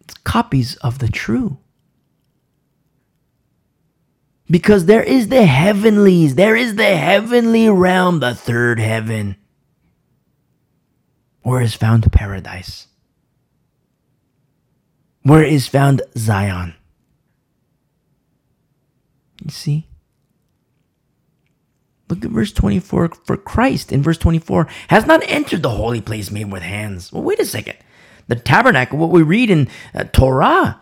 It's 0.00 0.14
copies 0.14 0.76
of 0.76 0.98
the 1.00 1.08
true. 1.08 1.58
Because 4.50 4.86
there 4.86 5.02
is 5.02 5.28
the 5.28 5.46
heavenlies, 5.46 6.34
there 6.34 6.56
is 6.56 6.74
the 6.74 6.96
heavenly 6.96 7.68
realm, 7.68 8.18
the 8.18 8.34
third 8.34 8.80
heaven, 8.80 9.36
where 11.42 11.60
is 11.60 11.74
found 11.74 12.10
paradise, 12.10 12.88
where 15.22 15.44
is 15.44 15.68
found 15.68 16.02
Zion. 16.18 16.74
You 19.44 19.50
see? 19.50 19.86
Look 22.08 22.24
at 22.24 22.32
verse 22.32 22.52
24 22.52 23.10
for 23.24 23.36
Christ 23.36 23.92
in 23.92 24.02
verse 24.02 24.18
24 24.18 24.66
has 24.88 25.06
not 25.06 25.22
entered 25.26 25.62
the 25.62 25.70
holy 25.70 26.00
place 26.00 26.32
made 26.32 26.50
with 26.50 26.62
hands. 26.62 27.12
Well, 27.12 27.22
wait 27.22 27.38
a 27.38 27.46
second. 27.46 27.76
The 28.26 28.34
tabernacle, 28.34 28.98
what 28.98 29.10
we 29.10 29.22
read 29.22 29.48
in 29.48 29.68
uh, 29.94 30.04
Torah, 30.04 30.80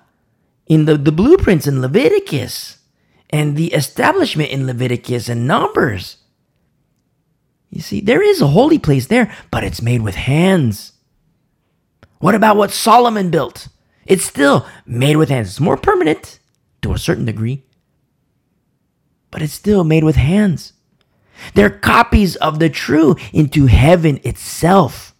in 0.66 0.86
the, 0.86 0.96
the 0.96 1.12
blueprints 1.12 1.66
in 1.66 1.82
Leviticus, 1.82 2.77
and 3.30 3.56
the 3.56 3.72
establishment 3.72 4.50
in 4.50 4.66
Leviticus 4.66 5.28
and 5.28 5.46
Numbers. 5.46 6.18
You 7.70 7.80
see, 7.80 8.00
there 8.00 8.22
is 8.22 8.40
a 8.40 8.46
holy 8.48 8.78
place 8.78 9.06
there, 9.06 9.34
but 9.50 9.64
it's 9.64 9.82
made 9.82 10.02
with 10.02 10.14
hands. 10.14 10.92
What 12.18 12.34
about 12.34 12.56
what 12.56 12.70
Solomon 12.70 13.30
built? 13.30 13.68
It's 14.06 14.24
still 14.24 14.66
made 14.86 15.16
with 15.16 15.28
hands. 15.28 15.48
It's 15.48 15.60
more 15.60 15.76
permanent 15.76 16.38
to 16.82 16.92
a 16.92 16.98
certain 16.98 17.26
degree, 17.26 17.64
but 19.30 19.42
it's 19.42 19.52
still 19.52 19.84
made 19.84 20.04
with 20.04 20.16
hands. 20.16 20.72
They're 21.54 21.70
copies 21.70 22.36
of 22.36 22.58
the 22.58 22.70
true 22.70 23.16
into 23.32 23.66
heaven 23.66 24.18
itself. 24.24 25.14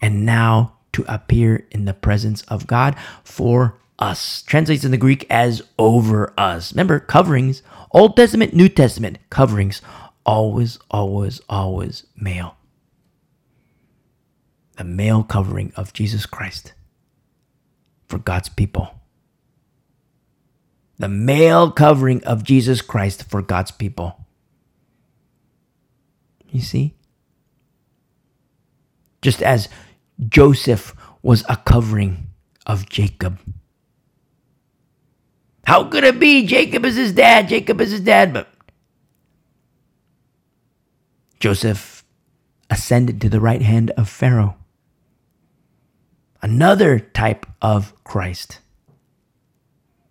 And 0.00 0.26
now 0.26 0.76
to 0.92 1.04
appear 1.08 1.66
in 1.70 1.86
the 1.86 1.94
presence 1.94 2.42
of 2.42 2.66
God 2.66 2.94
for 3.24 3.80
us. 3.98 4.42
Translates 4.42 4.84
in 4.84 4.90
the 4.90 4.96
Greek 4.96 5.26
as 5.30 5.62
over 5.78 6.32
us. 6.38 6.72
Remember, 6.72 7.00
coverings, 7.00 7.62
Old 7.92 8.16
Testament, 8.16 8.54
New 8.54 8.68
Testament, 8.68 9.18
coverings, 9.30 9.80
always, 10.24 10.78
always, 10.90 11.40
always 11.48 12.06
male. 12.16 12.56
The 14.76 14.84
male 14.84 15.22
covering 15.22 15.72
of 15.76 15.92
Jesus 15.92 16.26
Christ 16.26 16.74
for 18.08 18.18
God's 18.18 18.48
people. 18.48 18.90
The 20.98 21.08
male 21.08 21.70
covering 21.70 22.24
of 22.24 22.42
Jesus 22.44 22.80
Christ 22.80 23.24
for 23.24 23.42
God's 23.42 23.70
people. 23.70 24.26
You 26.50 26.60
see? 26.60 26.94
Just 29.20 29.42
as 29.42 29.68
Joseph 30.28 30.94
was 31.22 31.44
a 31.48 31.56
covering 31.56 32.28
of 32.66 32.88
Jacob. 32.88 33.38
How 35.66 35.82
could 35.82 36.04
it 36.04 36.20
be? 36.20 36.46
Jacob 36.46 36.84
is 36.84 36.94
his 36.94 37.10
dad. 37.12 37.48
Jacob 37.48 37.80
is 37.80 37.90
his 37.90 38.00
dad. 38.00 38.32
But 38.32 38.48
Joseph 41.40 42.04
ascended 42.70 43.20
to 43.20 43.28
the 43.28 43.40
right 43.40 43.62
hand 43.62 43.90
of 43.96 44.08
Pharaoh. 44.08 44.56
Another 46.40 47.00
type 47.00 47.46
of 47.60 47.92
Christ. 48.04 48.60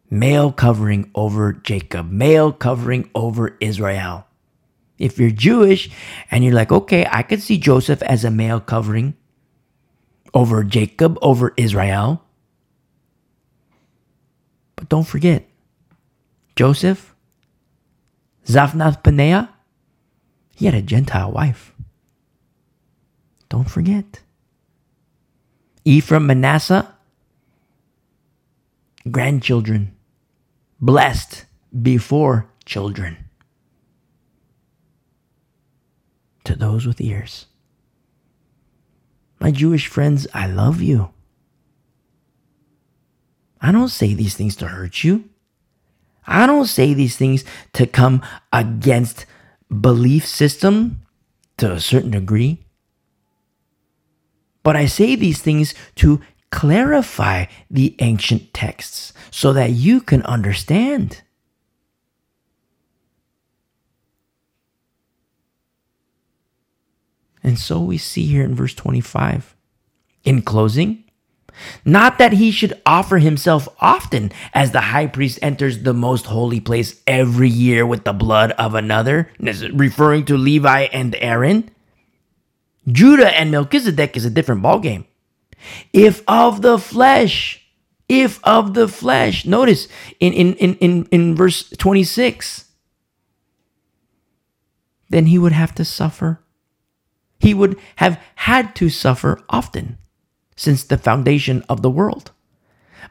Male 0.10 0.52
covering 0.52 1.10
over 1.16 1.54
Jacob, 1.54 2.12
male 2.12 2.52
covering 2.52 3.10
over 3.16 3.56
Israel. 3.62 4.28
If 5.00 5.18
you're 5.18 5.32
Jewish 5.32 5.90
and 6.30 6.44
you're 6.44 6.54
like, 6.54 6.74
okay, 6.74 7.08
I 7.10 7.24
could 7.24 7.42
see 7.42 7.58
Joseph 7.58 8.02
as 8.04 8.26
a 8.26 8.32
male 8.32 8.60
covering 8.60 9.16
over 10.34 10.66
Jacob, 10.66 11.18
over 11.22 11.54
Israel. 11.56 12.25
Don't 14.88 15.08
forget, 15.08 15.48
Joseph, 16.56 17.16
Zaphnath 18.46 19.04
Paneah, 19.04 19.50
he 20.56 20.66
had 20.66 20.76
a 20.76 20.82
Gentile 20.82 21.32
wife. 21.32 21.74
Don't 23.50 23.70
forget. 23.70 24.22
Ephraim, 25.84 26.28
Manasseh, 26.28 26.94
grandchildren, 29.10 29.96
blessed 30.80 31.46
before 31.82 32.50
children. 32.66 33.18
To 36.46 36.56
those 36.56 36.86
with 36.86 37.02
ears, 37.02 37.48
My 39.40 39.52
Jewish 39.52 39.88
friends, 39.88 40.28
I 40.34 40.48
love 40.48 40.82
you. 40.82 41.15
I 43.66 43.72
don't 43.72 43.90
say 43.90 44.14
these 44.14 44.36
things 44.36 44.56
to 44.58 44.68
hurt 44.68 45.04
you. 45.04 45.28
I 46.28 46.46
don't 46.46 46.68
say 46.68 46.94
these 46.94 47.18
things 47.18 47.44
to 47.74 47.88
come 47.88 48.22
against 48.54 49.26
belief 49.82 50.28
system 50.28 51.02
to 51.58 51.72
a 51.72 51.80
certain 51.80 52.12
degree. 52.12 52.64
But 54.62 54.76
I 54.76 54.86
say 54.86 55.16
these 55.16 55.42
things 55.42 55.74
to 55.96 56.22
clarify 56.52 57.46
the 57.72 57.96
ancient 57.98 58.54
texts 58.54 59.14
so 59.32 59.52
that 59.54 59.72
you 59.72 60.00
can 60.00 60.22
understand. 60.24 61.24
And 67.42 67.58
so 67.58 67.80
we 67.80 67.98
see 67.98 68.28
here 68.28 68.44
in 68.44 68.54
verse 68.54 68.76
25. 68.76 69.56
In 70.24 70.44
closing, 70.44 71.05
not 71.84 72.18
that 72.18 72.34
he 72.34 72.52
should 72.52 72.82
offer 72.86 73.18
himself 73.18 73.68
often, 73.80 74.32
as 74.54 74.72
the 74.72 74.82
high 74.82 75.08
priest 75.08 75.40
enters 75.42 75.84
the 75.84 75.94
most 75.94 76.26
holy 76.26 76.60
place 76.60 77.02
every 77.08 77.50
year 77.50 77.86
with 77.86 78.04
the 78.04 78.14
blood 78.14 78.52
of 78.52 78.76
another, 78.76 79.32
referring 79.74 80.26
to 80.26 80.38
Levi 80.38 80.82
and 80.92 81.16
Aaron. 81.20 81.70
Judah 82.88 83.36
and 83.36 83.52
Melchizedek 83.52 84.16
is 84.16 84.26
a 84.26 84.30
different 84.30 84.62
ballgame. 84.62 85.06
If 85.94 86.24
of 86.28 86.62
the 86.62 86.78
flesh, 86.78 87.66
if 88.08 88.40
of 88.44 88.74
the 88.74 88.88
flesh, 88.88 89.46
notice 89.46 89.88
in, 90.20 90.34
in, 90.34 90.54
in, 90.56 90.76
in, 90.76 91.06
in 91.12 91.36
verse 91.36 91.70
26, 91.70 92.66
then 95.10 95.28
he 95.28 95.40
would 95.40 95.52
have 95.52 95.74
to 95.76 95.86
suffer. 95.86 96.42
He 97.40 97.54
would 97.54 97.78
have 97.98 98.20
had 98.36 98.76
to 98.76 98.90
suffer 98.90 99.42
often 99.50 99.98
since 100.56 100.84
the 100.84 100.98
foundation 100.98 101.64
of 101.70 101.82
the 101.82 101.90
world. 101.90 102.32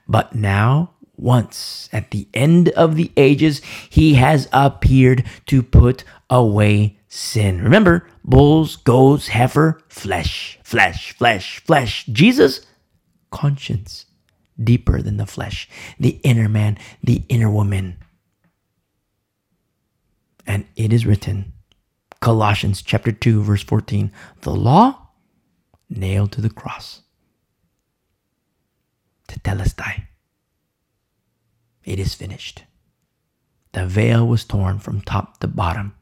But 0.08 0.34
now, 0.34 0.94
once 1.16 1.88
at 1.92 2.10
the 2.10 2.28
end 2.34 2.70
of 2.70 2.96
the 2.96 3.12
ages, 3.16 3.62
he 3.88 4.14
has 4.14 4.48
appeared 4.52 5.24
to 5.46 5.62
put 5.62 6.04
away 6.28 6.98
sin. 7.08 7.62
Remember, 7.62 8.08
bulls, 8.24 8.76
goats, 8.76 9.28
heifer, 9.28 9.80
flesh, 9.88 10.58
flesh, 10.64 11.12
flesh, 11.12 11.60
flesh. 11.60 12.04
Jesus, 12.06 12.66
conscience, 13.30 14.06
deeper 14.62 15.00
than 15.00 15.16
the 15.16 15.26
flesh, 15.26 15.68
the 15.98 16.20
inner 16.22 16.48
man, 16.48 16.78
the 17.02 17.22
inner 17.28 17.50
woman. 17.50 17.98
And 20.46 20.66
it 20.76 20.92
is 20.92 21.06
written, 21.06 21.52
Colossians 22.20 22.82
chapter 22.82 23.12
2, 23.12 23.42
verse 23.42 23.62
14, 23.62 24.10
the 24.42 24.54
law 24.54 25.10
nailed 25.88 26.32
to 26.32 26.40
the 26.40 26.50
cross. 26.50 27.03
Tetelestai. 29.35 30.06
It 31.85 31.98
is 31.98 32.15
finished. 32.15 32.65
The 33.73 33.86
veil 33.86 34.27
was 34.27 34.44
torn 34.44 34.78
from 34.78 35.01
top 35.01 35.40
to 35.40 35.48
bottom. 35.48 35.94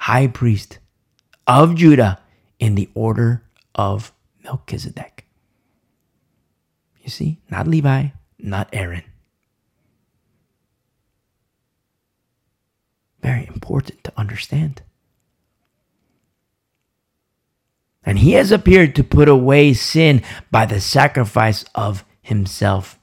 High 0.00 0.26
priest 0.28 0.78
of 1.46 1.74
Judah 1.74 2.20
in 2.58 2.74
the 2.74 2.90
order 2.94 3.42
of 3.74 4.12
Melchizedek. 4.44 5.24
You 7.02 7.10
see, 7.10 7.40
not 7.50 7.66
Levi, 7.66 8.08
not 8.38 8.68
Aaron. 8.72 9.04
Very 13.22 13.46
important 13.46 14.04
to 14.04 14.12
understand. 14.16 14.82
And 18.04 18.18
he 18.18 18.32
has 18.32 18.52
appeared 18.52 18.94
to 18.96 19.04
put 19.04 19.28
away 19.28 19.72
sin 19.74 20.22
by 20.50 20.66
the 20.66 20.80
sacrifice 20.80 21.64
of 21.74 22.04
himself. 22.28 22.98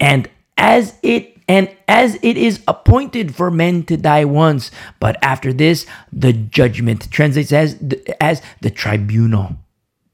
And 0.00 0.28
as 0.56 0.98
it 1.02 1.30
and 1.46 1.68
as 1.88 2.18
it 2.22 2.38
is 2.38 2.62
appointed 2.66 3.34
for 3.34 3.50
men 3.50 3.84
to 3.84 3.96
die 3.96 4.24
once, 4.24 4.70
but 4.98 5.16
after 5.22 5.52
this 5.52 5.86
the 6.12 6.32
judgment 6.32 7.10
translates 7.10 7.52
as 7.52 7.76
as 8.20 8.42
the 8.60 8.70
tribunal. 8.70 9.56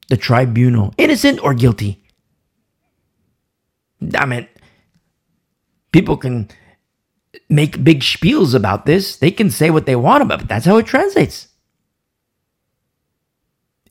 The 0.09 0.17
tribunal, 0.17 0.93
innocent 0.97 1.41
or 1.41 1.53
guilty. 1.53 2.03
I 4.13 4.25
mean, 4.25 4.45
people 5.93 6.17
can 6.17 6.49
make 7.47 7.81
big 7.81 8.01
spiels 8.01 8.53
about 8.53 8.85
this. 8.85 9.15
They 9.15 9.31
can 9.31 9.49
say 9.49 9.69
what 9.69 9.85
they 9.85 9.95
want 9.95 10.23
about 10.23 10.41
it. 10.41 10.47
That's 10.49 10.65
how 10.65 10.77
it 10.77 10.85
translates. 10.85 11.47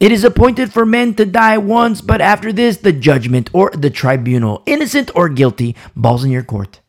It 0.01 0.13
is 0.13 0.25
appointed 0.25 0.73
for 0.73 0.87
men 0.87 1.15
to 1.17 1.27
die 1.27 1.59
once, 1.59 2.01
but 2.01 2.23
after 2.23 2.53
this, 2.53 2.79
the 2.79 2.93
judgment 2.93 3.51
or 3.53 3.71
the 3.71 3.91
tribunal. 3.91 4.63
Innocent 4.65 5.11
or 5.15 5.29
guilty, 5.29 5.77
balls 5.95 6.25
in 6.25 6.31
your 6.31 6.43
court. 6.43 6.81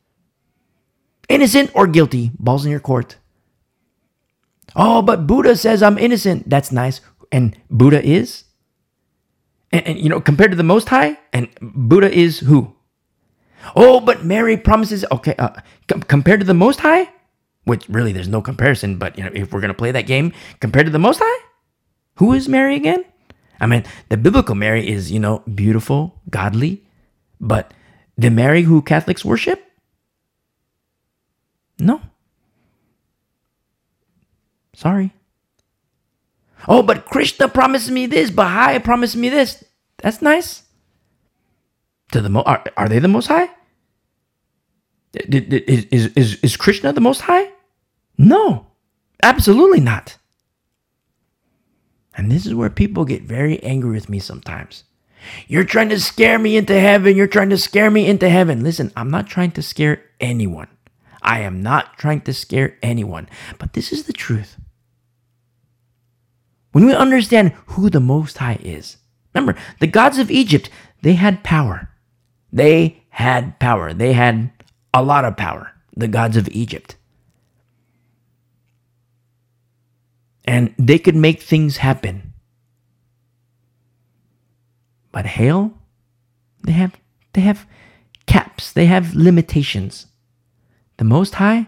Innocent 1.28 1.72
or 1.76 1.88
guilty, 1.88 2.32
balls 2.40 2.66
in 2.66 2.72
your 2.72 2.80
court. 2.80 3.18
Oh, 4.76 5.02
but 5.02 5.28
Buddha 5.28 5.58
says 5.58 5.84
I'm 5.84 5.98
innocent. 5.98 6.50
That's 6.50 6.72
nice. 6.72 7.02
And 7.34 7.58
Buddha 7.70 8.02
is? 8.02 8.46
And, 9.74 9.86
and, 9.86 10.00
you 10.00 10.08
know, 10.10 10.22
compared 10.22 10.52
to 10.52 10.58
the 10.58 10.64
Most 10.64 10.88
High, 10.88 11.20
and 11.34 11.50
Buddha 11.62 12.10
is 12.12 12.40
who? 12.40 12.76
Oh, 13.76 14.00
but 14.00 14.24
Mary 14.24 14.58
promises. 14.58 15.06
Okay, 15.12 15.36
uh, 15.38 15.50
com- 15.88 16.04
compared 16.04 16.40
to 16.40 16.46
the 16.46 16.54
Most 16.54 16.80
High, 16.80 17.10
which 17.66 17.88
really 17.90 18.12
there's 18.12 18.28
no 18.28 18.42
comparison. 18.42 18.98
But 18.98 19.18
you 19.18 19.24
know, 19.24 19.32
if 19.34 19.52
we're 19.52 19.62
gonna 19.62 19.74
play 19.74 19.92
that 19.92 20.08
game, 20.08 20.34
compared 20.60 20.88
to 20.88 20.92
the 20.92 21.00
Most 21.00 21.20
High, 21.24 21.46
who 22.22 22.34
is 22.34 22.48
Mary 22.48 22.76
again? 22.76 23.04
I 23.60 23.66
mean, 23.66 23.84
the 24.10 24.16
biblical 24.16 24.54
Mary 24.54 24.88
is, 24.88 25.12
you 25.12 25.20
know, 25.20 25.40
beautiful, 25.56 26.22
godly, 26.30 26.86
but 27.40 27.74
the 28.16 28.30
Mary 28.30 28.62
who 28.62 28.84
Catholics 28.84 29.26
worship? 29.26 29.60
No. 31.80 32.00
Sorry. 34.76 35.14
Oh, 36.68 36.84
but 36.84 37.08
Krishna 37.08 37.48
promised 37.48 37.90
me 37.90 38.06
this, 38.06 38.30
Baha'i 38.30 38.78
promised 38.78 39.16
me 39.16 39.30
this. 39.30 39.64
That's 39.98 40.22
nice. 40.22 40.62
To 42.12 42.22
the 42.22 42.30
mo- 42.30 42.44
are, 42.46 42.64
are 42.78 42.88
they 42.88 43.00
the 43.00 43.08
most 43.08 43.26
high? 43.34 43.50
Is, 45.16 45.86
is, 45.90 46.06
is, 46.14 46.36
is 46.44 46.56
Krishna 46.56 46.94
the 46.94 47.02
most 47.02 47.22
high? 47.22 47.50
No, 48.16 48.68
absolutely 49.24 49.80
not. 49.80 50.18
And 52.16 52.32
this 52.32 52.46
is 52.46 52.54
where 52.54 52.70
people 52.70 53.06
get 53.06 53.24
very 53.24 53.62
angry 53.64 53.92
with 53.92 54.10
me 54.10 54.20
sometimes. 54.20 54.84
You're 55.48 55.64
trying 55.64 55.90
to 55.90 56.00
scare 56.00 56.40
me 56.40 56.58
into 56.58 56.80
heaven. 56.80 57.16
You're 57.16 57.28
trying 57.28 57.50
to 57.52 57.58
scare 57.58 57.92
me 57.92 58.08
into 58.08 58.30
heaven. 58.30 58.64
Listen, 58.64 58.92
I'm 58.96 59.12
not 59.12 59.28
trying 59.28 59.52
to 59.52 59.62
scare 59.62 60.04
anyone. 60.20 60.68
I 61.22 61.42
am 61.42 61.62
not 61.62 61.98
trying 61.98 62.22
to 62.22 62.34
scare 62.34 62.78
anyone. 62.82 63.30
But 63.60 63.74
this 63.74 63.92
is 63.92 64.04
the 64.04 64.14
truth. 64.14 64.58
When 66.72 66.86
we 66.86 66.94
understand 66.94 67.54
who 67.68 67.90
the 67.90 68.00
Most 68.00 68.38
High 68.38 68.60
is, 68.62 68.98
remember, 69.34 69.60
the 69.80 69.88
gods 69.88 70.18
of 70.18 70.32
Egypt, 70.32 70.70
they 71.02 71.14
had 71.14 71.44
power. 71.44 71.90
They 72.52 73.04
had 73.10 73.60
power. 73.60 73.94
They 73.94 74.14
had 74.14 74.52
a 74.94 75.04
lot 75.04 75.26
of 75.26 75.38
power, 75.38 75.72
the 75.96 76.08
gods 76.08 76.38
of 76.38 76.50
Egypt. 76.50 76.96
And 80.52 80.76
they 80.78 81.00
could 81.00 81.16
make 81.16 81.42
things 81.42 81.78
happen. 81.78 82.34
But 85.14 85.26
hail, 85.26 85.72
they 86.66 86.74
have 86.74 87.00
they 87.32 87.40
have 87.40 87.66
caps, 88.26 88.74
they 88.74 88.86
have 88.88 89.16
limitations. 89.16 90.08
The 90.98 91.06
most 91.06 91.36
high, 91.36 91.68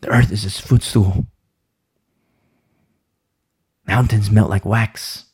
the 0.00 0.08
earth 0.08 0.32
is 0.32 0.42
his 0.42 0.58
footstool. 0.58 1.26
Mountains 3.86 4.28
melt 4.28 4.50
like 4.50 4.64
wax. 4.64 5.26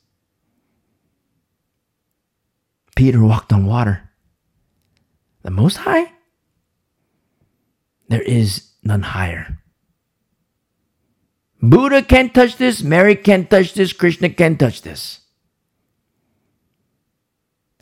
Peter 2.95 3.25
walked 3.25 3.55
on 3.55 3.65
water. 3.65 4.11
The 5.45 5.51
most 5.51 5.79
high, 5.79 6.13
there 8.09 8.21
is 8.21 8.69
none 8.83 9.01
higher. 9.01 9.59
Buddha 11.61 12.03
can't 12.03 12.33
touch 12.33 12.57
this, 12.57 12.83
Mary 12.83 13.17
can't 13.17 13.51
touch 13.51 13.75
this, 13.75 13.93
Krishna 13.93 14.29
can't 14.29 14.59
touch 14.59 14.83
this. 14.83 15.21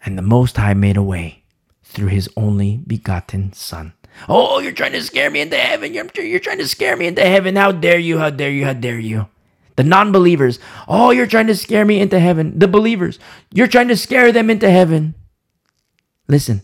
And 0.05 0.17
the 0.17 0.23
Most 0.23 0.57
High 0.57 0.75
made 0.75 0.97
a 0.97 1.03
way 1.03 1.43
through 1.83 2.09
his 2.09 2.29
only 2.37 2.79
begotten 2.87 3.53
Son. 3.53 3.93
Oh, 4.29 4.61
you're 4.61 4.73
trying 4.73 4.93
to 4.93 5.03
scare 5.03 5.31
me 5.31 5.41
into 5.41 5.57
heaven. 5.57 5.93
You're, 5.93 6.07
you're 6.15 6.41
trying 6.41 6.59
to 6.59 6.69
scare 6.69 6.97
me 6.97 7.07
into 7.07 7.23
heaven. 7.23 7.57
How 7.57 7.73
dare 7.73 7.99
you? 7.99 8.19
How 8.19 8.31
dare 8.31 8.51
you? 8.51 8.65
How 8.65 8.73
dare 8.73 8.99
you? 8.99 9.29
The 9.77 9.85
non 9.85 10.11
believers. 10.11 10.59
Oh, 10.89 11.11
you're 11.11 11.27
trying 11.27 11.49
to 11.49 11.55
scare 11.55 11.85
me 11.85 12.01
into 12.01 12.19
heaven. 12.19 12.59
The 12.59 12.69
believers. 12.69 13.19
You're 13.53 13.67
trying 13.67 13.89
to 13.89 13.97
scare 13.97 14.33
them 14.33 14.49
into 14.49 14.71
heaven. 14.71 15.15
Listen, 16.29 16.63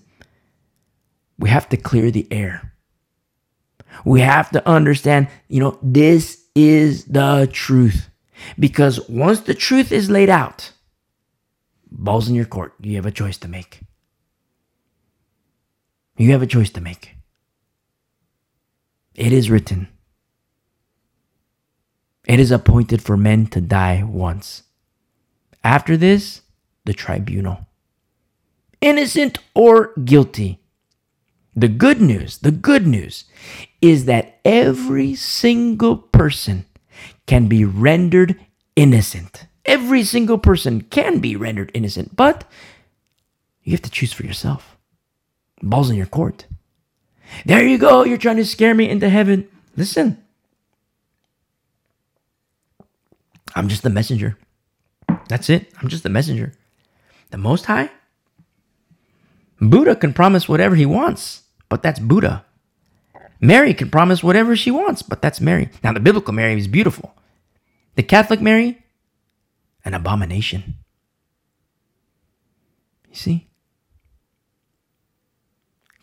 we 1.39 1.51
have 1.51 1.69
to 1.69 1.77
clear 1.77 2.11
the 2.11 2.27
air. 2.31 2.73
We 4.05 4.21
have 4.21 4.51
to 4.53 4.67
understand, 4.67 5.29
you 5.49 5.61
know, 5.61 5.79
this 5.83 6.42
is 6.55 7.05
the 7.05 7.49
truth. 7.53 8.09
Because 8.59 9.09
once 9.09 9.41
the 9.41 9.55
truth 9.55 9.93
is 9.93 10.11
laid 10.11 10.29
out, 10.29 10.73
balls 11.91 12.29
in 12.29 12.35
your 12.35 12.45
court, 12.45 12.75
you 12.81 12.97
have 12.97 13.07
a 13.07 13.11
choice 13.11 13.39
to 13.39 13.49
make. 13.49 13.81
You 16.17 16.33
have 16.33 16.43
a 16.43 16.47
choice 16.47 16.71
to 16.71 16.81
make. 16.81 17.17
It 19.15 19.33
is 19.33 19.51
written. 19.51 19.89
It 22.27 22.41
is 22.41 22.51
appointed 22.51 23.03
for 23.03 23.17
men 23.17 23.47
to 23.49 23.61
die 23.61 24.03
once. 24.05 24.63
After 25.65 25.97
this, 25.97 26.43
the 26.85 26.93
tribunal. 26.93 27.67
Innocent 28.81 29.39
or 29.55 29.93
guilty. 30.05 30.62
The 31.55 31.69
good 31.69 32.01
news, 32.01 32.39
the 32.39 32.51
good 32.51 32.87
news 32.87 33.25
is 33.81 34.07
that 34.07 34.41
every 34.45 35.15
single 35.15 35.97
person 35.97 36.65
can 37.27 37.47
be 37.47 37.65
rendered 37.65 38.39
innocent. 38.75 39.47
Every 39.65 40.03
single 40.03 40.39
person 40.39 40.81
can 40.81 41.19
be 41.19 41.37
rendered 41.37 41.71
innocent, 41.75 42.17
but 42.17 42.45
you 43.63 43.73
have 43.73 43.83
to 43.83 43.91
choose 43.91 44.13
for 44.13 44.25
yourself. 44.25 44.77
Balls 45.63 45.91
in 45.91 45.97
your 45.97 46.07
court. 46.07 46.47
There 47.47 47.67
you 47.67 47.79
go. 47.79 48.05
You're 48.05 48.19
trying 48.19 48.37
to 48.37 48.45
scare 48.45 48.75
me 48.75 48.89
into 48.89 49.09
heaven. 49.09 49.49
Listen, 49.77 50.23
I'm 53.55 53.69
just 53.69 53.83
the 53.83 53.91
messenger. 53.91 54.37
That's 55.29 55.49
it. 55.49 55.73
I'm 55.81 55.89
just 55.89 56.03
the 56.03 56.09
messenger. 56.09 56.55
The 57.31 57.39
Most 57.39 57.67
High? 57.67 57.91
Buddha 59.61 59.95
can 59.95 60.13
promise 60.13 60.49
whatever 60.49 60.75
he 60.75 60.85
wants, 60.85 61.42
but 61.73 61.83
that's 61.83 61.99
Buddha. 61.99 62.45
Mary 63.41 63.73
can 63.73 63.89
promise 63.89 64.23
whatever 64.23 64.55
she 64.55 64.71
wants, 64.71 65.01
but 65.01 65.23
that's 65.23 65.41
Mary. 65.41 65.71
Now, 65.83 65.95
the 65.95 66.01
biblical 66.01 66.35
Mary 66.35 66.59
is 66.59 66.69
beautiful. 66.69 67.15
The 67.95 68.03
Catholic 68.03 68.43
Mary, 68.43 68.85
an 69.83 69.95
abomination. 69.95 70.75
You 73.09 73.15
see? 73.15 73.47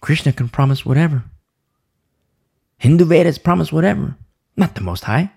Krishna 0.01 0.33
can 0.33 0.49
promise 0.49 0.87
whatever. 0.87 1.25
Hindu 2.79 3.05
Vedas 3.05 3.37
promise 3.37 3.71
whatever. 3.71 4.15
Not 4.57 4.73
the 4.73 4.81
Most 4.81 5.03
High. 5.03 5.31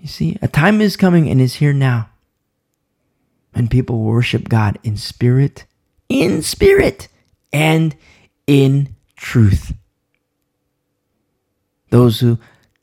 You 0.00 0.08
see, 0.08 0.36
a 0.42 0.48
time 0.48 0.80
is 0.80 0.96
coming 0.96 1.30
and 1.30 1.40
is 1.40 1.54
here 1.54 1.72
now 1.72 2.10
when 3.52 3.68
people 3.68 4.00
worship 4.00 4.48
God 4.48 4.80
in 4.82 4.96
spirit, 4.96 5.64
in 6.10 6.42
spirit, 6.42 7.08
and 7.52 7.96
in 8.46 8.94
truth. 9.16 9.72
Those 11.88 12.20
who 12.20 12.38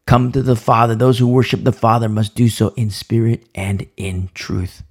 come 0.08 0.32
to 0.32 0.42
the 0.42 0.56
Father, 0.56 0.96
those 0.96 1.20
who 1.20 1.28
worship 1.28 1.64
the 1.64 1.72
Father 1.72 2.10
must 2.10 2.34
do 2.34 2.50
so 2.50 2.70
in 2.70 2.90
spirit 2.90 3.46
and 3.54 3.86
in 3.98 4.30
truth. 4.34 4.82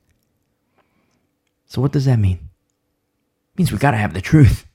So, 1.66 1.80
what 1.80 1.92
does 1.92 2.04
that 2.04 2.18
mean? 2.18 2.36
It 3.54 3.58
means 3.58 3.72
we 3.72 3.78
got 3.78 3.90
to 3.92 3.96
have 3.96 4.14
the 4.14 4.20
truth. 4.20 4.66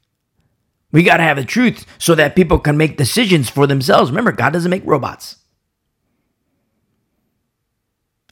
We 0.91 1.03
got 1.03 1.17
to 1.17 1.23
have 1.23 1.38
the 1.38 1.45
truth 1.45 1.85
so 1.99 2.15
that 2.15 2.35
people 2.35 2.59
can 2.59 2.75
make 2.75 2.97
decisions 2.97 3.49
for 3.49 3.65
themselves. 3.65 4.11
Remember, 4.11 4.33
God 4.33 4.51
doesn't 4.51 4.69
make 4.69 4.85
robots. 4.85 5.38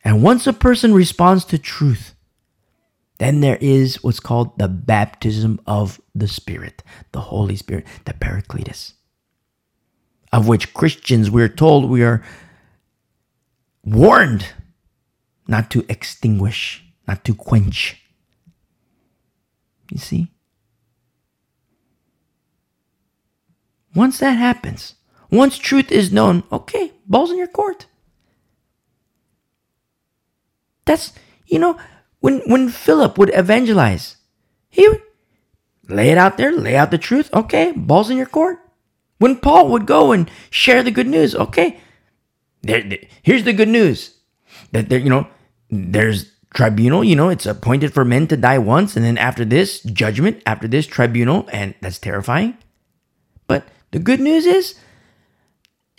And 0.03 0.23
once 0.23 0.47
a 0.47 0.53
person 0.53 0.93
responds 0.93 1.45
to 1.45 1.57
truth, 1.57 2.15
then 3.19 3.41
there 3.41 3.57
is 3.61 4.01
what's 4.03 4.19
called 4.19 4.57
the 4.57 4.67
baptism 4.67 5.59
of 5.67 6.01
the 6.15 6.27
Spirit, 6.27 6.81
the 7.11 7.19
Holy 7.19 7.55
Spirit, 7.55 7.85
the 8.05 8.13
Paracletus, 8.13 8.93
of 10.33 10.47
which 10.47 10.73
Christians, 10.73 11.29
we're 11.29 11.49
told, 11.49 11.89
we 11.89 12.01
are 12.01 12.23
warned 13.83 14.47
not 15.47 15.69
to 15.71 15.85
extinguish, 15.89 16.83
not 17.07 17.23
to 17.25 17.35
quench. 17.35 18.01
You 19.91 19.99
see? 19.99 20.31
Once 23.93 24.19
that 24.19 24.37
happens, 24.37 24.95
once 25.29 25.57
truth 25.57 25.91
is 25.91 26.11
known, 26.11 26.43
okay, 26.51 26.93
ball's 27.07 27.31
in 27.31 27.37
your 27.37 27.47
court. 27.47 27.87
That's, 30.85 31.11
you 31.47 31.59
know, 31.59 31.77
when, 32.19 32.39
when 32.45 32.69
Philip 32.69 33.17
would 33.17 33.31
evangelize, 33.33 34.17
he 34.69 34.87
would 34.87 35.01
lay 35.87 36.09
it 36.09 36.17
out 36.17 36.37
there, 36.37 36.51
lay 36.51 36.75
out 36.75 36.91
the 36.91 36.97
truth. 36.97 37.33
Okay, 37.33 37.71
balls 37.71 38.09
in 38.09 38.17
your 38.17 38.25
court. 38.25 38.59
When 39.17 39.37
Paul 39.37 39.69
would 39.69 39.85
go 39.85 40.11
and 40.11 40.29
share 40.49 40.83
the 40.83 40.91
good 40.91 41.07
news, 41.07 41.35
okay, 41.35 41.79
there, 42.61 42.81
there, 42.81 42.99
here's 43.21 43.43
the 43.43 43.53
good 43.53 43.67
news 43.67 44.15
that 44.71 44.89
there, 44.89 44.99
you 44.99 45.09
know, 45.09 45.27
there's 45.69 46.31
tribunal, 46.53 47.03
you 47.03 47.15
know, 47.15 47.29
it's 47.29 47.45
appointed 47.45 47.93
for 47.93 48.05
men 48.05 48.27
to 48.27 48.37
die 48.37 48.57
once, 48.57 48.95
and 48.95 49.05
then 49.05 49.17
after 49.17 49.45
this, 49.45 49.81
judgment, 49.81 50.41
after 50.45 50.67
this, 50.67 50.87
tribunal, 50.87 51.47
and 51.51 51.75
that's 51.81 51.99
terrifying. 51.99 52.57
But 53.47 53.67
the 53.91 53.99
good 53.99 54.19
news 54.19 54.45
is 54.45 54.75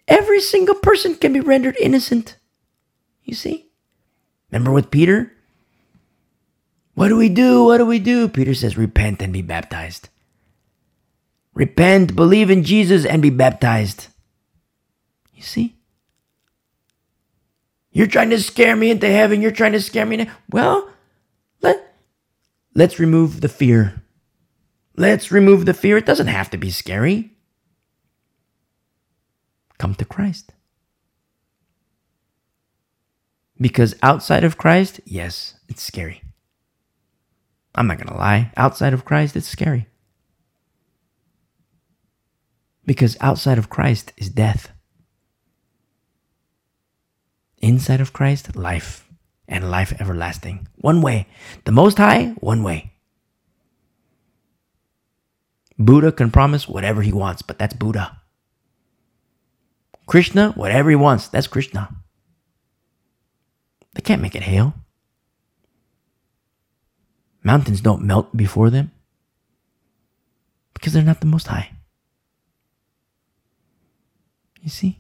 every 0.09 0.41
single 0.41 0.75
person 0.77 1.15
can 1.15 1.33
be 1.33 1.41
rendered 1.41 1.77
innocent. 1.81 2.37
You 3.23 3.35
see? 3.35 3.71
Remember 4.51 4.73
with 4.73 4.91
Peter? 4.91 5.33
What 7.01 7.09
do 7.09 7.17
we 7.17 7.31
do? 7.31 7.65
What 7.65 7.79
do 7.79 7.87
we 7.87 7.99
do? 7.99 8.29
Peter 8.29 8.53
says, 8.53 8.77
Repent 8.77 9.23
and 9.23 9.33
be 9.33 9.41
baptized. 9.41 10.11
Repent, 11.55 12.15
believe 12.15 12.51
in 12.51 12.63
Jesus, 12.63 13.07
and 13.07 13.23
be 13.23 13.31
baptized. 13.31 14.09
You 15.33 15.41
see? 15.41 15.77
You're 17.91 18.07
trying 18.07 18.29
to 18.29 18.39
scare 18.39 18.77
me 18.77 18.91
into 18.91 19.07
heaven. 19.07 19.41
You're 19.41 19.51
trying 19.51 19.73
to 19.73 19.81
scare 19.81 20.05
me. 20.05 20.19
Into... 20.19 20.33
Well, 20.51 20.91
let, 21.63 21.97
let's 22.75 22.99
remove 22.99 23.41
the 23.41 23.49
fear. 23.49 24.03
Let's 24.95 25.33
remove 25.33 25.65
the 25.65 25.73
fear. 25.73 25.97
It 25.97 26.05
doesn't 26.05 26.27
have 26.27 26.51
to 26.51 26.59
be 26.59 26.69
scary. 26.69 27.31
Come 29.79 29.95
to 29.95 30.05
Christ. 30.05 30.53
Because 33.59 33.95
outside 34.03 34.45
of 34.45 34.59
Christ, 34.59 35.01
yes, 35.07 35.55
it's 35.67 35.83
scary. 35.83 36.21
I'm 37.75 37.87
not 37.87 37.99
going 37.99 38.09
to 38.09 38.15
lie. 38.15 38.53
Outside 38.57 38.93
of 38.93 39.05
Christ, 39.05 39.37
it's 39.37 39.47
scary. 39.47 39.87
Because 42.85 43.17
outside 43.21 43.59
of 43.59 43.71
Christ 43.71 44.13
is 44.17 44.29
death. 44.29 44.73
Inside 47.59 48.01
of 48.01 48.13
Christ, 48.13 48.57
life 48.57 49.07
and 49.47 49.71
life 49.71 49.93
everlasting. 50.01 50.67
One 50.77 51.03
way. 51.03 51.27
The 51.65 51.73
Most 51.73 51.99
High, 51.99 52.35
one 52.41 52.63
way. 52.63 52.93
Buddha 55.79 56.13
can 56.13 56.31
promise 56.31 56.69
whatever 56.69 57.03
he 57.03 57.13
wants, 57.13 57.43
but 57.43 57.59
that's 57.59 57.75
Buddha. 57.75 58.21
Krishna, 60.07 60.51
whatever 60.53 60.91
he 60.91 60.97
wants, 60.97 61.29
that's 61.29 61.47
Krishna. 61.47 61.89
They 63.95 64.03
can't 64.03 64.23
make 64.23 64.35
it 64.35 64.43
hail. 64.43 64.75
Mountains 67.43 67.81
don't 67.81 68.03
melt 68.03 68.37
before 68.37 68.71
them 68.71 68.91
because 70.75 70.93
they're 70.93 71.03
not 71.03 71.21
the 71.21 71.27
Most 71.27 71.47
High. 71.47 71.71
You 74.63 74.71
see? 74.71 74.99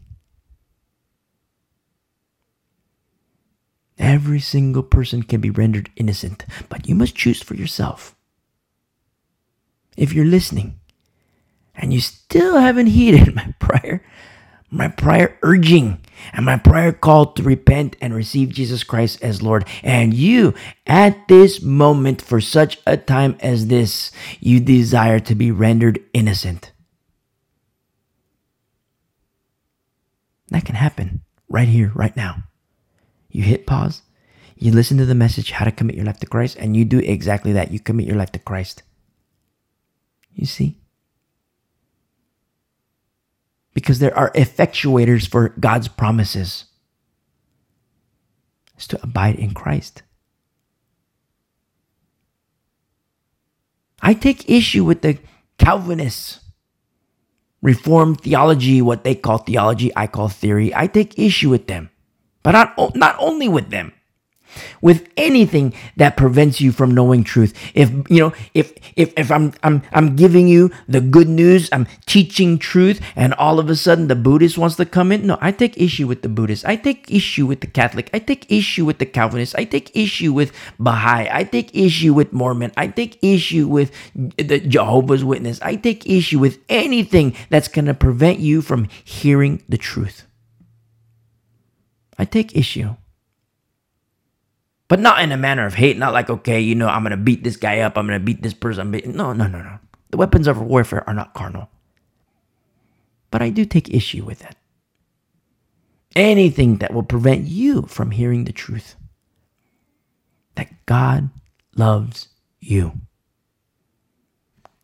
Every 3.98 4.40
single 4.40 4.82
person 4.82 5.22
can 5.22 5.42
be 5.42 5.50
rendered 5.50 5.90
innocent, 5.96 6.46
but 6.70 6.88
you 6.88 6.94
must 6.94 7.14
choose 7.14 7.42
for 7.42 7.54
yourself. 7.54 8.16
If 9.96 10.14
you're 10.14 10.24
listening 10.24 10.80
and 11.74 11.92
you 11.92 12.00
still 12.00 12.56
haven't 12.58 12.86
heeded 12.98 13.34
my 13.34 13.54
prayer, 13.58 14.02
my 14.70 14.88
prior 14.88 15.36
urging 15.42 16.00
and 16.32 16.44
my 16.44 16.56
prayer 16.56 16.92
call 16.92 17.26
to 17.32 17.42
repent 17.42 17.96
and 18.00 18.14
receive 18.14 18.50
Jesus 18.50 18.84
Christ 18.84 19.22
as 19.22 19.42
Lord. 19.42 19.66
And 19.82 20.14
you, 20.14 20.54
at 20.86 21.28
this 21.28 21.62
moment, 21.62 22.22
for 22.22 22.40
such 22.40 22.78
a 22.86 22.96
time 22.96 23.36
as 23.40 23.66
this, 23.66 24.10
you 24.40 24.60
desire 24.60 25.20
to 25.20 25.34
be 25.34 25.50
rendered 25.50 26.02
innocent. 26.12 26.72
That 30.48 30.64
can 30.64 30.74
happen 30.74 31.22
right 31.48 31.68
here, 31.68 31.92
right 31.94 32.16
now. 32.16 32.44
You 33.30 33.44
hit 33.44 33.66
pause, 33.66 34.02
you 34.56 34.72
listen 34.72 34.98
to 34.98 35.06
the 35.06 35.14
message, 35.14 35.52
how 35.52 35.64
to 35.64 35.72
commit 35.72 35.96
your 35.96 36.04
life 36.04 36.18
to 36.20 36.26
Christ, 36.26 36.56
and 36.58 36.76
you 36.76 36.84
do 36.84 36.98
exactly 36.98 37.52
that. 37.52 37.70
You 37.70 37.80
commit 37.80 38.06
your 38.06 38.16
life 38.16 38.32
to 38.32 38.38
Christ. 38.38 38.82
You 40.34 40.46
see? 40.46 40.78
Because 43.74 43.98
there 43.98 44.16
are 44.16 44.30
effectuators 44.32 45.28
for 45.28 45.50
God's 45.60 45.88
promises. 45.88 46.66
Is 48.78 48.86
to 48.88 49.02
abide 49.02 49.36
in 49.36 49.52
Christ. 49.52 50.02
I 54.00 54.14
take 54.14 54.48
issue 54.48 54.84
with 54.84 55.02
the 55.02 55.18
Calvinists 55.58 56.40
Reformed 57.62 58.22
theology, 58.22 58.80
what 58.80 59.04
they 59.04 59.14
call 59.14 59.36
theology, 59.36 59.92
I 59.94 60.06
call 60.06 60.28
theory. 60.28 60.74
I 60.74 60.86
take 60.86 61.18
issue 61.18 61.50
with 61.50 61.66
them, 61.66 61.90
but 62.42 62.52
not, 62.52 62.96
not 62.96 63.16
only 63.18 63.48
with 63.48 63.68
them 63.68 63.92
with 64.80 65.08
anything 65.16 65.74
that 65.96 66.16
prevents 66.16 66.60
you 66.60 66.72
from 66.72 66.92
knowing 66.92 67.24
truth. 67.24 67.54
If 67.74 67.90
you 68.08 68.20
know, 68.20 68.32
if 68.54 68.72
if 68.96 69.12
if 69.16 69.30
I'm 69.30 69.52
I'm 69.62 69.82
I'm 69.92 70.16
giving 70.16 70.48
you 70.48 70.70
the 70.88 71.00
good 71.00 71.28
news, 71.28 71.68
I'm 71.72 71.86
teaching 72.06 72.58
truth, 72.58 73.00
and 73.16 73.34
all 73.34 73.58
of 73.58 73.70
a 73.70 73.76
sudden 73.76 74.08
the 74.08 74.16
Buddhist 74.16 74.58
wants 74.58 74.76
to 74.76 74.86
come 74.86 75.12
in, 75.12 75.26
no, 75.26 75.38
I 75.40 75.52
take 75.52 75.76
issue 75.78 76.06
with 76.06 76.22
the 76.22 76.28
Buddhist. 76.28 76.64
I 76.66 76.76
take 76.76 77.10
issue 77.10 77.46
with 77.46 77.60
the 77.60 77.66
Catholic. 77.66 78.10
I 78.12 78.18
take 78.18 78.50
issue 78.50 78.84
with 78.84 78.98
the 78.98 79.06
Calvinist. 79.06 79.54
I 79.58 79.64
take 79.64 79.94
issue 79.94 80.32
with 80.32 80.52
Baha'i. 80.78 81.28
I 81.30 81.44
take 81.44 81.74
issue 81.74 82.14
with 82.14 82.32
Mormon. 82.32 82.72
I 82.76 82.88
take 82.88 83.18
issue 83.22 83.68
with 83.68 83.92
the 84.14 84.60
Jehovah's 84.60 85.24
Witness. 85.24 85.60
I 85.62 85.76
take 85.76 86.06
issue 86.06 86.38
with 86.38 86.58
anything 86.68 87.34
that's 87.50 87.68
gonna 87.68 87.94
prevent 87.94 88.40
you 88.40 88.62
from 88.62 88.88
hearing 89.04 89.62
the 89.68 89.78
truth. 89.78 90.26
I 92.18 92.24
take 92.24 92.56
issue 92.56 92.96
but 94.90 94.98
not 94.98 95.22
in 95.22 95.30
a 95.30 95.36
manner 95.36 95.64
of 95.64 95.74
hate. 95.74 95.96
Not 95.96 96.12
like, 96.12 96.28
okay, 96.28 96.60
you 96.60 96.74
know, 96.74 96.88
I'm 96.88 97.04
to 97.04 97.16
beat 97.16 97.44
this 97.44 97.56
guy 97.56 97.78
up. 97.78 97.96
I'm 97.96 98.08
to 98.08 98.18
beat 98.18 98.42
this 98.42 98.54
person. 98.54 98.90
No, 98.90 99.32
no, 99.32 99.46
no, 99.46 99.62
no. 99.62 99.78
The 100.10 100.16
weapons 100.16 100.48
of 100.48 100.60
warfare 100.60 101.08
are 101.08 101.14
not 101.14 101.32
carnal. 101.32 101.70
But 103.30 103.40
I 103.40 103.50
do 103.50 103.64
take 103.64 103.94
issue 103.94 104.24
with 104.24 104.40
that. 104.40 104.56
Anything 106.16 106.78
that 106.78 106.92
will 106.92 107.04
prevent 107.04 107.46
you 107.46 107.82
from 107.82 108.10
hearing 108.10 108.44
the 108.44 108.52
truth 108.52 108.96
that 110.56 110.84
God 110.86 111.30
loves 111.76 112.26
you. 112.58 112.94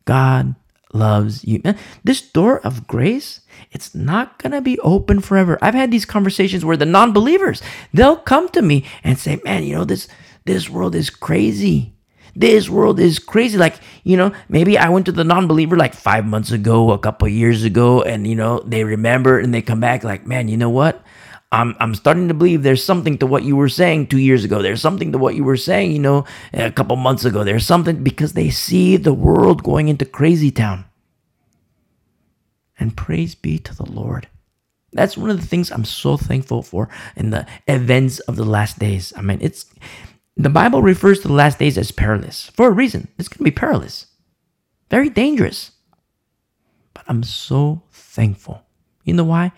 God 0.04 0.54
loves 0.96 1.44
you. 1.44 1.60
Eh, 1.64 1.74
this 2.04 2.20
door 2.20 2.60
of 2.60 2.86
grace, 2.86 3.40
it's 3.70 3.94
not 3.94 4.38
going 4.38 4.52
to 4.52 4.60
be 4.60 4.78
open 4.80 5.20
forever. 5.20 5.58
I've 5.60 5.74
had 5.74 5.90
these 5.90 6.04
conversations 6.04 6.64
where 6.64 6.76
the 6.76 6.86
non-believers, 6.86 7.62
they'll 7.92 8.16
come 8.16 8.48
to 8.50 8.62
me 8.62 8.84
and 9.04 9.18
say, 9.18 9.40
"Man, 9.44 9.64
you 9.64 9.74
know 9.74 9.84
this 9.84 10.08
this 10.44 10.70
world 10.70 10.94
is 10.94 11.10
crazy. 11.10 11.92
This 12.34 12.68
world 12.68 13.00
is 13.00 13.18
crazy. 13.18 13.56
Like, 13.56 13.76
you 14.04 14.16
know, 14.16 14.32
maybe 14.48 14.76
I 14.76 14.90
went 14.90 15.06
to 15.06 15.12
the 15.12 15.24
non-believer 15.24 15.76
like 15.76 15.94
5 15.94 16.26
months 16.26 16.52
ago, 16.52 16.92
a 16.92 16.98
couple 16.98 17.28
years 17.28 17.64
ago, 17.64 18.02
and 18.02 18.26
you 18.26 18.34
know, 18.34 18.60
they 18.66 18.84
remember 18.84 19.38
and 19.38 19.54
they 19.54 19.62
come 19.62 19.80
back 19.80 20.04
like, 20.04 20.26
"Man, 20.26 20.48
you 20.48 20.56
know 20.56 20.70
what? 20.70 21.02
I'm 21.52 21.76
I'm 21.78 21.94
starting 21.94 22.28
to 22.28 22.34
believe 22.34 22.62
there's 22.62 22.84
something 22.84 23.18
to 23.18 23.26
what 23.26 23.44
you 23.44 23.56
were 23.56 23.68
saying 23.68 24.08
two 24.08 24.18
years 24.18 24.44
ago. 24.44 24.62
There's 24.62 24.82
something 24.82 25.12
to 25.12 25.18
what 25.18 25.36
you 25.36 25.44
were 25.44 25.56
saying, 25.56 25.92
you 25.92 26.00
know, 26.00 26.24
a 26.52 26.72
couple 26.72 26.96
months 26.96 27.24
ago. 27.24 27.44
There's 27.44 27.66
something 27.66 28.02
because 28.02 28.32
they 28.32 28.50
see 28.50 28.96
the 28.96 29.14
world 29.14 29.62
going 29.62 29.88
into 29.88 30.04
crazy 30.04 30.50
town. 30.50 30.85
And 32.78 32.96
praise 32.96 33.34
be 33.34 33.58
to 33.60 33.74
the 33.74 33.90
Lord. 33.90 34.28
That's 34.92 35.16
one 35.16 35.30
of 35.30 35.40
the 35.40 35.46
things 35.46 35.70
I'm 35.70 35.84
so 35.84 36.16
thankful 36.16 36.62
for 36.62 36.88
in 37.16 37.30
the 37.30 37.46
events 37.66 38.18
of 38.20 38.36
the 38.36 38.44
last 38.44 38.78
days. 38.78 39.12
I 39.16 39.22
mean, 39.22 39.38
it's 39.40 39.66
the 40.36 40.50
Bible 40.50 40.82
refers 40.82 41.20
to 41.20 41.28
the 41.28 41.34
last 41.34 41.58
days 41.58 41.78
as 41.78 41.90
perilous 41.90 42.50
for 42.50 42.68
a 42.68 42.72
reason. 42.72 43.08
It's 43.18 43.28
going 43.28 43.38
to 43.38 43.44
be 43.44 43.50
perilous, 43.50 44.06
very 44.90 45.08
dangerous. 45.08 45.72
But 46.94 47.04
I'm 47.08 47.22
so 47.22 47.82
thankful. 47.90 48.62
You 49.04 49.14
know 49.14 49.24
why? 49.24 49.52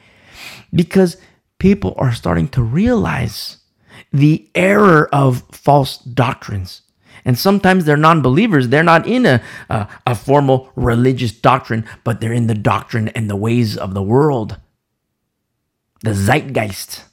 Because 0.72 1.16
people 1.58 1.94
are 1.96 2.12
starting 2.12 2.48
to 2.48 2.62
realize 2.62 3.58
the 4.12 4.48
error 4.54 5.08
of 5.12 5.42
false 5.52 5.98
doctrines. 5.98 6.82
And 7.28 7.38
sometimes 7.38 7.84
they're 7.84 7.98
non 7.98 8.22
believers. 8.22 8.70
They're 8.70 8.82
not 8.82 9.06
in 9.06 9.26
a, 9.26 9.42
a, 9.68 9.86
a, 10.06 10.14
formal 10.14 10.72
religious 10.76 11.30
doctrine, 11.30 11.84
but 12.02 12.22
they're 12.22 12.32
in 12.32 12.46
the 12.46 12.54
doctrine 12.54 13.08
and 13.08 13.28
the 13.28 13.36
ways 13.36 13.76
of 13.76 13.92
the 13.92 14.02
world, 14.02 14.56
the 16.02 16.14
zeitgeist. 16.14 17.04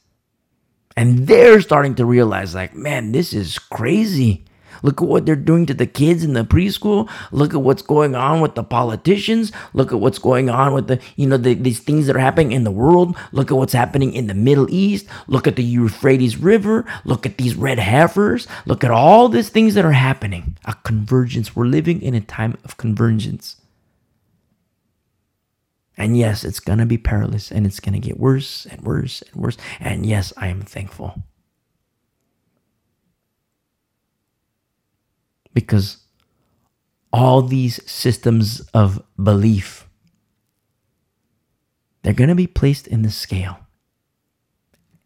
And 0.95 1.27
they're 1.27 1.59
starting 1.59 1.95
to 1.95 2.05
realize, 2.05 2.55
like, 2.55 2.73
man, 2.73 3.11
this 3.11 3.33
is 3.33 3.59
crazy. 3.59 4.45
Look 4.85 5.01
at 5.01 5.07
what 5.07 5.25
they're 5.25 5.35
doing 5.35 5.65
to 5.65 5.73
the 5.73 5.87
kids 5.87 6.23
in 6.23 6.33
the 6.33 6.43
preschool. 6.43 7.09
Look 7.31 7.55
at 7.55 7.61
what's 7.63 7.81
going 7.81 8.13
on 8.13 8.39
with 8.39 8.53
the 8.53 8.63
politicians. 8.63 9.51
Look 9.73 9.91
at 9.91 9.99
what's 9.99 10.19
going 10.19 10.47
on 10.47 10.75
with 10.75 10.85
the, 10.85 11.01
you 11.15 11.25
know, 11.25 11.37
the, 11.37 11.55
these 11.55 11.79
things 11.79 12.05
that 12.05 12.15
are 12.15 12.19
happening 12.19 12.51
in 12.51 12.65
the 12.65 12.71
world. 12.71 13.17
Look 13.31 13.49
at 13.49 13.57
what's 13.57 13.73
happening 13.73 14.13
in 14.13 14.27
the 14.27 14.35
Middle 14.35 14.69
East. 14.69 15.07
Look 15.25 15.47
at 15.47 15.55
the 15.55 15.63
Euphrates 15.63 16.37
River. 16.37 16.85
Look 17.03 17.25
at 17.25 17.39
these 17.39 17.55
red 17.55 17.79
heifers. 17.79 18.47
Look 18.67 18.83
at 18.83 18.91
all 18.91 19.27
these 19.27 19.49
things 19.49 19.73
that 19.73 19.85
are 19.85 19.91
happening. 19.91 20.55
A 20.65 20.75
convergence. 20.83 21.55
We're 21.55 21.65
living 21.65 21.99
in 22.03 22.13
a 22.13 22.21
time 22.21 22.55
of 22.63 22.77
convergence. 22.77 23.59
And 25.97 26.15
yes, 26.15 26.43
it's 26.43 26.59
going 26.59 26.77
to 26.77 26.85
be 26.85 26.99
perilous 26.99 27.51
and 27.51 27.65
it's 27.65 27.79
going 27.79 27.99
to 27.99 28.07
get 28.07 28.19
worse 28.19 28.67
and 28.67 28.81
worse 28.81 29.23
and 29.23 29.41
worse. 29.41 29.57
And 29.79 30.05
yes, 30.05 30.31
I 30.37 30.49
am 30.49 30.61
thankful. 30.61 31.23
Because 35.55 35.97
all 37.11 37.41
these 37.41 37.79
systems 37.89 38.59
of 38.75 39.01
belief 39.21 39.85
they're 42.05 42.13
going 42.13 42.29
to 42.29 42.35
be 42.35 42.45
placed 42.45 42.85
in 42.85 43.01
the 43.01 43.09
scale. 43.09 43.57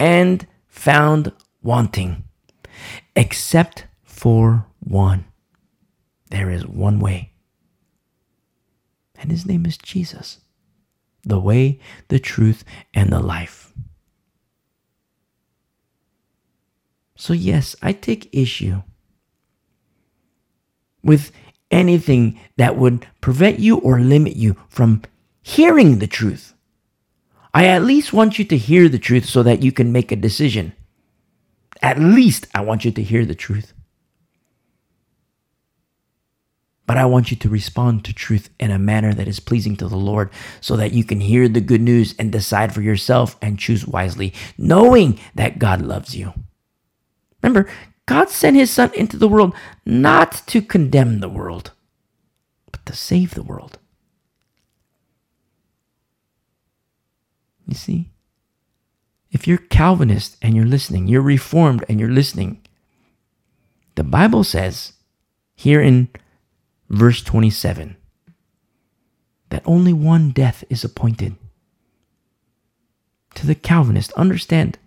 And 0.01 0.45
found 0.67 1.31
wanting. 1.63 2.25
Except 3.15 3.85
for 4.03 4.65
one. 4.81 5.23
There 6.29 6.49
is 6.49 6.67
one 6.67 6.99
way. 6.99 7.31
And 9.15 9.31
his 9.31 9.45
name 9.45 9.65
is 9.65 9.77
Jesus. 9.77 10.39
The 11.23 11.39
way 11.39 11.79
the 12.09 12.19
truth 12.19 12.65
and 12.93 13.13
the 13.13 13.21
life. 13.21 13.73
So 17.15 17.31
yes 17.31 17.77
i 17.81 17.93
take 17.93 18.29
issue 18.33 18.81
with 21.03 21.31
anything 21.71 22.39
that 22.57 22.77
would 22.77 23.07
prevent 23.21 23.59
you 23.59 23.77
or 23.77 23.99
limit 23.99 24.35
you 24.35 24.55
from 24.67 25.01
hearing 25.41 25.99
the 25.99 26.07
truth. 26.07 26.53
I 27.53 27.65
at 27.65 27.83
least 27.83 28.13
want 28.13 28.37
you 28.37 28.45
to 28.45 28.57
hear 28.57 28.89
the 28.89 28.99
truth 28.99 29.25
so 29.25 29.43
that 29.43 29.63
you 29.63 29.71
can 29.71 29.91
make 29.91 30.11
a 30.11 30.15
decision. 30.15 30.73
At 31.81 31.99
least 31.99 32.47
I 32.53 32.61
want 32.61 32.85
you 32.85 32.91
to 32.91 33.03
hear 33.03 33.25
the 33.25 33.35
truth. 33.35 33.73
But 36.85 36.97
I 36.97 37.05
want 37.05 37.29
you 37.29 37.37
to 37.37 37.49
respond 37.49 38.03
to 38.05 38.13
truth 38.13 38.49
in 38.59 38.71
a 38.71 38.79
manner 38.79 39.13
that 39.13 39.27
is 39.27 39.39
pleasing 39.39 39.75
to 39.77 39.87
the 39.87 39.95
Lord 39.95 40.31
so 40.59 40.75
that 40.75 40.91
you 40.91 41.03
can 41.03 41.19
hear 41.19 41.47
the 41.47 41.61
good 41.61 41.81
news 41.81 42.15
and 42.17 42.31
decide 42.31 42.73
for 42.73 42.81
yourself 42.81 43.37
and 43.43 43.59
choose 43.59 43.85
wisely, 43.85 44.33
knowing 44.57 45.19
that 45.35 45.59
God 45.59 45.81
loves 45.81 46.15
you. 46.15 46.33
Remember, 47.43 47.69
God 48.09 48.31
sent 48.31 48.57
his 48.57 48.71
son 48.71 48.91
into 48.95 49.17
the 49.17 49.27
world 49.27 49.53
not 49.85 50.41
to 50.47 50.63
condemn 50.63 51.19
the 51.19 51.29
world, 51.29 51.73
but 52.71 52.83
to 52.87 52.93
save 52.95 53.35
the 53.35 53.43
world. 53.43 53.77
You 57.67 57.75
see? 57.75 58.09
If 59.29 59.47
you're 59.47 59.59
Calvinist 59.59 60.37
and 60.41 60.55
you're 60.55 60.65
listening, 60.65 61.07
you're 61.07 61.21
Reformed 61.21 61.85
and 61.87 61.99
you're 61.99 62.09
listening, 62.09 62.65
the 63.93 64.03
Bible 64.03 64.43
says 64.43 64.93
here 65.53 65.79
in 65.79 66.09
verse 66.89 67.21
27 67.21 67.95
that 69.49 69.61
only 69.67 69.93
one 69.93 70.31
death 70.31 70.63
is 70.67 70.83
appointed. 70.83 71.35
To 73.35 73.45
the 73.45 73.53
Calvinist, 73.53 74.11
understand 74.13 74.79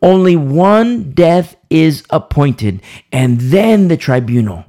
only 0.00 0.36
one 0.36 1.10
death 1.10 1.56
is 1.70 2.04
appointed, 2.10 2.82
and 3.12 3.40
then 3.40 3.88
the 3.88 3.96
tribunal. 3.96 4.64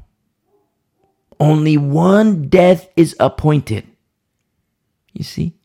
Only 1.39 1.77
one 1.77 2.47
death 2.49 2.89
is 2.95 3.15
appointed. 3.19 3.87
You 5.13 5.23
see? 5.23 5.55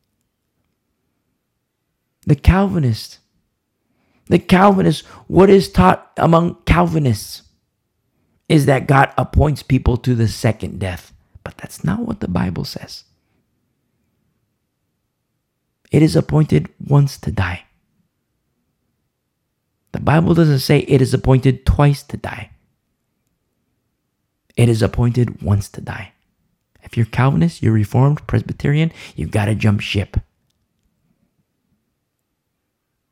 The 2.27 2.37
Calvinist, 2.37 3.21
the 4.27 4.39
Calvinist, 4.41 5.07
what 5.29 5.51
is 5.51 5.71
taught 5.71 6.11
among 6.17 6.57
Calvinists 6.67 7.43
is 8.49 8.67
that 8.67 8.89
God 8.89 9.13
appoints 9.19 9.63
people 9.63 9.97
to 9.99 10.15
the 10.15 10.29
second 10.29 10.81
death. 10.81 11.13
But 11.45 11.59
that's 11.59 11.85
not 11.85 12.01
what 12.01 12.21
the 12.21 12.29
Bible 12.29 12.65
says. 12.65 13.05
It 15.93 16.03
is 16.03 16.17
appointed 16.17 16.71
once 16.85 17.19
to 17.19 17.33
die. 17.33 17.66
The 19.93 20.01
Bible 20.01 20.35
doesn't 20.35 20.61
say 20.61 20.81
it 20.81 21.01
is 21.03 21.15
appointed 21.15 21.67
twice 21.67 22.03
to 22.05 22.17
die. 22.17 22.51
It 24.57 24.69
is 24.69 24.83
appointed 24.83 25.43
once 25.43 25.69
to 25.71 25.81
die. 25.81 26.13
If 26.83 26.97
you're 26.97 27.07
Calvinist, 27.07 27.63
you're 27.63 27.73
Reformed, 27.73 28.27
Presbyterian, 28.27 28.93
you've 29.17 29.31
got 29.31 29.47
to 29.47 29.55
jump 29.55 29.81
ship. 29.81 30.19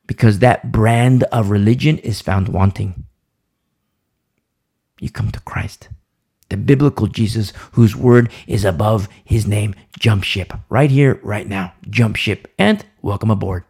Because 0.07 0.41
that 0.41 0.73
brand 0.73 1.25
of 1.25 1.51
religion 1.51 1.99
is 1.99 2.21
found 2.21 2.49
wanting. 2.49 3.05
You 5.01 5.11
come 5.11 5.31
to 5.33 5.41
Christ. 5.41 5.89
the 6.51 6.57
biblical 6.57 7.07
Jesus, 7.09 7.53
whose 7.73 7.97
word 7.97 8.31
is 8.47 8.65
above 8.65 9.09
his 9.25 9.47
name. 9.47 9.75
Jump 9.99 10.25
ship 10.25 10.53
right 10.69 10.91
here, 10.91 11.21
right 11.23 11.49
now. 11.49 11.75
Jump 11.91 12.17
ship 12.17 12.53
and 12.59 12.85
welcome 13.03 13.31
aboard. 13.31 13.65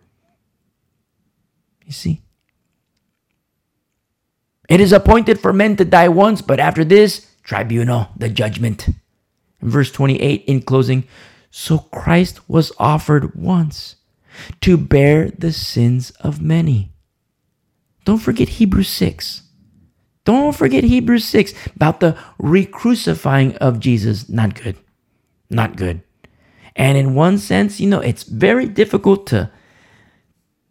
You 1.87 1.93
see? 1.93 2.23
It 4.69 4.81
is 4.81 4.93
appointed 4.93 5.39
for 5.41 5.53
men 5.53 5.77
to 5.77 5.85
die 5.85 6.09
once, 6.09 6.41
but 6.41 6.61
after 6.61 6.85
this, 6.85 7.31
tribunal, 7.43 8.09
the 8.17 8.29
judgment. 8.29 8.89
Verse 9.61 9.91
28, 9.91 10.45
in 10.47 10.63
closing, 10.63 11.05
so 11.51 11.79
Christ 11.79 12.49
was 12.49 12.73
offered 12.79 13.35
once 13.35 13.97
to 14.61 14.77
bear 14.77 15.31
the 15.31 15.53
sins 15.53 16.11
of 16.21 16.43
many. 16.43 16.93
Don't 18.05 18.19
forget 18.19 18.49
Hebrews 18.49 18.89
6. 18.89 19.43
Don't 20.25 20.57
forget 20.57 20.85
Hebrews 20.85 21.25
6 21.25 21.53
about 21.77 22.01
the 22.01 22.17
re-crucifying 22.39 23.57
of 23.57 23.79
Jesus. 23.79 24.29
Not 24.29 24.55
good. 24.55 24.77
Not 25.51 25.77
good. 25.77 26.03
And 26.77 26.99
in 26.99 27.15
one 27.15 27.39
sense, 27.39 27.79
you 27.79 27.89
know, 27.89 28.01
it's 28.01 28.25
very 28.25 28.67
difficult 28.67 29.27
to 29.29 29.51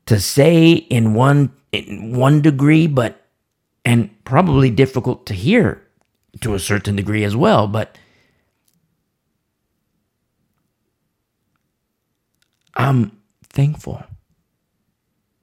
to 0.06 0.20
say 0.20 0.74
in 0.74 1.14
one 1.14 1.54
in 1.72 2.16
one 2.16 2.42
degree, 2.42 2.88
but 2.88 3.23
and 3.86 4.10
probably 4.24 4.70
difficult 4.70 5.26
to 5.28 5.34
hear 5.34 5.82
to 6.42 6.54
a 6.54 6.60
certain 6.60 6.96
degree 6.96 7.24
as 7.24 7.36
well, 7.36 7.68
but 7.68 7.98
I'm 12.76 13.18
thankful. 13.44 14.04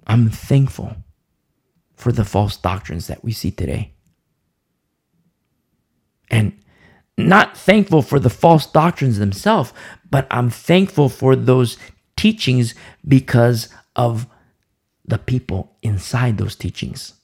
I'm 0.07 0.31
thankful 0.31 0.97
for 1.95 2.13
the 2.13 2.25
false 2.25 2.57
doctrines 2.57 3.07
that 3.07 3.23
we 3.23 3.33
see 3.33 3.51
today. 3.51 3.93
And 6.31 6.59
not 7.17 7.57
thankful 7.57 8.03
for 8.03 8.19
the 8.19 8.31
false 8.31 8.67
doctrines 8.67 9.19
themselves, 9.19 9.73
but 10.11 10.27
I'm 10.31 10.51
thankful 10.51 11.09
for 11.09 11.37
those 11.37 11.77
teachings 12.17 12.75
because 13.07 13.69
of 13.95 14.27
the 15.05 15.19
people 15.19 15.77
inside 15.83 16.39
those 16.39 16.57
teachings. 16.57 17.20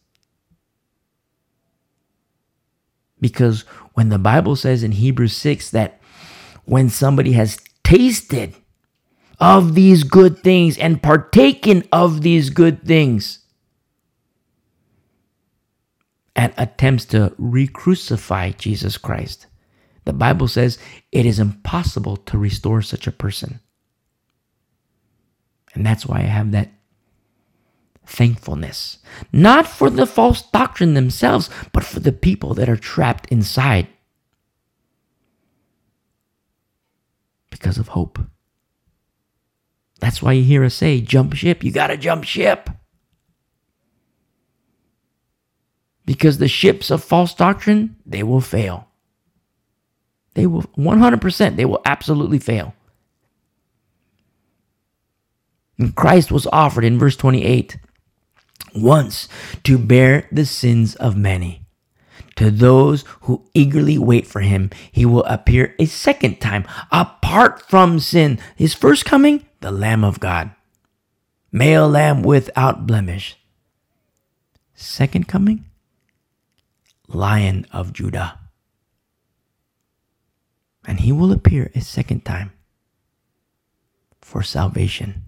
Because 3.20 3.62
when 3.94 4.08
the 4.08 4.18
Bible 4.18 4.56
says 4.56 4.82
in 4.82 4.92
Hebrews 4.92 5.36
6 5.36 5.70
that 5.70 6.00
when 6.64 6.88
somebody 6.88 7.32
has 7.32 7.58
tasted 7.84 8.54
of 9.40 9.74
these 9.74 10.02
good 10.02 10.42
things 10.42 10.76
and 10.78 11.02
partaken 11.02 11.84
of 11.92 12.22
these 12.22 12.50
good 12.50 12.84
things 12.84 13.40
and 16.34 16.52
attempts 16.58 17.04
to 17.06 17.34
re 17.38 17.66
crucify 17.66 18.50
Jesus 18.52 18.98
Christ, 18.98 19.46
the 20.04 20.12
Bible 20.12 20.48
says 20.48 20.78
it 21.12 21.26
is 21.26 21.38
impossible 21.38 22.16
to 22.18 22.38
restore 22.38 22.82
such 22.82 23.06
a 23.06 23.12
person. 23.12 23.60
And 25.74 25.84
that's 25.84 26.06
why 26.06 26.18
I 26.18 26.22
have 26.22 26.52
that 26.52 26.70
thankfulness. 28.06 28.98
Not 29.32 29.66
for 29.66 29.90
the 29.90 30.06
false 30.06 30.42
doctrine 30.42 30.94
themselves, 30.94 31.50
but 31.72 31.84
for 31.84 32.00
the 32.00 32.12
people 32.12 32.54
that 32.54 32.68
are 32.68 32.76
trapped 32.76 33.26
inside 33.30 33.88
because 37.50 37.78
of 37.78 37.88
hope. 37.88 38.18
That's 39.98 40.22
why 40.22 40.32
you 40.32 40.44
hear 40.44 40.62
us 40.62 40.74
say, 40.74 41.00
jump 41.00 41.34
ship. 41.34 41.64
You 41.64 41.72
got 41.72 41.88
to 41.88 41.96
jump 41.96 42.24
ship. 42.24 42.68
Because 46.04 46.38
the 46.38 46.48
ships 46.48 46.90
of 46.90 47.02
false 47.02 47.34
doctrine, 47.34 47.96
they 48.04 48.22
will 48.22 48.40
fail. 48.40 48.88
They 50.34 50.46
will 50.46 50.62
100%, 50.76 51.56
they 51.56 51.64
will 51.64 51.80
absolutely 51.86 52.38
fail. 52.38 52.74
And 55.78 55.94
Christ 55.94 56.30
was 56.30 56.46
offered 56.52 56.84
in 56.84 56.98
verse 56.98 57.16
28 57.16 57.78
once 58.74 59.28
to 59.64 59.78
bear 59.78 60.28
the 60.30 60.46
sins 60.46 60.94
of 60.96 61.16
many. 61.16 61.66
To 62.36 62.50
those 62.50 63.04
who 63.22 63.48
eagerly 63.54 63.96
wait 63.98 64.26
for 64.26 64.40
him, 64.40 64.70
he 64.92 65.06
will 65.06 65.24
appear 65.24 65.74
a 65.78 65.86
second 65.86 66.40
time 66.40 66.66
apart 66.92 67.62
from 67.62 67.98
sin. 67.98 68.38
His 68.54 68.74
first 68.74 69.04
coming, 69.04 69.46
the 69.60 69.70
Lamb 69.70 70.04
of 70.04 70.20
God, 70.20 70.50
male 71.50 71.88
lamb 71.88 72.22
without 72.22 72.86
blemish. 72.86 73.36
Second 74.74 75.26
coming, 75.26 75.64
Lion 77.08 77.66
of 77.72 77.94
Judah. 77.94 78.38
And 80.86 81.00
he 81.00 81.12
will 81.12 81.32
appear 81.32 81.70
a 81.74 81.80
second 81.80 82.24
time 82.24 82.52
for 84.20 84.42
salvation. 84.42 85.25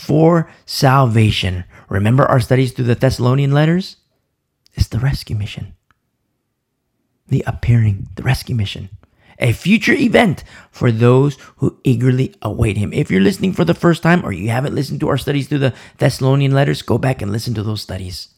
For 0.00 0.50
salvation. 0.66 1.64
Remember 1.88 2.24
our 2.24 2.40
studies 2.40 2.72
through 2.72 2.86
the 2.86 2.94
Thessalonian 2.94 3.52
letters? 3.52 3.96
It's 4.74 4.88
the 4.88 4.98
rescue 4.98 5.36
mission. 5.36 5.74
The 7.28 7.44
appearing, 7.46 8.08
the 8.16 8.22
rescue 8.22 8.54
mission 8.56 8.90
a 9.40 9.52
future 9.52 9.94
event 9.94 10.44
for 10.70 10.92
those 10.92 11.36
who 11.56 11.78
eagerly 11.82 12.34
await 12.42 12.76
him. 12.76 12.92
If 12.92 13.10
you're 13.10 13.20
listening 13.20 13.52
for 13.52 13.64
the 13.64 13.74
first 13.74 14.02
time 14.02 14.24
or 14.24 14.32
you 14.32 14.50
haven't 14.50 14.74
listened 14.74 15.00
to 15.00 15.08
our 15.08 15.18
studies 15.18 15.48
through 15.48 15.58
the 15.58 15.74
Thessalonian 15.98 16.52
letters, 16.52 16.82
go 16.82 16.98
back 16.98 17.22
and 17.22 17.32
listen 17.32 17.54
to 17.54 17.62
those 17.62 17.80
studies. 17.80 18.28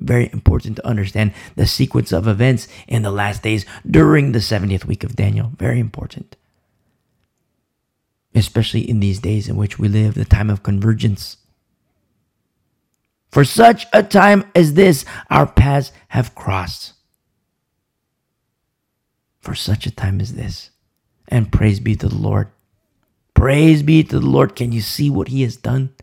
Very 0.00 0.28
important 0.32 0.76
to 0.76 0.86
understand 0.86 1.32
the 1.54 1.66
sequence 1.66 2.10
of 2.10 2.26
events 2.26 2.66
in 2.88 3.02
the 3.02 3.12
last 3.12 3.42
days 3.42 3.64
during 3.88 4.32
the 4.32 4.40
70th 4.40 4.84
week 4.84 5.04
of 5.04 5.14
Daniel. 5.14 5.52
Very 5.56 5.78
important. 5.78 6.36
Especially 8.34 8.88
in 8.88 9.00
these 9.00 9.20
days 9.20 9.48
in 9.48 9.56
which 9.56 9.78
we 9.78 9.88
live, 9.88 10.14
the 10.14 10.24
time 10.24 10.50
of 10.50 10.62
convergence. 10.62 11.36
For 13.30 13.44
such 13.44 13.86
a 13.92 14.02
time 14.02 14.50
as 14.54 14.74
this, 14.74 15.04
our 15.30 15.46
paths 15.46 15.92
have 16.08 16.34
crossed 16.34 16.92
for 19.42 19.54
such 19.54 19.86
a 19.86 19.90
time 19.90 20.20
as 20.20 20.34
this. 20.34 20.70
And 21.28 21.52
praise 21.52 21.80
be 21.80 21.96
to 21.96 22.08
the 22.08 22.16
Lord. 22.16 22.48
Praise 23.34 23.82
be 23.82 24.02
to 24.04 24.20
the 24.20 24.26
Lord. 24.26 24.56
Can 24.56 24.72
you 24.72 24.80
see 24.80 25.10
what 25.10 25.28
he 25.28 25.42
has 25.42 25.56
done? 25.56 25.94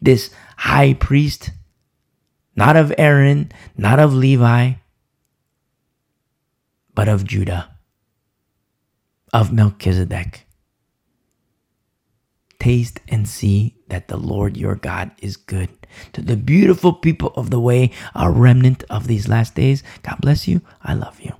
This 0.00 0.30
high 0.56 0.94
priest, 0.94 1.50
not 2.56 2.76
of 2.76 2.94
Aaron, 2.96 3.52
not 3.76 3.98
of 3.98 4.14
Levi, 4.14 4.74
but 6.94 7.08
of 7.08 7.24
Judah, 7.24 7.70
of 9.32 9.52
Melchizedek. 9.52 10.46
Taste 12.60 13.00
and 13.08 13.28
see 13.28 13.76
that 13.88 14.08
the 14.08 14.18
Lord 14.18 14.56
your 14.56 14.76
God 14.76 15.12
is 15.22 15.36
good. 15.36 15.70
To 16.14 16.22
the 16.22 16.36
beautiful 16.36 16.92
people 16.94 17.32
of 17.36 17.50
the 17.50 17.60
way, 17.60 17.90
a 18.14 18.30
remnant 18.30 18.84
of 18.90 19.08
these 19.08 19.28
last 19.28 19.56
days, 19.56 19.82
God 20.04 20.18
bless 20.20 20.46
you. 20.46 20.62
I 20.84 20.94
love 20.94 21.20
you. 21.20 21.34